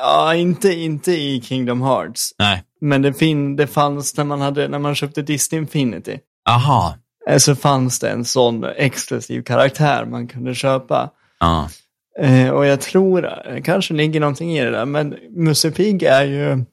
ja 0.00 0.34
inte, 0.34 0.68
inte 0.72 1.12
i 1.12 1.40
Kingdom 1.44 1.82
Hearts. 1.82 2.30
Nej. 2.38 2.62
Men 2.80 3.02
det, 3.02 3.14
fin, 3.14 3.56
det 3.56 3.66
fanns 3.66 4.16
när 4.16 4.24
man, 4.24 4.40
hade, 4.40 4.68
när 4.68 4.78
man 4.78 4.94
köpte 4.94 5.22
Disney 5.22 5.60
Infinity. 5.60 6.18
Aha. 6.48 6.96
eh, 7.30 7.38
Så 7.38 7.56
fanns 7.56 7.98
det 7.98 8.10
en 8.10 8.24
sån 8.24 8.64
exklusiv 8.76 9.42
karaktär 9.42 10.04
man 10.04 10.28
kunde 10.28 10.54
köpa. 10.54 11.10
Ja. 11.40 11.68
Eh, 12.20 12.48
och 12.50 12.66
jag 12.66 12.80
tror, 12.80 13.22
det 13.54 13.60
kanske 13.62 13.94
ligger 13.94 14.20
någonting 14.20 14.58
i 14.58 14.64
det 14.64 14.70
där, 14.70 14.84
men 14.84 15.16
Musse 15.36 15.70
Pigg 15.70 16.02
är 16.02 16.24
ju, 16.24 16.64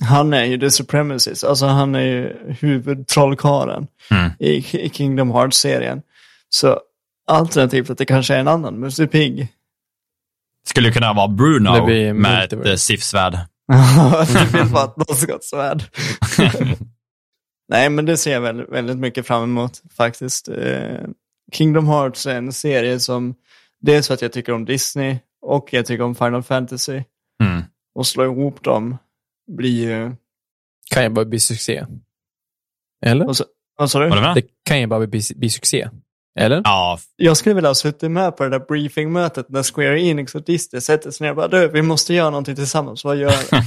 han 0.00 0.32
är 0.32 0.44
ju 0.44 0.58
the 0.58 0.70
supremacist, 0.70 1.44
alltså 1.44 1.66
han 1.66 1.94
är 1.94 2.00
ju 2.00 2.36
huvudtrollkarlen 2.60 3.86
Mm. 4.10 4.30
i, 4.38 4.50
i 4.86 4.90
Kingdom 4.90 5.30
Hearts-serien. 5.30 6.02
Så 6.48 6.80
alternativt 7.26 7.90
att 7.90 7.98
det 7.98 8.04
kanske 8.04 8.34
är 8.34 8.38
en 8.38 8.48
annan 8.48 8.80
Musse 8.80 9.06
Pigg. 9.06 9.48
Skulle 10.66 10.92
kunna 10.92 11.12
vara 11.12 11.28
Bruno 11.28 11.86
med 12.14 12.44
ett 12.44 12.66
eh, 12.66 12.74
Sif-svärd. 12.74 13.32
det 14.32 14.58
vill 14.58 14.72
bara 14.72 14.84
ett 15.36 15.44
svärd. 15.44 15.82
Nej, 17.68 17.90
men 17.90 18.06
det 18.06 18.16
ser 18.16 18.32
jag 18.32 18.40
väldigt, 18.40 18.68
väldigt 18.68 18.98
mycket 18.98 19.26
fram 19.26 19.42
emot 19.42 19.82
faktiskt. 19.96 20.48
Eh, 20.48 21.00
Kingdom 21.52 21.88
Hearts 21.88 22.26
är 22.26 22.34
en 22.34 22.52
serie 22.52 23.00
som, 23.00 23.34
dels 23.80 24.06
för 24.06 24.14
att 24.14 24.22
jag 24.22 24.32
tycker 24.32 24.52
om 24.52 24.64
Disney 24.64 25.16
och 25.42 25.68
jag 25.72 25.86
tycker 25.86 26.04
om 26.04 26.14
Final 26.14 26.42
Fantasy. 26.42 27.02
Mm. 27.42 27.62
Och 27.94 28.06
slå 28.06 28.24
ihop 28.24 28.64
dem 28.64 28.98
blir 29.56 29.84
ju... 29.88 30.12
Kan 30.90 31.02
ju 31.02 31.08
bara 31.08 31.24
bli 31.24 31.40
succé. 31.40 31.86
Eller? 33.06 33.24
Vad 33.78 33.90
sa 33.90 33.98
du? 33.98 34.08
Det 34.34 34.42
kan 34.64 34.80
ju 34.80 34.86
bara 34.86 35.06
bli, 35.06 35.20
bli 35.36 35.50
succé. 35.50 35.88
Eller? 36.38 36.60
Ja, 36.64 36.98
Jag 37.16 37.36
skulle 37.36 37.54
vilja 37.54 37.70
ha 37.70 37.74
suttit 37.74 38.10
med 38.10 38.36
på 38.36 38.44
det 38.44 38.50
där 38.50 38.58
briefingmötet 38.66 39.48
när 39.48 39.62
Square 39.62 40.00
Enix 40.02 40.34
och 40.34 40.44
Disney 40.44 40.80
sätter 40.80 41.10
sig 41.10 41.24
ner 41.24 41.30
och 41.30 41.36
bara 41.36 41.48
du, 41.48 41.68
vi 41.68 41.82
måste 41.82 42.14
göra 42.14 42.30
någonting 42.30 42.54
tillsammans, 42.56 43.04
vad 43.04 43.16
gör 43.16 43.30
vi? 43.50 43.60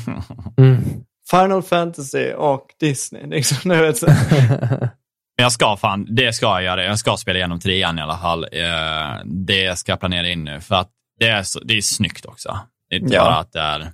Mm. 0.64 0.84
Final 1.32 1.64
Fantasy 1.64 2.34
och 2.34 2.68
Disney. 2.80 3.28
Liksom, 3.28 3.70
du 3.72 3.82
vet, 3.82 4.02
jag 5.36 5.52
ska 5.52 5.78
fan, 5.78 6.08
det 6.16 6.34
ska 6.34 6.46
jag 6.46 6.64
göra. 6.64 6.84
Jag 6.86 7.00
ska 7.00 7.18
spela 7.18 7.40
igenom 7.40 7.60
trean 7.60 8.00
i 8.00 8.02
alla 8.02 8.18
fall. 8.18 8.44
Eh, 8.52 9.22
Det 9.26 9.80
ska 9.80 9.92
jag 9.92 10.00
planera 10.00 10.30
in 10.30 10.44
nu, 10.44 10.62
för 10.62 10.76
att 10.76 10.90
det 11.20 11.28
är, 11.28 11.44
så, 11.44 11.60
det 11.60 11.74
är 11.78 11.82
snyggt 11.82 12.26
också. 12.26 12.60
Det 12.90 12.96
är 12.96 13.00
inte 13.00 13.16
Ja. 13.16 13.24
bara 13.24 13.36
att 13.38 13.52
det 13.52 13.60
är... 13.60 13.92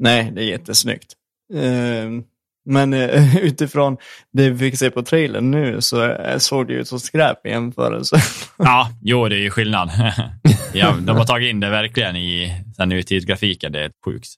Nej, 0.00 0.32
det 0.34 0.42
är 0.42 0.46
jättesnyggt. 0.46 1.12
Ehm, 1.54 2.24
men 2.64 2.92
eh, 2.92 3.36
utifrån 3.44 3.96
det 4.32 4.50
vi 4.50 4.58
fick 4.58 4.78
se 4.78 4.90
på 4.90 5.02
trailern 5.02 5.50
nu 5.50 5.80
så 5.80 6.04
eh, 6.04 6.38
såg 6.38 6.66
det 6.66 6.72
ut 6.72 6.88
som 6.88 7.00
skräp 7.00 7.46
i 7.46 7.48
jämförelse. 7.48 8.16
Ja, 8.62 8.90
jo, 9.02 9.28
det 9.28 9.36
är 9.36 9.40
ju 9.40 9.50
skillnad. 9.50 9.90
ja, 10.72 10.96
de 11.00 11.16
har 11.16 11.24
tagit 11.24 11.50
in 11.50 11.60
det 11.60 11.70
verkligen 11.70 12.16
i 12.16 12.62
nutidsgrafiken. 12.86 13.72
Det 13.72 13.84
är 13.84 13.92
sjukt. 14.04 14.28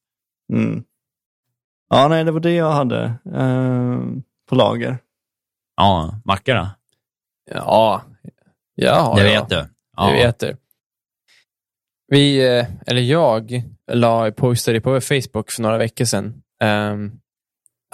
Mm. 0.53 0.83
Ja, 1.91 2.09
nej, 2.09 2.25
det 2.25 2.31
var 2.31 2.41
det 2.41 2.55
jag 2.55 2.73
hade 2.73 3.15
ehm, 3.35 4.23
på 4.49 4.55
lager. 4.55 4.99
Ja, 5.77 6.21
Macka 6.25 6.55
då? 6.55 6.69
Ja. 7.51 8.03
Ja, 8.75 9.15
det 9.17 9.33
ja. 9.33 9.41
vet 9.41 9.51
du. 9.51 9.69
Ja. 9.97 10.07
Det 10.07 10.13
vet 10.13 10.39
du. 10.39 10.57
Vi, 12.09 12.57
eh, 12.59 12.67
eller 12.87 13.01
jag, 13.01 13.63
la, 13.93 14.31
postade 14.33 14.81
på 14.81 15.01
Facebook 15.01 15.51
för 15.51 15.63
några 15.63 15.79
veckor 15.79 16.05
sedan 16.05 16.43
ehm, 16.63 17.13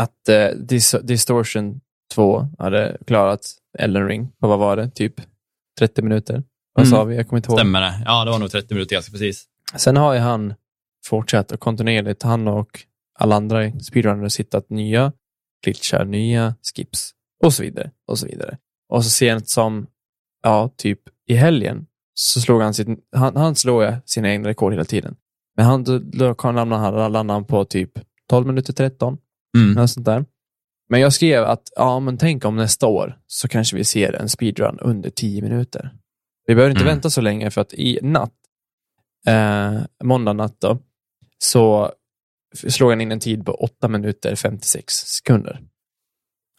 att 0.00 0.28
eh, 0.28 0.34
Dis- 0.56 1.02
Distortion 1.02 1.80
2 2.14 2.48
hade 2.58 2.98
klarat 3.06 3.40
Elden 3.78 4.08
Ring 4.08 4.28
på, 4.40 4.48
vad 4.48 4.58
var 4.58 4.76
det, 4.76 4.90
typ 4.90 5.14
30 5.78 6.02
minuter? 6.02 6.42
Vad 6.72 6.86
Mm. 6.86 6.90
sa 6.98 7.04
vi? 7.04 7.16
Jag 7.16 7.28
kommer 7.28 7.38
inte 7.38 7.48
ihåg. 7.50 7.58
Stämmer 7.58 7.80
det? 7.80 8.02
Ja, 8.04 8.24
det 8.24 8.30
var 8.30 8.38
nog 8.38 8.50
30 8.50 8.74
minuter 8.74 8.96
ganska 8.96 9.12
precis. 9.12 9.44
Sen 9.76 9.96
har 9.96 10.14
ju 10.14 10.20
han 10.20 10.54
fortsatt 11.06 11.52
och 11.52 11.60
kontinuerligt, 11.60 12.22
han 12.22 12.48
och 12.48 12.80
alla 13.18 13.36
andra 13.36 13.80
speedrunners 13.80 14.40
hittat 14.40 14.70
nya 14.70 15.12
glitchar, 15.64 16.04
nya 16.04 16.54
skips 16.74 17.10
och 17.44 17.52
så 17.54 17.62
vidare. 17.62 17.90
Och 18.08 18.18
så 18.18 18.26
vidare. 18.26 18.58
Och 18.88 19.04
så 19.04 19.10
sent 19.10 19.48
som, 19.48 19.86
ja, 20.42 20.70
typ 20.76 21.00
i 21.26 21.34
helgen 21.34 21.86
så 22.14 22.40
slog 22.40 22.62
han 22.62 22.74
sitt, 22.74 22.88
han, 23.16 23.36
han 23.36 23.54
slår 23.54 23.96
sina 24.06 24.28
egna 24.30 24.48
rekord 24.48 24.72
hela 24.72 24.84
tiden. 24.84 25.16
Men 25.58 25.66
han, 25.66 25.84
då, 25.84 26.34
han, 26.38 26.54
landade 27.12 27.32
han 27.32 27.44
på 27.44 27.64
typ 27.64 27.90
12 28.30 28.46
minuter 28.46 28.72
13, 28.72 29.18
Mm. 29.58 29.72
något 29.72 29.90
sånt 29.90 30.06
där. 30.06 30.24
Men 30.90 31.00
jag 31.00 31.12
skrev 31.12 31.44
att, 31.44 31.62
ja 31.76 32.00
men 32.00 32.18
tänk 32.18 32.44
om 32.44 32.56
nästa 32.56 32.86
år 32.86 33.18
så 33.26 33.48
kanske 33.48 33.76
vi 33.76 33.84
ser 33.84 34.12
en 34.12 34.28
speedrun 34.28 34.78
under 34.80 35.10
10 35.10 35.42
minuter. 35.42 35.90
Vi 36.46 36.54
behöver 36.54 36.70
inte 36.70 36.82
Mm. 36.84 36.94
vänta 36.94 37.10
så 37.10 37.20
länge 37.20 37.50
för 37.50 37.60
att 37.60 37.72
i 37.74 37.98
natt, 38.02 38.32
eh, 39.26 39.72
måndag 40.04 40.32
natt 40.32 40.56
då, 40.60 40.78
så 41.38 41.92
slog 42.68 42.90
han 42.90 43.00
in 43.00 43.12
en 43.12 43.20
tid 43.20 43.46
på 43.46 43.52
8 43.52 43.88
minuter 43.88 44.34
56 44.34 44.94
sekunder. 44.94 45.60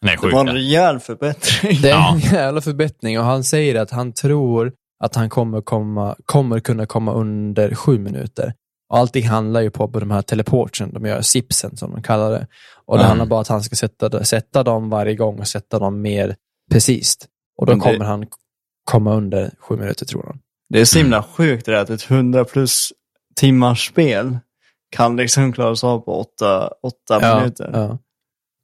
Det 0.06 0.12
är 0.12 0.16
Det 0.20 0.32
var 0.32 0.40
en 0.40 0.46
det. 0.46 0.52
rejäl 0.54 0.98
förbättring. 1.00 1.78
Det 1.82 1.88
är 1.90 1.94
Ja. 1.94 2.12
en 2.14 2.18
jävla 2.20 2.60
förbättring 2.60 3.18
och 3.18 3.24
han 3.24 3.44
säger 3.44 3.74
att 3.80 3.90
han 3.90 4.12
tror 4.12 4.72
att 5.04 5.14
han 5.14 5.30
kommer, 5.30 5.60
komma, 5.60 6.16
kommer 6.24 6.60
kunna 6.60 6.86
komma 6.86 7.12
under 7.12 7.74
7 7.74 7.98
minuter. 7.98 8.54
Och 8.90 8.98
allting 8.98 9.28
handlar 9.28 9.60
ju 9.60 9.70
på, 9.70 9.88
på 9.88 10.00
de 10.00 10.10
här 10.10 10.22
teleportsen, 10.22 10.92
de 10.92 11.06
gör 11.06 11.20
sipsen 11.20 11.76
som 11.76 11.90
de 11.92 12.02
kallar 12.02 12.30
det. 12.30 12.46
Och 12.86 12.96
det 12.96 13.02
Mm. 13.02 13.08
handlar 13.08 13.26
bara 13.26 13.36
om 13.36 13.40
att 13.40 13.48
han 13.48 13.62
ska 13.62 13.76
sätta, 13.76 14.24
sätta 14.24 14.62
dem 14.62 14.90
varje 14.90 15.14
gång 15.14 15.38
och 15.38 15.48
sätta 15.48 15.78
dem 15.78 16.00
mer 16.02 16.36
precis. 16.70 17.16
Och 17.58 17.66
då 17.66 17.74
det- 17.74 17.80
kommer 17.80 18.04
han 18.04 18.26
komma 18.84 19.14
under 19.14 19.50
7 19.60 19.76
minuter 19.76 20.06
tror 20.06 20.22
han. 20.26 20.38
Det 20.68 20.80
är 20.80 20.84
så 20.84 20.98
himla 20.98 21.22
sjukt 21.22 21.66
det 21.66 21.72
där 21.72 21.82
att 21.82 21.90
ett 21.90 22.10
100 22.10 22.44
plus 22.44 22.92
timmars 23.36 23.88
spel 23.88 24.38
kan 24.90 25.16
liksom 25.16 25.52
klaras 25.52 25.84
av 25.84 25.98
på 25.98 26.20
8 26.82 27.36
minuter. 27.38 27.70
Ja. 27.72 27.84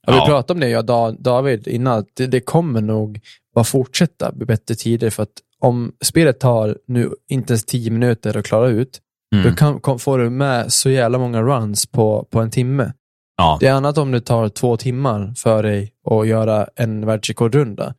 Och 0.07 0.13
vi 0.13 0.17
Ja. 0.19 0.27
pratade 0.27 0.53
om 0.57 0.61
det, 0.61 0.69
jag 0.69 0.91
och 0.91 1.23
David, 1.23 1.69
innan, 1.69 2.05
det, 2.15 2.27
det 2.27 2.41
kommer 2.41 2.81
nog 2.81 3.21
bara 3.55 3.65
fortsätta 3.65 4.33
bli 4.33 4.47
bättre 4.47 4.75
tider. 4.75 5.11
För 5.11 5.23
att 5.23 5.33
om 5.59 5.93
spelet 6.05 6.41
tar 6.41 6.79
nu 6.87 7.11
inte 7.29 7.53
ens 7.53 7.65
10 7.65 7.91
minuter 7.91 8.37
att 8.37 8.45
klara 8.47 8.69
ut, 8.69 9.01
Mm. 9.41 9.51
då 9.51 9.57
kan, 9.57 9.81
kom, 9.81 9.99
får 9.99 10.19
du 10.19 10.31
med 10.31 10.73
så 10.73 10.91
jävla 10.91 11.19
många 11.19 11.43
runs 11.43 11.87
på, 11.87 12.27
på 12.31 12.41
en 12.41 12.51
timme. 12.51 12.93
Ja. 13.37 13.57
Det 13.61 13.67
är 13.67 13.73
annat 13.73 13.99
om 13.99 14.11
det 14.13 14.21
tar 14.21 14.49
två 14.49 14.77
timmar 14.77 15.33
för 15.37 15.63
dig 15.63 15.93
att 16.11 16.27
göra 16.29 16.69
en 16.77 17.07
världsrekordrunda. 17.07 17.95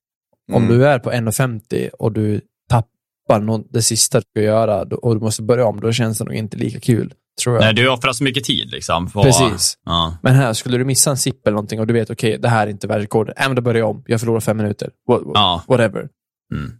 Om 0.53 0.63
Mm. 0.63 0.77
du 0.77 0.88
är 0.88 0.99
på 0.99 1.11
1.50 1.11 1.89
och 1.89 2.11
du 2.11 2.41
tappar 2.69 3.39
något, 3.41 3.67
det 3.69 3.81
sista 3.81 4.19
du 4.19 4.23
ska 4.33 4.41
göra 4.41 4.81
och 4.81 5.15
du 5.15 5.21
måste 5.21 5.43
börja 5.43 5.65
om, 5.65 5.79
då 5.79 5.91
känns 5.91 6.17
det 6.17 6.23
nog 6.23 6.33
inte 6.33 6.57
lika 6.57 6.79
kul. 6.79 7.13
Tror 7.43 7.55
jag. 7.55 7.63
Nej, 7.63 7.73
du 7.73 7.89
offrar 7.89 8.13
så 8.13 8.23
mycket 8.23 8.43
tid 8.43 8.69
liksom. 8.71 9.09
På, 9.09 9.23
Precis. 9.23 9.77
Ja. 9.85 10.17
Men 10.23 10.33
här, 10.33 10.53
skulle 10.53 10.77
du 10.77 10.85
missa 10.85 11.09
en 11.09 11.17
sipp 11.17 11.47
eller 11.47 11.55
någonting 11.55 11.79
och 11.79 11.88
du 11.88 11.93
vet, 11.93 12.09
okej, 12.09 12.38
det 12.38 12.49
här 12.49 12.67
är 12.67 12.71
inte 12.71 12.88
världsrekordet. 12.88 13.39
Äh, 13.39 13.47
men 13.47 13.55
då 13.55 13.61
börjar 13.61 13.79
jag 13.79 13.89
om. 13.89 14.03
Jag 14.07 14.19
förlorar 14.19 14.39
fem 14.39 14.57
minuter. 14.57 14.89
What, 15.07 15.21
Ja. 15.33 15.63
Whatever. 15.67 16.09
Mm. 16.53 16.71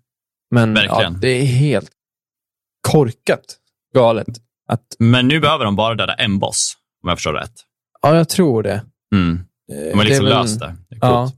Men 0.52 0.76
ja, 0.76 1.10
det 1.22 1.28
är 1.30 1.46
helt 1.46 1.90
korkat 2.90 3.56
galet. 3.94 4.28
Att, 4.68 4.82
Men 5.00 5.28
nu 5.28 5.40
behöver 5.40 5.66
de 5.66 5.76
bara 5.76 5.96
döda 5.96 6.14
en 6.14 6.40
boss, 6.40 6.74
om 7.04 7.10
jag 7.10 7.18
förstår 7.18 7.34
rätt. 7.34 7.54
ja, 8.02 8.16
jag 8.16 8.30
tror 8.30 8.64
det. 8.64 8.86
Mm. 9.16 9.40
De 9.92 9.98
har 9.98 10.06
liksom 10.06 10.26
löst 10.26 10.60
det. 10.60 10.76
det 10.90 10.96
är 10.96 11.00
Ja. 11.02 11.32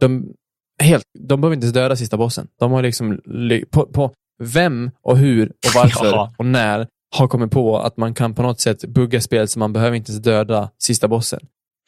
De, 0.00 0.32
helt, 0.82 1.04
de 1.28 1.40
behöver 1.40 1.54
inte 1.54 1.66
döda 1.80 1.96
sista 1.96 2.16
bossen. 2.16 2.48
De 2.58 2.72
har 2.72 2.82
liksom, 2.82 3.20
på, 3.70 3.86
på 3.86 4.12
vem 4.42 4.90
och 5.02 5.18
hur 5.18 5.46
och 5.48 5.72
varför 5.74 6.06
Ja. 6.10 6.34
och 6.38 6.46
när 6.46 6.86
har 7.16 7.28
kommit 7.28 7.50
på 7.50 7.78
att 7.78 7.96
man 7.96 8.14
kan 8.14 8.34
på 8.34 8.42
något 8.42 8.60
sätt 8.60 8.84
bugga 8.84 9.20
spelet 9.20 9.50
så 9.50 9.58
man 9.58 9.72
behöver 9.72 9.96
inte 9.96 10.12
ens 10.12 10.24
döda 10.24 10.70
sista 10.78 11.08
bossen. 11.08 11.40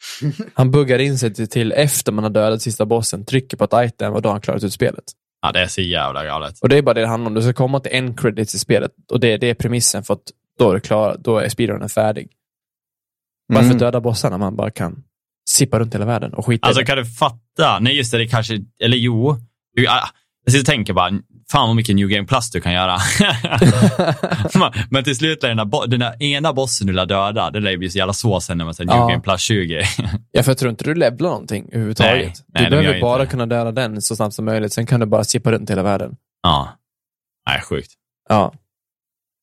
Han 0.53 0.71
buggar 0.71 0.99
in 0.99 1.17
sig 1.17 1.33
till, 1.33 1.49
till 1.49 1.71
efter 1.71 2.11
man 2.11 2.23
har 2.23 2.31
dödat 2.31 2.61
sista 2.61 2.85
bossen, 2.85 3.25
trycker 3.25 3.57
på 3.57 3.63
ett 3.63 3.73
item 3.73 4.13
och 4.13 4.21
då 4.21 4.29
har 4.29 4.33
han 4.33 4.41
klarat 4.41 4.63
ut 4.63 4.73
spelet. 4.73 5.03
Ja, 5.41 5.51
det 5.51 5.59
är 5.59 5.67
så 5.67 5.81
jävla 5.81 6.25
galet. 6.25 6.59
Och 6.61 6.69
det 6.69 6.77
är 6.77 6.81
bara 6.81 6.93
det 6.93 7.01
det 7.01 7.07
handlar 7.07 7.27
om. 7.29 7.33
Du 7.33 7.41
ska 7.41 7.53
komma 7.53 7.79
till 7.79 7.91
en 7.93 8.15
credit 8.15 8.53
i 8.53 8.59
spelet 8.59 8.91
och 9.11 9.19
det, 9.19 9.37
det 9.37 9.49
är 9.49 9.53
premissen 9.53 10.03
för 10.03 10.13
att 10.13 10.31
då 10.59 10.69
är 10.69 10.73
det 10.73 10.79
klar, 10.81 11.17
då 11.19 11.37
är 11.37 11.49
speedrunnen 11.49 11.89
färdig. 11.89 12.27
Varför 13.47 13.65
Mm. 13.65 13.77
döda 13.77 14.01
bossarna 14.01 14.37
man 14.37 14.55
bara 14.55 14.71
kan 14.71 15.03
sippa 15.49 15.79
runt 15.79 15.95
hela 15.95 16.05
världen 16.05 16.33
och 16.33 16.45
skita 16.45 16.67
i 16.67 16.69
Alltså 16.69 16.79
det? 16.81 16.85
kan 16.85 16.97
du 16.97 17.05
fatta? 17.05 17.79
Nej, 17.79 17.97
just 17.97 18.11
det, 18.11 18.17
det 18.17 18.27
kanske, 18.27 18.59
eller 18.83 18.97
jo. 18.97 19.37
Du, 19.75 19.87
ah, 19.87 20.09
Jag 20.45 20.51
sitter 20.51 20.61
och 20.61 20.65
tänker 20.75 20.93
bara, 20.93 21.09
fan 21.51 21.67
vad 21.67 21.75
mycket 21.75 21.95
New 21.95 22.07
Game 22.07 22.27
Plus 22.27 22.49
du 22.51 22.61
kan 22.61 22.73
göra. 22.73 22.97
Men 24.89 25.03
till 25.03 25.15
slut 25.15 25.43
lär 25.43 25.49
den, 25.55 25.57
där, 25.69 25.87
den 25.87 25.99
där 25.99 26.23
ena 26.23 26.53
bossen 26.53 26.87
du 26.87 26.93
lär 26.93 27.05
döda, 27.05 27.51
det 27.51 27.59
lär 27.59 27.71
ju 27.71 27.77
bli 27.77 27.89
så 27.89 27.97
jävla 27.97 28.13
svårt 28.13 28.43
sen 28.43 28.57
när 28.57 28.65
man 28.65 28.73
säger 28.73 28.87
New 28.87 28.97
Ja. 28.97 29.07
Game 29.07 29.21
Plus 29.21 29.41
20. 29.41 29.83
Ja, 30.31 30.43
för 30.43 30.51
jag 30.51 30.57
tror 30.57 30.69
inte 30.71 30.83
du 30.83 30.93
levlar 30.95 31.29
någonting 31.29 31.65
överhuvudtaget. 31.71 32.15
Nej, 32.17 32.33
nej, 32.47 32.63
du 32.63 32.63
gör 32.63 32.69
behöver 32.69 32.89
inte 32.95 33.01
bara 33.01 33.21
det. 33.23 33.27
kunna 33.27 33.45
döda 33.45 33.71
den 33.71 34.01
så 34.01 34.15
snabbt 34.15 34.33
som 34.35 34.45
möjligt. 34.45 34.73
Sen 34.73 34.85
kan 34.85 34.99
du 34.99 35.05
bara 35.05 35.23
chippa 35.23 35.51
runt 35.51 35.69
hela 35.69 35.83
världen. 35.83 36.15
ja. 36.43 36.69
Nej, 37.47 37.61
sjukt. 37.61 37.91
Ja. 38.29 38.53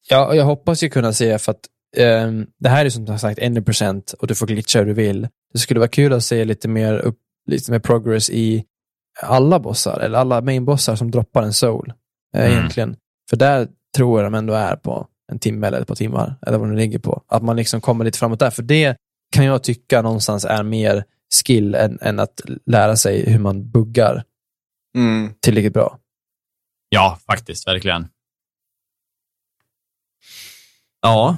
Ja 0.09 0.35
jag 0.35 0.45
hoppas 0.45 0.83
ju 0.83 0.89
kunna 0.89 1.13
se, 1.13 1.39
för 1.39 1.53
att 1.53 1.61
ehm, 1.97 2.47
det 2.59 2.69
här 2.69 2.85
är 2.85 2.91
som 2.91 3.19
sagt 3.19 3.39
1% 3.39 4.15
och 4.15 4.27
du 4.27 4.35
får 4.35 4.47
glitcha 4.47 4.79
hur 4.79 4.87
du 4.87 4.93
vill. 4.93 5.29
Det 5.53 5.59
skulle 5.59 5.81
vara 5.81 5.89
kul 5.91 6.13
att 6.13 6.25
se 6.25 6.45
lite 6.45 6.69
mer, 6.69 6.95
upp, 6.99 7.19
lite 7.51 7.71
mer 7.71 7.79
progress 7.79 8.31
i 8.31 8.65
alla 9.23 9.61
bossar, 9.61 10.01
eller 10.01 10.19
alla 10.19 10.41
mainbossar 10.41 10.97
som 10.97 11.11
droppar 11.11 11.43
en 11.43 11.53
soul. 11.53 11.93
Eh, 12.35 12.41
Mm. 12.45 12.53
Egentligen. 12.59 12.97
För 13.31 13.37
där 13.37 13.69
tror 13.97 14.21
jag 14.23 14.33
de 14.33 14.39
ändå 14.39 14.55
är 14.55 14.77
på 14.77 15.07
en 15.33 15.39
timme 15.39 15.67
eller 15.67 15.81
ett 15.81 15.89
par 15.89 15.95
timmar, 15.95 16.37
eller 16.47 16.59
vad 16.59 16.69
den 16.69 16.77
ligger 16.77 16.99
på. 16.99 17.23
Att 17.29 17.43
man 17.43 17.57
liksom 17.57 17.81
kommer 17.81 18.05
lite 18.05 18.19
framåt 18.19 18.39
där, 18.39 18.51
för 18.51 18.63
det 18.63 18.97
kan 19.33 19.45
jag 19.45 19.63
tycka 19.63 20.03
någonstans 20.03 20.45
är 20.45 20.63
mer 20.63 21.05
skill 21.45 21.75
än, 21.75 21.99
än 22.01 22.19
att 22.21 22.41
lära 22.67 22.97
sig 22.97 23.31
hur 23.31 23.39
man 23.39 23.71
buggar 23.71 24.25
Mm. 24.97 25.35
tillräckligt 25.41 25.73
bra. 25.73 25.99
Ja, 26.89 27.19
faktiskt, 27.27 27.69
verkligen. 27.69 28.09
Ja, 31.07 31.37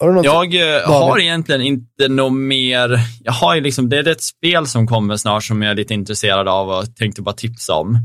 Har? 0.00 0.24
Jag 0.24 0.54
eh, 0.54 0.86
har 0.86 1.18
egentligen 1.20 1.60
inte 1.60 2.08
något 2.08 2.32
mer. 2.32 2.98
Jag 3.24 3.32
har 3.32 3.54
ju 3.54 3.60
liksom, 3.60 3.88
det 3.88 3.98
är 3.98 4.08
ett 4.08 4.22
spel 4.22 4.66
som 4.66 4.86
kommer 4.86 5.16
snart 5.16 5.44
som 5.44 5.62
jag 5.62 5.70
är 5.70 5.74
lite 5.74 5.94
intresserad 5.94 6.48
av 6.48 6.68
och 6.68 6.96
tänkte 6.96 7.22
bara 7.22 7.34
tipsa 7.34 7.74
om. 7.74 7.98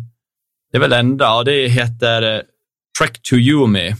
Det 0.71 0.77
är 0.77 0.81
väl 0.81 0.93
enda 0.93 1.35
och 1.35 1.45
det 1.45 1.67
heter 1.67 2.35
eh, 2.35 2.41
Trek 2.99 3.21
to 3.21 3.35
Yumi. 3.35 3.95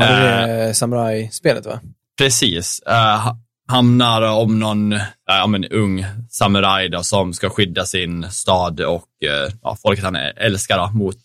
Ja, 0.00 0.06
det 0.06 0.12
är 0.12 0.72
samurai-spelet 0.72 1.66
va? 1.66 1.80
Precis. 2.18 2.82
Uh, 2.88 2.94
ha- 2.94 3.38
handlar 3.68 4.22
om 4.22 4.58
någon 4.58 4.92
uh, 4.92 5.00
ja, 5.26 5.46
men 5.46 5.64
ung 5.64 6.06
samuraj 6.30 6.88
då, 6.88 7.02
som 7.02 7.32
ska 7.32 7.50
skydda 7.50 7.84
sin 7.84 8.30
stad 8.30 8.80
och 8.80 9.08
uh, 9.24 9.54
ja, 9.62 9.76
folket 9.82 10.04
han 10.04 10.16
älskar 10.16 10.78
då, 10.78 10.90
mot, 10.98 11.16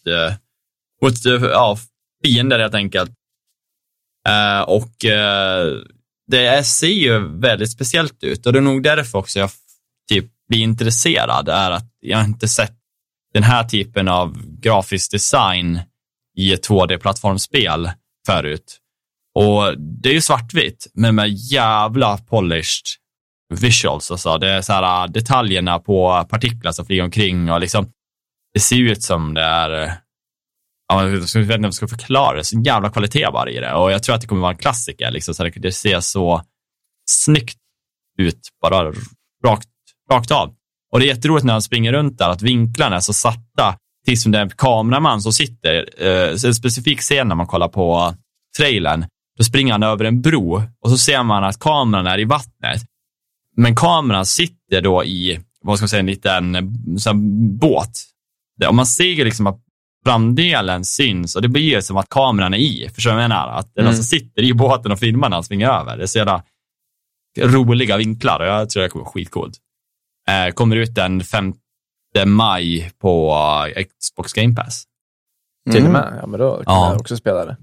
mot 1.04 1.14
ja, 1.42 1.78
fiender 2.24 2.60
helt 2.60 2.76
enkelt. 2.76 3.12
Eh, 4.30 4.62
och 4.62 5.06
uh, 5.06 5.84
det 6.28 6.64
ser 6.66 6.88
ju 6.88 7.40
väldigt 7.40 7.72
speciellt 7.72 8.24
ut 8.24 8.46
och 8.46 8.54
det 8.54 8.60
är 8.60 8.64
nog 8.64 8.84
därför 8.84 9.18
också 9.18 9.40
jag 9.40 9.50
typ 10.10 10.26
blir 10.50 10.60
intresserad, 10.60 11.50
är 11.50 11.72
att 11.72 11.92
jag 12.00 12.18
har 12.18 12.26
inte 12.26 12.48
sett 12.48 12.74
den 13.34 13.44
här 13.44 13.64
typen 13.64 14.08
av 14.08 14.38
grafisk 14.62 15.12
design 15.12 15.80
i 16.38 16.54
ett 16.54 16.70
2D-plattformsspel 16.70 17.92
förut. 18.26 18.78
Och 19.36 19.78
det 19.78 20.10
är 20.10 20.14
ju 20.14 20.22
svartvitt, 20.22 20.88
men 20.94 21.16
med 21.16 21.30
jävla 21.30 22.18
polished 22.18 22.86
visuals. 23.54 24.12
Alltså. 24.12 24.38
Det 24.38 24.50
är 24.50 24.62
så 24.62 24.74
här, 24.74 25.04
eh, 25.04 25.12
detaljerna 25.12 25.80
på 25.80 26.28
partiklar 26.30 26.72
som 26.72 26.86
flyger 26.86 27.04
omkring 27.04 27.52
och 27.52 27.60
liksom, 27.60 27.92
det 28.54 28.60
ser 28.60 28.76
ju 28.76 28.92
ut 28.92 29.04
som 29.04 29.34
det 29.34 29.42
är, 29.42 29.94
ja, 30.92 31.04
jag 31.04 31.10
vet 31.10 31.36
inte 31.36 31.56
om 31.56 31.64
jag 31.64 31.74
ska 31.74 31.88
förklara 31.88 32.38
det, 32.38 32.44
så 32.44 32.62
jävla 32.66 32.90
kvalitet 32.90 33.32
bara 33.32 33.50
i 33.50 33.60
det. 33.60 33.74
Och 33.74 33.92
jag 33.92 34.04
tror 34.04 34.16
att 34.16 34.22
det 34.22 34.28
kommer 34.28 34.42
vara 34.42 34.52
en 34.52 34.58
klassiker, 34.58 35.12
liksom, 35.12 35.34
så 35.34 35.50
det, 35.56 35.72
ser 35.72 36.00
så 36.00 36.42
snyggt 37.10 37.58
ut, 38.18 38.40
bara 38.62 38.94
rakt, 39.46 39.70
rakt 40.12 40.32
av. 40.32 40.54
Och 40.92 41.00
det 41.00 41.06
är 41.06 41.08
jätteroligt 41.08 41.46
när 41.46 41.54
han 41.54 41.62
springer 41.62 41.94
runt 41.94 42.18
där, 42.18 42.30
att 42.30 42.42
vinklarna 42.42 42.96
är 42.96 43.00
så 43.00 43.14
satta, 43.14 43.78
tills 44.06 44.24
som 44.24 44.32
det 44.32 44.38
är 44.38 44.42
en 44.42 44.50
kameraman 44.50 45.22
som 45.22 45.34
sitter, 45.34 45.90
eh, 45.98 46.32
en 46.46 46.54
specifik 46.56 47.00
scen 47.00 47.28
när 47.28 47.36
man 47.36 47.48
kollar 47.48 47.68
på 47.68 48.16
trailern, 48.58 49.06
då 49.38 49.44
springer 49.44 49.72
han 49.72 49.84
över 49.84 50.06
en 50.06 50.22
bro 50.22 50.64
och 50.82 50.90
så 50.90 50.98
ser 50.98 51.24
man 51.24 51.44
att 51.44 51.60
kameran 51.60 52.08
är 52.08 52.20
i 52.20 52.26
vattnet. 52.26 52.82
Men 53.58 53.76
kameran 53.76 54.26
sitter 54.26 54.82
då 54.82 55.04
i, 55.04 55.40
vad 55.62 55.78
ska 55.78 55.84
man 55.84 55.90
säga, 55.90 56.00
en 56.00 56.06
liten 56.06 56.56
eh, 56.56 56.62
här, 57.06 57.14
båt. 57.60 57.92
Och 58.68 58.76
man 58.76 58.86
ser 58.86 59.04
ju 59.04 59.24
liksom 59.24 59.48
att 59.48 59.60
framdelen 60.06 60.86
syns 60.86 61.36
och 61.36 61.42
det 61.42 61.48
blir 61.48 61.76
ju 61.76 61.82
som 61.82 61.98
att 61.98 62.10
kameran 62.10 62.54
är 62.54 62.58
i. 62.58 62.90
Förstår 62.96 63.10
du 63.12 63.16
vad 63.16 63.24
jag 63.24 63.30
menar? 63.30 63.48
Att 63.48 63.76
den 63.76 63.82
Mm. 63.84 63.90
alltså 63.90 64.04
sitter 64.04 64.42
i 64.44 64.54
båten 64.54 64.92
och 64.92 65.00
filmar 65.00 65.30
när 65.30 65.38
han 65.38 65.44
springer 65.44 65.70
över. 65.70 65.98
Det 65.98 66.04
är 66.04 66.08
så 66.08 66.18
jävla 66.18 66.44
roliga 67.40 67.98
vinklar 67.98 68.40
och 68.40 68.46
jag 68.46 68.70
tror 68.70 68.84
det 68.84 68.90
kommer 68.90 69.04
vara 69.06 69.12
skitcoolt. 69.14 69.58
Eh, 70.30 70.54
kommer 70.54 70.76
ut 70.76 70.96
den 70.96 71.22
5 71.24 71.54
maj 72.26 72.92
på 73.02 73.34
eh, 73.76 73.84
Xbox 74.00 74.34
Game 74.34 74.56
Pass. 74.56 74.84
Till 75.72 75.82
och 75.84 75.90
Mm. 75.90 76.02
med. 76.02 76.18
Ja, 76.22 76.28
men 76.28 76.40
då 76.40 76.56
kan 76.56 76.64
Ja. 76.66 76.92
jag 76.92 77.02
också 77.02 77.18
spela 77.18 77.46
det. 77.46 77.58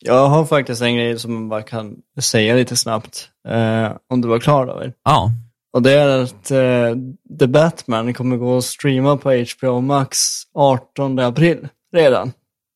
Jag 0.00 0.28
har 0.28 0.44
faktiskt 0.44 0.82
en 0.82 0.96
grej 0.96 1.18
som 1.18 1.34
man 1.34 1.48
bara 1.48 1.62
kan 1.62 1.96
säga 2.20 2.54
lite 2.54 2.76
snabbt. 2.76 3.30
Eh, 3.48 3.92
om 4.08 4.20
du 4.20 4.28
var 4.28 4.38
klar 4.40 4.66
David. 4.66 4.92
Ja. 5.04 5.30
Och 5.72 5.82
det 5.82 5.92
är 5.92 6.22
att 6.22 6.50
eh, 6.50 6.96
The 7.38 7.46
Batman 7.46 8.14
kommer 8.14 8.36
gå 8.36 8.56
att 8.58 8.64
streama 8.64 9.16
på 9.16 9.30
HBO 9.58 9.80
Max 9.80 10.18
18 10.54 11.18
april 11.18 11.68
redan. 11.96 12.32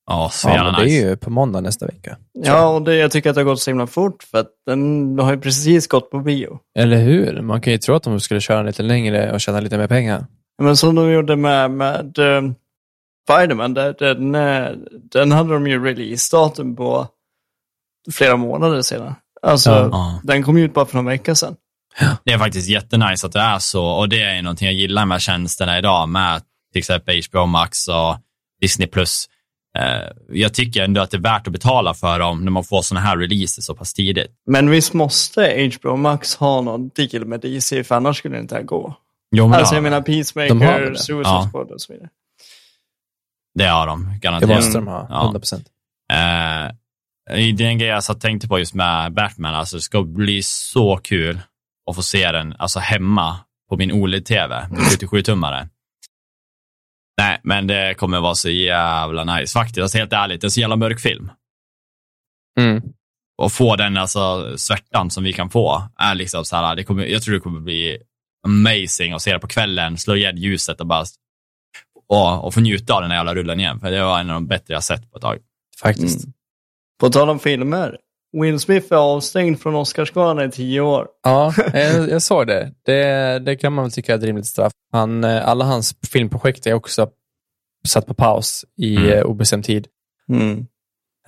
Ja, 0.06 0.30
så 0.32 0.48
Ja, 0.48 0.54
jävla 0.54 0.70
men 0.72 0.80
det 0.80 0.86
nice. 0.86 1.04
är 1.06 1.10
ju 1.10 1.16
på 1.16 1.30
måndag 1.30 1.60
nästa 1.60 1.86
vecka. 1.86 2.16
Ja, 2.32 2.68
och 2.68 2.82
det, 2.82 2.96
jag 2.96 3.10
tycker 3.10 3.30
att 3.30 3.36
det 3.36 3.40
har 3.40 3.44
gått 3.46 3.60
så 3.60 3.70
himla 3.70 3.86
fort 3.86 4.22
för 4.22 4.38
att 4.38 4.50
den 4.66 5.18
har 5.18 5.32
ju 5.34 5.40
precis 5.40 5.86
gått 5.86 6.10
på 6.10 6.18
bio. 6.18 6.58
Eller 6.78 6.96
hur? 6.96 7.40
Man 7.42 7.60
kan 7.60 7.72
ju 7.72 7.78
tro 7.78 7.94
att 7.94 8.02
de 8.02 8.20
skulle 8.20 8.40
köra 8.40 8.62
lite 8.62 8.82
längre 8.82 9.32
och 9.32 9.40
tjäna 9.40 9.60
lite 9.60 9.78
mer 9.78 9.88
pengar. 9.88 10.26
Men 10.62 10.76
som 10.76 10.94
de 10.94 11.10
gjorde 11.12 11.36
med, 11.36 11.70
med 11.70 12.18
uh, 12.18 12.52
Spiderman, 13.28 13.74
där, 13.74 13.96
den, 13.98 14.34
eh, 14.34 14.70
den 15.12 15.32
hade 15.32 15.52
de 15.54 15.66
ju 15.66 15.84
releasedatum 15.84 16.76
på 16.76 17.06
flera 18.12 18.36
månader 18.36 18.82
sedan. 18.82 19.14
Alltså, 19.42 19.70
Ja. 19.70 19.88
Ja. 19.92 20.20
den 20.24 20.42
kom 20.42 20.58
ju 20.58 20.64
ut 20.64 20.74
bara 20.74 20.86
för 20.86 20.96
någon 20.96 21.04
vecka 21.06 21.34
sedan. 21.34 21.56
Det 22.24 22.32
är 22.32 22.38
faktiskt 22.38 22.68
jättenice 22.68 23.26
att 23.26 23.32
det 23.32 23.40
är 23.40 23.58
så 23.58 23.84
och 23.86 24.08
det 24.08 24.22
är 24.22 24.42
någonting 24.42 24.66
jag 24.66 24.74
gillar 24.74 25.06
med 25.06 25.20
tjänsterna 25.22 25.78
idag 25.78 26.08
med 26.08 26.42
till 26.72 26.78
exempel 26.78 27.22
HBO 27.30 27.46
Max 27.46 27.88
och 27.88 28.16
Disney+. 28.60 28.88
Eh, 29.78 29.84
jag 30.28 30.54
tycker 30.54 30.82
ändå 30.84 31.00
att 31.00 31.10
det 31.10 31.16
är 31.16 31.20
värt 31.20 31.46
att 31.46 31.52
betala 31.52 31.94
för 31.94 32.18
dem 32.18 32.44
när 32.44 32.50
man 32.50 32.64
får 32.64 32.82
sådana 32.82 33.06
här 33.06 33.16
releaser 33.16 33.62
så 33.62 33.74
pass 33.74 33.94
tidigt. 33.94 34.30
Men 34.46 34.70
visst 34.70 34.92
måste 34.92 35.70
HBO 35.80 35.96
Max 35.96 36.34
ha 36.36 36.60
någon 36.60 36.88
deal 36.88 37.24
med 37.24 37.40
DC, 37.40 37.84
för 37.84 37.94
annars 37.94 38.16
skulle 38.18 38.34
det 38.36 38.40
inte 38.40 38.54
här 38.54 38.62
gå. 38.62 38.94
Jo, 39.34 39.48
men 39.48 39.58
Alltså 39.58 39.72
det, 39.72 39.76
jag 39.76 39.82
menar 39.82 40.00
De 40.00 40.12
har 40.12 40.16
Peacemaker, 40.22 40.90
det? 40.90 40.98
Suicide 40.98 41.22
Ja. 41.34 41.48
Squad 41.52 41.70
och 41.70 41.80
så 41.80 41.92
vidare. 41.92 42.08
det 43.54 43.64
har 43.66 43.86
de, 43.86 44.04
Det 44.12 44.18
garanterat. 44.18 44.56
måste 44.56 44.78
de 44.78 44.86
ha, 44.86 45.06
Ja. 45.10 45.22
100 45.22 45.40
procent. 45.40 45.66
Eh, 46.12 46.74
det 47.54 47.64
är 47.64 47.68
en 47.68 47.78
grej 47.78 47.88
jag 47.88 48.04
satt 48.04 48.20
tänkte 48.20 48.48
på 48.48 48.58
just 48.58 48.74
med 48.74 49.12
Batman. 49.12 49.54
Alltså, 49.54 49.76
det 49.76 49.82
ska 49.82 50.02
bli 50.02 50.42
så 50.42 50.96
kul 50.96 51.40
att 51.90 51.96
få 51.96 52.02
se 52.02 52.32
den 52.32 52.54
alltså, 52.58 52.78
hemma 52.78 53.36
på 53.68 53.76
min 53.76 53.92
OLED-TV, 53.92 54.68
min 54.70 54.80
77-tummare. 54.80 55.68
Nej, 57.18 57.40
men 57.42 57.66
det 57.66 57.94
kommer 57.94 58.20
vara 58.20 58.34
så 58.34 58.50
jävla 58.50 59.24
nice. 59.36 59.52
Faktiskt, 59.52 59.82
alltså, 59.82 59.98
helt 59.98 60.12
ärligt, 60.12 60.40
det 60.40 60.46
är 60.46 60.48
så 60.48 60.60
jävla 60.60 60.76
mörk 60.76 61.00
film. 61.00 61.30
Mm. 62.60 62.82
Och 63.42 63.52
få 63.52 63.76
den 63.76 63.96
alltså, 63.96 64.54
svärtan 64.58 65.10
som 65.10 65.24
vi 65.24 65.32
kan 65.32 65.50
få, 65.50 65.88
är 65.96 66.14
liksom 66.14 66.44
så 66.44 66.56
här, 66.56 66.76
det 66.76 66.84
kommer, 66.84 67.04
jag 67.04 67.22
tror 67.22 67.34
det 67.34 67.40
kommer 67.40 67.60
bli 67.60 67.98
amazing 68.46 69.12
att 69.12 69.22
se 69.22 69.32
det 69.32 69.38
på 69.38 69.46
kvällen, 69.48 69.98
slå 69.98 70.16
igen 70.16 70.36
ljuset 70.36 70.80
och 70.80 70.86
bara 70.86 71.04
och, 72.08 72.44
och 72.44 72.54
få 72.54 72.60
njuta 72.60 72.94
av 72.94 73.02
den 73.02 73.10
här 73.10 73.18
jävla 73.18 73.34
rullen 73.34 73.60
igen. 73.60 73.80
För 73.80 73.90
det 73.90 74.04
var 74.04 74.20
en 74.20 74.30
av 74.30 74.34
de 74.34 74.46
bättre 74.46 74.74
jag 74.74 74.84
sett 74.84 75.10
på 75.10 75.16
ett 75.16 75.22
tag. 75.22 75.38
Faktiskt. 75.82 76.24
Mm. 76.24 76.32
På 77.00 77.10
tal 77.10 77.30
om 77.30 77.38
filmer. 77.38 77.98
Will 78.40 78.60
Smith 78.60 78.92
är 78.92 78.96
avstängd 78.96 79.60
från 79.60 79.74
Oscarsgalan 79.74 80.48
i 80.48 80.50
tio 80.50 80.80
år. 80.80 81.06
Ja, 81.22 81.54
jag, 81.72 82.10
jag 82.10 82.22
såg 82.22 82.46
det. 82.46 82.72
det. 82.84 83.38
Det 83.38 83.56
kan 83.56 83.72
man 83.72 83.84
väl 83.84 83.92
tycka 83.92 84.12
är 84.12 84.18
ett 84.18 84.24
rimligt 84.24 84.46
straff. 84.46 84.72
Han, 84.92 85.24
eh, 85.24 85.48
alla 85.48 85.64
hans 85.64 85.94
filmprojekt 86.12 86.66
är 86.66 86.74
också 86.74 87.08
satt 87.88 88.06
på 88.06 88.14
paus 88.14 88.64
i 88.78 88.96
Mm. 88.96 89.12
mm. 89.12 89.26
obestämd 89.26 89.64
tid. 89.64 89.86
Mm. 90.28 90.66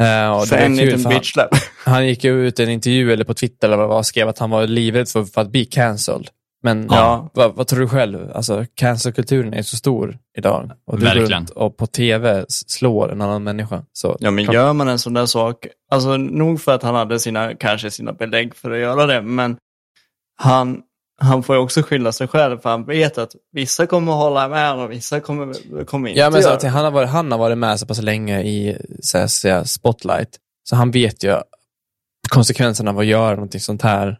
Eh, 0.00 0.36
och 0.36 0.46
för 0.48 0.56
en 0.56 0.76
liten 0.76 1.00
för 1.00 1.10
han, 1.10 1.48
han 1.84 2.06
gick 2.06 2.24
ut 2.24 2.60
i 2.60 2.62
en 2.62 2.70
intervju 2.70 3.12
eller 3.12 3.24
på 3.24 3.34
Twitter 3.34 3.68
eller 3.68 3.76
vad 3.76 4.06
skrev 4.06 4.28
att 4.28 4.38
han 4.38 4.50
var 4.50 4.66
livrädd 4.66 5.08
för, 5.08 5.24
för 5.24 5.40
att 5.40 5.50
bli 5.50 5.64
cancelled. 5.64 6.28
Men 6.64 6.86
Ja. 6.90 7.30
vad, 7.34 7.54
vad 7.54 7.66
tror 7.66 7.80
du 7.80 7.88
själv? 7.88 8.30
Alltså, 8.34 8.64
cancelkulturen 8.74 9.54
är 9.54 9.62
så 9.62 9.76
stor 9.76 10.18
idag. 10.38 10.70
Och 10.86 10.96
du 10.98 11.00
går 11.00 11.06
Verkligen. 11.14 11.30
runt 11.40 11.50
och 11.50 11.76
på 11.76 11.86
tv 11.86 12.44
slår 12.48 13.12
en 13.12 13.20
annan 13.20 13.42
människa. 13.42 13.82
Så, 13.92 14.16
Ja, 14.20 14.30
men 14.30 14.46
kom- 14.46 14.54
gör 14.54 14.72
man 14.72 14.88
en 14.88 14.98
sån 14.98 15.14
där 15.14 15.26
sak, 15.26 15.66
alltså 15.90 16.16
nog 16.16 16.60
för 16.60 16.74
att 16.74 16.82
han 16.82 16.94
hade 16.94 17.18
sina, 17.20 17.54
kanske 17.54 17.90
sina 17.90 18.12
belägg 18.12 18.54
för 18.54 18.70
att 18.70 18.78
göra 18.78 19.06
det, 19.06 19.22
men 19.22 19.56
han, 20.36 20.80
han 21.20 21.42
får 21.42 21.56
ju 21.56 21.62
också 21.62 21.82
skylla 21.82 22.12
sig 22.12 22.28
själv 22.28 22.58
för 22.58 22.70
han 22.70 22.84
vet 22.84 23.18
att 23.18 23.32
vissa 23.52 23.86
kommer 23.86 24.12
att 24.12 24.18
hålla 24.18 24.48
med 24.48 24.68
honom 24.70 24.84
och 24.84 24.90
vissa 24.92 25.20
kommer, 25.20 25.84
kommer 25.84 26.08
inte 26.08 26.20
Ja, 26.20 26.30
men 26.30 26.42
så 26.42 26.48
att 26.48 26.60
det. 26.60 26.68
han, 26.68 26.84
har 26.84 26.90
varit, 26.90 27.08
han 27.08 27.32
har 27.32 27.38
varit 27.38 27.58
med 27.58 27.80
så 27.80 27.86
pass 27.86 28.02
länge 28.02 28.42
i 28.42 28.78
så 29.02 29.18
här, 29.18 29.26
säga, 29.26 29.64
spotlight, 29.64 30.38
så 30.68 30.76
han 30.76 30.90
vet 30.90 31.24
ju 31.24 31.36
konsekvenserna 32.28 32.90
av 32.90 32.98
att 32.98 33.06
göra 33.06 33.34
någonting 33.34 33.60
sånt 33.60 33.82
här 33.82 34.18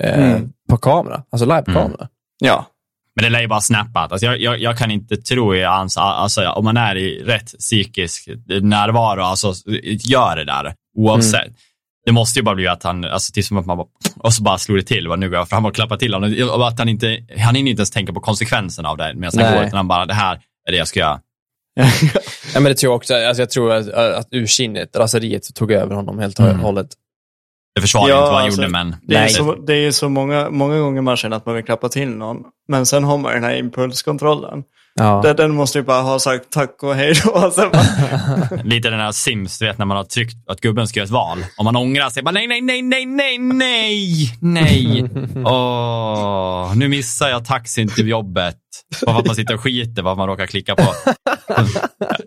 eh, 0.00 0.30
Mm. 0.30 0.52
På 0.70 0.76
kamera, 0.76 1.22
alltså 1.30 1.46
live 1.46 1.62
på 1.62 1.70
Mm. 1.70 1.82
kamera. 1.82 2.08
Ja, 2.38 2.66
Men 3.16 3.22
det 3.24 3.30
lär 3.30 3.40
ju 3.40 3.48
bara 3.48 3.60
snappat. 3.60 4.12
Alltså 4.12 4.26
jag, 4.26 4.40
jag, 4.40 4.58
jag 4.60 4.78
kan 4.78 4.90
inte 4.90 5.16
tro, 5.16 5.54
i 5.54 5.62
hans, 5.62 5.96
alltså, 5.96 6.48
om 6.48 6.64
man 6.64 6.76
är 6.76 6.96
i 6.96 7.22
rätt 7.22 7.58
psykisk 7.58 8.28
närvaro, 8.62 9.22
alltså 9.22 9.54
gör 9.84 10.36
det 10.36 10.44
där 10.44 10.74
oavsett. 10.96 11.44
Mm. 11.44 11.54
Det 12.06 12.12
måste 12.12 12.38
ju 12.38 12.42
bara 12.42 12.54
bli 12.54 12.68
att 12.68 12.82
han, 12.82 13.04
alltså 13.04 13.32
typ 13.32 13.44
som 13.44 13.56
att 13.56 13.66
man 13.66 13.76
bara, 13.76 13.86
och 14.16 14.32
så 14.32 14.42
bara 14.42 14.58
slog 14.58 14.78
det 14.78 14.82
till, 14.82 15.08
nu 15.16 15.30
går 15.30 15.38
jag 15.38 15.48
fram 15.48 15.64
och 15.64 15.74
klappar 15.74 15.96
till 15.96 16.14
honom. 16.14 16.50
Och 16.50 16.68
att 16.68 16.78
han 16.78 16.88
inte, 16.88 17.18
han 17.38 17.54
hinner 17.54 17.70
inte 17.70 17.80
ens 17.80 17.90
tänka 17.90 18.12
på 18.12 18.20
konsekvenserna 18.20 18.88
av 18.88 18.96
det 18.96 19.14
medan 19.14 19.44
han 19.44 19.54
går, 19.54 19.64
utan 19.64 19.76
han 19.76 19.88
bara, 19.88 20.06
det 20.06 20.14
här 20.14 20.40
är 20.68 20.72
det 20.72 20.78
jag 20.78 20.88
ska 20.88 21.00
göra. 21.00 21.20
ja, 22.54 22.60
men 22.60 22.64
det 22.64 22.74
tror 22.74 22.90
jag 22.90 22.96
också. 22.96 23.14
Alltså 23.14 23.42
jag 23.42 23.50
tror 23.50 23.72
att, 23.72 23.88
att 23.88 24.28
ursinnet, 24.30 24.96
raseriet, 24.96 25.54
tog 25.54 25.72
över 25.72 25.94
honom 25.94 26.18
helt 26.18 26.38
och 26.38 26.44
mm. 26.44 26.60
hållet. 26.60 26.88
Det 27.74 27.80
försvarar 27.80 28.08
ja, 28.08 28.16
inte 28.16 28.30
vad 28.30 28.34
han 28.34 28.44
alltså, 28.44 28.62
gjorde, 28.62 28.72
men... 28.72 28.96
Det 29.02 29.16
är, 29.16 29.28
så, 29.28 29.54
det 29.54 29.74
är 29.74 29.90
så 29.90 30.08
många, 30.08 30.50
många 30.50 30.78
gånger 30.78 31.02
man 31.02 31.16
känner 31.16 31.36
att 31.36 31.46
man 31.46 31.54
vill 31.54 31.64
klappa 31.64 31.88
till 31.88 32.08
någon. 32.08 32.36
Men 32.68 32.86
sen 32.86 33.04
har 33.04 33.18
man 33.18 33.32
den 33.32 33.44
här 33.44 33.56
impulskontrollen. 33.56 34.62
Ja. 35.00 35.20
Den, 35.22 35.36
den 35.36 35.50
måste 35.54 35.78
ju 35.78 35.84
bara 35.84 36.02
ha 36.02 36.18
sagt 36.18 36.50
tack 36.50 36.82
och 36.82 36.94
hej 36.94 37.14
då. 37.24 37.52
Lite 38.64 38.90
den 38.90 39.00
här 39.00 39.12
Sims, 39.12 39.58
du 39.58 39.66
vet 39.66 39.78
när 39.78 39.86
man 39.86 39.96
har 39.96 40.04
tryckt 40.04 40.36
att 40.48 40.60
gubben 40.60 40.88
ska 40.88 41.00
göra 41.00 41.04
ett 41.04 41.10
val. 41.10 41.44
Om 41.56 41.64
man 41.64 41.76
ångrar 41.76 42.10
sig, 42.10 42.22
bara 42.22 42.30
nej, 42.30 42.46
nej, 42.46 42.60
nej, 42.60 42.82
nej, 42.82 43.06
nej, 43.06 43.38
nej, 43.38 44.38
nej. 44.40 45.10
Åh, 45.44 46.76
nu 46.76 46.88
missar 46.88 47.28
jag 47.28 47.44
taxin 47.44 47.88
till 47.88 48.08
jobbet. 48.08 48.56
Bara 49.06 49.14
för 49.14 49.20
att 49.20 49.26
man 49.26 49.36
sitter 49.36 49.54
och 49.54 49.60
skiter 49.60 50.02
vad 50.02 50.16
man 50.16 50.28
råkar 50.28 50.46
klicka 50.46 50.74
på. 50.74 50.94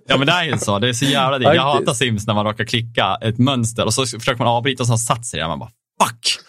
ja 0.08 0.18
men 0.18 0.28
det 0.28 0.34
är 0.34 0.44
ju 0.44 0.58
så, 0.58 0.80
det 0.80 0.90
är 0.90 0.94
så 0.94 1.06
jävla 1.06 1.40
dyrt. 1.40 1.56
Jag 1.56 1.64
hatar 1.64 1.94
Sims 1.94 2.28
när 2.28 2.34
man 2.34 2.46
råkar 2.46 2.66
klicka 2.66 3.18
ett 3.22 3.38
mönster 3.38 3.86
och 3.86 3.94
så 3.94 4.06
försöker 4.06 4.40
man 4.40 4.48
avbryta 4.48 4.84
och 4.84 4.88
så 4.88 4.94
har 4.94 4.98
satt 4.98 5.26
sig 5.26 5.40
där. 5.40 5.48
Man 5.48 5.60
bara 5.60 5.72
fuck. 6.04 6.40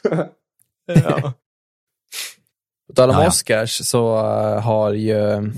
ja. 1.04 1.32
På 2.88 2.94
tal 2.94 3.10
om 3.10 3.26
Oscars 3.26 3.70
så 3.70 4.16
uh, 4.16 4.60
har 4.60 4.92
ju 4.92 5.52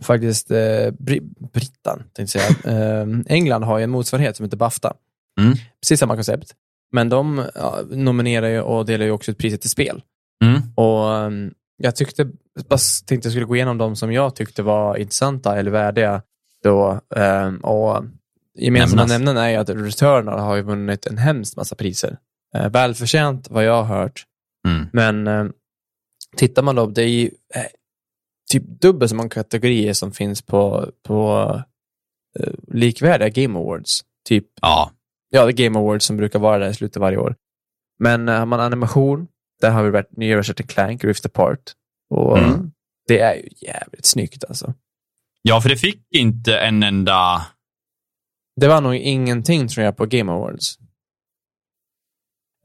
faktiskt 0.00 0.50
eh, 0.50 0.90
Br 0.98 1.18
Brittan, 1.52 2.02
tänkte 2.12 2.38
säga. 2.38 2.48
Eh, 2.64 3.06
England 3.26 3.62
har 3.62 3.78
ju 3.78 3.84
en 3.84 3.90
motsvarighet 3.90 4.36
som 4.36 4.44
heter 4.44 4.56
Bafta. 4.56 4.94
Mm. 5.40 5.54
Precis 5.80 6.00
samma 6.00 6.14
koncept. 6.14 6.54
Men 6.92 7.08
de 7.08 7.44
ja, 7.54 7.80
nominerar 7.90 8.48
ju 8.48 8.60
och 8.60 8.86
delar 8.86 9.04
ju 9.04 9.10
också 9.10 9.30
ut 9.30 9.38
priset 9.38 9.60
till 9.60 9.70
spel. 9.70 10.02
Mm. 10.44 10.60
Och 10.74 11.08
um, 11.08 11.54
Jag 11.76 11.96
tyckte, 11.96 12.24
bara 12.68 12.78
tänkte 13.06 13.26
jag 13.26 13.32
skulle 13.32 13.46
gå 13.46 13.56
igenom 13.56 13.78
de 13.78 13.96
som 13.96 14.12
jag 14.12 14.36
tyckte 14.36 14.62
var 14.62 14.96
intressanta 14.96 15.58
eller 15.58 15.70
värdiga. 15.70 16.22
Då, 16.64 17.00
um, 17.16 17.56
och 17.56 18.04
Gemensamma 18.58 19.06
nämnaren 19.06 19.36
är 19.36 19.48
ju 19.48 19.56
att 19.56 19.68
Returnal 19.68 20.38
har 20.38 20.56
ju 20.56 20.62
vunnit 20.62 21.06
en 21.06 21.18
hemskt 21.18 21.56
massa 21.56 21.74
priser. 21.74 22.18
Uh, 22.56 22.68
välförtjänt 22.68 23.50
vad 23.50 23.64
jag 23.64 23.82
har 23.82 23.98
hört. 23.98 24.24
Mm. 24.68 24.86
Men 24.92 25.26
uh, 25.26 25.50
tittar 26.36 26.62
man 26.62 26.76
då, 26.76 26.86
det 26.86 27.02
är 27.02 27.08
ju 27.08 27.30
eh, 27.54 27.62
typ 28.52 28.80
dubbelt 28.80 29.10
så 29.10 29.16
många 29.16 29.28
kategorier 29.28 29.92
som 29.92 30.12
finns 30.12 30.42
på, 30.42 30.90
på 31.02 31.44
uh, 32.40 32.54
likvärdiga 32.68 33.28
Game 33.28 33.58
Awards. 33.58 34.00
Typ, 34.28 34.46
ja. 34.60 34.90
ja, 35.30 35.46
det 35.46 35.52
Game 35.52 35.78
Awards 35.78 36.06
som 36.06 36.16
brukar 36.16 36.38
vara 36.38 36.58
där 36.58 36.70
i 36.70 36.74
slutet 36.74 36.96
varje 37.00 37.18
år. 37.18 37.36
Men 37.98 38.28
uh, 38.28 38.34
har 38.34 38.46
man 38.46 38.60
animation, 38.60 39.28
där 39.60 39.70
har 39.70 39.82
vi 39.82 39.90
varit 39.90 40.16
nya 40.16 40.38
Ratchet 40.38 40.68
Clank, 40.68 41.04
Rift 41.04 41.26
Apart. 41.26 41.72
Och 42.10 42.38
mm. 42.38 42.72
det 43.08 43.20
är 43.20 43.34
ju 43.34 43.48
jävligt 43.60 44.06
snyggt 44.06 44.44
alltså. 44.44 44.74
Ja, 45.42 45.60
för 45.60 45.68
det 45.68 45.76
fick 45.76 46.06
inte 46.14 46.58
en 46.58 46.82
enda... 46.82 47.46
Det 48.60 48.68
var 48.68 48.80
nog 48.80 48.94
ingenting 48.94 49.68
tror 49.68 49.84
jag 49.84 49.96
på 49.96 50.06
Game 50.06 50.32
Awards. 50.32 50.78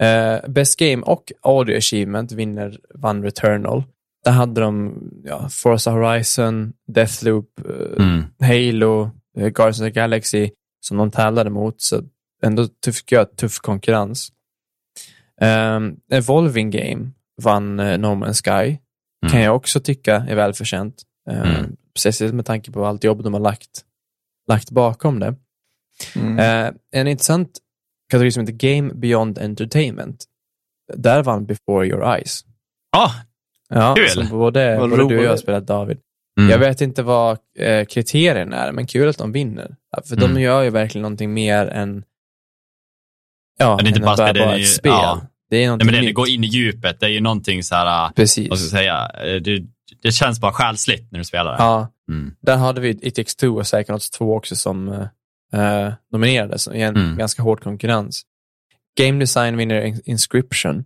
Uh, 0.04 0.50
Best 0.50 0.80
Game 0.80 1.04
och 1.04 1.32
Audio 1.42 1.78
Achievement 1.78 2.32
vinner 2.32 2.80
vann 2.94 3.24
Returnal. 3.24 3.84
Där 4.26 4.32
hade 4.32 4.62
de 4.62 5.02
ja, 5.24 5.50
Forza 5.50 5.92
Horizon, 5.92 6.74
Deathloop, 6.88 7.60
eh, 7.60 8.06
mm. 8.06 8.24
Halo, 8.40 9.12
eh, 9.38 9.48
Guardians 9.48 9.80
of 9.80 9.86
the 9.86 9.92
Galaxy 9.92 10.50
som 10.80 10.98
de 10.98 11.12
tävlade 11.12 11.50
mot. 11.50 11.82
Så 11.82 12.02
ändå 12.44 12.68
tycker 12.68 13.16
jag 13.16 13.38
tuff 13.38 13.60
konkurrens. 13.60 14.32
Um, 15.42 16.00
Evolving 16.12 16.70
Game 16.70 17.12
vann 17.42 17.80
uh, 17.80 17.98
No 17.98 18.08
Man's 18.08 18.44
Sky. 18.44 18.78
Mm. 19.26 19.32
Kan 19.32 19.42
jag 19.42 19.56
också 19.56 19.80
tycka 19.80 20.16
är 20.16 20.36
välförtjänt. 20.36 21.04
Um, 21.30 21.38
mm. 21.38 21.76
Speciellt 21.98 22.34
med 22.34 22.46
tanke 22.46 22.72
på 22.72 22.86
allt 22.86 23.04
jobb 23.04 23.24
de 23.24 23.34
har 23.34 23.40
lagt, 23.40 23.86
lagt 24.48 24.72
bakom 24.72 25.20
det. 25.20 25.36
Mm. 26.16 26.40
Uh, 26.40 26.74
en 26.92 27.08
intressant 27.08 27.60
kategori 28.12 28.32
som 28.32 28.42
heter 28.42 28.54
Game 28.54 28.94
Beyond 28.94 29.38
Entertainment. 29.38 30.26
Där 30.94 31.24
vann 31.24 31.46
Before 31.46 31.88
Your 31.88 32.16
Eyes. 32.16 32.46
Ah, 32.98 33.12
Ja, 33.70 33.96
kul. 33.96 34.28
både, 34.32 34.78
både 34.80 34.98
du 34.98 35.18
och 35.18 35.24
jag 35.24 35.30
har 35.30 35.38
spelat 35.38 35.68
David. 35.68 35.98
Mm. 36.40 36.50
Jag 36.50 36.60
vet 36.60 36.82
inte 36.82 37.04
vad 37.04 37.38
eh, 37.60 37.86
kriterierna 37.86 38.56
är, 38.56 38.72
men 38.72 38.88
kul 38.88 39.10
att 39.10 39.18
de 39.18 39.32
vinner. 39.32 39.76
För 40.06 40.16
mm. 40.18 40.34
de 40.34 40.42
gör 40.42 40.64
ju 40.64 40.70
verkligen 40.70 41.02
någonting 41.02 41.34
mer 41.34 41.68
än, 41.68 42.04
ja, 43.60 43.78
det 43.78 43.84
är 43.84 43.88
inte 43.88 44.00
än 44.00 44.06
bara, 44.06 44.18
bara, 44.18 44.34
bara 44.34 44.58
ett 44.58 44.68
spel. 44.68 44.92
Ja. 44.92 45.22
Det 45.50 45.58
är 45.58 45.66
någonting 45.68 45.86
Nej, 45.86 45.96
men 45.96 46.02
det, 46.02 46.08
det 46.10 46.14
går 46.14 46.30
in 46.30 46.44
i 46.44 46.48
djupet. 46.48 47.00
Det 47.00 47.06
är 47.06 47.10
ju 47.10 47.22
någonting 47.22 47.64
så 47.64 47.76
här, 47.76 48.10
Precis. 48.10 48.50
vad 48.50 48.60
ska 48.60 48.66
jag 48.66 48.72
säga, 48.72 49.12
eh, 49.36 49.42
det, 49.42 49.64
det 50.02 50.12
känns 50.12 50.40
bara 50.42 50.54
själsligt 50.54 51.12
när 51.12 51.20
du 51.20 51.26
spelar 51.26 51.52
det. 51.52 51.64
Ja. 51.64 51.94
Mm. 52.10 52.36
Där 52.42 52.58
hade 52.58 52.82
vi 52.82 52.90
It 52.90 53.16
takes 53.16 53.36
two 53.36 53.48
och 53.48 53.64
Psychonauts 53.64 54.10
2 54.10 54.36
också 54.36 54.56
som 54.56 54.90
eh, 55.54 55.94
nominerades 56.12 56.68
i 56.68 56.82
en 56.82 56.96
mm. 56.96 57.18
ganska 57.18 57.42
hård 57.42 57.64
konkurrens. 57.64 58.24
Game 58.98 59.20
design 59.20 59.58
vinner 59.58 60.10
Inscription. 60.10 60.84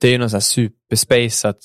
Det 0.00 0.08
är 0.08 0.12
ju 0.12 0.18
något 0.18 0.30
så 0.30 0.36
här 0.36 0.40
superspacet, 0.40 1.58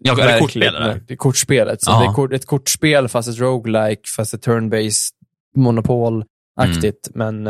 Ja, 0.00 0.22
är 0.22 0.32
det 0.32 0.38
kortspel? 0.38 0.72
Det 1.06 1.14
är 1.14 1.16
kortspelet. 1.16 1.82
Så 1.82 1.90
det 1.90 2.34
är 2.34 2.34
ett 2.34 2.46
kortspel 2.46 3.08
fast 3.08 3.28
ett 3.28 3.38
roguelike, 3.38 4.02
fast 4.16 4.34
ett 4.34 4.46
turn-based 4.46 5.12
monopol-aktigt, 5.56 7.14
mm. 7.14 7.42
men 7.42 7.46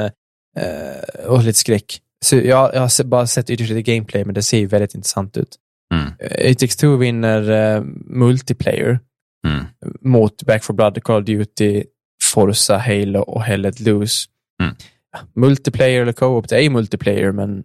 eh, 0.56 1.26
och 1.26 1.44
lite 1.44 1.58
skräck. 1.58 2.00
Så 2.24 2.36
jag, 2.36 2.74
jag 2.74 2.80
har 2.80 3.04
bara 3.04 3.26
sett 3.26 3.50
ytterst 3.50 3.70
lite 3.70 3.92
gameplay, 3.92 4.24
men 4.24 4.34
det 4.34 4.42
ser 4.42 4.66
väldigt 4.66 4.94
intressant 4.94 5.36
ut. 5.36 5.56
Mm. 5.94 6.12
Eh, 6.18 6.50
It 6.50 6.78
2 6.78 6.96
vinner 6.96 7.50
uh, 7.50 7.84
multiplayer 8.06 9.00
mm. 9.46 9.64
mot 10.00 10.42
Back 10.42 10.64
for 10.64 10.74
Blood, 10.74 11.02
Call 11.02 11.20
of 11.20 11.26
Duty, 11.26 11.84
Forza, 12.22 12.78
Halo 12.78 13.20
och 13.20 13.42
Hell 13.42 13.60
Let 13.60 13.80
Loose. 13.80 14.28
Mm. 14.62 14.74
Multiplayer 15.34 16.02
eller 16.02 16.12
co-op, 16.12 16.48
det 16.48 16.56
är 16.56 16.60
ju 16.60 16.70
multiplayer, 16.70 17.32
men 17.32 17.64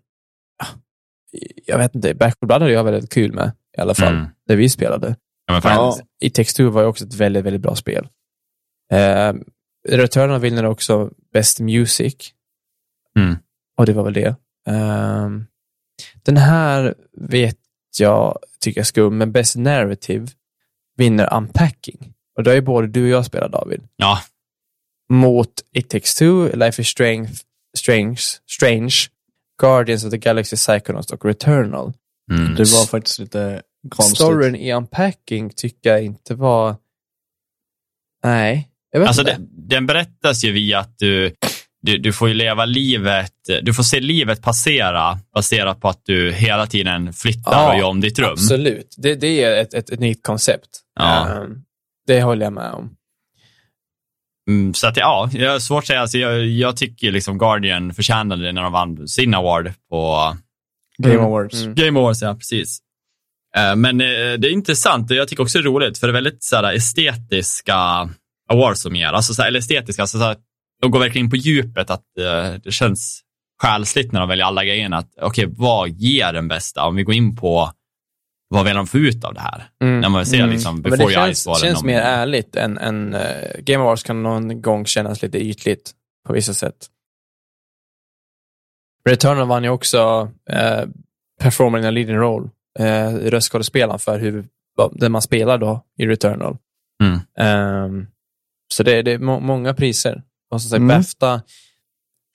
jag 1.65 1.77
vet 1.77 1.95
inte, 1.95 2.13
Back 2.13 2.39
for 2.39 2.47
Blood 2.47 2.61
hade 2.61 2.73
jag 2.73 2.83
väldigt 2.83 3.13
kul 3.13 3.33
med 3.33 3.51
i 3.77 3.81
alla 3.81 3.95
fall, 3.95 4.13
mm. 4.13 4.27
där 4.47 4.55
vi 4.55 4.69
spelade. 4.69 5.15
Ja, 5.45 5.61
men 5.63 6.07
I 6.19 6.29
Textur 6.29 6.69
var 6.69 6.81
ju 6.81 6.87
också 6.87 7.05
ett 7.05 7.15
väldigt, 7.15 7.45
väldigt 7.45 7.61
bra 7.61 7.75
spel. 7.75 8.07
Eh, 8.91 9.33
Returnal 9.89 10.39
vinner 10.39 10.65
också 10.65 11.11
Best 11.33 11.59
Music. 11.59 12.33
Mm. 13.17 13.35
Och 13.77 13.85
det 13.85 13.93
var 13.93 14.03
väl 14.03 14.13
det. 14.13 14.35
Eh, 14.67 15.29
den 16.23 16.37
här 16.37 16.95
vet 17.17 17.57
jag 17.97 18.39
tycker 18.59 18.79
jag 18.79 18.87
skum, 18.87 19.17
men 19.17 19.31
Best 19.31 19.55
Narrative 19.55 20.27
vinner 20.97 21.33
Unpacking. 21.33 22.13
Och 22.37 22.43
då 22.43 22.51
är 22.51 22.61
både 22.61 22.87
du 22.87 23.03
och 23.03 23.09
jag 23.09 23.25
spelar 23.25 23.49
David. 23.49 23.81
Ja. 23.95 24.21
Mot 25.09 25.51
It 25.71 25.89
takes 25.89 26.15
two, 26.15 26.55
Life 26.55 26.81
is 26.81 26.87
strange, 26.87 27.29
strange, 27.77 28.21
strange 28.49 28.95
Guardians 29.61 30.05
of 30.05 30.11
the 30.11 30.17
Galaxy 30.17 30.55
Psychonauts 30.55 31.11
och 31.11 31.25
Returnal. 31.25 31.93
Mm. 32.31 32.55
Det 32.55 32.63
var 32.63 32.85
faktiskt 32.85 33.19
lite 33.19 33.61
konstigt. 33.89 34.17
Storyn 34.17 34.55
i 34.55 34.73
Unpacking 34.73 35.49
tycker 35.49 35.89
jag 35.89 36.05
inte 36.05 36.35
var... 36.35 36.75
Nej, 38.23 38.69
jag 38.91 38.99
vet 38.99 39.07
alltså 39.07 39.21
inte. 39.21 39.33
Den, 39.33 39.67
den 39.67 39.85
berättas 39.85 40.43
ju 40.43 40.51
via 40.51 40.79
att 40.79 40.97
du, 40.97 41.35
du, 41.81 41.97
du 41.97 42.13
får 42.13 42.27
leva 42.27 42.65
livet, 42.65 43.33
du 43.61 43.73
får 43.73 43.83
se 43.83 43.99
livet 43.99 44.41
passera 44.41 45.19
baserat 45.33 45.81
på 45.81 45.89
att 45.89 46.01
du 46.05 46.31
hela 46.31 46.67
tiden 46.67 47.13
flyttar 47.13 47.51
ja, 47.51 47.73
och 47.73 47.79
gör 47.79 47.87
om 47.87 48.01
ditt 48.01 48.19
rum. 48.19 48.31
Absolut, 48.31 48.95
det, 48.97 49.15
det 49.15 49.43
är 49.43 49.61
ett, 49.61 49.73
ett, 49.73 49.89
ett 49.89 49.99
nytt 49.99 50.23
koncept. 50.23 50.69
Ja. 50.99 51.41
Um, 51.41 51.63
det 52.07 52.21
håller 52.21 52.45
jag 52.45 52.53
med 52.53 52.71
om. 52.71 52.95
Mm, 54.49 54.73
så 54.73 54.87
att 54.87 54.97
ja, 54.97 55.29
jag 55.33 55.51
har 55.51 55.59
svårt 55.59 55.83
att 55.83 55.87
säga. 55.87 56.01
Alltså, 56.01 56.17
jag, 56.17 56.45
jag 56.45 56.77
tycker 56.77 57.11
liksom 57.11 57.37
Guardian 57.37 57.93
förtjänade 57.93 58.43
det 58.43 58.51
när 58.51 58.61
de 58.61 58.71
vann 58.71 59.07
sin 59.07 59.33
award 59.33 59.73
på 59.89 60.33
Game 60.97 61.13
mm. 61.13 61.25
Awards. 61.25 61.63
Mm. 61.63 61.75
Game 61.75 61.99
Awards, 61.99 62.21
ja 62.21 62.35
precis. 62.35 62.79
Uh, 63.57 63.75
men 63.75 64.01
uh, 64.01 64.33
det 64.39 64.47
är 64.47 64.51
intressant 64.51 65.11
och 65.11 65.17
jag 65.17 65.27
tycker 65.27 65.43
också 65.43 65.57
det 65.57 65.61
är 65.61 65.71
roligt 65.71 65.97
för 65.97 66.07
det 66.07 66.11
är 66.11 66.13
väldigt 66.13 66.43
så 66.43 66.55
här, 66.55 66.73
estetiska 66.73 67.75
awards 68.49 68.81
som 68.81 68.95
ger. 68.95 69.07
Alltså, 69.07 69.33
så 69.33 69.41
här, 69.41 69.49
eller 69.49 69.59
estetiska, 69.59 70.01
alltså, 70.01 70.17
så 70.17 70.23
här, 70.23 70.37
de 70.81 70.91
går 70.91 70.99
verkligen 70.99 71.25
in 71.25 71.31
på 71.31 71.35
djupet 71.35 71.89
att 71.89 72.05
uh, 72.19 72.59
det 72.63 72.71
känns 72.71 73.21
själsligt 73.61 74.11
när 74.11 74.19
de 74.19 74.29
väljer 74.29 74.45
alla 74.45 74.65
grejerna. 74.65 74.99
Okej, 75.21 75.45
okay, 75.45 75.55
vad 75.57 75.89
ger 75.89 76.33
den 76.33 76.47
bästa? 76.47 76.85
Om 76.85 76.95
vi 76.95 77.03
går 77.03 77.15
in 77.15 77.35
på 77.35 77.71
vad 78.53 78.65
vill 78.65 78.75
de 78.75 78.87
få 78.87 78.97
ut 78.97 79.23
av 79.23 79.33
det 79.33 79.39
här? 79.39 79.69
Mm. 79.81 79.99
När 79.99 80.09
man 80.09 80.25
ser 80.25 80.37
mm. 80.37 80.49
liksom, 80.49 80.81
before 80.81 80.97
Men 80.97 81.07
det 81.07 81.13
känns, 81.13 81.47
eyes 81.47 81.61
känns 81.61 81.83
mer 81.83 81.99
ärligt 81.99 82.55
än, 82.55 82.77
än 82.77 83.15
uh, 83.15 83.21
Game 83.59 83.83
Awards 83.83 84.03
kan 84.03 84.23
någon 84.23 84.61
gång 84.61 84.85
kännas 84.85 85.21
lite 85.21 85.37
ytligt 85.37 85.91
på 86.27 86.33
vissa 86.33 86.53
sätt. 86.53 86.89
Returnal 89.09 89.47
vann 89.47 89.63
ju 89.63 89.69
också 89.69 90.31
uh, 90.53 90.89
Performer 91.41 91.79
in 91.79 91.85
a 91.85 91.91
leading 91.91 92.15
role, 92.15 92.49
uh, 92.79 93.15
röstskådespelaren 93.29 93.99
för 93.99 94.19
huvud, 94.19 94.47
den 94.91 95.11
man 95.11 95.21
spelar 95.21 95.57
då 95.57 95.85
i 95.97 96.05
Returnal. 96.07 96.57
Mm. 97.03 97.19
Ehm, 97.37 98.07
så 98.73 98.83
det, 98.83 99.01
det 99.01 99.11
är 99.11 99.19
må 99.19 99.39
många 99.39 99.73
priser. 99.73 100.23
Och 100.51 100.61
som 100.61 100.69
sagt, 100.69 100.77
Mm. 100.79 100.87
Bafta 100.97 101.41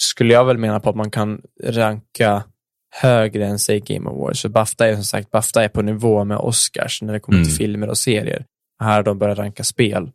skulle 0.02 0.32
jag 0.34 0.44
väl 0.44 0.58
mena 0.58 0.80
på 0.80 0.90
att 0.90 0.96
man 0.96 1.10
kan 1.10 1.42
ranka 1.64 2.44
högre 2.90 3.46
än 3.46 3.58
säg 3.58 3.80
Game 3.80 4.10
Awards. 4.10 4.40
Så 4.40 4.48
Bafta 4.48 4.86
är 4.88 4.94
som 4.94 5.04
sagt 5.04 5.30
Bafta 5.30 5.64
är 5.64 5.68
på 5.68 5.82
nivå 5.82 6.24
med 6.24 6.36
Oscars 6.38 7.02
när 7.02 7.12
det 7.12 7.20
kommer 7.20 7.38
till 7.38 7.50
Mm. 7.50 7.56
filmer 7.58 7.88
och 7.88 7.98
serier. 7.98 8.44
Här 8.80 8.94
har 8.96 9.02
de 9.02 9.18
börjat 9.18 9.38
ranka 9.38 9.64
spel. 9.64 10.10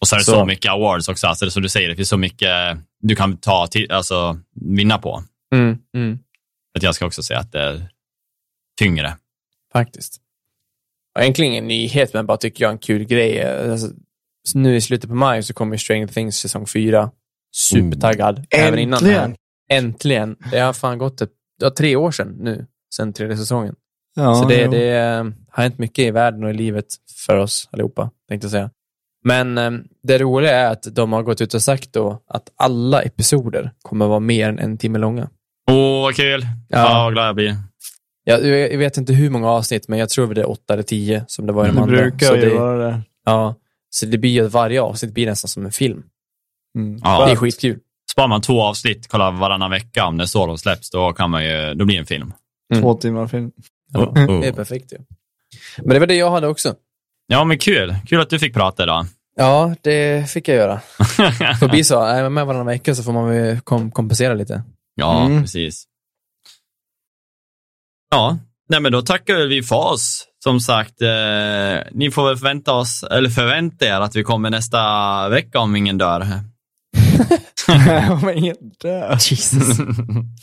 Och 0.00 0.08
så 0.08 0.14
är 0.14 0.18
det 0.18 0.24
Så- 0.24 0.32
så, 0.32 0.44
mycket 0.44 0.70
awards 0.72 1.08
också. 1.08 1.26
Alltså, 1.26 1.50
som 1.50 1.62
du 1.62 1.68
säger, 1.68 1.88
det 1.88 1.96
finns 1.96 2.08
så 2.08 2.16
mycket 2.16 2.50
du 3.00 3.16
kan 3.16 3.36
ta 3.36 3.66
till, 3.66 3.92
alltså, 3.92 4.38
vinna 4.54 4.98
på. 4.98 5.22
Mm. 5.54 6.18
Att 6.76 6.82
jag 6.82 6.94
ska 6.94 7.06
också 7.06 7.22
säga 7.22 7.38
att 7.40 7.52
det 7.52 7.60
är 7.60 7.88
tyngre. 8.78 9.16
Faktiskt. 9.78 10.20
Och 11.14 11.22
egentligen 11.22 11.52
ingen 11.52 11.68
nyhet, 11.68 12.14
men 12.14 12.26
bara 12.26 12.36
tycker 12.36 12.64
jag 12.64 12.72
en 12.72 12.78
kul 12.78 13.04
grej. 13.04 13.44
Alltså, 13.70 13.88
nu 14.54 14.76
i 14.76 14.80
slutet 14.80 15.10
på 15.10 15.16
maj 15.16 15.42
så 15.42 15.54
kommer 15.54 15.76
Stranger 15.76 16.06
Things 16.06 16.36
säsong 16.36 16.66
4. 16.66 17.10
Supertaggad. 17.56 18.46
Även 18.50 18.78
innan 18.78 19.02
det 19.02 19.10
här. 19.10 19.24
Äntligen! 19.24 19.36
Äntligen. 19.70 20.36
Det 20.50 20.58
har 20.58 20.72
fan 20.72 20.98
gått 20.98 21.20
ett, 21.20 21.30
ja, 21.60 21.70
tre 21.70 21.96
år 21.96 22.10
sedan 22.10 22.36
nu, 22.40 22.66
sen 22.94 23.12
tredje 23.12 23.36
säsongen. 23.36 23.74
Ja, 24.14 24.34
så 24.34 24.48
det, 24.48 24.62
jo. 24.62 24.70
det 24.70 24.98
eh, 24.98 25.24
har 25.50 25.62
hänt 25.62 25.78
mycket 25.78 26.04
i 26.04 26.10
världen 26.10 26.44
och 26.44 26.50
i 26.50 26.54
livet 26.54 26.86
för 27.26 27.36
oss 27.36 27.68
allihopa, 27.72 28.10
tänkte 28.28 28.44
jag 28.44 28.50
säga. 28.50 28.70
Men 29.24 29.58
eh, 29.58 29.70
det 30.02 30.18
roliga 30.18 30.56
är 30.56 30.70
att 30.70 30.82
de 30.94 31.12
har 31.12 31.22
gått 31.22 31.40
ut 31.40 31.54
och 31.54 31.62
sagt 31.62 31.92
då 31.92 32.22
att 32.28 32.52
alla 32.56 33.02
episoder 33.02 33.72
kommer 33.82 34.06
vara 34.06 34.20
mer 34.20 34.48
än 34.48 34.58
en 34.58 34.78
timme 34.78 34.98
långa. 34.98 35.28
Åh, 35.70 36.02
vad 36.02 36.14
kul! 36.14 36.46
Ja. 36.68 36.78
Ja. 36.78 37.04
vad 37.04 37.12
glad 37.12 37.28
jag 37.28 37.34
blir. 37.34 37.56
Jag, 38.28 38.46
jag 38.46 38.78
vet 38.78 38.96
inte 38.96 39.12
hur 39.12 39.30
många 39.30 39.48
avsnitt, 39.50 39.88
men 39.88 39.98
jag 39.98 40.08
tror 40.08 40.34
det 40.34 40.40
är 40.40 40.50
åtta 40.50 40.72
eller 40.74 40.82
tio 40.82 41.24
som 41.28 41.46
det 41.46 41.52
var 41.52 41.64
i 41.64 41.68
de 41.68 41.76
Det 41.76 41.82
andra. 41.82 41.96
brukar 41.96 42.26
så 42.26 42.36
ju 42.36 42.40
det, 42.40 42.54
vara 42.58 42.86
det. 42.90 43.00
Ja, 43.24 43.54
så 43.90 44.06
det 44.06 44.18
blir 44.18 44.30
ju 44.30 44.46
att 44.46 44.52
varje 44.52 44.80
avsnitt 44.82 45.14
blir 45.14 45.26
nästan 45.26 45.48
som 45.48 45.64
en 45.66 45.72
film. 45.72 46.02
Mm. 46.78 47.00
Ja. 47.04 47.26
Det 47.26 47.32
är 47.32 47.36
skitkul. 47.36 47.78
Sparar 48.10 48.28
man 48.28 48.40
två 48.42 48.62
avsnitt, 48.62 49.08
kollar 49.08 49.30
varannan 49.32 49.70
vecka 49.70 50.06
om 50.06 50.16
det 50.16 50.24
är 50.24 50.26
så 50.26 50.46
de 50.46 50.58
släpps, 50.58 50.90
då, 50.90 51.12
kan 51.12 51.30
man 51.30 51.44
ju, 51.44 51.74
då 51.74 51.84
blir 51.84 51.96
det 51.96 52.00
en 52.02 52.06
film. 52.06 52.32
Mm. 52.72 52.82
Två 52.82 52.94
timmar 52.94 53.26
film. 53.26 53.52
Ja, 53.92 54.00
Oh, 54.00 54.30
oh. 54.30 54.40
Det 54.40 54.48
är 54.48 54.52
perfekt 54.52 54.92
ju. 54.92 54.96
Men 55.78 55.88
det 55.88 55.98
var 55.98 56.06
det 56.06 56.14
jag 56.14 56.30
hade 56.30 56.46
också. 56.48 56.74
Ja, 57.26 57.44
men 57.44 57.58
kul. 57.58 57.94
Kul 58.06 58.20
att 58.20 58.30
du 58.30 58.38
fick 58.38 58.54
prata 58.54 58.82
idag. 58.82 59.06
Ja, 59.36 59.74
det 59.82 60.30
fick 60.30 60.48
jag 60.48 60.56
göra. 60.56 60.80
Får 61.60 61.68
bli 61.68 61.84
så. 61.84 62.02
Är 62.04 62.22
man 62.22 62.34
med 62.34 62.46
varannan 62.46 62.66
vecka 62.66 62.94
så 62.94 63.02
får 63.02 63.12
man 63.12 63.28
väl 63.28 63.60
kom 63.60 63.90
kompensera 63.90 64.34
lite. 64.34 64.62
ja, 64.94 65.26
Mm. 65.26 65.42
precis. 65.42 65.84
Ja, 68.10 68.38
nej 68.68 68.80
men 68.80 68.92
då 68.92 69.02
tackar 69.02 69.46
vi 69.46 69.62
för 69.62 69.76
oss. 69.92 70.26
Som 70.44 70.60
sagt, 70.60 71.02
eh, 71.02 71.08
ni 71.92 72.10
får 72.10 72.28
väl 72.28 72.36
förvänta 72.36 72.72
oss, 72.72 73.02
eller 73.10 73.30
förvänta 73.30 73.86
er 73.86 74.00
att 74.00 74.16
vi 74.16 74.22
kommer 74.22 74.50
nästa 74.50 75.28
vecka 75.28 75.58
om 75.58 75.76
ingen 75.76 75.98
dör. 75.98 76.26
Om 78.22 78.30
ingen 78.36 78.56
dör. 78.82 79.10
Jesus. 79.30 79.78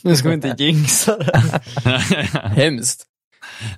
Nu 0.02 0.16
ska 0.16 0.28
vi 0.28 0.34
inte 0.34 0.54
jinxa 0.58 1.18
det. 1.18 1.38
Hemskt. 2.56 3.04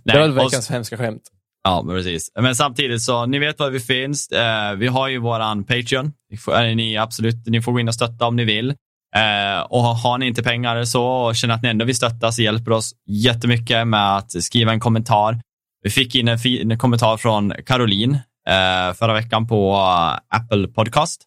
Nej, 0.05 0.17
det 0.17 0.29
var 0.29 0.29
och- 0.29 0.47
veckans 0.47 0.71
hemska 0.71 0.97
skämt. 0.97 1.23
Ja, 1.65 1.83
men 1.83 1.97
precis. 1.97 2.31
Men 2.41 2.57
samtidigt 2.57 3.03
så, 3.03 3.27
ni 3.27 3.39
vet 3.39 3.59
var 3.59 3.71
vi 3.71 3.81
finns. 3.81 4.29
Eh, 4.29 4.75
vi 4.75 4.87
har 4.87 5.09
ju 5.09 5.19
våran 5.19 5.65
Patreon. 5.65 6.13
Ni 6.31 6.37
får, 6.37 6.75
ni, 6.75 6.97
absolut, 6.97 7.35
ni 7.47 7.63
får 7.63 7.73
gå 7.73 7.81
in 7.81 7.89
och 7.89 7.95
stötta 7.95 8.27
om 8.27 8.37
ni 8.37 8.45
vill. 8.45 8.75
Eh, 9.16 9.60
och 9.60 9.82
har 9.82 10.18
ni 10.18 10.26
inte 10.26 10.43
pengar 10.43 10.84
så 10.84 11.05
och 11.05 11.36
känner 11.36 11.55
att 11.55 11.62
ni 11.62 11.68
ändå 11.68 11.84
vill 11.84 11.97
stötta 11.97 12.32
så 12.32 12.43
hjälper 12.43 12.70
oss 12.72 12.93
jättemycket 13.06 13.86
med 13.86 14.16
att 14.16 14.44
skriva 14.44 14.72
en 14.72 14.80
kommentar. 14.80 15.40
Vi 15.82 15.90
fick 15.90 16.14
in 16.14 16.28
en, 16.28 16.38
fin 16.38 16.70
en 16.70 16.78
kommentar 16.78 17.16
från 17.16 17.52
Caroline 17.66 18.14
eh, 18.48 18.94
förra 18.94 19.12
veckan 19.12 19.47
på 19.47 19.72
eh, 19.72 20.38
Apple 20.40 20.68
Podcast. 20.68 21.22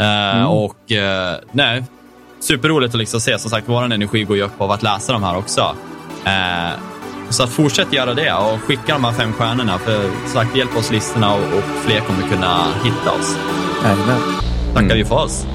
Eh, 0.00 0.44
Och 0.44 0.92
eh, 0.92 1.36
nej, 1.52 1.82
superroligt 2.40 2.94
att 2.94 2.98
liksom 2.98 3.20
se. 3.20 3.38
Som 3.38 3.50
sagt, 3.50 3.68
vår 3.68 3.82
energi 3.84 4.24
går 4.24 4.36
ju 4.36 4.42
upp 4.42 4.60
av 4.60 4.70
att 4.70 4.82
läsa 4.82 5.12
de 5.12 5.22
här 5.22 5.36
också. 5.36 5.76
Eh, 6.24 6.78
så 7.30 7.42
att 7.42 7.50
fortsätt 7.50 7.92
göra 7.92 8.14
det 8.14 8.32
och 8.32 8.60
skicka 8.60 8.92
de 8.92 9.04
här 9.04 9.12
fem 9.12 9.32
stjärnorna. 9.32 9.78
För 9.78 10.26
sagt, 10.28 10.56
hjälp 10.56 10.76
oss 10.76 10.90
listorna 10.90 11.34
och, 11.34 11.42
och 11.42 11.64
fler 11.84 12.00
kommer 12.00 12.28
kunna 12.28 12.64
hitta 12.84 13.12
oss. 13.12 13.36
Jajamän. 13.84 14.20
Tackar 14.74 14.94
vi 14.94 15.04
för 15.04 15.24
oss. 15.24 15.46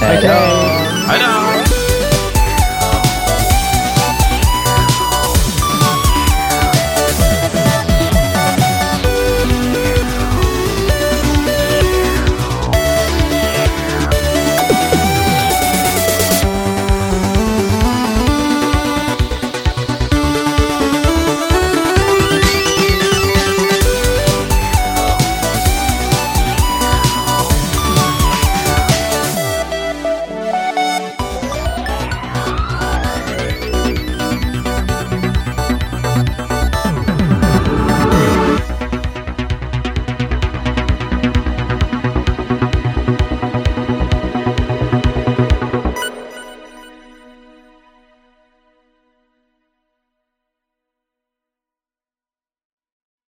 Hej 0.00 0.18
då. 0.22 0.28
Hej 1.08 1.18
då! 1.20 1.57